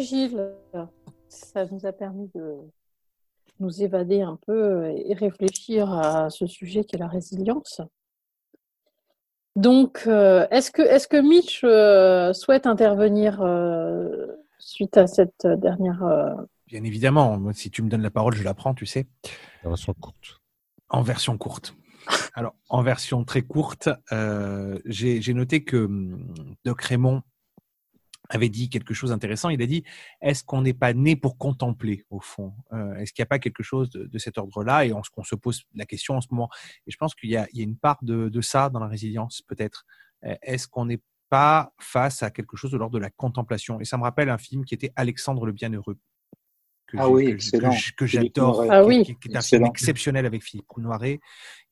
Gilles. 0.06 0.52
Ça 1.28 1.66
nous 1.66 1.84
a 1.86 1.92
permis 1.92 2.30
de 2.34 2.56
nous 3.60 3.82
évader 3.82 4.22
un 4.22 4.38
peu 4.46 4.86
et 4.86 5.14
réfléchir 5.14 5.92
à 5.92 6.30
ce 6.30 6.46
sujet 6.46 6.84
qui 6.84 6.96
est 6.96 6.98
la 6.98 7.08
résilience. 7.08 7.80
Donc, 9.56 10.04
euh, 10.06 10.46
est-ce 10.50 10.70
que, 10.70 10.82
est 10.82 11.08
que 11.08 11.16
Mitch 11.16 11.62
euh, 11.64 12.32
souhaite 12.34 12.66
intervenir 12.66 13.40
euh, 13.40 14.26
suite 14.58 14.96
à 14.96 15.06
cette 15.06 15.46
dernière... 15.46 16.04
Bien 16.66 16.84
évidemment, 16.84 17.38
moi, 17.38 17.52
si 17.54 17.70
tu 17.70 17.82
me 17.82 17.88
donnes 17.88 18.02
la 18.02 18.10
parole, 18.10 18.34
je 18.34 18.44
la 18.44 18.54
prends, 18.54 18.74
tu 18.74 18.86
sais. 18.86 19.06
La 19.62 19.70
version 19.70 19.94
courte. 19.94 20.42
En 20.88 21.02
version 21.02 21.38
courte. 21.38 21.74
Alors, 22.34 22.54
en 22.68 22.82
version 22.82 23.24
très 23.24 23.42
courte, 23.42 23.88
euh, 24.12 24.78
j'ai 24.84 25.20
j'ai 25.20 25.34
noté 25.34 25.64
que 25.64 25.86
hum, 25.86 26.34
Doc 26.64 26.82
Raymond 26.82 27.22
avait 28.28 28.48
dit 28.48 28.68
quelque 28.68 28.94
chose 28.94 29.10
d'intéressant. 29.10 29.48
Il 29.50 29.60
a 29.62 29.66
dit 29.66 29.84
est-ce 30.20 30.42
qu'on 30.44 30.62
n'est 30.62 30.74
pas 30.74 30.92
né 30.92 31.16
pour 31.16 31.38
contempler, 31.38 32.04
au 32.10 32.20
fond 32.20 32.52
Euh, 32.72 32.94
Est-ce 32.96 33.12
qu'il 33.12 33.22
n'y 33.22 33.26
a 33.26 33.28
pas 33.28 33.38
quelque 33.38 33.62
chose 33.62 33.90
de, 33.90 34.04
de 34.06 34.18
cet 34.18 34.38
ordre-là 34.38 34.84
Et 34.86 34.92
on, 34.92 35.02
se- 35.02 35.10
qu'on 35.10 35.24
se 35.24 35.34
pose 35.34 35.62
la 35.74 35.86
question 35.86 36.16
en 36.16 36.20
ce 36.20 36.28
moment. 36.30 36.48
Et 36.86 36.90
je 36.90 36.96
pense 36.96 37.14
qu'il 37.14 37.30
y 37.30 37.32
y 37.34 37.36
a 37.36 37.46
une 37.54 37.76
part 37.76 37.98
de, 38.02 38.28
de 38.28 38.40
ça 38.40 38.68
dans 38.70 38.80
la 38.80 38.88
résilience, 38.88 39.42
peut-être. 39.42 39.84
Euh, 40.24 40.34
Est-ce 40.42 40.66
qu'on 40.68 40.86
n'est 40.86 41.00
pas 41.28 41.72
face 41.80 42.22
à 42.22 42.30
quelque 42.30 42.56
chose 42.56 42.70
de 42.70 42.76
l'ordre 42.76 42.94
de 42.94 43.00
la 43.02 43.10
contemplation? 43.10 43.80
Et 43.80 43.84
ça 43.84 43.96
me 43.98 44.02
rappelle 44.02 44.28
un 44.30 44.38
film 44.38 44.64
qui 44.64 44.74
était 44.74 44.92
Alexandre 44.96 45.44
le 45.46 45.52
Bienheureux. 45.52 45.98
Que 46.88 46.98
Ah 47.00 47.10
oui, 47.10 47.36
que 47.96 48.06
j'adore. 48.06 48.64
Ah 48.70 48.82
qui- 48.82 48.86
oui. 48.88 49.02
qui, 49.04 49.16
qui 49.16 49.28
est 49.28 49.36
un 49.36 49.40
film 49.40 49.64
exceptionnel 49.66 50.24
avec 50.24 50.44
Philippe 50.44 50.68
Noiret, 50.76 51.18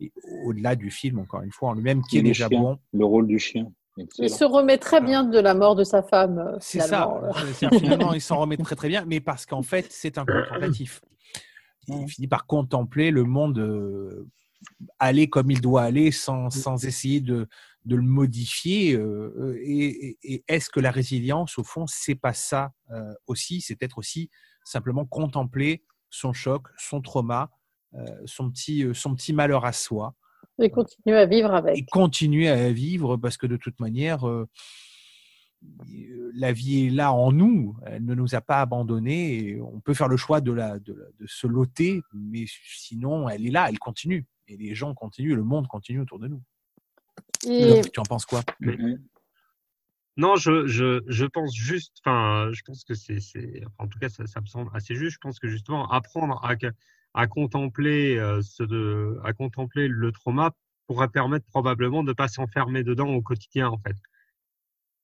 et 0.00 0.12
au-delà 0.44 0.74
du 0.74 0.90
film, 0.90 1.20
encore 1.20 1.42
une 1.42 1.52
fois, 1.52 1.68
en 1.70 1.74
lui-même, 1.74 2.02
qui 2.02 2.16
Et 2.16 2.18
est 2.18 2.22
déjà 2.24 2.48
chien. 2.48 2.60
bon. 2.60 2.78
Le 2.92 3.04
rôle 3.04 3.28
du 3.28 3.38
chien. 3.38 3.70
Il 4.18 4.30
se 4.30 4.44
remet 4.44 4.78
très 4.78 5.00
bien 5.00 5.24
de 5.24 5.38
la 5.38 5.54
mort 5.54 5.76
de 5.76 5.84
sa 5.84 6.02
femme. 6.02 6.38
euh, 6.38 6.56
C'est 6.60 6.80
ça. 6.80 7.08
finalement. 7.70 8.12
Il 8.14 8.20
s'en 8.20 8.38
remet 8.40 8.56
très 8.56 8.74
très 8.74 8.88
bien, 8.88 9.04
mais 9.06 9.20
parce 9.20 9.46
qu'en 9.46 9.62
fait, 9.62 9.86
c'est 9.90 10.18
un 10.18 10.24
contemplatif. 10.26 11.00
Il 11.86 12.08
finit 12.08 12.28
par 12.28 12.46
contempler 12.46 13.10
le 13.10 13.24
monde 13.24 13.58
euh, 13.58 14.26
aller 14.98 15.28
comme 15.28 15.50
il 15.50 15.60
doit 15.60 15.82
aller 15.82 16.10
sans, 16.10 16.50
sans 16.50 16.84
essayer 16.86 17.20
de, 17.20 17.46
de 17.84 17.96
le 17.96 18.02
modifier. 18.02 18.94
euh, 18.94 19.56
et 19.62 20.42
est-ce 20.48 20.70
que 20.70 20.80
la 20.80 20.90
résilience, 20.90 21.58
au 21.58 21.64
fond, 21.64 21.86
c'est 21.86 22.14
pas 22.14 22.32
ça 22.32 22.72
aussi? 23.26 23.60
C'est 23.60 23.76
peut-être 23.76 23.98
aussi 23.98 24.30
simplement 24.64 25.04
contempler 25.04 25.84
son 26.10 26.32
choc, 26.32 26.68
son 26.78 27.00
trauma, 27.00 27.50
son, 28.24 28.50
petit, 28.50 28.86
son 28.94 29.14
petit 29.14 29.32
malheur 29.32 29.64
à 29.66 29.72
soi 29.72 30.14
Et 30.60 30.70
continuer 30.70 31.16
à 31.16 31.26
vivre 31.26 31.52
et 31.52 31.56
avec. 31.56 31.86
continuer 31.90 32.48
à 32.48 32.70
vivre 32.72 33.16
parce 33.16 33.36
que 33.36 33.46
de 33.46 33.56
toute 33.56 33.80
manière, 33.80 34.28
euh, 34.28 34.48
la 36.34 36.52
vie 36.52 36.86
est 36.86 36.90
là 36.90 37.12
en 37.12 37.32
nous. 37.32 37.76
Elle 37.86 38.04
ne 38.04 38.14
nous 38.14 38.34
a 38.34 38.40
pas 38.40 38.60
abandonnés. 38.60 39.48
Et 39.48 39.60
on 39.60 39.80
peut 39.80 39.94
faire 39.94 40.08
le 40.08 40.16
choix 40.16 40.40
de, 40.40 40.52
la, 40.52 40.78
de, 40.78 40.92
la- 40.92 41.06
de 41.18 41.26
se 41.26 41.46
loter, 41.46 42.02
mais 42.12 42.44
sinon, 42.46 43.28
elle 43.28 43.46
est 43.46 43.50
là, 43.50 43.68
elle 43.68 43.78
continue. 43.78 44.26
Et 44.46 44.56
les 44.56 44.74
gens 44.74 44.94
continuent, 44.94 45.34
le 45.34 45.42
monde 45.44 45.66
continue 45.66 46.00
autour 46.00 46.18
de 46.18 46.28
nous. 46.28 46.42
Et 47.48 47.80
Tu 47.92 48.00
en 48.00 48.04
penses 48.04 48.26
quoi? 48.26 48.42
Mhm. 48.60 49.00
Non, 50.16 50.36
je, 50.36 50.66
je, 50.68 51.02
je 51.08 51.24
pense 51.24 51.52
juste, 51.56 51.96
enfin, 52.04 52.48
je 52.52 52.62
pense 52.64 52.84
que 52.84 52.94
c'est, 52.94 53.18
c'est, 53.18 53.62
en 53.78 53.88
tout 53.88 53.98
cas, 53.98 54.08
ça, 54.08 54.24
ça 54.26 54.40
me 54.40 54.46
semble 54.46 54.70
assez 54.72 54.94
juste. 54.94 55.14
Je 55.14 55.18
pense 55.20 55.40
que 55.40 55.48
justement, 55.48 55.90
apprendre 55.90 56.40
à, 56.44 56.54
à 57.14 57.26
contempler 57.26 58.18
euh, 58.18 58.42
ce 58.42 58.62
de, 58.62 59.18
à 59.24 59.32
contempler 59.32 59.88
le 59.88 60.12
trauma 60.12 60.52
pourrait 60.86 61.08
permettre 61.08 61.46
probablement 61.46 62.02
de 62.02 62.12
pas 62.12 62.28
s'enfermer 62.28 62.82
dedans 62.82 63.08
au 63.08 63.22
quotidien, 63.22 63.68
en 63.68 63.78
fait. 63.78 63.96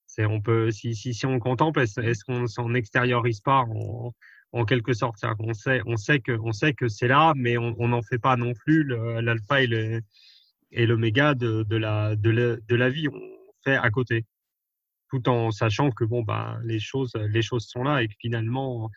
C'est, 0.07 0.27
on 0.27 0.41
peut, 0.41 0.71
si, 0.73 0.95
si, 0.95 1.15
si 1.15 1.25
on 1.25 1.39
contemple, 1.39 1.81
est-ce, 1.81 2.01
est-ce 2.01 2.25
qu'on 2.25 2.47
s'en 2.49 2.75
extériorise 2.75 3.41
pas 3.41 3.61
en, 3.61 4.13
en 4.53 4.65
quelque 4.65 4.93
sorte? 4.93 5.25
Qu'on 5.39 5.55
sait, 5.55 5.81
on 5.87 5.97
sait 5.97 6.21
que, 6.21 6.33
on 6.33 6.51
que 6.77 6.89
c'est 6.89 7.09
là, 7.09 7.33
mais 7.37 7.57
on 7.57 7.77
on 7.79 7.89
n'en 7.89 8.03
fait 8.03 8.19
pas 8.19 8.37
non 8.37 8.53
plus 8.53 8.85
l'alpha 8.85 9.63
et 9.63 10.87
l'oméga 10.87 11.35
de, 11.35 11.63
de 11.63 11.77
la, 11.77 12.17
de 12.17 12.31
la, 12.31 12.57
de 12.57 12.75
la 12.75 12.91
vie. 12.91 13.09
On 13.09 13.21
fait 13.65 13.77
à 13.77 13.91
côté 13.91 14.27
tout 15.11 15.29
en 15.29 15.51
sachant 15.51 15.91
que 15.91 16.05
bon 16.05 16.23
bah 16.23 16.59
les 16.63 16.79
choses 16.79 17.13
les 17.15 17.43
choses 17.43 17.67
sont 17.67 17.83
là 17.83 18.03
et 18.03 18.09
que 18.09 18.15
finalement 18.21 18.91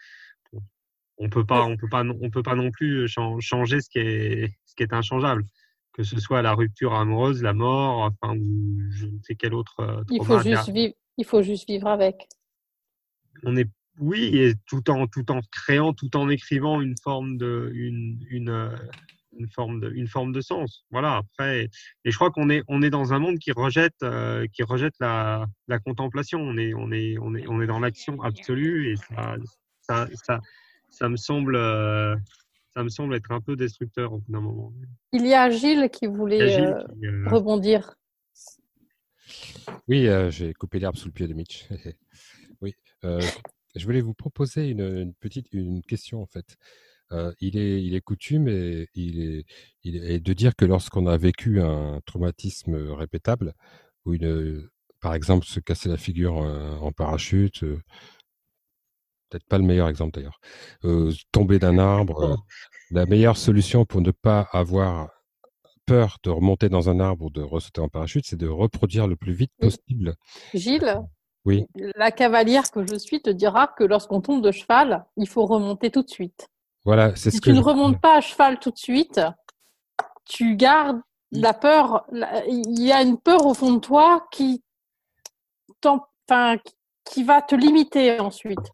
on- 1.18 1.30
peut 1.30 1.46
pas 1.46 1.64
on 1.66 1.78
peut 1.78 1.88
pas 1.90 2.04
non- 2.04 2.18
on 2.22 2.30
peut 2.30 2.44
pas 2.44 2.56
non 2.56 2.72
plus 2.72 3.08
chan- 3.08 3.40
changer 3.40 3.82
ce 3.82 3.90
qui 3.90 4.00
est 4.00 4.54
ce 4.66 4.76
qui 4.76 4.84
est 4.84 4.94
inchangeable 4.94 5.44
que 5.94 6.04
ce 6.04 6.20
soit 6.20 6.42
la 6.42 6.54
rupture 6.54 6.94
amoureuse 6.96 7.44
la 7.44 7.54
mort 7.54 8.00
enfin 8.02 8.36
ou 8.36 8.80
je 8.92 9.06
ne 9.06 9.20
sais 9.22 9.36
quel 9.36 9.54
autre 9.54 10.04
il 10.10 10.24
faut 10.24 10.40
juste 10.40 10.70
vivre. 10.72 10.94
Il 11.18 11.26
faut 11.26 11.44
juste 11.44 11.68
vivre 11.68 11.88
avec. 11.88 12.28
on 13.44 13.56
est 13.56 13.70
oui 14.00 14.36
et 14.38 14.56
tout 14.66 14.90
en 14.90 15.06
tout 15.08 15.30
en 15.32 15.42
créant 15.52 15.94
tout 15.94 16.16
en 16.18 16.30
écrivant 16.30 16.82
une 16.82 16.96
forme 17.04 17.38
de 17.38 17.72
une 17.76 18.18
une 18.30 18.72
une 19.38 19.48
forme 19.50 19.80
de 19.80 19.92
une 19.92 20.08
forme 20.08 20.32
de 20.32 20.42
sens 20.42 20.84
voilà 20.92 21.18
après 21.18 21.70
et 22.06 22.12
je 22.12 22.16
crois 22.16 22.32
qu'on 22.32 22.50
est 22.50 22.64
on 22.68 22.82
est 22.82 22.90
dans 22.90 23.14
un 23.14 23.20
monde 23.20 23.38
qui 23.40 23.52
rejette 23.52 23.96
euh, 24.04 24.46
qui 24.54 24.64
rejette 24.64 24.94
la 25.00 25.46
la 25.68 25.78
contemplation 25.80 26.40
on 26.40 26.58
est 26.58 26.74
on 26.74 26.92
est 26.92 27.18
on 27.20 27.36
est 27.36 27.46
on 27.48 27.62
est 27.62 27.68
dans 27.68 27.80
l'action 27.80 28.22
absolue 28.24 28.92
et 28.92 28.96
ça 28.96 29.36
ça 29.82 30.08
ça 30.14 30.40
ça 30.94 31.10
me 31.10 31.18
semble 31.18 31.56
euh, 31.56 32.16
ça 32.74 32.84
me 32.84 32.90
semble 32.90 33.16
être 33.16 33.32
un 33.32 33.42
peu 33.42 33.56
destructeur 33.56 34.14
au 34.14 34.20
bout 34.20 34.32
d'un 34.32 34.42
moment 34.42 34.74
Il 35.12 35.26
y 35.26 35.34
a 35.34 35.50
Gilles 35.50 35.90
qui 35.92 36.06
voulait 36.06 36.50
Gilles 36.50 36.64
euh, 36.66 36.84
qui, 37.00 37.08
euh, 37.08 37.30
rebondir. 37.30 37.96
Oui, 39.88 40.08
euh, 40.08 40.30
j'ai 40.30 40.54
coupé 40.54 40.80
l'herbe 40.80 40.96
sous 40.96 41.08
le 41.08 41.12
pied 41.14 41.28
de 41.28 41.34
Mitch. 41.34 41.68
oui, 42.62 42.76
euh, 43.04 43.22
je 43.76 43.86
voulais 43.86 44.02
vous 44.02 44.14
proposer 44.14 44.70
une, 44.70 44.82
une 44.82 45.14
petite 45.16 45.48
une 45.52 45.82
question 45.82 46.22
en 46.22 46.28
fait. 46.28 46.58
Euh, 47.12 47.34
il 47.40 47.58
est 47.58 47.84
il 47.84 47.96
est 47.96 48.02
coutume 48.02 48.48
et 48.48 48.88
il 48.94 49.22
est 49.22 49.46
il 49.84 49.96
est 49.98 50.20
de 50.20 50.34
dire 50.34 50.56
que 50.56 50.66
lorsqu'on 50.66 51.08
a 51.08 51.18
vécu 51.18 51.60
un 51.60 52.02
traumatisme 52.06 52.76
répétable 52.92 53.54
ou 54.06 54.14
une 54.14 54.70
par 55.00 55.16
exemple 55.16 55.46
se 55.46 55.60
casser 55.60 55.90
la 55.90 55.98
figure 55.98 56.36
en 56.36 56.92
parachute, 56.92 57.64
euh, 57.64 57.82
peut-être 59.34 59.48
pas 59.48 59.58
le 59.58 59.64
meilleur 59.64 59.90
exemple 59.90 60.12
d'ailleurs, 60.14 60.40
euh, 60.86 61.12
tomber 61.32 61.58
d'un 61.58 61.80
arbre, 61.80 62.22
euh, 62.24 62.36
la 62.92 63.06
meilleure 63.08 63.38
solution 63.38 63.84
pour 63.84 64.02
ne 64.02 64.12
pas 64.12 64.48
avoir 64.52 65.10
peur 65.88 66.18
de 66.24 66.30
remonter 66.30 66.70
dans 66.70 66.88
un 66.90 67.00
arbre 67.00 67.26
ou 67.26 67.30
de 67.32 67.42
ressauter 67.42 67.82
en 67.82 67.90
parachute, 67.90 68.26
c'est 68.28 68.36
de 68.38 68.48
reproduire 68.48 69.08
le 69.08 69.16
plus 69.16 69.34
vite 69.34 69.52
Oui. 69.60 69.70
possible. 69.70 70.16
Gilles, 70.54 71.00
Oui. 71.46 71.66
la 71.96 72.12
cavalière 72.12 72.70
que 72.72 72.86
je 72.86 72.96
suis 72.96 73.22
te 73.22 73.32
dira 73.32 73.68
que 73.68 73.84
lorsqu'on 73.84 74.22
tombe 74.22 74.44
de 74.44 74.52
cheval, 74.52 75.04
il 75.18 75.28
faut 75.28 75.46
remonter 75.46 75.90
tout 75.90 76.04
de 76.04 76.10
suite. 76.10 76.48
Voilà, 76.86 77.16
c'est 77.16 77.32
Si 77.32 77.38
ce 77.38 77.42
que 77.42 77.50
tu 77.50 77.56
ne 77.56 77.62
remontes 77.62 78.00
pas 78.00 78.18
à 78.18 78.22
cheval 78.22 78.60
tout 78.60 78.72
de 78.72 78.78
suite, 78.78 79.20
tu 80.26 80.56
gardes 80.56 81.02
la 81.32 81.54
peur. 81.54 82.06
la- 82.12 82.46
Il 82.46 82.80
y 82.82 82.92
a 82.92 83.02
une 83.02 83.18
peur 83.18 83.46
au 83.48 83.54
fond 83.56 83.74
de 83.74 83.80
toi 83.80 84.28
qui, 84.32 84.62
enfin, 85.84 86.58
qui 87.04 87.24
va 87.24 87.42
te 87.42 87.56
limiter 87.56 88.20
ensuite. 88.20 88.72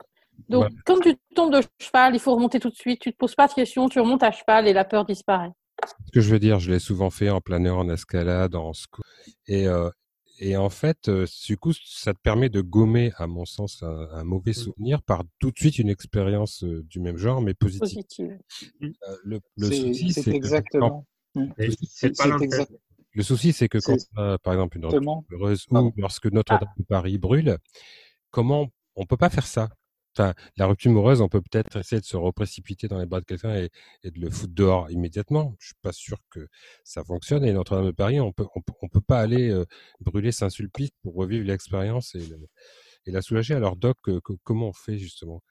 Donc, 0.47 0.63
Ouais. 0.63 0.69
quand 0.85 0.99
tu 1.01 1.15
tombes 1.35 1.53
de 1.53 1.61
cheval, 1.79 2.15
il 2.15 2.19
faut 2.19 2.33
remonter 2.35 2.59
tout 2.59 2.69
de 2.69 2.75
suite. 2.75 3.01
Tu 3.01 3.11
te 3.11 3.17
poses 3.17 3.35
pas 3.35 3.47
de 3.47 3.53
questions, 3.53 3.89
tu 3.89 3.99
remontes 3.99 4.23
à 4.23 4.31
cheval 4.31 4.67
et 4.67 4.73
la 4.73 4.85
peur 4.85 5.05
disparaît. 5.05 5.51
ce 6.05 6.11
que 6.11 6.21
je 6.21 6.29
veux 6.31 6.39
dire. 6.39 6.59
Je 6.59 6.71
l'ai 6.71 6.79
souvent 6.79 7.09
fait 7.09 7.29
en 7.29 7.39
planeur, 7.41 7.77
en 7.77 7.89
escalade, 7.89 8.55
en 8.55 8.71
sco- 8.73 9.01
et 9.47 9.67
euh, 9.67 9.89
et 10.41 10.55
en 10.55 10.69
fait, 10.69 11.09
euh, 11.09 11.25
du 11.47 11.57
coup, 11.57 11.73
ça 11.73 12.13
te 12.13 12.19
permet 12.21 12.47
de 12.49 12.61
gommer, 12.61 13.11
à 13.17 13.27
mon 13.27 13.43
sens, 13.45 13.83
un, 13.83 14.07
un 14.11 14.23
mauvais 14.23 14.53
souvenir 14.53 15.01
par 15.03 15.23
tout 15.39 15.51
de 15.51 15.57
suite 15.57 15.79
une 15.79 15.89
expérience 15.89 16.63
euh, 16.63 16.81
du 16.89 16.99
même 17.01 17.17
genre, 17.17 17.41
mais 17.41 17.53
positive. 17.53 17.81
Positive. 17.81 18.39
Euh, 18.81 19.39
le 19.55 19.71
souci, 19.71 20.13
c'est 20.13 20.31
que 20.31 20.35
exactement. 20.35 21.05
C'est- 21.57 22.17
pas 22.17 22.27
exact- 22.41 22.71
le 23.13 23.23
souci, 23.23 23.51
c'est 23.53 23.67
que 23.67 23.79
quand 23.79 23.95
on 24.15 24.21
a, 24.21 24.37
par 24.37 24.53
exemple 24.53 24.77
une 24.77 24.85
heureuse 24.85 25.65
ou 25.69 25.73
Pardon. 25.73 25.93
lorsque 25.97 26.27
Notre-Dame 26.27 26.69
de 26.77 26.83
Paris 26.83 27.17
brûle, 27.17 27.57
comment 28.31 28.69
on 28.95 29.05
peut 29.05 29.17
pas 29.17 29.29
faire 29.29 29.47
ça? 29.47 29.69
La 30.57 30.65
rupture 30.65 30.91
amoureuse, 30.91 31.21
on 31.21 31.29
peut 31.29 31.41
peut-être 31.41 31.77
essayer 31.77 31.99
de 31.99 32.05
se 32.05 32.17
reprécipiter 32.17 32.87
dans 32.87 32.99
les 32.99 33.05
bras 33.05 33.21
de 33.21 33.25
quelqu'un 33.25 33.55
et, 33.55 33.69
de 34.09 34.19
le 34.19 34.29
foutre 34.29 34.53
dehors 34.53 34.91
immédiatement. 34.91 35.55
Je 35.59 35.67
suis 35.67 35.75
pas 35.81 35.91
sûr 35.91 36.17
que 36.29 36.47
ça 36.83 37.03
fonctionne. 37.03 37.45
Et 37.45 37.53
Notre-Dame 37.53 37.85
de 37.85 37.91
Paris, 37.91 38.19
on 38.19 38.31
peut, 38.31 38.45
on, 38.55 38.87
peut- 38.87 39.01
pas 39.01 39.19
aller 39.19 39.49
euh, 39.49 39.65
brûler 40.01 40.31
Saint-Sulpice 40.31 40.91
pour 41.01 41.15
revivre 41.15 41.45
l'expérience 41.45 42.15
et, 42.15 42.21
la 43.05 43.21
soulager. 43.21 43.55
Alors, 43.55 43.75
Doc, 43.75 43.97
co- 44.21 44.37
comment 44.43 44.67
on 44.67 44.73
fait 44.73 44.97
justement? 44.97 45.41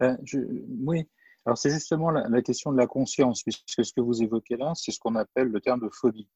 Ben, 0.00 0.18
oui, 0.84 1.06
alors 1.46 1.58
c'est 1.58 1.70
justement 1.70 2.10
la, 2.10 2.42
question 2.42 2.72
de 2.72 2.78
la 2.78 2.86
conscience, 2.86 3.42
puisque 3.42 3.84
ce 3.84 3.92
que 3.92 4.00
vous 4.00 4.22
évoquez 4.22 4.56
là, 4.56 4.72
c'est 4.74 4.92
ce 4.92 4.98
qu'on 4.98 5.14
appelle 5.14 5.48
le 5.48 5.60
terme 5.60 5.80
de 5.80 5.88
phobie. 5.88 6.28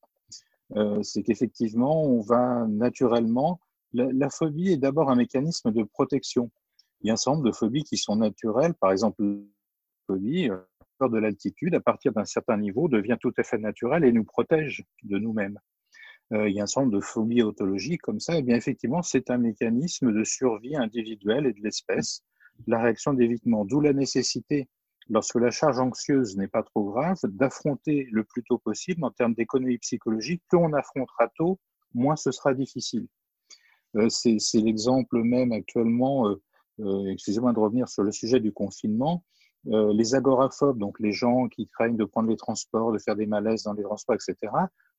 Euh, 0.77 1.03
c'est 1.03 1.23
qu'effectivement, 1.23 2.05
on 2.05 2.21
va 2.21 2.67
naturellement. 2.69 3.59
La 3.95 4.29
phobie 4.29 4.73
est 4.73 4.77
d'abord 4.77 5.11
un 5.11 5.17
mécanisme 5.17 5.73
de 5.73 5.83
protection. 5.83 6.51
Il 7.01 7.09
y 7.09 7.11
a 7.11 7.15
un 7.15 7.17
certain 7.17 7.37
nombre 7.37 7.49
de 7.49 7.55
phobies 7.55 7.85
qui 7.85 7.97
sont 7.97 8.17
naturelles, 8.17 8.75
par 8.75 8.93
exemple, 8.93 9.23
la 9.23 9.37
phobie, 10.07 10.51
euh, 10.51 10.59
peur 10.99 11.11
de 11.11 11.19
l'altitude, 11.19 11.75
à 11.75 11.81
partir 11.81 12.13
d'un 12.13 12.25
certain 12.25 12.57
niveau, 12.57 12.89
devient 12.89 13.17
tout 13.21 13.33
à 13.37 13.43
fait 13.43 13.59
naturelle 13.59 14.05
et 14.05 14.13
nous 14.13 14.25
protège 14.25 14.85
de 15.05 15.19
nous-mêmes. 15.19 15.59
Euh, 16.33 16.49
il 16.49 16.57
y 16.57 16.61
a 16.61 16.65
un 16.65 16.67
certain 16.67 16.87
nombre 16.87 16.97
de 16.97 17.01
phobies 17.01 17.43
autologiques 17.43 18.03
comme 18.03 18.21
ça, 18.21 18.37
et 18.37 18.43
bien 18.43 18.57
effectivement, 18.57 19.03
c'est 19.03 19.31
un 19.31 19.39
mécanisme 19.39 20.13
de 20.13 20.25
survie 20.25 20.77
individuelle 20.77 21.47
et 21.47 21.53
de 21.53 21.61
l'espèce 21.63 22.25
la 22.67 22.83
réaction 22.83 23.15
d'évitement. 23.15 23.65
D'où 23.65 23.81
la 23.81 23.93
nécessité, 23.93 24.69
lorsque 25.09 25.37
la 25.37 25.51
charge 25.51 25.79
anxieuse 25.79 26.37
n'est 26.37 26.49
pas 26.49 26.63
trop 26.63 26.91
grave, 26.91 27.17
d'affronter 27.25 28.09
le 28.11 28.25
plus 28.25 28.43
tôt 28.43 28.59
possible 28.59 29.05
en 29.05 29.11
termes 29.11 29.35
d'économie 29.35 29.79
psychologique. 29.79 30.43
Plus 30.49 30.59
on 30.59 30.73
affrontera 30.73 31.29
tôt, 31.37 31.59
moins 31.95 32.17
ce 32.17 32.33
sera 32.33 32.55
difficile. 32.55 33.07
Euh, 33.97 34.09
c'est 34.09 34.39
l'exemple 34.55 35.23
même 35.23 35.53
actuellement, 35.53 36.37
excusez-moi 36.79 37.53
de 37.53 37.59
revenir 37.59 37.89
sur 37.89 38.03
le 38.03 38.12
sujet 38.12 38.41
du 38.41 38.53
confinement, 38.53 39.24
euh, 39.66 39.93
les 39.93 40.14
agoraphobes, 40.14 40.79
donc 40.79 41.01
les 41.01 41.12
gens 41.12 41.49
qui 41.49 41.68
craignent 41.68 41.97
de 41.97 42.05
prendre 42.05 42.29
les 42.29 42.37
transports, 42.37 42.93
de 42.93 42.99
faire 42.99 43.16
des 43.16 43.26
malaises 43.26 43.64
dans 43.64 43.72
les 43.72 43.83
transports, 43.83 44.14
etc., 44.14 44.53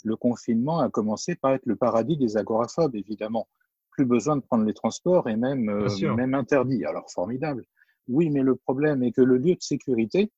le 0.04 0.16
confinement 0.16 0.80
a 0.80 0.90
commencé 0.90 1.36
par 1.36 1.54
être 1.54 1.66
le 1.66 1.76
paradis 1.76 2.18
des 2.18 2.38
agoraphobes, 2.38 2.96
évidemment. 2.96 3.48
Plus 3.92 4.06
besoin 4.06 4.36
de 4.36 4.42
prendre 4.42 4.66
les 4.66 4.74
transports 4.74 5.28
et 5.30 5.36
même, 5.36 5.70
euh, 5.70 6.16
même 6.16 6.34
interdit. 6.34 6.86
Alors, 6.86 7.10
formidable. 7.10 7.66
Oui, 8.08 8.30
mais 8.30 8.42
le 8.42 8.56
problème 8.56 9.02
est 9.04 9.12
que 9.12 9.22
le 9.22 9.38
lieu 9.38 9.56
de 9.56 9.62
sécurité, 9.62 10.32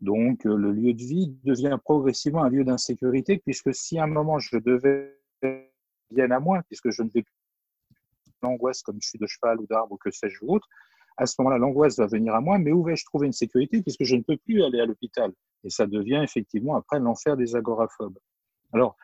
donc 0.00 0.46
euh, 0.46 0.56
le 0.56 0.72
lieu 0.72 0.94
de 0.94 1.02
vie, 1.02 1.36
devient 1.44 1.78
progressivement 1.84 2.44
un 2.44 2.48
lieu 2.48 2.64
d'insécurité, 2.64 3.38
puisque 3.38 3.74
si 3.74 3.98
à 3.98 4.04
un 4.04 4.08
moment 4.08 4.38
je 4.38 4.56
devais 4.56 5.18
bien 6.10 6.30
à 6.30 6.40
moi, 6.40 6.62
puisque 6.68 6.90
je 6.90 7.02
ne 7.02 7.08
vais 7.08 7.22
plus 7.22 7.41
l'angoisse 8.42 8.82
comme 8.82 8.98
je 9.00 9.08
suis 9.08 9.18
de 9.18 9.26
cheval 9.26 9.60
ou 9.60 9.66
d'arbre 9.66 9.92
ou 9.92 9.96
que 9.96 10.10
sais-je 10.10 10.38
ou 10.42 10.54
autre, 10.54 10.68
à 11.16 11.26
ce 11.26 11.34
moment-là, 11.38 11.58
l'angoisse 11.58 11.98
va 11.98 12.06
venir 12.06 12.34
à 12.34 12.40
moi, 12.40 12.58
mais 12.58 12.72
où 12.72 12.82
vais-je 12.82 13.04
trouver 13.04 13.26
une 13.26 13.32
sécurité 13.32 13.82
puisque 13.82 14.04
je 14.04 14.16
ne 14.16 14.22
peux 14.22 14.36
plus 14.36 14.62
aller 14.62 14.80
à 14.80 14.86
l'hôpital? 14.86 15.32
Et 15.64 15.70
ça 15.70 15.86
devient 15.86 16.20
effectivement 16.22 16.76
après 16.76 16.98
l'enfer 16.98 17.36
des 17.36 17.54
agoraphobes. 17.54 18.18
Alors, 18.72 18.96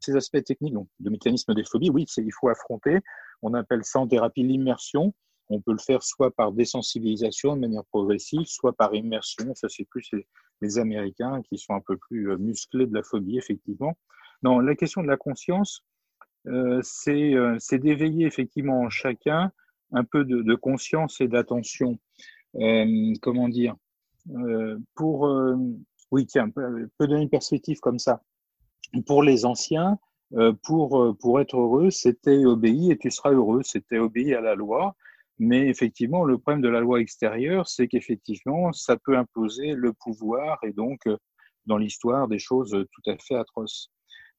ces 0.00 0.16
aspects 0.16 0.42
techniques 0.44 0.74
de 1.00 1.10
mécanisme 1.10 1.54
des 1.54 1.64
phobies, 1.64 1.90
oui, 1.90 2.06
il 2.16 2.32
faut 2.32 2.48
affronter. 2.48 3.00
On 3.42 3.54
appelle 3.54 3.84
ça 3.84 3.98
en 3.98 4.06
thérapie 4.06 4.42
l'immersion. 4.44 5.14
On 5.48 5.60
peut 5.60 5.72
le 5.72 5.78
faire 5.78 6.02
soit 6.02 6.30
par 6.30 6.52
désensibilisation 6.52 7.56
de 7.56 7.60
manière 7.60 7.84
progressive, 7.86 8.46
soit 8.46 8.72
par 8.72 8.94
immersion. 8.94 9.54
Ça, 9.54 9.68
c'est 9.68 9.84
plus 9.84 10.08
les, 10.12 10.26
les 10.62 10.78
Américains 10.78 11.42
qui 11.42 11.58
sont 11.58 11.74
un 11.74 11.80
peu 11.80 11.96
plus 11.96 12.30
euh, 12.30 12.38
musclés 12.38 12.86
de 12.86 12.94
la 12.94 13.02
phobie, 13.02 13.36
effectivement. 13.36 13.98
Non, 14.42 14.60
la 14.60 14.74
question 14.74 15.02
de 15.02 15.08
la 15.08 15.16
conscience, 15.16 15.84
c'est 16.82 17.34
euh, 17.34 17.56
c'est 17.58 17.78
d'éveiller 17.78 18.26
effectivement 18.26 18.80
en 18.80 18.90
chacun 18.90 19.52
un 19.92 20.04
peu 20.04 20.24
de, 20.24 20.54
conscience 20.54 21.20
et 21.20 21.28
d'attention. 21.28 21.98
Euh, 22.56 23.12
comment 23.20 23.48
dire 23.48 23.76
euh, 24.34 24.78
Pour 24.94 25.26
euh, 25.26 25.56
oui, 26.10 26.26
tiens, 26.26 26.50
peut 26.50 26.88
peut 26.98 27.06
donner 27.06 27.22
une 27.22 27.30
perspective 27.30 27.78
comme 27.80 27.98
ça. 27.98 28.22
Pour 29.06 29.22
les 29.22 29.44
anciens, 29.44 29.98
euh, 30.34 30.52
pour 30.64 31.00
euh, 31.02 31.14
pour 31.14 31.40
être 31.40 31.56
heureux, 31.56 31.90
c'était 31.90 32.44
obéi 32.44 32.90
et 32.90 32.98
tu 32.98 33.10
seras 33.10 33.32
heureux. 33.32 33.62
C'était 33.62 33.98
obéi 33.98 34.34
à 34.34 34.40
la 34.40 34.54
loi. 34.54 34.96
Mais 35.38 35.68
effectivement, 35.68 36.24
le 36.24 36.38
problème 36.38 36.62
de 36.62 36.68
la 36.68 36.80
loi 36.80 37.00
extérieure, 37.00 37.66
c'est 37.66 37.88
qu'effectivement, 37.88 38.72
ça 38.72 38.96
peut 38.96 39.16
imposer 39.16 39.72
le 39.74 39.92
pouvoir 39.92 40.58
et 40.62 40.72
donc, 40.72 41.00
euh, 41.06 41.16
dans 41.66 41.78
l'histoire, 41.78 42.28
des 42.28 42.38
choses 42.38 42.70
tout 42.70 43.10
à 43.10 43.16
fait 43.18 43.34
atroces. 43.34 43.90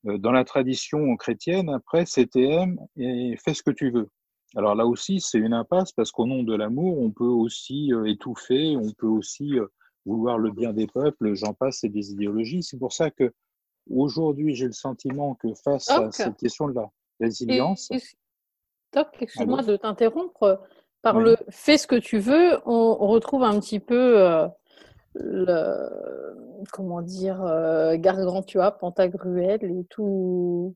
Euh, 0.08 0.18
Dans 0.18 0.32
la 0.32 0.44
tradition 0.44 1.16
chrétienne, 1.16 1.70
après, 1.70 2.06
c'était 2.06 2.44
aime 2.44 2.80
et 2.98 3.36
fais 3.44 3.54
ce 3.54 3.64
que 3.64 3.72
tu 3.72 3.92
veux. 3.92 4.10
Alors 4.56 4.76
là 4.76 4.86
aussi, 4.86 5.20
c'est 5.20 5.40
une 5.40 5.54
impasse 5.54 5.92
parce 5.92 6.12
qu'au 6.12 6.26
nom 6.26 6.44
de 6.44 6.56
l'amour, 6.56 7.00
on 7.00 7.10
peut 7.10 7.24
aussi 7.24 7.92
euh, 7.94 8.06
étouffer, 8.06 8.78
on 8.78 8.92
peut 8.92 9.08
aussi 9.08 9.58
euh, 9.60 9.66
vouloir 10.06 10.38
le 10.38 10.52
bien 10.52 10.74
des 10.74 10.86
peuples, 10.88 11.34
j'en 11.34 11.54
passe, 11.54 11.84
et 11.84 11.90
des 11.90 12.12
idéologies. 12.12 12.62
C'est 12.62 12.78
pour 12.78 12.94
ça 12.94 13.10
que 13.10 13.34
aujourd'hui, 13.90 14.54
j'ai 14.56 14.68
le 14.68 14.74
sentiment 14.74 15.36
que 15.36 15.48
face 15.64 15.90
à 15.90 16.12
cette 16.12 16.38
question 16.38 16.68
de 16.68 16.74
la 16.76 16.90
Et- 17.20 17.26
résilience, 17.26 17.90
et- 17.92 17.98
Doc, 18.94 19.08
excuse-moi 19.20 19.64
de 19.64 19.76
t'interrompre. 19.76 20.62
Par 21.02 21.16
Oui. 21.16 21.24
le 21.24 21.38
fais 21.50 21.80
ce 21.80 21.88
que 21.88 21.96
tu 21.96 22.20
veux, 22.20 22.60
on, 22.68 23.08
retrouve 23.08 23.44
un 23.44 23.60
petit 23.60 23.80
peu 23.80 24.48
le, 25.16 26.34
comment 26.72 27.02
dire, 27.02 27.42
euh, 27.44 27.96
Gargantua, 27.98 28.72
Pantagruel 28.72 29.64
et 29.64 29.86
tout 29.90 30.76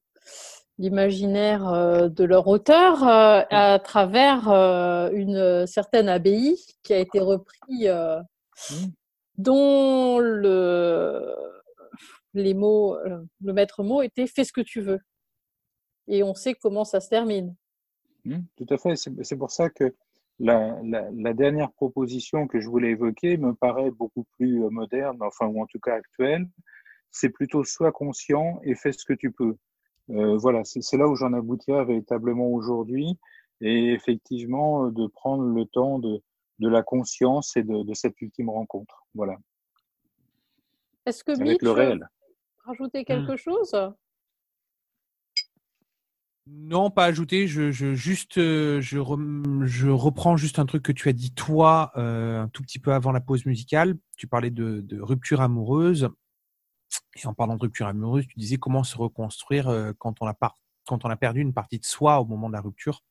l'imaginaire 0.80 1.68
euh, 1.74 2.08
de 2.08 2.24
leur 2.24 2.48
auteur 2.48 3.02
euh, 3.04 3.42
à 3.50 3.80
travers 3.84 4.48
une 5.14 5.66
certaine 5.66 6.08
abbaye 6.10 6.56
qui 6.84 6.94
a 6.94 7.00
été 7.00 7.20
repris, 7.20 7.88
Hmm. 8.72 8.88
dont 9.38 10.18
le, 10.18 11.32
les 12.34 12.56
mots, 12.56 12.98
le 13.40 13.54
maître 13.54 13.84
mot 13.84 14.02
était 14.02 14.26
fais 14.26 14.44
ce 14.44 14.52
que 14.52 14.62
tu 14.62 14.82
veux. 14.82 15.00
Et 16.08 16.24
on 16.24 16.34
sait 16.34 16.56
comment 16.56 16.84
ça 16.84 17.00
se 17.02 17.10
termine. 17.10 17.56
Hmm, 18.26 18.40
Tout 18.56 18.66
à 18.72 18.78
fait. 18.80 18.96
C'est 18.96 19.12
c'est 19.24 19.36
pour 19.36 19.52
ça 19.52 19.70
que 19.70 19.94
la, 20.40 20.78
la, 20.84 21.10
la 21.12 21.34
dernière 21.34 21.72
proposition 21.72 22.48
que 22.48 22.60
je 22.60 22.70
voulais 22.70 22.92
évoquer 22.92 23.38
me 23.38 23.54
paraît 23.54 23.92
beaucoup 23.92 24.26
plus 24.38 24.64
euh, 24.64 24.70
moderne, 24.70 25.18
enfin, 25.22 25.48
ou 25.48 25.62
en 25.62 25.66
tout 25.66 25.80
cas 25.80 25.96
actuelle. 25.96 26.48
C'est 27.12 27.30
plutôt 27.30 27.64
sois 27.64 27.92
conscient 27.92 28.60
et 28.64 28.76
fais 28.76 28.92
ce 28.92 29.06
que 29.06 29.14
tu 29.14 29.32
peux. 29.32 29.56
Euh, 30.10 30.38
voilà, 30.38 30.64
c'est 30.64 30.98
là 30.98 31.08
où 31.08 31.16
j'en 31.16 31.34
aboutirai 31.34 31.86
véritablement 31.86 32.48
aujourd'hui. 32.50 33.18
Et 33.62 33.92
effectivement, 33.94 34.86
euh, 34.86 34.92
de 34.92 35.08
prendre 35.08 35.44
le 35.44 35.66
temps 35.66 35.98
de, 36.00 36.22
de 36.60 36.70
la 36.70 36.84
conscience 36.84 37.58
et 37.58 37.64
de, 37.64 37.84
de 37.84 37.94
cette 37.94 38.22
ultime 38.22 38.50
rencontre. 38.50 39.06
Voilà, 39.16 39.38
Est-ce 41.06 41.24
que 41.24 41.32
avec 41.32 41.62
le 41.62 41.70
Mitch, 41.70 41.78
réel. 41.78 42.10
rajouter 42.64 43.04
quelque 43.04 43.36
chose? 43.36 43.76
Non, 46.50 46.92
pas 46.92 47.06
ajouté. 47.06 47.48
Je, 47.48 47.72
juste, 47.72 48.38
euh, 48.38 48.82
je, 48.82 49.00
reprends 49.90 50.38
juste 50.38 50.60
un 50.60 50.66
truc 50.66 50.84
que 50.84 50.92
tu 50.92 51.10
as 51.10 51.14
dit 51.14 51.32
toi 51.32 51.92
euh, 51.96 52.42
un 52.42 52.48
tout 52.50 52.62
petit 52.62 52.80
peu 52.80 52.94
avant 52.94 53.12
la 53.12 53.22
pause 53.22 53.46
musicale. 53.46 53.98
Tu 54.18 54.28
parlais 54.28 54.50
de, 54.50 54.86
rupture 55.00 55.42
amoureuse. 55.42 56.10
Et 57.22 57.28
en 57.28 57.34
parlant 57.34 57.56
de 57.56 57.62
rupture 57.62 57.88
amoureuse, 57.88 58.28
tu 58.28 58.38
disais 58.38 58.58
comment 58.58 58.84
se 58.84 58.98
reconstruire 58.98 59.68
euh, 59.68 59.92
quand 59.98 60.22
on 60.22 60.28
a 60.28 61.16
perdu 61.16 61.42
une 61.42 61.54
partie 61.54 61.80
de 61.80 61.86
soi 61.86 62.20
au 62.20 62.26
moment 62.26 62.48
de 62.48 62.54
la 62.54 62.62
rupture. 62.62 63.04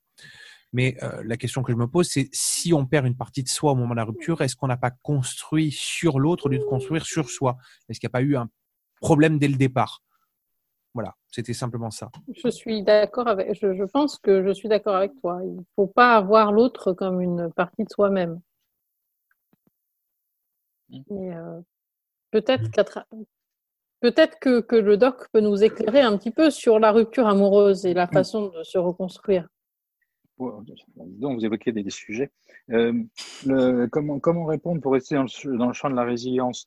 Mais 0.73 0.97
la 1.23 1.37
question 1.37 1.63
que 1.63 1.71
je 1.71 1.77
me 1.77 1.87
pose, 1.87 2.09
c'est 2.09 2.29
si 2.33 2.73
on 2.73 2.85
perd 2.85 3.07
une 3.07 3.15
partie 3.15 3.41
de 3.41 3.47
soi 3.47 3.71
au 3.71 3.75
moment 3.75 3.91
de 3.91 3.95
la 3.95 4.03
rupture, 4.03 4.41
est-ce 4.41 4.55
qu'on 4.55 4.67
n'a 4.67 4.77
pas 4.77 4.91
construit 4.91 5.71
sur 5.71 6.19
l'autre 6.19 6.47
au 6.47 6.49
lieu 6.49 6.59
de 6.59 6.65
construire 6.65 7.05
sur 7.05 7.29
soi? 7.29 7.57
Est-ce 7.87 7.99
qu'il 8.01 8.07
n'y 8.07 8.11
a 8.11 8.17
pas 8.17 8.21
eu 8.21 8.35
un 8.35 8.49
problème 8.99 9.39
dès 9.39 9.47
le 9.47 9.55
départ? 9.55 10.03
Voilà, 10.97 11.13
c'était 11.29 11.53
simplement 11.53 11.91
ça. 11.91 12.09
Je 12.33 12.49
suis 12.49 12.81
d'accord 12.81 13.27
avec. 13.27 13.53
Je, 13.53 13.75
je 13.75 13.83
pense 13.83 14.17
que 14.17 14.43
je 14.43 14.51
suis 14.51 14.67
d'accord 14.67 14.95
avec 14.95 15.11
toi. 15.21 15.39
Il 15.43 15.57
ne 15.57 15.61
faut 15.75 15.85
pas 15.85 16.15
avoir 16.15 16.51
l'autre 16.51 16.91
comme 16.91 17.21
une 17.21 17.51
partie 17.53 17.83
de 17.83 17.89
soi-même. 17.91 18.41
Mm. 20.89 21.01
Mais 21.11 21.35
euh, 21.35 21.61
peut-être 22.31 22.71
qu'à 22.71 22.81
tra- 22.81 23.05
peut-être 23.99 24.39
que, 24.39 24.59
que 24.61 24.75
le 24.75 24.97
doc 24.97 25.27
peut 25.31 25.39
nous 25.39 25.63
éclairer 25.63 26.01
un 26.01 26.17
petit 26.17 26.31
peu 26.31 26.49
sur 26.49 26.79
la 26.79 26.91
rupture 26.91 27.27
amoureuse 27.27 27.85
et 27.85 27.93
la 27.93 28.07
façon 28.07 28.47
de 28.47 28.63
se 28.63 28.79
reconstruire. 28.79 29.47
Donc, 30.39 31.37
vous 31.37 31.45
évoquez 31.45 31.71
des, 31.73 31.83
des 31.83 31.91
sujets. 31.91 32.31
Euh, 32.71 32.93
le- 33.45 33.85
comment, 33.85 34.19
comment 34.19 34.45
répondre 34.45 34.81
pour 34.81 34.93
rester 34.93 35.13
dans 35.13 35.25
le, 35.25 35.57
dans 35.59 35.67
le 35.67 35.73
champ 35.73 35.91
de 35.91 35.95
la 35.95 36.05
résilience? 36.05 36.65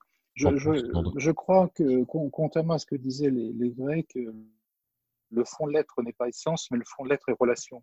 Je, 1.16 1.30
crois 1.30 1.68
que, 1.74 2.04
con- 2.04 2.30
contrairement 2.30 2.74
à 2.74 2.78
ce 2.78 2.86
que 2.86 2.96
disaient 2.96 3.30
les, 3.30 3.52
les 3.52 3.70
Grecs, 3.70 4.16
euh, 4.16 4.32
le 5.32 5.44
fond 5.44 5.66
de 5.66 5.72
l'être 5.72 6.02
n'est 6.02 6.12
pas 6.12 6.28
essence, 6.28 6.68
mais 6.70 6.78
le 6.78 6.84
fond 6.86 7.04
de 7.04 7.10
l'être 7.10 7.28
est 7.28 7.36
relation. 7.38 7.82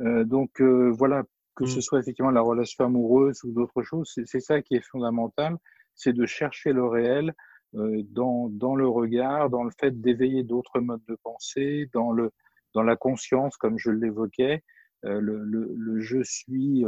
Euh, 0.00 0.24
donc, 0.24 0.60
euh, 0.60 0.90
voilà, 0.90 1.24
que 1.54 1.64
Mm. 1.64 1.68
ce 1.68 1.80
soit 1.80 2.00
effectivement 2.00 2.30
la 2.30 2.40
relation 2.42 2.84
amoureuse 2.84 3.42
ou 3.44 3.52
d'autres 3.52 3.82
choses, 3.82 4.12
c'est 4.24 4.40
ça 4.40 4.60
qui 4.62 4.74
est 4.74 4.84
fondamental, 4.84 5.56
c'est 5.94 6.12
de 6.12 6.26
chercher 6.26 6.72
le 6.72 6.86
réel 6.86 7.34
euh, 7.74 8.02
dans, 8.10 8.48
dans 8.50 8.76
le 8.76 8.86
regard, 8.86 9.50
dans 9.50 9.64
le 9.64 9.70
fait 9.80 10.00
d'éveiller 10.00 10.42
d'autres 10.44 10.80
modes 10.80 11.04
de 11.08 11.16
pensée, 11.22 11.88
dans, 11.92 12.12
le, 12.12 12.30
dans 12.74 12.82
la 12.82 12.96
conscience, 12.96 13.56
comme 13.56 13.78
je 13.78 13.90
l'évoquais, 13.90 14.62
le, 15.02 15.20
le, 15.44 15.72
le 15.76 16.00
je 16.00 16.22
suis 16.22 16.84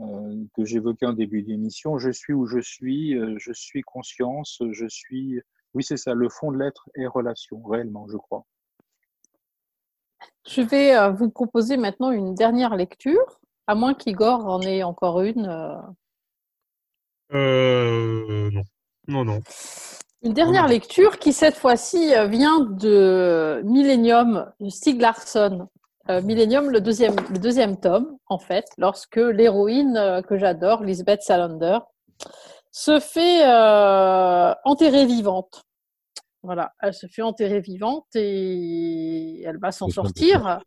euh, 0.00 0.44
que 0.56 0.64
j'évoquais 0.64 1.06
en 1.06 1.12
début 1.12 1.42
d'émission, 1.42 1.98
je 1.98 2.10
suis 2.10 2.32
où 2.32 2.46
je 2.46 2.60
suis, 2.60 3.16
euh, 3.16 3.34
je 3.38 3.52
suis 3.52 3.82
conscience, 3.82 4.62
je 4.70 4.86
suis. 4.86 5.40
Oui, 5.74 5.82
c'est 5.82 5.96
ça, 5.96 6.14
le 6.14 6.28
fond 6.28 6.52
de 6.52 6.58
l'être 6.58 6.88
est 6.94 7.06
relation, 7.06 7.62
réellement, 7.62 8.06
je 8.08 8.16
crois. 8.16 8.44
Je 10.46 10.62
vais 10.62 10.94
euh, 10.96 11.10
vous 11.10 11.30
proposer 11.30 11.76
maintenant 11.76 12.10
une 12.10 12.34
dernière 12.34 12.76
lecture, 12.76 13.40
à 13.66 13.74
moins 13.74 13.94
qu'Igor 13.94 14.46
en 14.46 14.60
ait 14.62 14.82
encore 14.82 15.20
une. 15.22 15.46
euh. 17.32 18.50
Non. 18.50 18.62
Non, 19.08 19.24
non. 19.24 19.40
Une 20.22 20.32
dernière 20.32 20.68
lecture 20.68 21.18
qui, 21.18 21.32
cette 21.32 21.56
fois-ci, 21.56 22.12
vient 22.28 22.60
de 22.60 23.60
Millennium 23.64 24.52
de 24.60 24.68
Stieg 24.68 25.00
Larsson. 25.00 25.68
Euh, 26.10 26.20
Millennium, 26.22 26.70
le 26.70 26.80
deuxième, 26.80 27.14
le 27.30 27.38
deuxième 27.38 27.78
tome, 27.78 28.16
en 28.26 28.38
fait, 28.38 28.64
lorsque 28.76 29.16
l'héroïne 29.16 29.96
euh, 29.96 30.22
que 30.22 30.36
j'adore, 30.36 30.82
Lisbeth 30.82 31.22
Salander, 31.22 31.78
se 32.72 32.98
fait 33.00 33.44
euh, 33.44 34.52
enterrer 34.64 35.06
vivante. 35.06 35.62
Voilà, 36.44 36.72
elle 36.80 36.92
se 36.92 37.06
fait 37.06 37.22
enterrer 37.22 37.60
vivante 37.60 38.06
et 38.16 39.42
elle 39.42 39.58
va 39.58 39.70
s'en 39.70 39.86
sortir. 39.94 40.60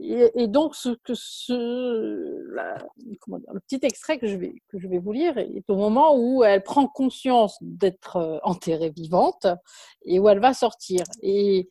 Et, 0.00 0.42
et 0.42 0.48
donc, 0.48 0.74
ce, 0.74 0.88
que 1.04 1.12
ce, 1.14 2.52
la- 2.52 2.84
comment 3.20 3.38
dire, 3.38 3.52
le 3.52 3.60
petit 3.60 3.78
extrait 3.82 4.18
que 4.18 4.26
je, 4.26 4.36
vais, 4.36 4.54
que 4.68 4.80
je 4.80 4.88
vais 4.88 4.98
vous 4.98 5.12
lire 5.12 5.38
est 5.38 5.62
au 5.68 5.76
moment 5.76 6.16
où 6.16 6.42
elle 6.42 6.64
prend 6.64 6.88
conscience 6.88 7.58
d'être 7.60 8.16
euh, 8.16 8.38
enterrée 8.42 8.90
vivante 8.90 9.46
et 10.04 10.18
où 10.18 10.28
elle 10.28 10.40
va 10.40 10.52
sortir. 10.52 11.04
Et 11.20 11.70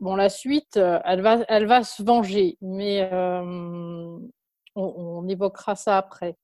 bon, 0.00 0.16
la 0.16 0.28
suite, 0.28 0.76
euh, 0.76 0.98
elle 1.04 1.22
va, 1.66 1.84
se 1.84 2.02
venger, 2.02 2.56
mais 2.60 3.08
euh, 3.12 3.42
on, 3.42 4.20
on 4.74 5.28
évoquera 5.28 5.76
ça 5.76 5.96
après. 5.96 6.36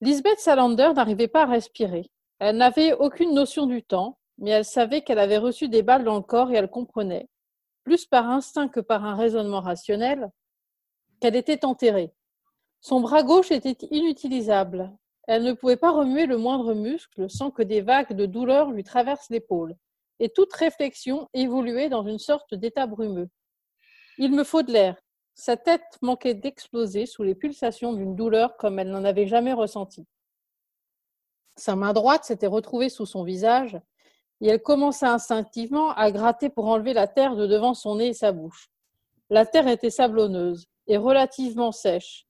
Lisbeth 0.00 0.38
Salander 0.38 0.92
n'arrivait 0.94 1.28
pas 1.28 1.42
à 1.42 1.46
respirer. 1.46 2.10
Elle 2.38 2.58
n'avait 2.58 2.92
aucune 2.92 3.34
notion 3.34 3.66
du 3.66 3.82
temps, 3.82 4.18
mais 4.38 4.50
elle 4.50 4.64
savait 4.64 5.02
qu'elle 5.02 5.18
avait 5.18 5.38
reçu 5.38 5.68
des 5.68 5.82
balles 5.82 6.04
dans 6.04 6.16
le 6.16 6.22
corps 6.22 6.50
et 6.50 6.56
elle 6.56 6.68
comprenait, 6.68 7.28
plus 7.84 8.04
par 8.06 8.28
instinct 8.28 8.68
que 8.68 8.80
par 8.80 9.04
un 9.04 9.14
raisonnement 9.14 9.60
rationnel, 9.60 10.30
qu'elle 11.20 11.36
était 11.36 11.64
enterrée. 11.64 12.12
Son 12.80 13.00
bras 13.00 13.22
gauche 13.22 13.50
était 13.50 13.86
inutilisable. 13.90 14.92
Elle 15.26 15.44
ne 15.44 15.54
pouvait 15.54 15.78
pas 15.78 15.90
remuer 15.90 16.26
le 16.26 16.36
moindre 16.36 16.74
muscle 16.74 17.30
sans 17.30 17.50
que 17.50 17.62
des 17.62 17.80
vagues 17.80 18.12
de 18.12 18.26
douleur 18.26 18.70
lui 18.72 18.84
traversent 18.84 19.30
l'épaule, 19.30 19.74
et 20.20 20.28
toute 20.28 20.52
réflexion 20.52 21.28
évoluait 21.34 21.88
dans 21.88 22.06
une 22.06 22.18
sorte 22.18 22.54
d'état 22.54 22.86
brumeux. 22.86 23.28
Il 24.18 24.32
me 24.32 24.44
faut 24.44 24.62
de 24.62 24.72
l'air. 24.72 24.96
Sa 25.34 25.56
tête 25.56 25.98
manquait 26.00 26.34
d'exploser 26.34 27.06
sous 27.06 27.24
les 27.24 27.34
pulsations 27.34 27.92
d'une 27.92 28.14
douleur 28.14 28.56
comme 28.56 28.78
elle 28.78 28.90
n'en 28.90 29.04
avait 29.04 29.26
jamais 29.26 29.52
ressenti. 29.52 30.06
Sa 31.56 31.76
main 31.76 31.92
droite 31.92 32.24
s'était 32.24 32.46
retrouvée 32.46 32.88
sous 32.88 33.06
son 33.06 33.24
visage 33.24 33.78
et 34.40 34.48
elle 34.48 34.62
commença 34.62 35.12
instinctivement 35.12 35.90
à 35.92 36.10
gratter 36.10 36.50
pour 36.50 36.66
enlever 36.66 36.92
la 36.92 37.08
terre 37.08 37.36
de 37.36 37.46
devant 37.46 37.74
son 37.74 37.96
nez 37.96 38.08
et 38.08 38.14
sa 38.14 38.32
bouche. 38.32 38.68
La 39.30 39.46
terre 39.46 39.68
était 39.68 39.90
sablonneuse 39.90 40.66
et 40.86 40.96
relativement 40.96 41.72
sèche. 41.72 42.26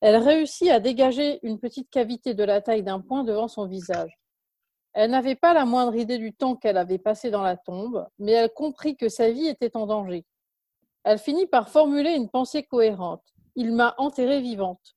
Elle 0.00 0.16
réussit 0.16 0.70
à 0.70 0.80
dégager 0.80 1.40
une 1.42 1.58
petite 1.58 1.90
cavité 1.90 2.34
de 2.34 2.44
la 2.44 2.60
taille 2.60 2.82
d'un 2.82 3.00
poing 3.00 3.24
devant 3.24 3.48
son 3.48 3.66
visage. 3.66 4.18
Elle 4.96 5.10
n'avait 5.10 5.34
pas 5.34 5.52
la 5.52 5.66
moindre 5.66 5.94
idée 5.94 6.16
du 6.16 6.32
temps 6.32 6.56
qu'elle 6.56 6.78
avait 6.78 6.96
passé 6.96 7.30
dans 7.30 7.42
la 7.42 7.58
tombe, 7.58 8.08
mais 8.18 8.32
elle 8.32 8.50
comprit 8.50 8.96
que 8.96 9.10
sa 9.10 9.30
vie 9.30 9.46
était 9.46 9.76
en 9.76 9.86
danger. 9.86 10.24
Elle 11.04 11.18
finit 11.18 11.46
par 11.46 11.68
formuler 11.68 12.12
une 12.14 12.30
pensée 12.30 12.62
cohérente. 12.62 13.22
Il 13.56 13.74
m'a 13.74 13.94
enterrée 13.98 14.40
vivante. 14.40 14.96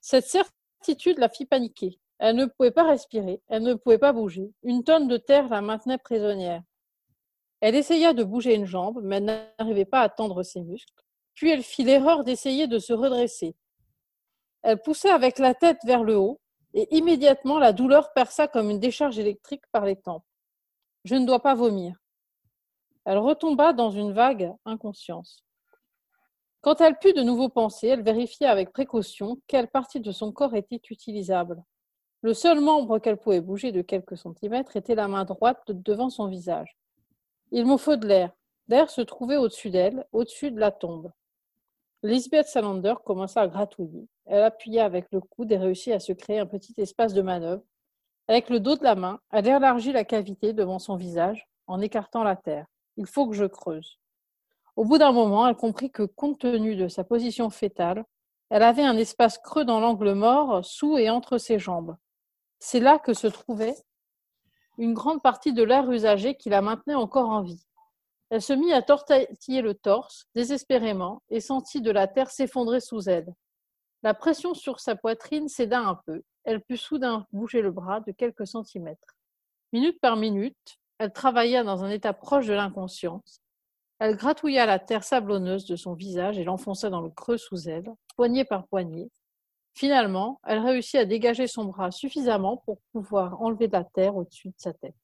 Cette 0.00 0.26
certitude 0.26 1.18
la 1.18 1.28
fit 1.28 1.46
paniquer. 1.46 2.00
Elle 2.18 2.34
ne 2.34 2.46
pouvait 2.46 2.72
pas 2.72 2.82
respirer, 2.82 3.40
elle 3.46 3.62
ne 3.62 3.74
pouvait 3.74 3.98
pas 3.98 4.12
bouger. 4.12 4.52
Une 4.64 4.82
tonne 4.82 5.06
de 5.06 5.16
terre 5.16 5.48
la 5.48 5.60
maintenait 5.60 5.98
prisonnière. 5.98 6.64
Elle 7.60 7.76
essaya 7.76 8.14
de 8.14 8.24
bouger 8.24 8.56
une 8.56 8.66
jambe, 8.66 9.00
mais 9.04 9.18
elle 9.18 9.46
n'arrivait 9.60 9.84
pas 9.84 10.00
à 10.00 10.08
tendre 10.08 10.42
ses 10.42 10.62
muscles. 10.62 11.04
Puis 11.34 11.50
elle 11.50 11.62
fit 11.62 11.84
l'erreur 11.84 12.24
d'essayer 12.24 12.66
de 12.66 12.80
se 12.80 12.92
redresser. 12.92 13.54
Elle 14.62 14.82
poussa 14.82 15.14
avec 15.14 15.38
la 15.38 15.54
tête 15.54 15.78
vers 15.84 16.02
le 16.02 16.16
haut, 16.16 16.40
et 16.74 16.94
immédiatement 16.96 17.58
la 17.58 17.72
douleur 17.72 18.12
perça 18.12 18.48
comme 18.48 18.70
une 18.70 18.80
décharge 18.80 19.18
électrique 19.18 19.64
par 19.72 19.84
les 19.84 19.96
tempes. 19.96 20.26
Je 21.04 21.14
ne 21.14 21.26
dois 21.26 21.40
pas 21.40 21.54
vomir. 21.54 21.96
Elle 23.04 23.18
retomba 23.18 23.72
dans 23.72 23.90
une 23.90 24.12
vague 24.12 24.52
inconscience. 24.64 25.44
Quand 26.60 26.80
elle 26.80 26.98
put 26.98 27.12
de 27.12 27.22
nouveau 27.22 27.50
penser, 27.50 27.88
elle 27.88 28.02
vérifia 28.02 28.50
avec 28.50 28.72
précaution 28.72 29.38
quelle 29.46 29.68
partie 29.68 30.00
de 30.00 30.12
son 30.12 30.32
corps 30.32 30.54
était 30.54 30.80
utilisable. 30.90 31.62
Le 32.22 32.32
seul 32.32 32.60
membre 32.60 32.98
qu'elle 32.98 33.18
pouvait 33.18 33.42
bouger 33.42 33.70
de 33.70 33.82
quelques 33.82 34.16
centimètres 34.16 34.76
était 34.76 34.94
la 34.94 35.08
main 35.08 35.26
droite 35.26 35.60
de- 35.66 35.74
devant 35.74 36.08
son 36.08 36.26
visage. 36.26 36.78
Il 37.52 37.66
me 37.66 37.76
faut 37.76 37.96
de 37.96 38.06
l'air. 38.06 38.32
L'air 38.68 38.88
se 38.88 39.02
trouvait 39.02 39.36
au-dessus 39.36 39.68
d'elle, 39.68 40.06
au-dessus 40.10 40.50
de 40.50 40.58
la 40.58 40.70
tombe. 40.72 41.12
Lisbeth 42.04 42.48
Salander 42.48 42.96
commença 43.02 43.40
à 43.40 43.48
gratouiller. 43.48 44.06
Elle 44.26 44.42
appuya 44.42 44.84
avec 44.84 45.06
le 45.10 45.22
coude 45.22 45.50
et 45.50 45.56
réussit 45.56 45.94
à 45.94 45.98
se 45.98 46.12
créer 46.12 46.38
un 46.38 46.44
petit 46.44 46.74
espace 46.76 47.14
de 47.14 47.22
manœuvre. 47.22 47.62
Avec 48.28 48.50
le 48.50 48.60
dos 48.60 48.76
de 48.76 48.84
la 48.84 48.94
main, 48.94 49.20
elle 49.32 49.48
élargit 49.48 49.90
la 49.90 50.04
cavité 50.04 50.52
devant 50.52 50.78
son 50.78 50.96
visage 50.96 51.48
en 51.66 51.80
écartant 51.80 52.22
la 52.22 52.36
terre. 52.36 52.66
Il 52.98 53.06
faut 53.06 53.26
que 53.26 53.34
je 53.34 53.46
creuse. 53.46 53.98
Au 54.76 54.84
bout 54.84 54.98
d'un 54.98 55.12
moment, 55.12 55.48
elle 55.48 55.56
comprit 55.56 55.90
que, 55.90 56.02
compte 56.02 56.40
tenu 56.40 56.76
de 56.76 56.88
sa 56.88 57.04
position 57.04 57.48
fétale, 57.48 58.04
elle 58.50 58.64
avait 58.64 58.84
un 58.84 58.98
espace 58.98 59.38
creux 59.38 59.64
dans 59.64 59.80
l'angle 59.80 60.12
mort, 60.12 60.62
sous 60.62 60.98
et 60.98 61.08
entre 61.08 61.38
ses 61.38 61.58
jambes. 61.58 61.96
C'est 62.58 62.80
là 62.80 62.98
que 62.98 63.14
se 63.14 63.28
trouvait 63.28 63.76
une 64.76 64.92
grande 64.92 65.22
partie 65.22 65.54
de 65.54 65.62
l'air 65.62 65.90
usagé 65.90 66.34
qui 66.34 66.50
la 66.50 66.60
maintenait 66.60 66.96
encore 66.96 67.30
en 67.30 67.40
vie. 67.40 67.64
Elle 68.34 68.42
se 68.42 68.52
mit 68.52 68.72
à 68.72 68.82
tortiller 68.82 69.62
le 69.62 69.74
torse, 69.74 70.26
désespérément, 70.34 71.22
et 71.30 71.38
sentit 71.38 71.80
de 71.80 71.92
la 71.92 72.08
terre 72.08 72.32
s'effondrer 72.32 72.80
sous 72.80 73.08
elle. 73.08 73.32
La 74.02 74.12
pression 74.12 74.54
sur 74.54 74.80
sa 74.80 74.96
poitrine 74.96 75.46
céda 75.46 75.78
un 75.78 76.00
peu. 76.04 76.20
Elle 76.42 76.60
put 76.60 76.76
soudain 76.76 77.28
bouger 77.32 77.62
le 77.62 77.70
bras 77.70 78.00
de 78.00 78.10
quelques 78.10 78.48
centimètres. 78.48 79.16
Minute 79.72 80.00
par 80.00 80.16
minute, 80.16 80.80
elle 80.98 81.12
travailla 81.12 81.62
dans 81.62 81.84
un 81.84 81.90
état 81.90 82.12
proche 82.12 82.48
de 82.48 82.54
l'inconscience. 82.54 83.40
Elle 84.00 84.16
gratouilla 84.16 84.66
la 84.66 84.80
terre 84.80 85.04
sablonneuse 85.04 85.66
de 85.66 85.76
son 85.76 85.94
visage 85.94 86.36
et 86.36 86.42
l'enfonça 86.42 86.90
dans 86.90 87.02
le 87.02 87.10
creux 87.10 87.38
sous 87.38 87.68
elle, 87.68 87.88
poignée 88.16 88.44
par 88.44 88.66
poignée. 88.66 89.12
Finalement, 89.74 90.40
elle 90.42 90.58
réussit 90.58 90.96
à 90.96 91.04
dégager 91.04 91.46
son 91.46 91.66
bras 91.66 91.92
suffisamment 91.92 92.56
pour 92.66 92.80
pouvoir 92.90 93.40
enlever 93.40 93.68
de 93.68 93.74
la 93.74 93.84
terre 93.84 94.16
au-dessus 94.16 94.48
de 94.48 94.54
sa 94.58 94.72
tête. 94.72 94.96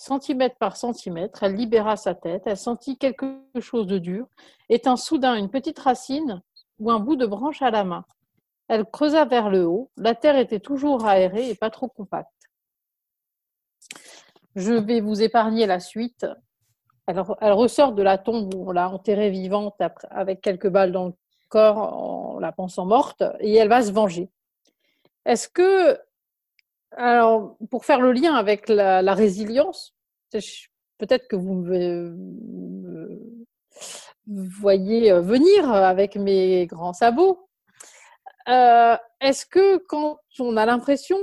Centimètre 0.00 0.56
par 0.56 0.78
centimètre, 0.78 1.42
elle 1.42 1.56
libéra 1.56 1.94
sa 1.94 2.14
tête, 2.14 2.44
elle 2.46 2.56
sentit 2.56 2.96
quelque 2.96 3.26
chose 3.60 3.86
de 3.86 3.98
dur 3.98 4.26
et 4.70 4.78
tint 4.78 4.96
soudain 4.96 5.34
une 5.34 5.50
petite 5.50 5.78
racine 5.78 6.40
ou 6.78 6.90
un 6.90 7.00
bout 7.00 7.16
de 7.16 7.26
branche 7.26 7.60
à 7.60 7.70
la 7.70 7.84
main. 7.84 8.06
Elle 8.68 8.86
creusa 8.86 9.26
vers 9.26 9.50
le 9.50 9.66
haut, 9.66 9.90
la 9.98 10.14
terre 10.14 10.38
était 10.38 10.58
toujours 10.58 11.04
aérée 11.04 11.50
et 11.50 11.54
pas 11.54 11.68
trop 11.68 11.86
compacte. 11.86 12.32
Je 14.56 14.72
vais 14.72 15.02
vous 15.02 15.20
épargner 15.20 15.66
la 15.66 15.80
suite. 15.80 16.26
Elle, 17.06 17.22
elle 17.42 17.52
ressort 17.52 17.92
de 17.92 18.02
la 18.02 18.16
tombe 18.16 18.54
où 18.54 18.70
on 18.70 18.72
l'a 18.72 18.88
enterrée 18.88 19.28
vivante 19.28 19.82
avec 20.08 20.40
quelques 20.40 20.70
balles 20.70 20.92
dans 20.92 21.08
le 21.08 21.14
corps 21.50 21.76
en 21.76 22.38
la 22.38 22.52
pensant 22.52 22.86
morte 22.86 23.22
et 23.40 23.54
elle 23.54 23.68
va 23.68 23.82
se 23.82 23.92
venger. 23.92 24.30
Est-ce 25.26 25.46
que, 25.46 26.00
alors, 26.96 27.56
pour 27.70 27.84
faire 27.84 28.00
le 28.00 28.12
lien 28.12 28.34
avec 28.34 28.68
la, 28.68 29.14
résilience, 29.14 29.94
peut-être 30.30 31.28
que 31.28 31.36
vous 31.36 31.54
me, 31.54 32.16
voyez 34.26 35.12
venir 35.20 35.70
avec 35.70 36.16
mes 36.16 36.66
grands 36.66 36.92
sabots. 36.92 37.48
Euh, 38.48 38.96
Est-ce 39.20 39.46
que 39.46 39.78
quand 39.78 40.18
on 40.38 40.56
a 40.56 40.66
l'impression 40.66 41.18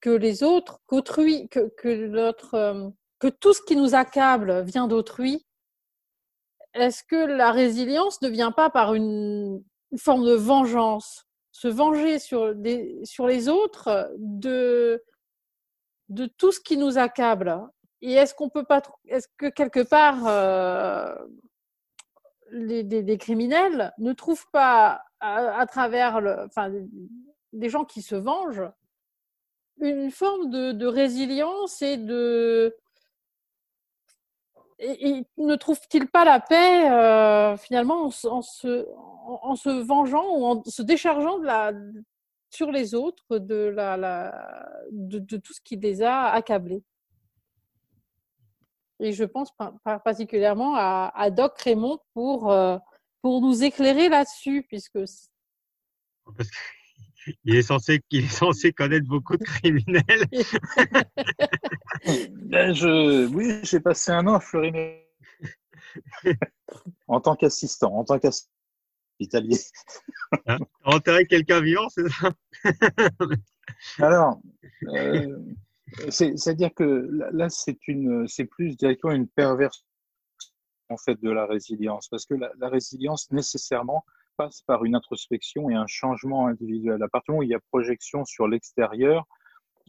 que 0.00 0.10
les 0.10 0.42
autres, 0.42 0.80
qu'autrui, 0.86 1.48
euh, 1.56 2.90
que 3.18 3.28
tout 3.28 3.52
ce 3.52 3.62
qui 3.66 3.76
nous 3.76 3.94
accable 3.94 4.62
vient 4.62 4.86
d'autrui, 4.86 5.44
est-ce 6.74 7.02
que 7.02 7.16
la 7.16 7.50
résilience 7.50 8.20
ne 8.22 8.28
vient 8.28 8.52
pas 8.52 8.70
par 8.70 8.94
une 8.94 9.64
forme 9.98 10.26
de 10.26 10.34
vengeance? 10.34 11.25
Se 11.58 11.68
venger 11.68 12.18
sur, 12.18 12.52
les 12.52 13.48
autres 13.48 14.12
de, 14.18 15.02
tout 16.36 16.52
ce 16.52 16.60
qui 16.60 16.76
nous 16.76 16.98
accable. 16.98 17.58
Et 18.02 18.12
est-ce 18.12 18.34
qu'on 18.34 18.50
peut 18.50 18.66
pas, 18.66 18.82
est-ce 19.08 19.26
que 19.38 19.46
quelque 19.46 19.80
part, 19.80 20.26
euh, 20.26 21.14
les, 22.50 22.84
des, 22.84 23.16
criminels 23.16 23.94
ne 23.96 24.12
trouvent 24.12 24.46
pas 24.52 25.02
à, 25.20 25.64
travers 25.64 26.20
le, 26.20 26.44
enfin, 26.44 26.70
des 27.54 27.70
gens 27.70 27.86
qui 27.86 28.02
se 28.02 28.16
vengent 28.16 28.70
une 29.80 30.10
forme 30.10 30.50
de 30.50 30.86
résilience 30.86 31.80
et 31.80 31.96
de 31.96 32.76
et, 34.78 35.24
ne 35.36 35.56
trouve-t-il 35.56 36.08
pas 36.08 36.24
la 36.24 36.40
paix 36.40 36.90
euh, 36.90 37.56
finalement 37.56 38.04
en, 38.06 38.10
en 38.28 38.42
se, 38.42 38.86
en, 39.42 39.56
se 39.56 39.70
vengeant 39.70 40.26
ou 40.36 40.44
en 40.44 40.62
se 40.64 40.82
déchargeant 40.82 41.38
de 41.38 41.44
la, 41.46 41.72
sur 42.50 42.70
les 42.70 42.94
autres 42.94 43.38
de, 43.38 43.72
la, 43.74 44.86
de, 44.90 45.36
tout 45.38 45.52
ce 45.52 45.60
qui 45.60 45.76
les 45.76 46.02
a 46.02 46.30
accablés? 46.30 46.82
Et 49.00 49.12
je 49.12 49.24
pense 49.24 49.50
par- 49.56 49.74
par- 49.84 50.02
particulièrement 50.02 50.74
à, 50.76 51.12
à 51.14 51.30
Doc 51.30 51.58
Raymond 51.60 51.98
pour, 52.14 52.50
euh, 52.50 52.78
pour 53.22 53.40
nous 53.40 53.62
éclairer 53.62 54.08
là-dessus, 54.08 54.62
puisque 54.68 55.00
qu'il 57.42 57.56
est 57.56 57.62
censé, 57.62 58.02
il 58.10 58.24
est 58.24 58.28
censé 58.28 58.72
connaître 58.72 59.06
beaucoup 59.06 59.36
de 59.36 59.44
criminels. 59.44 60.26
Ben, 62.30 62.72
je, 62.72 63.26
oui, 63.34 63.58
j'ai 63.64 63.80
passé 63.80 64.12
un 64.12 64.26
an 64.28 64.34
à 64.34 64.40
Fleury 64.40 65.00
en 67.08 67.20
tant 67.20 67.34
qu'assistant, 67.34 67.92
en 67.96 68.04
tant 68.04 68.18
qu'assistant 68.18 68.50
hospitalier. 69.18 69.58
T'as 70.44 70.58
enterré 70.84 71.26
quelqu'un 71.26 71.60
vivant, 71.60 71.88
c'est 71.88 72.08
ça? 72.10 72.32
Alors, 73.98 74.40
euh, 74.88 75.38
c'est- 76.10 76.36
c'est-à-dire 76.36 76.72
que 76.74 76.84
là, 76.84 77.28
là, 77.32 77.48
c'est 77.48 77.88
une, 77.88 78.28
c'est 78.28 78.44
plus 78.44 78.76
directement 78.76 79.14
une 79.14 79.28
perversion 79.28 79.82
en 80.88 80.96
fait 80.96 81.20
de 81.20 81.30
la 81.30 81.46
résilience, 81.46 82.08
parce 82.08 82.26
que 82.26 82.34
la, 82.34 82.52
la 82.58 82.68
résilience 82.68 83.30
nécessairement 83.32 84.04
passe 84.36 84.62
par 84.62 84.84
une 84.84 84.94
introspection 84.94 85.70
et 85.70 85.74
un 85.74 85.86
changement 85.86 86.46
individuel. 86.46 87.02
À 87.02 87.08
partir 87.08 87.32
du 87.32 87.36
moment 87.36 87.40
où 87.40 87.42
il 87.44 87.50
y 87.50 87.54
a 87.54 87.60
projection 87.70 88.24
sur 88.24 88.48
l'extérieur, 88.48 89.24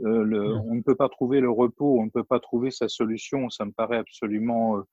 euh, 0.02 0.24
le, 0.24 0.56
Mm. 0.56 0.62
on 0.70 0.76
ne 0.76 0.82
peut 0.82 0.96
pas 0.96 1.10
trouver 1.10 1.40
le 1.40 1.50
repos, 1.50 2.00
on 2.00 2.06
ne 2.06 2.10
peut 2.10 2.24
pas 2.24 2.40
trouver 2.40 2.72
sa 2.72 2.88
solution. 2.88 3.50
Ça 3.50 3.66
me 3.66 3.72
paraît 3.72 3.98
absolument, 3.98 4.78
euh, 4.78 4.84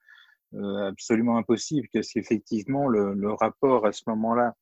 euh, 0.54 0.88
absolument 0.88 1.36
impossible, 1.36 1.88
parce 1.92 2.10
qu'effectivement, 2.12 2.88
le, 2.88 3.14
le 3.14 3.32
rapport 3.32 3.86
à 3.86 3.92
ce 3.92 4.02
moment-là, 4.08 4.54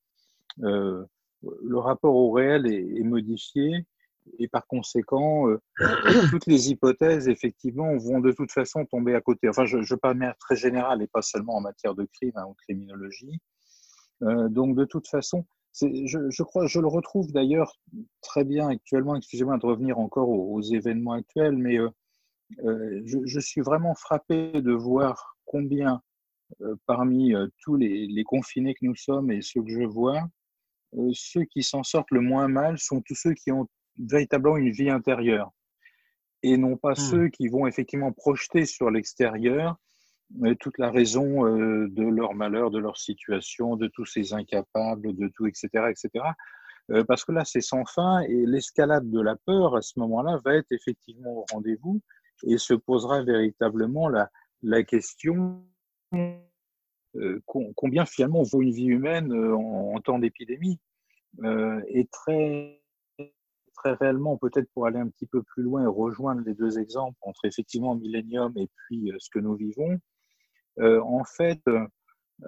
euh, 0.63 1.05
le 1.43 1.79
rapport 1.79 2.15
au 2.15 2.31
réel 2.33 2.67
est, 2.67 2.99
est 2.99 3.05
modifié, 3.05 3.87
et 4.39 4.49
par 4.49 4.67
conséquent, 4.67 5.47
toutes 6.31 6.47
les 6.47 6.71
hypothèses, 6.71 7.29
effectivement, 7.29 7.97
vont 7.97 8.21
de 8.21 8.33
toute 8.33 8.53
façon 8.53 8.85
tomber 8.87 9.15
à 9.15 9.21
côté. 9.21 9.49
Enfin, 9.49 9.65
je, 9.65 9.83
je 9.83 9.95
parle 9.97 10.15
de 10.15 10.21
manière 10.21 10.39
très 10.39 10.57
générale 10.57 11.03
et 11.03 11.09
pas 11.09 11.23
seulement 11.23 11.57
en 11.57 11.61
matière 11.61 11.95
de 11.95 12.05
crime 12.05 12.33
hein, 12.37 12.45
ou 12.47 12.53
de 12.53 12.59
criminologie. 12.59 13.41
Euh, 14.23 14.49
donc, 14.49 14.77
de 14.77 14.85
toute 14.85 15.09
façon, 15.09 15.45
je, 15.73 16.31
je 16.31 16.43
crois, 16.43 16.67
je 16.67 16.81
le 16.81 16.87
retrouve 16.87 17.33
d'ailleurs 17.33 17.79
très 18.21 18.45
bien 18.45 18.69
actuellement. 18.69 19.17
Excusez-moi 19.17 19.59
de 19.59 19.67
revenir 19.67 19.99
encore 19.99 20.29
aux, 20.29 20.55
aux 20.55 20.63
événements 20.63 21.13
actuels, 21.13 21.57
mais 21.57 21.79
euh, 21.79 21.89
euh, 22.65 23.01
je, 23.05 23.19
je 23.25 23.41
suis 23.41 23.63
vraiment 23.63 23.95
frappé 23.95 24.53
de 24.61 24.73
voir 24.73 25.37
combien, 25.45 26.03
parmi 26.87 27.33
tous 27.63 27.77
les, 27.77 28.07
les 28.07 28.25
confinés 28.25 28.75
que 28.75 28.85
nous 28.85 28.95
sommes 28.95 29.31
et 29.31 29.41
ceux 29.41 29.63
que 29.63 29.71
je 29.71 29.85
vois, 29.85 30.21
ceux 31.15 31.45
qui 31.45 31.63
s'en 31.63 31.83
sortent 31.83 32.11
le 32.11 32.21
moins 32.21 32.47
mal 32.47 32.79
sont 32.79 33.01
tous 33.01 33.15
ceux 33.15 33.33
qui 33.33 33.51
ont 33.53 33.67
véritablement 33.99 34.59
une 34.59 34.71
vie 34.71 34.91
intérieure 34.91 35.51
et 36.43 36.57
non 36.57 36.77
pas 36.77 36.95
ceux 36.95 37.29
qui 37.29 37.49
vont 37.49 37.67
effectivement 37.67 38.13
projeter 38.13 38.67
sur 38.67 38.91
l'extérieur 38.91 39.77
toute 40.61 40.79
la 40.79 40.91
raison 40.91 41.47
euh, 41.47 41.89
de 41.89 42.03
leur 42.03 42.35
malheur, 42.35 42.71
de 42.71 42.79
leur 42.79 42.97
situation, 42.97 43.77
de 43.77 43.89
tous 43.89 44.07
ces 44.07 44.33
incapables, 44.33 45.15
de 45.15 45.29
tout, 45.29 45.47
etc., 45.47 45.69
etc. 45.91 46.25
Euh, 46.91 47.05
parce 47.05 47.25
que 47.25 47.33
là, 47.33 47.45
c'est 47.45 47.61
sans 47.61 47.85
fin 47.85 48.21
et 48.21 48.47
l'escalade 48.47 49.09
de 49.11 49.21
la 49.21 49.37
peur 49.37 49.77
à 49.77 49.83
ce 49.83 49.99
moment-là 50.01 50.41
va 50.45 50.55
être 50.55 50.71
effectivement 50.71 51.31
au 51.31 51.45
rendez-vous 51.53 52.01
et 52.45 52.59
se 52.59 52.75
posera 52.75 53.23
véritablement 53.23 54.09
la, 54.09 54.83
question 54.83 55.65
euh, 56.15 57.39
com- 57.47 57.73
combien 57.77 58.05
finalement 58.05 58.43
vaut 58.43 58.63
une 58.63 58.73
vie 58.73 58.87
humaine 58.87 59.33
en, 59.33 60.01
temps 60.01 60.19
d'épidémie 60.19 60.81
et 61.45 62.09
très 62.11 62.81
très 63.75 63.95
réellement, 63.95 64.37
peut-être 64.37 64.69
pour 64.75 64.87
aller 64.87 64.99
un 64.99 65.09
petit 65.09 65.27
peu 65.27 65.43
plus 65.43 65.63
loin 65.63 65.83
et 65.83 65.87
rejoindre 65.87 66.43
les 66.45 66.55
deux 66.55 66.79
exemples 66.79 67.17
entre 67.23 67.45
effectivement 67.45 67.95
Millennium 67.95 68.53
et 68.57 68.69
puis 68.69 69.11
ce 69.19 69.31
que 69.31 69.39
nous 69.39 69.55
vivons, 69.55 69.99
en 70.81 71.25
fait, 71.25 71.61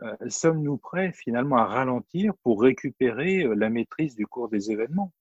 euh, 0.03 0.17
sommes-nous 0.29 0.79
prêts 0.79 1.13
finalement 1.13 1.57
à 1.57 1.67
ralentir 1.67 2.35
pour 2.43 2.61
récupérer 2.61 3.45
euh, 3.45 3.55
la 3.55 3.71
maîtrise 3.71 4.17
du 4.17 4.27
cours 4.27 4.49
des 4.49 4.71
événements? 4.71 5.13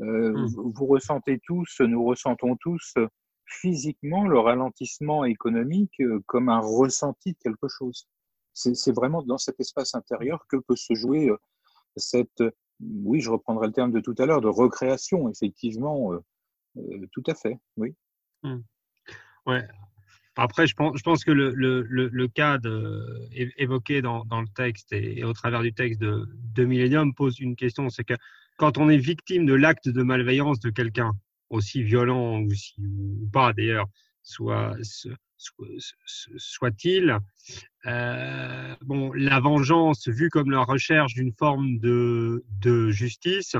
Euh, 0.00 0.32
Mm. 0.32 0.46
vous, 0.74 0.86
ressentez 0.86 1.38
tous, 1.46 1.80
nous 1.80 2.04
ressentons 2.04 2.56
tous 2.56 2.94
euh, 2.96 3.08
physiquement 3.44 4.26
le 4.26 4.38
ralentissement 4.38 5.24
économique 5.24 6.00
euh, 6.00 6.22
comme 6.26 6.48
un 6.48 6.60
ressenti 6.60 7.32
de 7.32 7.38
quelque 7.38 7.68
chose. 7.68 8.08
C'est 8.54 8.92
vraiment 8.92 9.22
dans 9.22 9.38
cet 9.38 9.60
espace 9.60 9.94
intérieur 9.94 10.46
que 10.48 10.56
peut 10.56 10.76
se 10.76 10.94
jouer 10.94 11.30
euh, 11.30 11.38
cette, 11.96 12.42
oui, 12.80 13.20
je 13.20 13.30
reprendrai 13.30 13.66
le 13.66 13.72
terme 13.72 13.92
de 13.92 14.00
tout 14.00 14.14
à 14.18 14.26
l'heure, 14.26 14.40
de 14.40 14.48
recréation, 14.48 15.30
effectivement, 15.30 16.12
euh, 16.12 16.20
euh, 16.78 17.06
tout 17.12 17.22
à 17.26 17.34
fait, 17.34 17.58
oui. 17.76 17.94
Ouais. 19.46 19.66
Après, 20.36 20.66
je 20.66 20.74
pense, 20.74 21.24
que 21.24 21.30
le, 21.30 21.52
le, 21.54 21.82
le, 21.82 22.08
le 22.08 22.28
cas 22.28 22.58
évoqué 23.58 24.00
dans, 24.00 24.24
dans 24.24 24.40
le 24.40 24.48
texte 24.48 24.92
et, 24.92 25.24
au 25.24 25.32
travers 25.32 25.62
du 25.62 25.72
texte 25.74 26.00
de, 26.00 26.26
de 26.54 26.64
Millennium 26.64 27.14
pose 27.14 27.38
une 27.40 27.54
question, 27.54 27.90
c'est 27.90 28.04
que 28.04 28.14
quand 28.56 28.78
on 28.78 28.88
est 28.88 28.96
victime 28.96 29.44
de 29.44 29.54
l'acte 29.54 29.88
de 29.88 30.02
malveillance 30.02 30.60
de 30.60 30.70
quelqu'un, 30.70 31.12
aussi 31.50 31.82
violent 31.82 32.40
ou, 32.40 32.50
si, 32.54 32.74
ou 32.80 33.28
pas 33.30 33.52
d'ailleurs, 33.52 33.86
soit- 34.22 34.74
soit-il, 36.36 37.18
euh, 37.86 38.74
bon, 38.82 39.12
la 39.12 39.40
vengeance 39.40 40.08
vue 40.08 40.30
comme 40.30 40.50
la 40.50 40.62
recherche 40.62 41.14
d'une 41.14 41.32
forme 41.32 41.78
de, 41.78 42.44
de 42.60 42.90
justice 42.90 43.56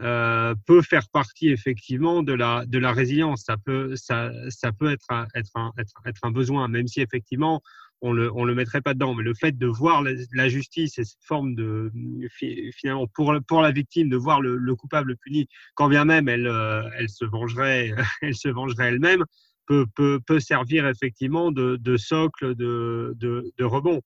euh, 0.00 0.54
peut 0.66 0.82
faire 0.82 1.08
partie 1.08 1.48
effectivement 1.48 2.22
de 2.22 2.34
la 2.34 2.66
de 2.66 2.78
la 2.78 2.92
résilience. 2.92 3.44
Ça 3.46 3.56
peut 3.56 3.96
ça 3.96 4.30
ça 4.50 4.72
peut 4.72 4.90
être 4.90 5.06
un, 5.10 5.26
être 5.34 5.50
un 5.54 5.72
être, 5.78 6.20
un 6.22 6.30
besoin, 6.30 6.68
même 6.68 6.86
si 6.86 7.00
effectivement 7.00 7.62
on 8.02 8.12
le 8.12 8.30
on 8.34 8.44
le 8.44 8.54
mettrait 8.54 8.82
pas 8.82 8.92
dedans. 8.92 9.14
Mais 9.14 9.22
le 9.22 9.32
fait 9.34 9.56
de 9.56 9.66
voir 9.66 10.02
la, 10.02 10.48
justice 10.48 10.98
et 10.98 11.04
cette 11.04 11.24
forme 11.24 11.54
de 11.54 11.90
fi- 12.30 12.70
finalement 12.72 13.06
pour 13.14 13.34
pour 13.48 13.62
la 13.62 13.70
victime 13.70 14.10
de 14.10 14.16
voir 14.16 14.42
le, 14.42 14.56
le 14.56 14.74
coupable 14.76 15.16
puni, 15.16 15.48
quand 15.74 15.88
bien 15.88 16.04
même 16.04 16.28
elle 16.28 16.46
euh, 16.46 16.82
elle 16.98 17.08
se 17.08 17.24
vengerait 17.24 17.94
elle 18.22 18.34
se 18.34 18.48
vengerait 18.48 18.88
elle-même, 18.88 19.24
peut 19.66 19.86
peut 19.94 20.20
peut 20.26 20.40
servir 20.40 20.86
effectivement 20.86 21.52
de 21.52 21.76
de 21.76 21.96
socle 21.96 22.54
de 22.54 23.14
de, 23.16 23.50
de 23.56 23.64
rebond. 23.64 24.02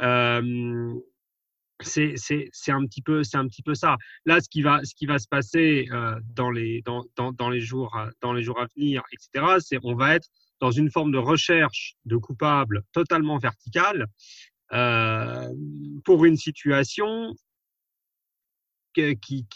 Euh, 0.00 0.94
c'est 1.82 2.14
un 2.72 2.84
petit 2.86 3.02
peu 3.02 3.22
c'est 3.24 3.36
un 3.36 3.46
petit 3.46 3.62
peu 3.62 3.74
ça. 3.74 3.96
Là 4.26 4.40
ce 4.40 4.48
qui 4.48 4.62
va 4.62 4.84
ce 4.84 4.94
qui 4.94 5.06
va 5.06 5.18
se 5.18 5.28
passer 5.28 5.88
euh, 5.92 6.18
dans 6.34 6.50
les 6.50 6.82
dans, 6.82 7.04
dans 7.16 7.32
dans 7.32 7.50
les 7.50 7.60
jours 7.60 7.96
à- 7.96 8.10
dans 8.20 8.32
les 8.32 8.42
jours 8.42 8.60
à 8.60 8.66
venir 8.76 9.02
etc 9.12 9.56
c'est 9.60 9.78
on 9.82 9.94
va 9.94 10.14
être 10.16 10.28
dans 10.60 10.70
une 10.70 10.90
forme 10.90 11.10
de 11.12 11.18
recherche 11.18 11.94
de 12.04 12.16
coupables 12.16 12.82
totalement 12.92 13.38
verticale 13.38 14.06
euh, 14.72 15.48
pour 16.04 16.24
une 16.24 16.36
situation 16.36 17.34
qui, 18.92 19.46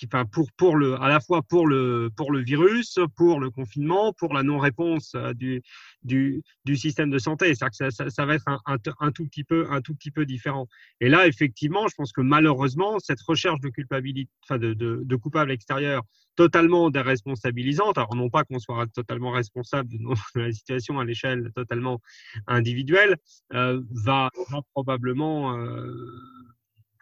pour, 0.57 0.77
à 1.01 1.09
la 1.09 1.21
fois 1.21 1.43
pour 1.43 1.67
le, 1.67 2.11
virus, 2.43 2.99
pour 3.17 3.41
le 3.41 3.51
confinement, 3.51 4.13
pour 4.13 4.33
la 4.33 4.43
non-réponse 4.43 5.15
euh, 5.15 5.33
du, 5.35 6.43
système 6.77 7.11
de 7.11 7.19
santé. 7.19 7.55
C'est-à-dire 7.55 7.71
que 7.71 7.77
ça, 7.77 8.05
ça, 8.05 8.11
ça 8.11 8.27
va 8.27 8.35
être 8.35 8.45
un, 8.67 9.13
tout 9.13 9.27
petit 9.27 9.45
peu, 9.45 10.27
différent. 10.27 10.69
Et 11.01 11.09
là, 11.09 11.27
effectivement, 11.27 11.89
je 11.89 11.95
pense 11.97 12.13
que 12.13 12.21
malheureusement, 12.21 12.99
cette 12.99 13.21
recherche 13.23 13.61
de 13.61 13.69
culpabilité, 13.69 14.31
enfin, 14.45 14.59
de, 14.59 15.17
coupable 15.17 15.51
extérieur, 15.53 16.03
totalement 16.37 16.91
déresponsabilisante, 16.91 17.97
alors 17.97 18.17
non 18.17 18.29
pas 18.29 18.45
qu'on 18.45 18.59
soit 18.59 18.87
totalement 18.89 19.31
responsable 19.31 19.89
de, 19.89 19.99
la 20.35 20.53
situation 20.53 20.99
à 20.99 21.05
l'échelle 21.05 21.51
totalement 21.55 22.01
individuelle, 22.47 23.17
euh, 23.53 23.81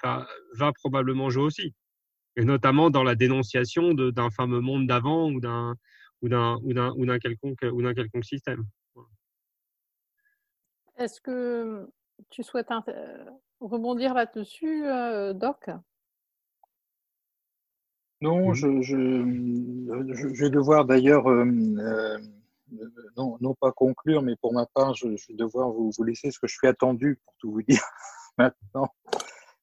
euh, 0.04 0.24
va 0.54 0.72
probablement 0.82 1.30
jouer 1.30 1.44
aussi 1.44 1.74
et 2.36 2.44
notamment 2.44 2.90
dans 2.90 3.02
la 3.02 3.14
dénonciation 3.14 3.94
de- 3.94 4.10
d'un 4.10 4.30
fameux 4.30 4.60
monde 4.60 4.86
d'avant 4.86 5.30
ou 5.30 5.40
d'un 5.40 5.76
ou 6.22 6.28
d'un 6.28 6.56
ou 6.62 6.72
d'un 6.72 6.92
ou 6.96 7.04
d'un 7.06 7.18
quelconque 7.18 7.64
ou 7.72 7.82
d'un 7.82 7.94
quelconque 7.94 8.24
système. 8.24 8.64
Est-ce 10.96 11.20
que 11.20 11.88
tu 12.30 12.42
souhaites 12.42 12.70
euh, 12.88 13.24
rebondir 13.60 14.14
là-dessus, 14.14 14.84
euh, 14.86 15.32
Doc? 15.32 15.70
Non, 18.20 18.48
Mhm. 18.50 18.54
je, 18.54 18.82
je, 18.82 20.14
je, 20.14 20.44
vais 20.44 20.50
devoir 20.50 20.84
d'ailleurs, 20.84 21.28
euh, 21.28 21.44
euh, 21.44 22.18
non, 23.16 23.36
non 23.40 23.54
pas 23.54 23.72
conclure, 23.72 24.22
mais 24.22 24.36
pour 24.36 24.52
ma 24.52 24.64
part, 24.66 24.94
je, 24.94 25.16
je 25.16 25.26
vais 25.28 25.34
devoir 25.34 25.70
vous, 25.70 25.90
vous 25.96 26.04
laisser 26.04 26.28
parce 26.28 26.38
que 26.38 26.46
je 26.46 26.56
suis 26.56 26.68
attendu 26.68 27.18
pour 27.24 27.34
tout 27.38 27.50
vous 27.50 27.62
dire 27.62 27.82
maintenant. 28.38 28.88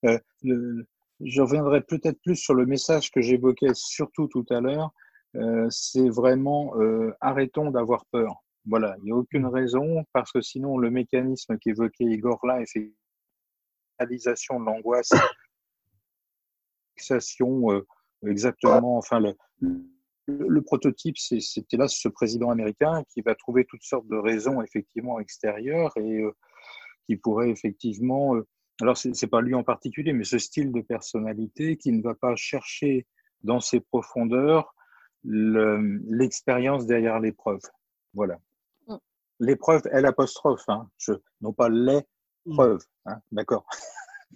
Euh, 0.05 0.19
le- 0.43 0.85
je 1.21 1.41
reviendrai 1.41 1.81
peut-être 1.81 2.19
plus 2.21 2.35
sur 2.35 2.53
le 2.53 2.65
message 2.65 3.11
que 3.11 3.21
j'évoquais 3.21 3.73
surtout 3.73 4.27
tout 4.27 4.45
à 4.49 4.61
l'heure. 4.61 4.91
Euh, 5.35 5.67
c'est 5.69 6.09
vraiment 6.09 6.75
euh, 6.77 7.13
arrêtons 7.21 7.71
d'avoir 7.71 8.05
peur. 8.07 8.43
Voilà, 8.65 8.95
il 8.99 9.05
n'y 9.05 9.11
a 9.11 9.15
aucune 9.15 9.45
raison 9.45 10.03
parce 10.13 10.31
que 10.31 10.41
sinon 10.41 10.77
le 10.77 10.89
mécanisme 10.89 11.57
qu'évoquait 11.57 12.05
Igor 12.05 12.39
là, 12.45 12.61
c'est 12.65 12.91
réalisation 13.99 14.59
de 14.59 14.65
l'angoisse, 14.65 15.11
fixation, 16.95 17.71
euh, 17.71 17.85
exactement, 18.25 18.97
enfin 18.97 19.19
le, 19.19 19.35
le, 20.27 20.61
prototype, 20.61 21.17
c'était 21.17 21.77
là 21.77 21.87
ce 21.87 22.07
président 22.07 22.49
américain 22.49 23.03
qui 23.13 23.21
va 23.21 23.35
trouver 23.35 23.65
toutes 23.65 23.83
sortes 23.83 24.07
de 24.07 24.17
raisons 24.17 24.61
effectivement 24.61 25.19
extérieures 25.19 25.91
et 25.97 26.21
euh, 26.21 26.31
qui 27.05 27.17
pourrait 27.17 27.49
effectivement, 27.49 28.35
euh, 28.35 28.47
alors 28.81 28.97
c'est 28.97 29.13
c'est 29.15 29.27
pas 29.27 29.41
lui 29.41 29.55
en 29.55 29.63
particulier, 29.63 30.13
mais 30.13 30.23
ce 30.23 30.37
style 30.37 30.71
de 30.71 30.81
personnalité 30.81 31.77
qui 31.77 31.91
ne 31.91 32.01
va 32.01 32.15
pas 32.15 32.35
chercher 32.35 33.05
dans 33.43 33.59
ses 33.59 33.79
profondeurs 33.79 34.73
le- 35.23 36.01
l'expérience 36.09 36.85
derrière 36.85 37.19
l'épreuve. 37.19 37.61
Voilà. 38.13 38.37
Mm. 38.87 38.95
L'épreuve, 39.41 39.81
L 39.91 40.05
apostrophe, 40.05 40.63
hein, 40.69 40.89
je, 40.97 41.13
non 41.41 41.53
pas 41.53 41.69
les 41.69 42.01
preuves, 42.45 42.83
hein, 43.05 43.19
d'accord. 43.31 43.65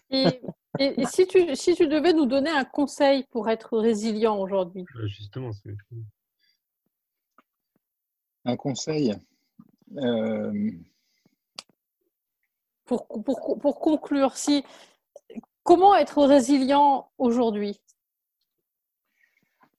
Et, 0.10 0.42
et- 0.80 1.02
et 1.02 1.06
si, 1.06 1.26
tu, 1.28 1.56
si 1.56 1.76
tu 1.76 1.88
devais 1.88 2.14
nous 2.14 2.26
donner 2.26 2.50
un 2.50 2.66
conseil 2.66 3.26
pour 3.32 3.50
être 3.50 3.78
résilient 3.78 4.38
aujourd'hui? 4.40 4.86
Euh, 4.96 5.08
Justement, 5.08 5.52
c'est 5.54 5.76
Un 8.46 8.58
conseil. 8.58 9.14
Euh, 9.98 10.72
pour, 12.98 13.80
conclure, 13.80 14.36
si, 14.38 14.64
comment 15.64 15.96
être 15.96 16.24
résilient 16.26 17.10
aujourd'hui? 17.18 17.80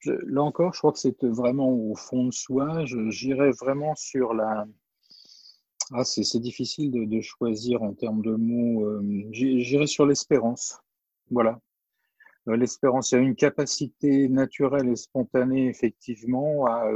Là 0.06 0.42
encore, 0.42 0.74
je 0.74 0.78
crois 0.80 0.92
que 0.92 0.98
c'est 0.98 1.24
vraiment 1.24 1.70
au 1.70 1.94
fond 1.94 2.26
de 2.26 2.30
soi. 2.30 2.84
J'irais 2.84 3.52
vraiment 3.52 3.94
sur 3.94 4.34
la. 4.34 4.66
Ah, 5.92 6.04
c'est 6.04 6.40
difficile 6.40 6.90
de, 7.08 7.20
choisir 7.20 7.82
en 7.82 7.92
termes 7.94 8.22
de 8.22 8.34
mots. 8.34 8.84
euh, 8.84 9.02
j'i- 9.30 9.60
J'irais 9.60 9.86
sur 9.86 10.06
l'espérance. 10.06 10.78
Voilà. 11.30 11.58
Euh, 12.48 12.56
L'espérance, 12.56 13.12
il 13.12 13.14
y 13.14 13.18
a 13.18 13.20
une 13.22 13.34
capacité 13.34 14.28
naturelle 14.28 14.88
et 14.88 14.96
spontanée, 14.96 15.68
effectivement, 15.68 16.66
à, 16.66 16.86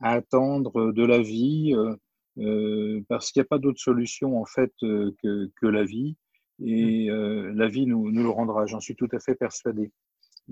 à 0.00 0.10
attendre 0.12 0.92
de 0.92 1.04
la 1.04 1.20
vie, 1.20 1.74
euh, 1.74 1.94
euh, 2.38 3.02
parce 3.08 3.32
qu'il 3.32 3.40
n'y 3.40 3.44
a 3.44 3.48
pas 3.48 3.58
d'autre 3.58 3.80
solution, 3.80 4.40
en 4.40 4.44
fait, 4.44 4.72
euh, 4.82 5.14
que, 5.22 5.50
que 5.56 5.66
la 5.66 5.84
vie. 5.84 6.16
Et 6.62 7.10
euh, 7.10 7.52
la 7.54 7.68
vie 7.68 7.86
nous, 7.86 8.10
nous 8.10 8.22
le 8.22 8.28
rendra, 8.28 8.66
j'en 8.66 8.80
suis 8.80 8.94
tout 8.94 9.08
à 9.12 9.18
fait 9.18 9.34
persuadé. 9.34 9.90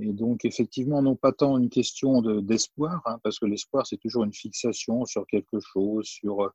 Et 0.00 0.12
donc, 0.12 0.44
effectivement, 0.44 1.02
non 1.02 1.16
pas 1.16 1.32
tant 1.32 1.59
une 1.59 1.68
question 1.70 2.22
de- 2.22 2.40
d'espoir, 2.40 3.02
hein, 3.06 3.18
parce 3.22 3.38
que 3.38 3.46
l'espoir, 3.46 3.86
c'est 3.86 3.96
toujours 3.98 4.24
une 4.24 4.32
fixation 4.32 5.05
sur 5.05 5.26
quelque 5.26 5.59
chose, 5.60 6.06
sur, 6.06 6.52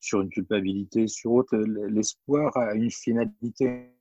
sur 0.00 0.20
une 0.20 0.30
culpabilité, 0.30 1.06
sur 1.06 1.32
autre. 1.32 1.56
L'espoir 1.56 2.56
a 2.56 2.74
une 2.74 2.90
finalité. 2.90 3.92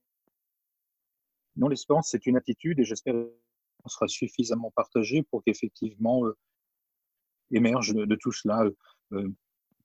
Non, 1.58 1.68
l'espérance, 1.68 2.10
c'est 2.12 2.26
une 2.26 2.38
attitude, 2.38 2.80
et 2.80 2.84
j'espère 2.84 3.14
qu'elle 3.14 3.32
sera 3.88 4.08
suffisamment 4.08 4.72
partagée 4.72 5.24
pour 5.24 5.44
qu'effectivement 5.44 6.24
émerge 7.52 7.94
de, 7.94 8.06
de 8.06 8.16
tout 8.16 8.32
cela 8.32 8.64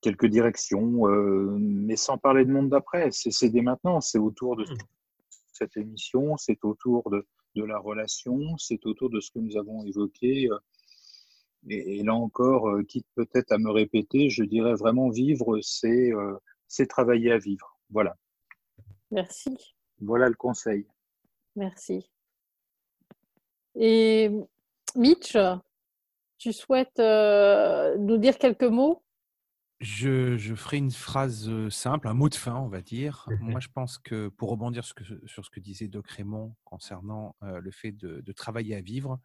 quelques 0.03 0.27
directions, 0.27 1.07
euh, 1.09 1.57
mais 1.59 1.97
sans 1.97 2.19
parler 2.19 2.45
de 2.45 2.51
monde 2.53 2.69
d'après. 2.69 3.11
C'est 3.13 3.49
dès 3.49 3.63
maintenant, 3.63 4.01
c'est 4.03 4.19
autour 4.19 4.57
de 4.57 4.65
cette 5.53 5.77
émission, 5.77 6.37
c'est 6.37 6.63
autour 6.65 7.09
de, 7.11 7.27
de 7.55 7.65
la 7.65 7.79
relation, 7.79 8.57
c'est 8.59 8.85
autour 8.87 9.09
de 9.11 9.21
ce 9.21 9.31
que 9.31 9.39
nous 9.39 9.57
avons 9.57 9.85
évoqué. 9.87 10.49
euh, 10.51 10.59
Et, 11.71 11.99
et 11.99 12.03
là 12.03 12.15
encore, 12.15 12.69
euh, 12.69 12.83
quitte 12.83 13.07
peut-être 13.15 13.53
à 13.53 13.59
me 13.59 13.71
répéter, 13.71 14.29
je 14.29 14.43
dirais 14.45 14.75
vraiment 14.75 15.09
vivre, 15.11 15.61
c'est 15.63 16.13
euh, 16.13 16.37
c'est 16.67 16.87
travailler 16.89 17.31
à 17.33 17.39
vivre. 17.39 17.79
Voilà, 17.91 18.17
Merci, 19.11 19.57
voilà 20.01 20.29
le 20.29 20.35
conseil. 20.35 20.87
merci. 21.55 22.11
Et 23.75 24.31
Mitch, 24.97 25.37
tu 26.39 26.53
souhaites 26.53 26.99
euh, 26.99 27.97
nous 27.99 28.17
dire 28.19 28.39
quelques 28.39 28.65
mots? 28.79 29.02
Je, 29.83 30.37
je 30.37 30.55
ferai 30.55 30.77
une 30.77 30.93
phrase 30.93 31.51
simple, 31.69 32.07
un 32.07 32.15
mot 32.15 32.29
de 32.29 32.37
fin, 32.37 32.55
on 32.55 32.69
va 32.69 32.81
dire. 32.81 33.27
Moi, 33.41 33.59
je 33.59 33.67
pense 33.69 33.99
que 33.99 34.29
pour 34.29 34.49
rebondir 34.51 34.85
sur 34.85 34.97
ce 34.97 35.13
que, 35.15 35.27
sur 35.27 35.45
ce 35.45 35.51
que 35.51 35.59
disait 35.59 35.89
Doc 35.89 36.09
Raymond 36.09 36.55
concernant 36.65 37.35
euh, 37.43 37.61
le 37.61 37.71
fait 37.73 37.91
de, 37.91 38.21
de 38.21 38.33
travailler 38.33 38.77
à 38.77 38.81
vivre, 38.81 39.19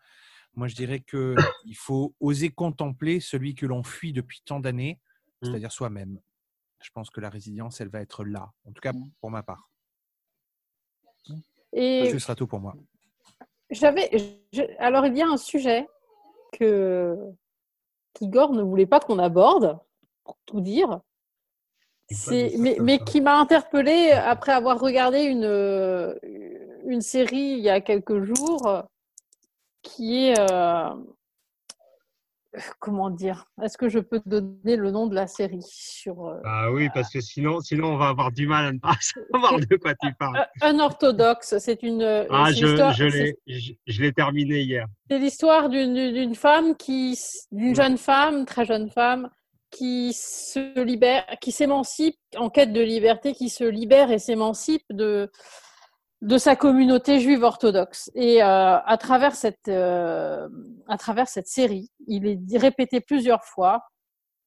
moi, 0.56 0.68
je 0.68 0.76
dirais 0.76 1.00
qu'il 1.02 1.76
faut 1.76 2.16
oser 2.20 2.50
contempler 2.50 3.20
celui 3.20 3.54
que 3.54 3.68
l'on 3.68 3.84
fuit 3.84 4.14
depuis 4.14 4.42
tant 4.46 4.60
d'années, 4.60 5.00
Mm. 5.40 5.46
c'est-à-dire 5.46 5.72
soi-même. 5.72 6.20
Je 6.82 6.90
pense 6.92 7.12
que 7.12 7.22
la 7.22 7.30
résilience, 7.30 7.80
elle 7.80 7.90
va 7.90 8.02
être 8.02 8.24
là, 8.26 8.52
en 8.66 8.72
tout 8.72 8.82
cas 8.82 8.92
Mm. 8.94 9.12
pour 9.22 9.30
ma 9.30 9.44
part. 9.44 9.70
Et 11.74 12.10
Ce 12.10 12.18
sera 12.18 12.34
tout 12.34 12.48
pour 12.48 12.60
moi. 12.60 12.76
j'avais, 13.70 14.10
alors 14.80 15.06
il 15.06 15.16
y 15.16 15.22
a 15.22 15.28
un 15.28 15.38
sujet 15.38 15.88
que 16.54 17.16
qu'Igor 18.16 18.54
ne 18.54 18.64
voulait 18.64 18.88
pas 18.88 19.00
qu'on 19.00 19.20
aborde, 19.20 19.78
pour 20.28 20.38
tout 20.46 20.60
dire. 20.62 21.00
C'est, 22.10 22.54
mais, 22.58 22.78
mais 22.82 23.00
qui 23.00 23.20
m'a 23.22 23.40
interpellée 23.40 24.12
après 24.12 24.52
avoir 24.52 24.80
regardé 24.80 25.24
une, 25.24 25.44
euh, 25.44 26.16
une 26.86 27.02
série 27.02 27.56
il 27.58 27.60
y 27.60 27.70
a 27.70 27.82
quelques 27.82 28.24
jours 28.24 28.84
qui 29.82 30.28
est. 30.28 30.40
euh, 30.40 30.90
comment 32.80 33.10
dire 33.10 33.46
Est-ce 33.62 33.78
que 33.78 33.90
je 33.90 34.00
peux 34.00 34.20
te 34.20 34.30
donner 34.30 34.78
le 34.78 34.90
nom 34.92 35.08
de 35.08 35.16
la 35.16 35.28
série 35.28 35.66
sur 35.68 36.28
euh, 36.28 36.40
Ah 36.46 36.72
oui, 36.72 36.88
parce 36.94 37.12
que 37.12 37.20
sinon, 37.22 37.60
sinon 37.60 37.94
on 37.94 37.98
va 37.98 38.08
avoir 38.08 38.32
du 38.32 38.48
mal 38.48 38.66
à 38.66 38.72
ne 38.72 38.80
pas 38.80 38.96
savoir 39.34 39.60
de 39.60 39.76
quoi 39.76 39.94
tu 40.02 40.14
parles. 40.20 40.48
Unorthodoxe 40.64 41.58
C'est 41.60 41.84
une. 41.84 42.04
Ah, 42.30 42.46
c'est 42.52 42.56
je, 42.56 42.68
je 42.68 43.04
l'ai, 43.06 43.36
je, 43.48 43.74
je 43.86 44.02
l'ai 44.02 44.14
terminé 44.14 44.62
hier. 44.62 44.88
C'est 45.10 45.20
l'histoire 45.20 45.70
d'une 45.70 46.14
d'une 46.14 46.36
femme 46.36 46.76
qui, 46.78 47.20
d'une 47.52 47.76
jeune 47.76 47.98
femme, 47.98 48.46
très 48.46 48.66
jeune 48.66 48.90
femme, 48.90 49.30
qui 49.78 50.14
se 50.14 50.80
libère, 50.82 51.26
qui 51.42 51.52
s'émancipe 51.52 52.18
en 52.36 52.50
quête 52.50 52.74
de 52.74 52.82
liberté, 52.82 53.34
qui 53.34 53.50
se 53.50 53.64
libère 53.64 54.12
et 54.12 54.20
s'émancipe 54.20 54.86
de 54.90 55.30
de 56.24 56.40
sa 56.40 56.56
communauté 56.56 57.20
juive 57.20 57.44
orthodoxe. 57.44 58.10
Et 58.16 58.42
euh, 58.42 58.80
à 58.80 58.98
travers 58.98 59.36
cette 59.36 59.68
euh, 59.68 60.48
à 60.88 60.98
travers 60.98 61.28
cette 61.28 61.48
série, 61.48 61.92
il 62.08 62.28
est 62.28 62.58
répété 62.58 63.02
plusieurs 63.02 63.44
fois. 63.44 63.84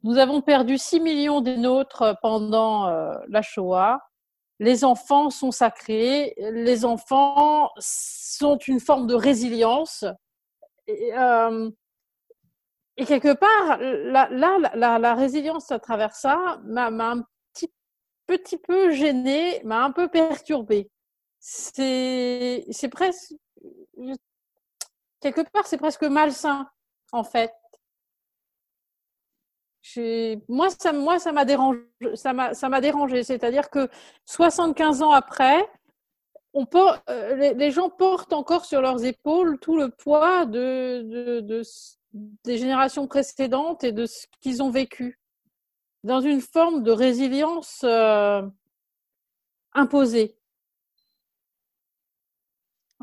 Nous 0.03 0.19
avons 0.19 0.41
perdu 0.41 0.79
6 0.79 1.01
millions 1.01 1.41
des 1.41 1.59
nôtres 1.59 2.17
pendant 2.23 2.89
euh, 2.89 3.15
la 3.29 3.43
Shoah. 3.43 4.01
Les 4.59 4.85
enfants 4.85 5.31
sont 5.31 5.53
sacrés. 5.53 6.35
Les 6.39 6.85
enfants 6.85 7.71
sont 7.79 8.57
une 8.57 8.81
forme 8.81 9.07
de 9.07 9.15
résilience. 9.15 10.05
Et, 10.87 11.17
euh, 11.17 11.71
et 13.01 13.07
quelque 13.07 13.33
part, 13.33 13.79
là, 13.79 14.29
la, 14.99 15.15
résilience 15.15 15.71
à 15.71 15.79
travers 15.79 16.15
ça 16.15 16.61
m'a 16.65 16.89
un 16.89 17.25
petit, 18.27 18.59
peu 18.59 18.91
gênée, 18.91 19.63
m'a 19.65 19.83
un 19.83 19.91
peu 19.91 20.09
perturbée. 20.09 20.91
C'est 21.39 22.63
presque. 22.93 23.33
Quelque 25.19 25.41
part, 25.51 25.67
c'est 25.67 25.79
presque 25.79 26.03
malsain, 26.03 26.69
en 27.13 27.25
fait. 27.25 27.55
Moi, 30.49 30.69
ça, 30.69 30.93
moi, 30.93 31.17
m'a 31.25 31.33
m'a 32.69 32.81
dérangé. 32.83 33.25
C'est-à-dire 33.25 33.71
que 33.71 33.89
75 34.27 35.01
ans 35.01 35.13
après, 35.13 35.67
on 36.53 36.67
euh, 37.09 37.55
les, 37.55 37.71
gens 37.71 37.89
portent 37.89 38.35
encore 38.35 38.67
sur 38.67 38.83
leurs 38.83 39.03
épaules 39.07 39.59
tout 39.59 39.79
le 39.79 39.89
poids 39.89 40.45
de, 40.45 41.63
des 42.13 42.59
générations 42.59 43.07
précédentes 43.07 43.85
et 43.85 43.93
de 43.93 44.07
ce 44.07 44.27
qu'ils 44.41 44.63
ont 44.63 44.71
vécu, 44.71 45.21
dans 46.05 46.21
une 46.21 46.41
forme 46.41 46.83
de 46.83 46.91
résilience 46.91 47.83
euh, 47.85 48.43
imposée. 49.73 50.37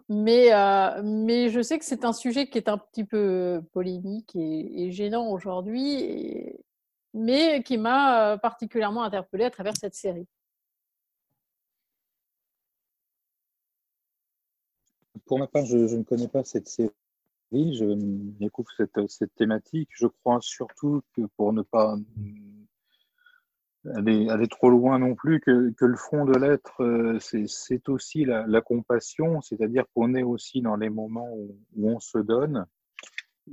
Mais, 0.10 0.54
euh, 0.54 1.02
mais 1.04 1.50
je 1.50 1.62
sais 1.62 1.78
que 1.78 1.86
c'est 1.86 2.06
un 2.06 2.14
sujet 2.14 2.48
qui 2.48 2.58
est 2.58 2.70
un 2.70 2.78
petit 2.78 3.04
peu 3.04 3.62
polémique 3.74 4.36
et, 4.36 4.92
gênant 4.92 5.30
aujourd'hui, 5.30 6.56
mais 7.14 7.62
qui 7.64 7.78
m'a 7.78 8.34
euh, 8.34 8.38
particulièrement 8.38 9.04
interpellée 9.04 9.46
à 9.46 9.52
travers 9.52 9.76
cette 9.76 9.96
série. 9.96 10.28
Pour 15.26 15.40
ma 15.40 15.48
part, 15.48 15.66
je 15.66 15.78
ne 15.78 16.04
connais 16.04 16.30
pas 16.30 16.44
cette 16.46 16.70
série, 16.70 16.92
je 17.52 17.94
découvre 18.40 18.70
cette, 18.76 19.36
thématique. 19.36 19.90
Je 19.94 20.08
crois 20.08 20.40
surtout 20.42 21.02
que 21.16 21.22
pour 21.38 21.54
ne 21.54 21.62
pas 21.62 21.96
aller, 23.96 24.30
aller 24.30 24.48
trop 24.48 24.70
loin 24.70 25.00
non 25.00 25.16
plus, 25.16 25.40
que, 25.40 25.74
le 25.80 25.96
fond 25.96 26.26
de 26.26 26.38
l'être, 26.38 26.84
euh, 26.84 27.20
c'est 27.20 27.90
aussi 27.90 28.26
la, 28.26 28.62
compassion, 28.62 29.42
c'est-à-dire 29.42 29.86
qu'on 29.94 30.14
est 30.16 30.24
aussi 30.24 30.62
dans 30.62 30.76
les 30.76 30.90
moments 30.90 31.32
où, 31.34 31.58
on 31.82 32.00
se 32.00 32.18
donne 32.18 32.66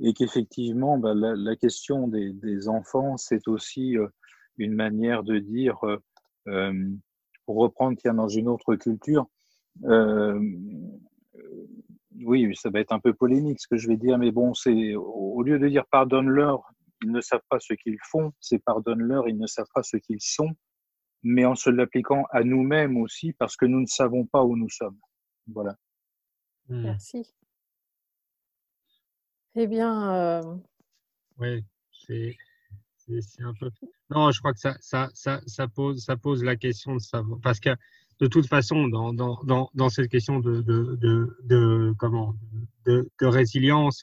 et 0.01 0.13
qu'effectivement, 0.13 0.97
bah, 0.97 1.13
la, 1.15 1.55
question 1.55 2.07
des, 2.07 2.67
enfants, 2.67 3.15
c'est 3.17 3.47
aussi 3.47 3.97
euh, 3.97 4.07
une 4.57 4.73
manière 4.73 5.23
de 5.23 5.39
dire, 5.39 5.77
euh, 5.85 5.97
euh, 6.47 6.89
pour 7.45 7.57
reprendre 7.57 7.97
tiens, 7.97 8.13
dans 8.13 8.27
une 8.27 8.49
autre 8.49 8.75
culture, 8.75 9.27
euh, 9.83 10.39
euh, 10.39 10.39
oui, 12.23 12.55
ça 12.55 12.69
va 12.69 12.79
être 12.79 12.91
un 12.91 12.99
peu 12.99 13.13
polémique 13.13 13.59
ce 13.59 13.67
que 13.67 13.77
je 13.77 13.87
vais 13.87 13.97
dire, 13.97 14.17
mais 14.17 14.31
bon, 14.31 14.53
c'est 14.53 14.95
au 14.95 15.41
lieu 15.43 15.59
de 15.59 15.67
dire 15.67 15.85
pardonne-leur, 15.87 16.63
ils 17.03 17.11
ne 17.11 17.21
savent 17.21 17.43
pas 17.49 17.59
ce 17.59 17.73
qu'ils 17.73 17.97
font, 18.09 18.31
c'est 18.39 18.59
pardonne-leur, 18.59 19.27
ils 19.27 19.37
ne 19.37 19.47
savent 19.47 19.69
pas 19.73 19.83
ce 19.83 19.97
qu'ils 19.97 20.21
sont, 20.21 20.51
mais 21.23 21.45
en 21.45 21.55
se 21.55 21.69
l'appliquant 21.69 22.23
à 22.31 22.43
nous-mêmes 22.43 22.97
aussi, 22.97 23.33
parce 23.33 23.55
que 23.57 23.65
nous 23.65 23.81
ne 23.81 23.85
savons 23.85 24.25
pas 24.25 24.43
où 24.43 24.55
nous 24.55 24.69
sommes. 24.69 24.97
Voilà. 25.47 25.75
Hmm. 26.69 26.81
Merci. 26.83 27.33
Eh 29.55 29.67
bien, 29.67 30.13
euh, 30.13 30.55
Oui, 31.37 31.63
c'est 31.91 32.35
c'est- 32.97 33.21
c'est 33.21 33.43
un 33.43 33.53
peu. 33.59 33.69
Non, 34.09 34.31
je 34.31 34.39
crois 34.39 34.53
que 34.53 34.59
ça, 34.59 34.75
ça, 34.79 35.09
ça, 35.13 35.39
ça, 35.45 35.67
pose, 35.67 36.03
ça 36.03 36.17
pose 36.17 36.43
la 36.43 36.55
question 36.55 36.93
de 36.95 36.99
savoir. 36.99 37.39
Parce 37.43 37.59
que 37.59 37.69
de 38.19 38.27
toute 38.27 38.47
façon, 38.47 38.87
dans, 38.87 39.13
dans, 39.13 39.69
dans, 39.73 39.89
cette 39.89 40.09
question 40.09 40.39
de, 40.39 40.61
de, 40.61 40.97
de, 41.43 41.93
comment, 41.97 42.35
de, 42.85 43.07
résilience, 43.21 44.01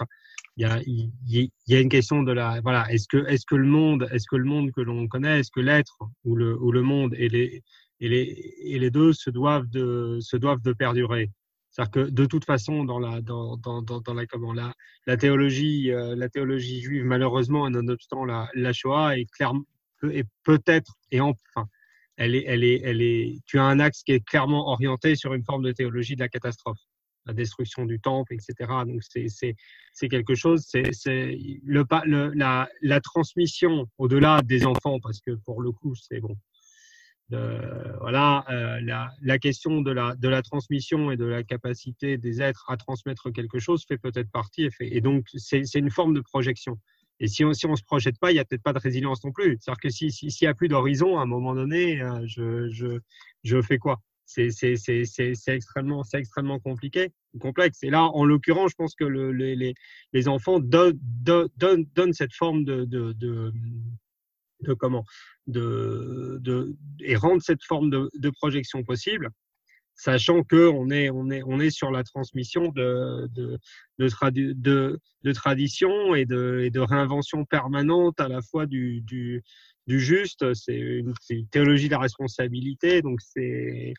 il 0.56 0.62
y 0.62 0.64
a, 0.66 0.80
il 0.84 1.50
y, 1.66 1.74
a 1.74 1.80
une 1.80 1.88
question 1.88 2.22
de 2.22 2.32
la 2.32 2.60
voilà 2.60 2.92
est-ce 2.92 3.08
que 3.08 3.26
est-ce 3.26 3.46
que 3.46 3.54
le 3.54 3.66
monde 3.66 4.06
est-ce 4.12 4.26
que 4.30 4.36
le 4.36 4.44
monde 4.44 4.70
que 4.70 4.82
l'on 4.82 5.08
connaît 5.08 5.40
est-ce 5.40 5.50
que 5.50 5.60
l'être 5.60 5.96
ou 6.24 6.36
le 6.36 6.54
ou 6.60 6.72
le 6.72 6.82
monde 6.82 7.14
et 7.16 7.30
les 7.30 7.62
et 8.00 8.08
les 8.10 8.52
et 8.60 8.78
les 8.78 8.90
deux 8.90 9.14
se 9.14 9.30
doivent 9.30 9.66
de 9.70 10.18
se 10.20 10.36
doivent 10.36 10.60
de 10.60 10.74
perdurer? 10.74 11.30
C'est-à-dire 11.70 11.90
que 11.90 12.10
de 12.10 12.26
toute 12.26 12.44
façon 12.44 12.84
dans 12.84 12.98
la 12.98 13.22
dans 13.22 13.56
dans 13.56 13.80
dans, 13.80 14.12
la 14.12 14.26
comment 14.26 14.52
la 14.52 15.16
théologie 15.16 15.90
euh, 15.90 16.14
la 16.16 16.28
théologie 16.28 16.82
juive 16.82 17.06
malheureusement 17.06 17.66
et 17.66 17.70
nonobstant 17.70 18.26
la 18.26 18.50
la 18.54 18.74
Shoah 18.74 19.16
est 19.16 19.30
clairement 19.32 19.64
et 20.10 20.24
peut-être 20.44 20.92
et 21.12 21.22
enfin 21.22 21.66
elle 22.16 22.34
est 22.34 22.44
elle 22.46 22.64
est 22.64 22.80
elle 22.84 23.02
est 23.02 23.40
tu 23.46 23.58
as 23.58 23.64
un 23.64 23.80
axe 23.80 24.02
qui 24.02 24.12
est 24.12 24.24
clairement 24.24 24.68
orienté 24.68 25.16
sur 25.16 25.34
une 25.34 25.44
forme 25.44 25.62
de 25.62 25.72
théologie 25.72 26.14
de 26.14 26.20
la 26.20 26.28
catastrophe 26.28 26.78
la 27.26 27.32
destruction 27.32 27.84
du 27.86 28.00
temple, 28.00 28.34
etc. 28.34 28.70
Donc 28.86 29.02
c'est 29.02 30.08
quelque 30.08 30.34
chose. 30.34 30.64
C'est 30.66 30.82
le 31.64 31.84
le 32.04 32.32
la 32.34 32.68
la 32.80 33.00
transmission 33.00 33.86
au-delà 33.98 34.42
des 34.42 34.66
enfants 34.66 34.98
parce 35.00 35.20
que 35.20 35.32
pour 35.32 35.62
le 35.62 35.72
coup 35.72 35.94
c'est 35.94 36.20
bon. 36.20 36.36
Euh, 37.32 37.96
voilà 38.00 38.44
euh, 38.50 38.80
la 38.82 39.10
la 39.22 39.38
question 39.38 39.80
de 39.80 39.90
la 39.90 40.14
de 40.16 40.28
la 40.28 40.42
transmission 40.42 41.10
et 41.10 41.16
de 41.16 41.24
la 41.24 41.42
capacité 41.42 42.18
des 42.18 42.42
êtres 42.42 42.66
à 42.68 42.76
transmettre 42.76 43.32
quelque 43.32 43.58
chose 43.58 43.84
fait 43.88 43.96
peut-être 43.96 44.30
partie 44.30 44.64
et 44.64 44.96
et 44.96 45.00
donc 45.00 45.26
c'est 45.34 45.62
une 45.74 45.90
forme 45.90 46.14
de 46.14 46.20
projection. 46.20 46.78
Et 47.22 47.28
si 47.28 47.44
on 47.44 47.52
si 47.54 47.66
on 47.66 47.76
se 47.76 47.84
projette 47.84 48.18
pas, 48.18 48.32
il 48.32 48.34
y 48.34 48.40
a 48.40 48.44
peut-être 48.44 48.64
pas 48.64 48.72
de 48.72 48.80
résilience 48.80 49.24
non 49.24 49.30
plus. 49.32 49.56
C'est-à-dire 49.60 49.80
que 49.80 49.90
si 49.90 50.10
si 50.10 50.30
s'il 50.30 50.44
y 50.44 50.48
a 50.48 50.54
plus 50.54 50.68
d'horizon 50.68 51.18
à 51.18 51.22
un 51.22 51.26
moment 51.26 51.54
donné, 51.54 52.02
euh, 52.02 52.20
je 52.26 52.68
je 52.70 52.98
je 53.44 53.62
fais 53.62 53.78
quoi? 53.78 54.00
C'est 54.26 54.48
extrêmement 55.48 56.02
c'est 56.02 56.18
extrêmement 56.18 56.58
compliqué 56.58 57.12
complexe. 57.38 57.82
Et 57.84 57.90
là 57.90 58.02
en 58.04 58.24
l'occurrence 58.24 58.72
je 58.72 58.76
pense 58.76 58.94
que 58.96 59.04
le, 59.04 59.30
les 59.32 59.74
les 60.12 60.28
enfants 60.28 60.58
donnent 60.58 60.98
donnent 61.56 61.86
donnent 61.94 62.12
cette 62.12 62.34
forme 62.34 62.64
de 62.64 62.84
de 62.84 63.12
de, 63.12 63.52
de 64.62 64.74
comment? 64.74 65.04
De 65.46 66.38
de 66.40 66.74
et 67.00 67.14
rendent 67.14 67.42
cette 67.42 67.62
forme 67.62 67.88
de 67.90 68.10
de 68.14 68.30
projection 68.30 68.82
possible 68.82 69.30
sachant 70.02 70.42
que 70.42 70.68
on 70.68 70.90
est 70.90 71.10
on 71.10 71.30
est 71.30 71.42
on 71.44 71.60
est 71.60 71.70
sur 71.70 71.90
la 71.90 72.02
transmission 72.02 72.68
de 72.68 73.28
de 73.34 73.58
de, 73.98 75.32
tradition 75.32 76.14
et 76.14 76.24
de 76.24 76.60
et 76.64 76.70
de 76.70 76.80
réinvention 76.80 77.44
permanente 77.44 78.18
à 78.20 78.28
la 78.28 78.42
fois 78.42 78.66
du 78.66 79.02
du 79.86 80.00
juste, 80.00 80.54
c'est 80.54 80.76
une, 80.76 81.14
une, 81.30 81.48
théologie 81.48 81.86
de 81.86 81.92
la 81.92 81.98
responsabilité. 81.98 83.02
Donc 83.02 83.20
c'est, 83.20 83.94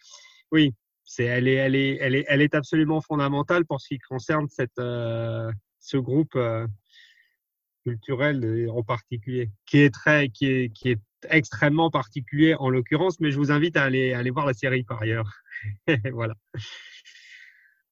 oui, 0.51 0.73
c'est, 1.03 1.25
elle 1.25 1.47
est, 1.47 1.55
elle 1.55 1.75
est, 1.75 1.97
elle 1.99 2.15
est, 2.15 2.25
elle 2.27 2.41
est 2.41 2.55
absolument 2.55 3.01
fondamentale 3.01 3.65
pour 3.65 3.81
ce 3.81 3.89
qui 3.89 3.99
concerne 3.99 4.47
cette, 4.49 4.79
euh, 4.79 5.51
ce 5.79 5.97
groupe 5.97 6.35
euh, 6.35 6.65
culturel 7.83 8.67
en 8.69 8.83
particulier, 8.83 9.49
qui 9.65 9.79
est 9.79 9.93
très, 9.93 10.29
qui 10.29 10.47
est, 10.47 10.69
qui 10.69 10.89
est 10.89 10.99
extrêmement 11.29 11.89
particulier 11.89 12.55
en 12.55 12.69
l'occurrence. 12.69 13.19
Mais 13.19 13.31
je 13.31 13.37
vous 13.37 13.51
invite 13.51 13.77
à 13.77 13.83
aller, 13.83 14.13
à 14.13 14.19
aller 14.19 14.31
voir 14.31 14.45
la 14.45 14.53
série 14.53 14.83
par 14.83 15.01
ailleurs. 15.01 15.29
voilà. 16.13 16.35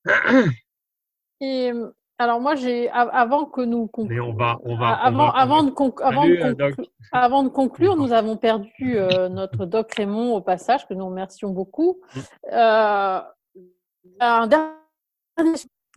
Et 1.41 1.71
alors 2.21 2.39
moi, 2.39 2.53
j'ai 2.53 2.87
avant 2.91 3.45
que 3.45 3.61
nous 3.61 3.87
concluons, 3.87 4.29
on 4.29 4.33
va, 4.33 4.59
on 4.63 4.77
va, 4.77 4.89
avant, 4.89 5.23
on 5.23 5.31
va, 5.31 5.37
avant, 5.39 5.63
de, 5.63 5.73
avant, 6.03 6.27
de 6.27 6.33
euh, 6.33 6.53
conclu 6.53 6.85
avant 7.11 7.43
de 7.43 7.49
conclure, 7.49 7.95
nous 7.95 8.13
avons 8.13 8.37
perdu 8.37 8.95
euh, 8.95 9.27
notre 9.27 9.65
doc 9.65 9.91
Raymond 9.95 10.35
au 10.35 10.41
passage, 10.41 10.87
que 10.87 10.93
nous 10.93 11.07
remercions 11.07 11.49
beaucoup. 11.49 11.99
Euh, 12.51 13.19
un 14.19 14.47
dernier, 14.47 14.67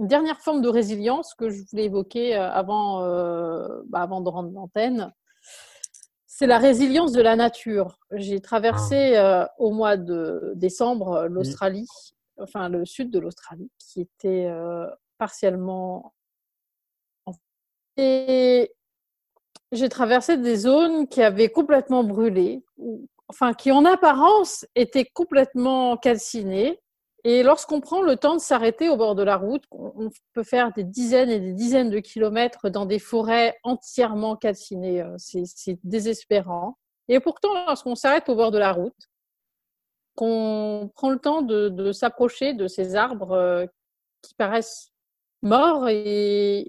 une 0.00 0.06
dernière 0.06 0.40
forme 0.40 0.60
de 0.60 0.68
résilience 0.68 1.34
que 1.34 1.50
je 1.50 1.62
voulais 1.70 1.84
évoquer 1.84 2.34
avant, 2.34 3.00
bah, 3.86 4.00
avant 4.00 4.20
de 4.20 4.28
rendre 4.28 4.50
l'antenne, 4.52 5.12
c'est 6.26 6.46
la 6.48 6.58
résilience 6.58 7.12
de 7.12 7.22
la 7.22 7.36
nature. 7.36 7.98
J'ai 8.10 8.40
traversé 8.40 9.16
au 9.58 9.70
mois 9.70 9.96
de 9.96 10.52
décembre 10.56 11.26
l'Australie, 11.28 11.86
enfin 12.38 12.68
le 12.68 12.84
sud 12.84 13.10
de 13.10 13.20
l'Australie, 13.20 13.70
qui 13.78 14.00
était 14.00 14.50
partiellement. 15.16 16.12
Et 17.96 18.74
j'ai 19.70 19.88
traversé 19.88 20.36
des 20.36 20.56
zones 20.56 21.06
qui 21.06 21.22
avaient 21.22 21.50
complètement 21.50 22.02
brûlé, 22.02 22.64
enfin 23.28 23.54
qui 23.54 23.70
en 23.70 23.84
apparence 23.84 24.66
étaient 24.74 25.06
complètement 25.06 25.96
calcinées. 25.96 26.80
Et 27.26 27.42
lorsqu'on 27.42 27.80
prend 27.80 28.02
le 28.02 28.16
temps 28.16 28.34
de 28.34 28.40
s'arrêter 28.40 28.90
au 28.90 28.96
bord 28.98 29.14
de 29.14 29.22
la 29.22 29.38
route, 29.38 29.64
on 29.70 30.10
peut 30.34 30.42
faire 30.42 30.72
des 30.72 30.84
dizaines 30.84 31.30
et 31.30 31.40
des 31.40 31.55
dizaines 31.55 31.88
de 31.88 31.98
kilomètres 31.98 32.68
dans 32.68 32.84
des 32.84 32.98
forêts 32.98 33.59
entièrement 33.62 34.36
calcinées. 34.36 35.02
C'est 35.16 35.78
désespérant. 35.84 36.76
Et 37.09 37.20
pourtant, 37.20 37.55
lorsqu'on 37.66 37.94
s'arrête 37.94 38.28
au 38.28 38.36
bord 38.36 38.51
de 38.51 38.59
la 38.59 38.72
route, 38.72 39.09
qu'on 40.16 40.90
prend 40.94 41.10
le 41.10 41.18
temps 41.18 41.40
de, 41.40 41.92
s'approcher 41.92 42.52
de 42.52 42.68
ces 42.68 42.94
arbres 42.94 43.66
qui 44.20 44.34
paraissent 44.34 44.92
mort 45.40 45.88
et 45.88 46.66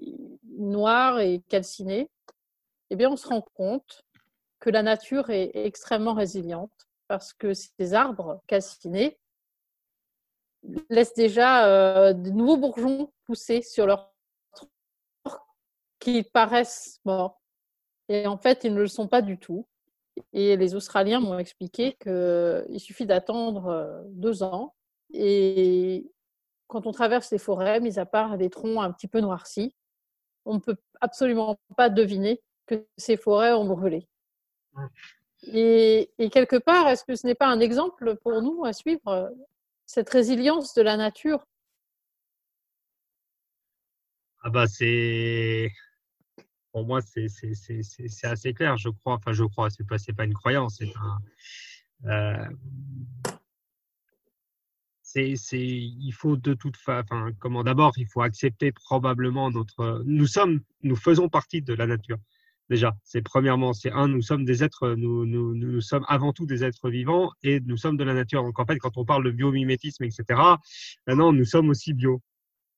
noir 0.58 1.20
et 1.20 1.42
calciné, 1.50 2.10
eh 2.88 2.96
bien, 2.96 3.10
on 3.10 3.16
se 3.16 3.28
rend 3.28 3.42
compte 3.42 4.04
que 4.58 4.70
la 4.70 4.82
nature 4.82 5.28
est 5.28 5.50
extrêmement 5.54 6.14
résiliente 6.14 6.72
parce 7.08 7.34
que 7.34 7.52
ces 7.52 7.92
arbres 7.92 8.40
calcinés 8.46 9.18
laissent 10.90 11.14
déjà 11.14 11.66
euh, 11.66 12.12
de 12.12 12.30
nouveaux 12.30 12.56
bourgeons 12.56 13.12
pousser 13.24 13.62
sur 13.62 13.86
leur 13.86 14.12
tronc 14.52 14.68
qui 15.98 16.22
paraissent 16.22 17.00
morts. 17.04 17.40
Et 18.08 18.26
en 18.26 18.38
fait, 18.38 18.64
ils 18.64 18.74
ne 18.74 18.80
le 18.80 18.86
sont 18.86 19.08
pas 19.08 19.22
du 19.22 19.38
tout. 19.38 19.66
Et 20.32 20.56
les 20.56 20.74
Australiens 20.74 21.20
m'ont 21.20 21.38
expliqué 21.38 21.96
qu'il 22.00 22.80
suffit 22.80 23.06
d'attendre 23.06 23.66
euh, 23.66 24.02
deux 24.06 24.42
ans 24.42 24.74
et 25.12 26.10
quand 26.66 26.86
on 26.86 26.92
traverse 26.92 27.30
les 27.30 27.38
forêts, 27.38 27.80
mis 27.80 27.98
à 27.98 28.06
part 28.06 28.38
des 28.38 28.50
troncs 28.50 28.82
un 28.82 28.92
petit 28.92 29.08
peu 29.08 29.20
noircis, 29.20 29.74
on 30.44 30.54
ne 30.54 30.60
peut 30.60 30.76
absolument 31.00 31.56
pas 31.76 31.90
deviner 31.90 32.42
que 32.66 32.86
ces 32.96 33.16
forêts 33.16 33.52
ont 33.52 33.64
brûlé. 33.64 34.08
Et, 35.42 36.10
et 36.18 36.30
quelque 36.30 36.56
part, 36.56 36.88
est-ce 36.88 37.04
que 37.04 37.14
ce 37.14 37.26
n'est 37.26 37.34
pas 37.34 37.46
un 37.46 37.60
exemple 37.60 38.16
pour 38.16 38.42
nous 38.42 38.64
à 38.64 38.72
suivre, 38.72 39.32
cette 39.86 40.10
résilience 40.10 40.74
de 40.74 40.82
la 40.82 40.96
nature 40.96 41.46
Ah 44.42 44.50
bah 44.50 44.66
c'est 44.66 45.70
pour 46.72 46.84
moi 46.84 47.00
c'est 47.00 47.28
c'est 47.28 48.26
assez 48.26 48.52
clair 48.52 48.76
je 48.76 48.90
crois 48.90 49.14
enfin 49.14 49.32
je 49.32 49.44
crois 49.44 49.70
c'est 49.70 49.86
pas 49.86 49.98
c'est 49.98 50.12
pas 50.12 50.24
une 50.24 50.34
croyance 50.34 50.76
c'est 50.78 50.92
un 50.96 51.18
euh, 52.04 52.48
c'est, 55.02 55.58
il 55.58 56.12
faut 56.12 56.36
de 56.36 56.54
toute 56.54 56.76
façon, 56.76 57.32
comment 57.38 57.64
d'abord, 57.64 57.94
il 57.96 58.06
faut 58.06 58.22
accepter 58.22 58.72
probablement 58.72 59.50
notre. 59.50 60.02
Nous 60.04 60.26
sommes, 60.26 60.60
nous 60.82 60.96
faisons 60.96 61.28
partie 61.28 61.62
de 61.62 61.72
la 61.72 61.86
nature. 61.86 62.18
Déjà, 62.68 62.96
c'est 63.04 63.22
premièrement, 63.22 63.72
c'est 63.72 63.92
un, 63.92 64.08
nous 64.08 64.22
sommes 64.22 64.44
des 64.44 64.64
êtres, 64.64 64.94
nous, 64.96 65.24
nous, 65.24 65.54
nous 65.54 65.80
sommes 65.80 66.04
avant 66.08 66.32
tout 66.32 66.46
des 66.46 66.64
êtres 66.64 66.90
vivants 66.90 67.30
et 67.44 67.60
nous 67.60 67.76
sommes 67.76 67.96
de 67.96 68.02
la 68.02 68.12
nature. 68.12 68.42
Donc 68.42 68.58
en 68.58 68.66
fait, 68.66 68.78
quand 68.78 68.96
on 68.96 69.04
parle 69.04 69.24
de 69.24 69.30
biomimétisme, 69.30 70.02
etc., 70.02 70.24
maintenant 71.06 71.32
nous 71.32 71.44
sommes 71.44 71.68
aussi 71.68 71.94
bio. 71.94 72.20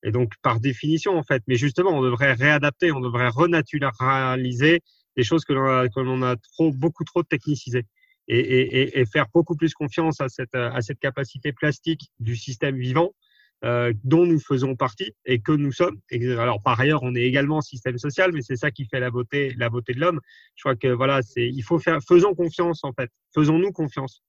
Et 0.02 0.12
donc 0.12 0.35
par 0.43 0.60
définition, 0.60 1.16
en 1.16 1.23
fait, 1.23 1.43
mais 1.47 1.56
justement, 1.56 1.90
on 1.90 2.02
devrait 2.02 2.35
réadapter, 2.35 2.93
on 2.93 3.01
devrait 3.01 3.28
renaturaliser 3.28 4.82
des 5.16 5.24
choses 5.24 5.44
que 5.44 5.55
l'on 5.55 6.23
a, 6.23 6.32
a 6.32 6.36
trop, 6.36 6.70
beaucoup 6.73 7.05
trop 7.05 7.23
technicisées 7.23 7.86
et, 8.28 8.39
et, 8.39 9.01
et, 9.01 9.06
faire 9.06 9.27
beaucoup 9.32 9.56
plus 9.56 9.73
confiance 9.73 10.20
à 10.20 10.28
cette, 10.28 10.55
à 10.55 10.81
cette 10.82 11.01
capacité 11.01 11.52
plastique 11.52 12.10
du 12.20 12.36
système 12.36 12.77
vivant 12.77 13.15
euh, 13.64 13.93
dont 14.05 14.24
nous 14.24 14.39
faisons 14.39 14.76
partie 14.76 15.12
et 15.24 15.40
que 15.40 15.52
nous 15.52 15.72
sommes. 15.72 15.98
Alors 16.39 16.62
par 16.62 16.78
ailleurs, 16.78 17.02
on 17.02 17.14
est 17.14 17.22
également 17.22 17.60
système 17.60 17.98
social, 17.98 18.30
mais 18.32 18.43
c'est 18.43 18.56
ça 18.56 18.70
qui 18.70 18.85
fait 18.85 19.01
la 19.01 19.10
beauté, 19.10 19.55
la 19.59 19.68
beauté 19.68 19.94
de 19.94 20.01
l'homme. 20.01 20.20
Je 20.55 20.62
crois 20.62 20.76
que 20.76 20.89
voilà, 20.89 21.22
c'est 21.22 21.48
il 21.48 21.62
faut 21.62 21.78
faire, 21.78 21.98
faisons 22.06 22.35
confiance 22.35 22.85
en 22.85 22.93
fait, 22.93 23.10
faisons-nous 23.35 23.72
confiance. 23.72 24.22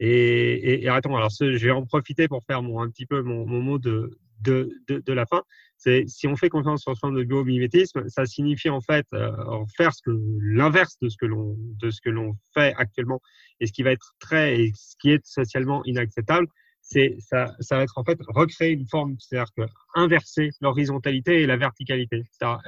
Et, 0.00 0.08
et, 0.10 0.84
et 0.84 0.88
attends, 0.88 1.16
alors 1.16 1.30
ce, 1.30 1.56
je 1.56 1.66
vais 1.66 1.70
en 1.70 1.86
profiter 1.86 2.26
pour 2.26 2.42
faire 2.44 2.62
mon 2.62 2.80
un 2.82 2.90
petit 2.90 3.06
peu 3.06 3.22
mon, 3.22 3.46
mon 3.46 3.60
mot 3.60 3.78
de, 3.78 4.18
de, 4.40 4.70
de, 4.88 5.12
la 5.12 5.26
fin. 5.26 5.42
C'est 5.76 6.04
si 6.08 6.26
on 6.26 6.36
fait 6.36 6.48
confiance 6.48 6.82
sur 6.82 6.98
forme 6.98 7.16
de 7.16 7.24
biomimétisme, 7.24 8.08
ça 8.08 8.26
signifie 8.26 8.70
en 8.70 8.80
fait 8.80 9.06
euh, 9.12 9.30
faire 9.76 9.92
ce 9.94 10.02
que 10.02 10.10
l'inverse 10.40 10.98
de 11.00 11.08
ce 11.08 11.16
que 11.16 11.26
l'on 11.26 11.56
de 11.80 11.90
ce 11.90 12.00
que 12.00 12.10
l'on 12.10 12.36
fait 12.52 12.74
actuellement 12.76 13.20
et 13.60 13.66
ce 13.66 13.72
qui 13.72 13.82
va 13.82 13.92
être 13.92 14.14
très 14.18 14.60
et 14.60 14.72
ce 14.74 14.96
qui 14.98 15.10
est 15.10 15.24
socialement 15.24 15.82
inacceptable, 15.84 16.46
c'est 16.84 17.16
ça, 17.18 17.56
va 17.70 17.82
être 17.82 17.96
en 17.96 18.04
fait 18.04 18.18
recréer 18.28 18.72
une 18.72 18.86
forme, 18.86 19.16
c'est-à-dire 19.18 19.50
inverser 19.94 20.50
l'horizontalité 20.60 21.40
et 21.40 21.46
la 21.46 21.56
verticalité, 21.56 22.22
c'est-à-dire, 22.30 22.58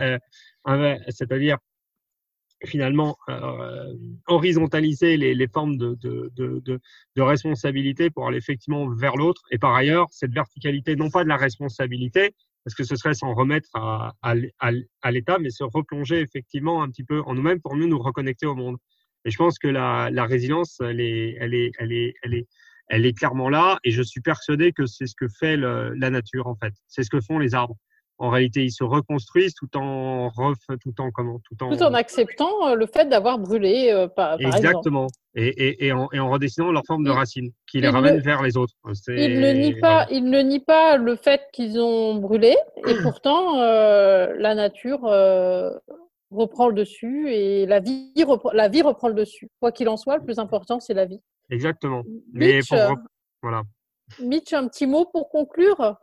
euh, 0.68 1.56
finalement 2.64 3.18
euh, 3.28 3.94
horizontaliser 4.26 5.18
les, 5.18 5.48
formes 5.48 5.76
de, 5.76 6.80
responsabilité 7.18 8.08
pour 8.08 8.26
aller 8.26 8.38
effectivement 8.38 8.88
vers 8.88 9.16
l'autre 9.16 9.42
et 9.50 9.58
par 9.58 9.74
ailleurs 9.74 10.06
cette 10.10 10.32
verticalité 10.32 10.96
non 10.96 11.10
pas 11.10 11.22
de 11.22 11.28
la 11.28 11.36
responsabilité 11.36 12.34
parce 12.64 12.74
que 12.74 12.84
ce 12.84 12.96
serait 12.96 13.12
s'en 13.12 13.34
remettre 13.34 13.68
à, 13.74 15.10
l'État, 15.12 15.38
mais 15.38 15.50
se 15.50 15.62
replonger 15.62 16.20
effectivement 16.20 16.82
un 16.82 16.88
petit 16.88 17.04
peu 17.04 17.20
en 17.26 17.34
nous-mêmes 17.34 17.60
pour 17.60 17.76
mieux 17.76 17.86
nous 17.86 17.98
reconnecter 17.98 18.46
au 18.46 18.56
monde. 18.56 18.78
Et 19.24 19.30
je 19.30 19.36
pense 19.36 19.58
que 19.58 19.68
la, 19.68 20.10
la 20.10 20.24
résilience, 20.24 20.80
elle 20.80 21.00
est, 21.00 21.36
elle 21.38 21.54
est, 21.54 21.70
elle 21.78 21.92
est, 21.92 22.14
elle 22.22 22.34
est, 22.34 22.48
elle 22.88 23.06
est 23.06 23.12
clairement 23.12 23.48
là. 23.48 23.78
Et 23.84 23.90
je 23.90 24.02
suis 24.02 24.20
persuadé 24.20 24.72
que 24.72 24.86
c'est 24.86 25.06
ce 25.06 25.14
que 25.16 25.26
fait 25.28 25.56
le, 25.56 25.94
la 25.94 26.10
nature 26.10 26.46
en 26.46 26.54
fait. 26.56 26.72
C'est 26.88 27.02
ce 27.02 27.10
que 27.10 27.20
font 27.20 27.38
les 27.38 27.54
arbres. 27.54 27.76
En 28.18 28.30
réalité, 28.30 28.64
ils 28.64 28.70
se 28.72 28.82
reconstruisent 28.82 29.52
tout 29.54 29.76
en 29.76 30.30
ref, 30.30 30.56
tout 30.82 31.00
en 31.02 31.10
comment, 31.10 31.38
tout 31.44 31.62
en 31.62 31.68
Tout 31.76 31.82
en 31.82 31.92
acceptant 31.92 32.68
euh, 32.68 32.74
le 32.74 32.86
fait 32.86 33.06
d'avoir 33.10 33.38
brûlé, 33.38 33.90
euh, 33.92 34.08
par, 34.08 34.38
par 34.38 34.40
exemple. 34.40 34.56
exactement. 34.56 35.06
Et, 35.34 35.48
et, 35.48 35.86
et, 35.88 35.92
en, 35.92 36.08
et 36.14 36.18
en 36.18 36.30
redessinant 36.30 36.72
leur 36.72 36.82
forme 36.86 37.04
de 37.04 37.10
Il- 37.10 37.12
racine, 37.14 37.50
qui 37.70 37.78
les 37.82 37.88
ramène 37.90 38.16
le- 38.16 38.22
vers 38.22 38.42
les 38.42 38.56
autres. 38.56 38.72
C'est- 38.94 39.16
Ils 39.22 39.38
ne 39.38 39.52
nient 39.52 39.74
pas, 39.80 40.04
voilà. 40.06 40.12
ils 40.12 40.24
ne 40.24 40.40
nient 40.40 40.60
pas 40.64 40.96
le 40.96 41.14
fait 41.16 41.42
qu'ils 41.52 41.78
ont 41.78 42.14
brûlé, 42.14 42.56
et 42.86 42.94
pourtant 43.20 43.60
euh, 43.60 44.32
la 44.38 44.54
nature 44.54 45.04
euh, 45.04 45.70
reprend 46.30 46.68
le 46.68 46.74
dessus 46.74 47.30
et 47.30 47.66
la 47.66 47.80
vie, 47.80 48.10
reprend, 48.26 48.50
la 48.52 48.68
vie 48.70 48.80
reprend 48.80 49.08
le 49.08 49.14
dessus. 49.14 49.50
Quoi 49.60 49.72
qu'il 49.72 49.90
en 49.90 49.98
soit, 49.98 50.16
le 50.16 50.24
plus 50.24 50.38
important 50.38 50.80
c'est 50.80 50.94
la 50.94 51.04
vie. 51.04 51.20
Exactement. 51.50 52.02
Mais 52.32 52.56
Mitch, 52.56 52.68
pour 52.68 52.78
euh, 52.78 52.94
voilà. 53.42 53.62
Mitch, 54.20 54.52
un 54.52 54.68
petit 54.68 54.86
mot 54.86 55.04
pour 55.06 55.28
conclure? 55.28 55.96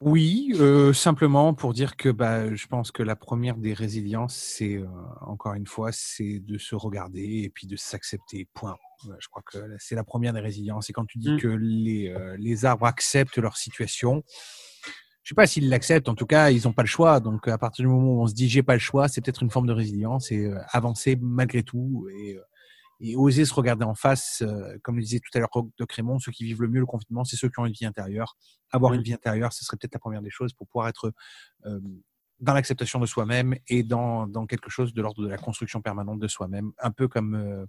Oui, 0.00 0.52
euh, 0.56 0.92
simplement 0.92 1.54
pour 1.54 1.72
dire 1.72 1.96
que 1.96 2.08
bah, 2.08 2.52
je 2.52 2.66
pense 2.66 2.90
que 2.90 3.02
la 3.04 3.14
première 3.14 3.56
des 3.56 3.72
résiliences, 3.72 4.34
c'est 4.34 4.74
euh, 4.76 4.86
encore 5.20 5.54
une 5.54 5.68
fois, 5.68 5.90
c'est 5.92 6.40
de 6.40 6.58
se 6.58 6.74
regarder 6.74 7.42
et 7.44 7.48
puis 7.48 7.68
de 7.68 7.76
s'accepter. 7.76 8.48
Point. 8.54 8.76
Je 9.20 9.28
crois 9.28 9.42
que 9.46 9.58
c'est 9.78 9.94
la 9.94 10.02
première 10.02 10.32
des 10.32 10.40
résiliences. 10.40 10.90
Et 10.90 10.92
quand 10.92 11.06
tu 11.06 11.18
dis 11.18 11.32
Mm. 11.32 11.38
que 11.38 11.48
les, 11.48 12.08
euh, 12.08 12.36
les 12.38 12.64
arbres 12.64 12.86
acceptent 12.86 13.38
leur 13.38 13.56
situation, 13.56 14.24
je 15.22 15.28
sais 15.28 15.34
pas 15.36 15.46
s'ils 15.46 15.68
l'acceptent. 15.68 16.08
En 16.08 16.14
tout 16.16 16.26
cas, 16.26 16.50
ils 16.50 16.64
n'ont 16.64 16.72
pas 16.72 16.82
le 16.82 16.88
choix. 16.88 17.20
Donc, 17.20 17.46
à 17.46 17.56
partir 17.56 17.84
du 17.84 17.88
moment 17.88 18.14
où 18.14 18.22
on 18.22 18.26
se 18.26 18.34
dit 18.34 18.48
j'ai 18.48 18.62
pas 18.64 18.74
le 18.74 18.80
choix, 18.80 19.06
c'est 19.08 19.20
peut-être 19.20 19.42
une 19.44 19.50
forme 19.50 19.66
de 19.68 19.72
résilience 19.72 20.32
et 20.32 20.46
euh, 20.46 20.58
avancer 20.70 21.16
malgré 21.20 21.62
tout 21.62 22.08
et, 22.18 22.34
euh, 22.36 22.42
et 23.00 23.16
oser 23.16 23.44
se 23.44 23.54
regarder 23.54 23.84
en 23.84 23.94
face. 23.94 24.42
euh, 24.42 24.76
comme 24.82 24.96
le 24.96 25.02
disait 25.02 25.20
tout 25.20 25.30
à 25.36 25.40
l'heure 25.40 25.50
de 25.78 25.84
Crémont, 25.84 26.18
ceux 26.18 26.32
qui 26.32 26.44
vivent 26.44 26.62
le 26.62 26.68
mieux 26.68 26.80
le 26.80 26.86
confinement, 26.86 27.24
c'est 27.24 27.36
ceux 27.36 27.48
qui 27.48 27.58
ont 27.58 27.66
une 27.66 27.72
vie 27.72 27.86
intérieure. 27.86 28.36
Avoir 28.70 28.92
Mm. 28.92 28.96
une 28.96 29.02
vie 29.02 29.14
intérieure, 29.14 29.52
ce 29.52 29.64
serait 29.64 29.76
peut-être 29.76 29.94
la 29.94 30.00
première 30.00 30.22
des 30.22 30.30
choses 30.30 30.52
pour 30.52 30.66
pouvoir 30.68 30.88
être 30.88 31.12
euh, 31.66 31.80
dans 32.40 32.52
l'acceptation 32.54 32.98
de 32.98 33.06
soi-même 33.06 33.54
et 33.68 33.82
dans, 33.84 34.26
dans 34.26 34.46
quelque 34.46 34.68
chose 34.68 34.92
de 34.92 35.00
l'ordre 35.02 35.22
de 35.22 35.28
la 35.28 35.38
construction 35.38 35.80
permanente 35.80 36.18
de 36.18 36.28
soi-même, 36.28 36.72
un 36.78 36.90
peu 36.90 37.06
comme 37.08 37.34
euh, 37.34 37.64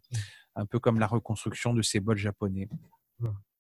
un 0.56 0.65
peu 0.65 0.80
comme 0.80 0.99
la 0.99 1.07
reconstruction 1.07 1.73
de 1.73 1.81
ces 1.81 1.99
bols 1.99 2.18
japonais 2.18 2.68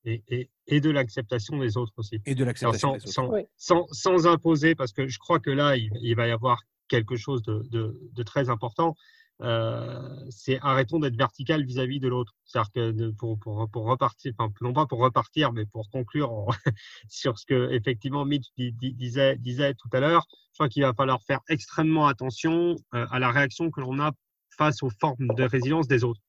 Et, 0.03 0.23
et, 0.27 0.49
et 0.67 0.81
de 0.81 0.89
l'acceptation 0.91 1.57
des 1.59 1.77
autres 1.77 1.93
aussi. 1.97 2.21
et 2.25 2.35
de 2.35 2.43
l'acceptation 2.43 2.89
sans, 2.89 2.97
des 2.97 3.03
autres. 3.03 3.13
sans, 3.13 3.29
Oui. 3.31 3.41
sans, 3.57 3.85
sans 3.91 4.27
imposer, 4.27 4.75
parce 4.75 4.93
que 4.93 5.07
je 5.07 5.17
crois 5.19 5.39
que 5.39 5.49
là, 5.51 5.75
il, 5.77 5.91
il 6.01 6.15
va 6.15 6.27
y 6.27 6.31
avoir 6.31 6.61
quelque 6.87 7.15
chose 7.15 7.41
de, 7.43 7.63
de, 7.69 7.99
de 8.13 8.23
très 8.23 8.49
important. 8.49 8.95
Euh, 9.41 10.25
c'est 10.29 10.59
arrêtons 10.61 10.99
d'être 10.99 11.17
vertical 11.17 11.65
vis-à-vis 11.65 11.99
de 11.99 12.07
l'autre. 12.07 12.33
C'est-à-dire 12.45 12.71
que 12.71 13.11
pour, 13.11 13.37
pour, 13.39 13.69
pour 13.69 13.85
repartir, 13.85 14.33
enfin, 14.37 14.51
non 14.61 14.73
pas 14.73 14.85
pour 14.85 14.99
repartir, 14.99 15.51
mais 15.51 15.65
pour 15.65 15.89
conclure 15.89 16.47
sur 17.09 17.37
ce 17.37 17.45
que 17.45 17.71
effectivement 17.71 18.23
Mitch 18.25 18.47
di- 18.57 18.71
di- 18.71 18.93
disait, 18.93 19.35
disait 19.37 19.73
tout 19.73 19.89
à 19.91 19.99
l'heure, 19.99 20.25
je 20.51 20.57
crois 20.57 20.69
qu'il 20.69 20.83
va 20.83 20.93
falloir 20.93 21.21
faire 21.23 21.41
extrêmement 21.49 22.07
attention 22.07 22.75
euh, 22.93 23.05
à 23.11 23.19
la 23.19 23.31
réaction 23.31 23.71
que 23.71 23.81
l'on 23.81 23.99
a 23.99 24.11
face 24.57 24.81
aux 24.83 24.89
formes 24.89 25.27
de 25.35 25.43
résilience 25.43 25.87
des 25.87 26.05
autres. 26.05 26.21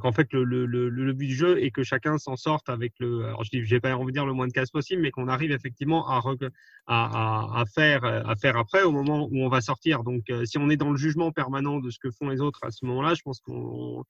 Qu'en 0.00 0.12
fait, 0.12 0.32
le, 0.32 1.12
but 1.12 1.26
du 1.26 1.34
jeu 1.34 1.62
est 1.62 1.70
que 1.70 1.82
chacun 1.82 2.16
s'en 2.16 2.34
sorte 2.34 2.70
avec 2.70 2.94
le, 2.98 3.26
alors 3.26 3.44
je 3.44 3.50
dis, 3.50 3.64
j'ai 3.64 3.78
pas 3.78 3.94
envie 3.94 4.06
de 4.06 4.12
dire 4.12 4.24
le 4.24 4.32
moins 4.32 4.46
de 4.46 4.52
casse 4.52 4.70
possible, 4.70 5.02
mais 5.02 5.10
qu'on 5.10 5.28
arrive 5.28 5.52
effectivement 5.52 6.08
à, 6.08 7.64
faire, 7.74 8.04
après 8.56 8.82
au 8.84 8.92
moment 8.92 9.28
où 9.30 9.44
on 9.44 9.48
va 9.48 9.60
sortir. 9.60 10.02
Donc, 10.02 10.30
euh, 10.30 10.46
si 10.46 10.56
on 10.56 10.70
est 10.70 10.78
dans 10.78 10.90
le 10.90 10.96
jugement 10.96 11.30
permanent 11.30 11.78
de 11.78 11.90
ce 11.90 11.98
que 11.98 12.10
font 12.10 12.30
les 12.30 12.40
autres 12.40 12.60
à 12.62 12.70
ce 12.70 12.86
moment-là, 12.86 13.12
je 13.12 13.20
pense 13.22 13.40
qu'on, 13.40 14.02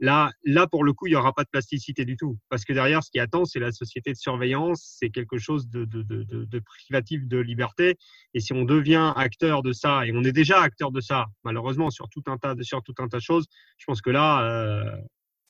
là, 0.00 0.32
là, 0.44 0.66
pour 0.66 0.82
le 0.82 0.92
coup, 0.92 1.06
il 1.06 1.12
y 1.12 1.16
aura 1.16 1.32
pas 1.32 1.44
de 1.44 1.48
plasticité 1.50 2.04
du 2.04 2.16
tout. 2.16 2.36
Parce 2.48 2.64
que 2.64 2.72
derrière, 2.72 3.04
ce 3.04 3.10
qui 3.12 3.20
attend, 3.20 3.44
c'est 3.44 3.60
la 3.60 3.70
société 3.70 4.12
de 4.12 4.18
surveillance, 4.18 4.96
c'est 4.98 5.10
quelque 5.10 5.38
chose 5.38 5.68
de, 5.68 5.84
de, 5.84 6.02
de 6.02 6.58
privatif 6.58 7.28
de 7.28 7.38
liberté. 7.38 7.96
Et 8.34 8.40
si 8.40 8.52
on 8.52 8.64
devient 8.64 9.12
acteur 9.14 9.62
de 9.62 9.72
ça, 9.72 10.04
et 10.04 10.12
on 10.12 10.24
est 10.24 10.32
déjà 10.32 10.60
acteur 10.60 10.90
de 10.90 11.00
ça, 11.00 11.26
malheureusement, 11.44 11.90
sur 11.90 12.08
tout 12.08 12.22
un 12.26 12.38
tas 12.38 12.56
de, 12.56 12.62
sur 12.64 12.82
tout 12.82 12.94
un 12.98 13.08
tas 13.08 13.18
de 13.18 13.22
choses, 13.22 13.46
je 13.76 13.84
pense 13.86 14.00
que 14.00 14.10
là, 14.10 14.42
euh, 14.42 14.96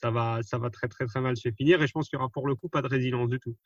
ça 0.01 0.11
va, 0.11 0.41
ça 0.43 0.59
va 0.59 0.71
très, 0.71 0.89
très, 0.89 1.07
très 1.07 1.21
mal 1.21 1.37
se 1.37 1.51
finir. 1.51 1.83
Et 1.83 1.87
je 1.87 1.93
pense 1.93 2.09
qu'il 2.09 2.19
y 2.19 2.21
aura 2.21 2.31
pour 2.31 2.47
le 2.47 2.55
coup 2.55 2.69
pas 2.69 2.83
de 2.83 2.89
résilience 2.89 3.29
du 3.29 3.41
tout. 3.41 3.57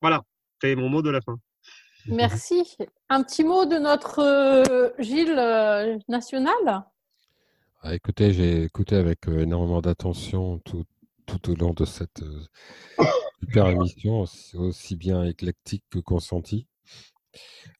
Voilà. 0.00 0.22
C'est 0.60 0.74
mon 0.74 0.88
mot 0.88 1.02
de 1.02 1.10
la 1.10 1.20
fin. 1.20 1.36
Merci. 2.06 2.76
Un 3.08 3.22
petit 3.22 3.44
mot 3.44 3.66
de 3.66 3.76
notre 3.76 4.20
euh, 4.20 4.90
Gilles 4.98 5.38
euh, 5.38 5.98
national? 6.08 6.84
Ah, 7.82 7.94
écoutez, 7.94 8.32
j'ai 8.32 8.64
écouté 8.64 8.96
avec 8.96 9.28
euh, 9.28 9.42
énormément 9.42 9.80
d'attention 9.80 10.58
tout, 10.60 10.84
tout 11.26 11.50
au 11.50 11.54
long 11.54 11.72
de 11.72 11.84
cette 11.84 12.22
euh, 12.22 12.44
super 13.40 13.68
émission, 13.68 14.22
aussi, 14.22 14.56
aussi 14.56 14.96
bien 14.96 15.24
éclectique 15.24 15.84
que 15.90 15.98
consentie. 15.98 16.66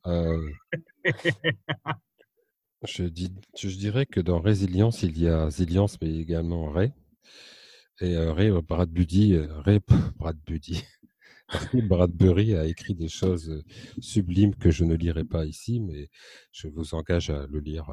Euh, 0.06 0.50
je, 2.84 3.04
dis, 3.04 3.32
je 3.56 3.68
dirais 3.68 4.06
que 4.06 4.20
dans 4.20 4.40
résilience, 4.40 5.02
il 5.02 5.18
y 5.18 5.28
a 5.28 5.46
résilience, 5.46 6.00
mais 6.00 6.14
également 6.14 6.70
Ray. 6.70 6.92
Et 8.00 8.14
euh, 8.16 8.32
Ray 8.32 8.50
Bradbury, 8.50 9.34
euh, 9.34 9.46
Ray 9.60 9.80
Bradbury, 10.16 10.84
Ray 11.48 11.82
Bradbury 11.82 12.54
a 12.54 12.64
écrit 12.66 12.94
des 12.94 13.08
choses 13.08 13.48
euh, 13.50 13.62
sublimes 14.00 14.54
que 14.54 14.70
je 14.70 14.84
ne 14.84 14.94
lirai 14.94 15.24
pas 15.24 15.44
ici, 15.46 15.80
mais 15.80 16.10
je 16.52 16.68
vous 16.68 16.94
engage 16.94 17.30
à 17.30 17.46
le 17.46 17.58
lire. 17.60 17.90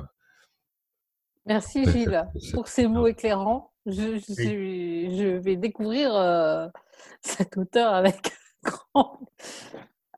Merci 1.46 1.86
Gilles 1.90 2.24
pour 2.54 2.68
ces 2.68 2.88
mots 2.88 3.08
éclairants. 3.08 3.72
Je, 3.86 4.18
je, 4.18 4.34
suis- 4.34 5.18
je 5.18 5.38
vais 5.38 5.58
découvrir 5.58 6.14
euh, 6.16 6.68
cet 7.22 7.58
auteur 7.58 7.94
avec, 7.94 8.32
grand- 8.64 9.20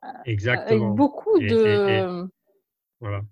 avec 0.02 0.80
beaucoup 0.94 1.36
Et- 1.40 1.48
de. 1.48 2.28
Voilà. 3.00 3.22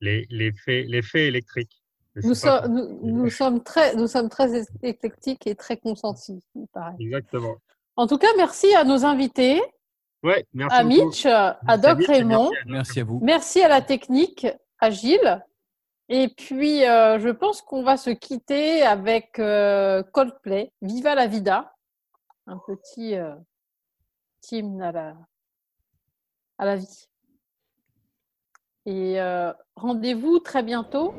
Les, 0.00 0.26
les, 0.30 0.52
faits, 0.52 0.86
les 0.88 1.02
faits 1.02 1.22
électriques. 1.28 1.77
Nous, 2.24 2.34
sommes, 2.34 2.66
nous, 2.74 2.98
nous 3.02 3.30
sommes 3.30 3.62
très, 3.62 3.94
nous 3.96 4.06
sommes 4.06 4.28
très 4.28 4.64
éclectiques 4.82 5.46
et 5.46 5.54
très 5.54 5.76
consentis, 5.76 6.42
il 6.54 6.66
paraît. 6.68 6.94
Exactement. 6.98 7.56
En 7.96 8.06
tout 8.06 8.18
cas, 8.18 8.28
merci 8.36 8.74
à 8.74 8.84
nos 8.84 9.04
invités, 9.04 9.60
Ouais, 10.24 10.44
merci 10.52 10.76
à 10.76 10.82
beaucoup. 10.84 11.06
Mitch, 11.06 11.26
à 11.26 11.58
Merci 11.64 11.80
Doc 11.82 11.98
Mitch 11.98 12.08
Raymond. 12.08 12.50
merci 12.50 12.58
à- 12.60 12.72
Merci 12.72 13.00
à 13.00 13.04
vous. 13.04 13.20
Merci 13.22 13.62
à 13.62 13.68
la 13.68 13.80
technique, 13.82 14.46
à 14.80 14.90
Gilles. 14.90 15.44
Et 16.08 16.28
puis, 16.28 16.84
euh, 16.86 17.18
je 17.20 17.28
pense 17.28 17.62
qu'on 17.62 17.82
va 17.84 17.96
se 17.96 18.10
quitter 18.10 18.82
avec 18.82 19.38
euh, 19.38 20.02
Coldplay, 20.12 20.72
Viva 20.82 21.14
la 21.14 21.26
Vida, 21.28 21.74
un 22.46 22.58
petit 22.58 23.14
euh, 23.14 23.34
hymne 24.50 24.80
à 24.82 24.90
la, 24.90 25.14
à 26.58 26.64
la 26.64 26.76
vie. 26.76 27.08
Et 28.86 29.20
euh, 29.20 29.52
rendez-vous 29.76 30.38
très 30.38 30.62
bientôt. 30.62 31.12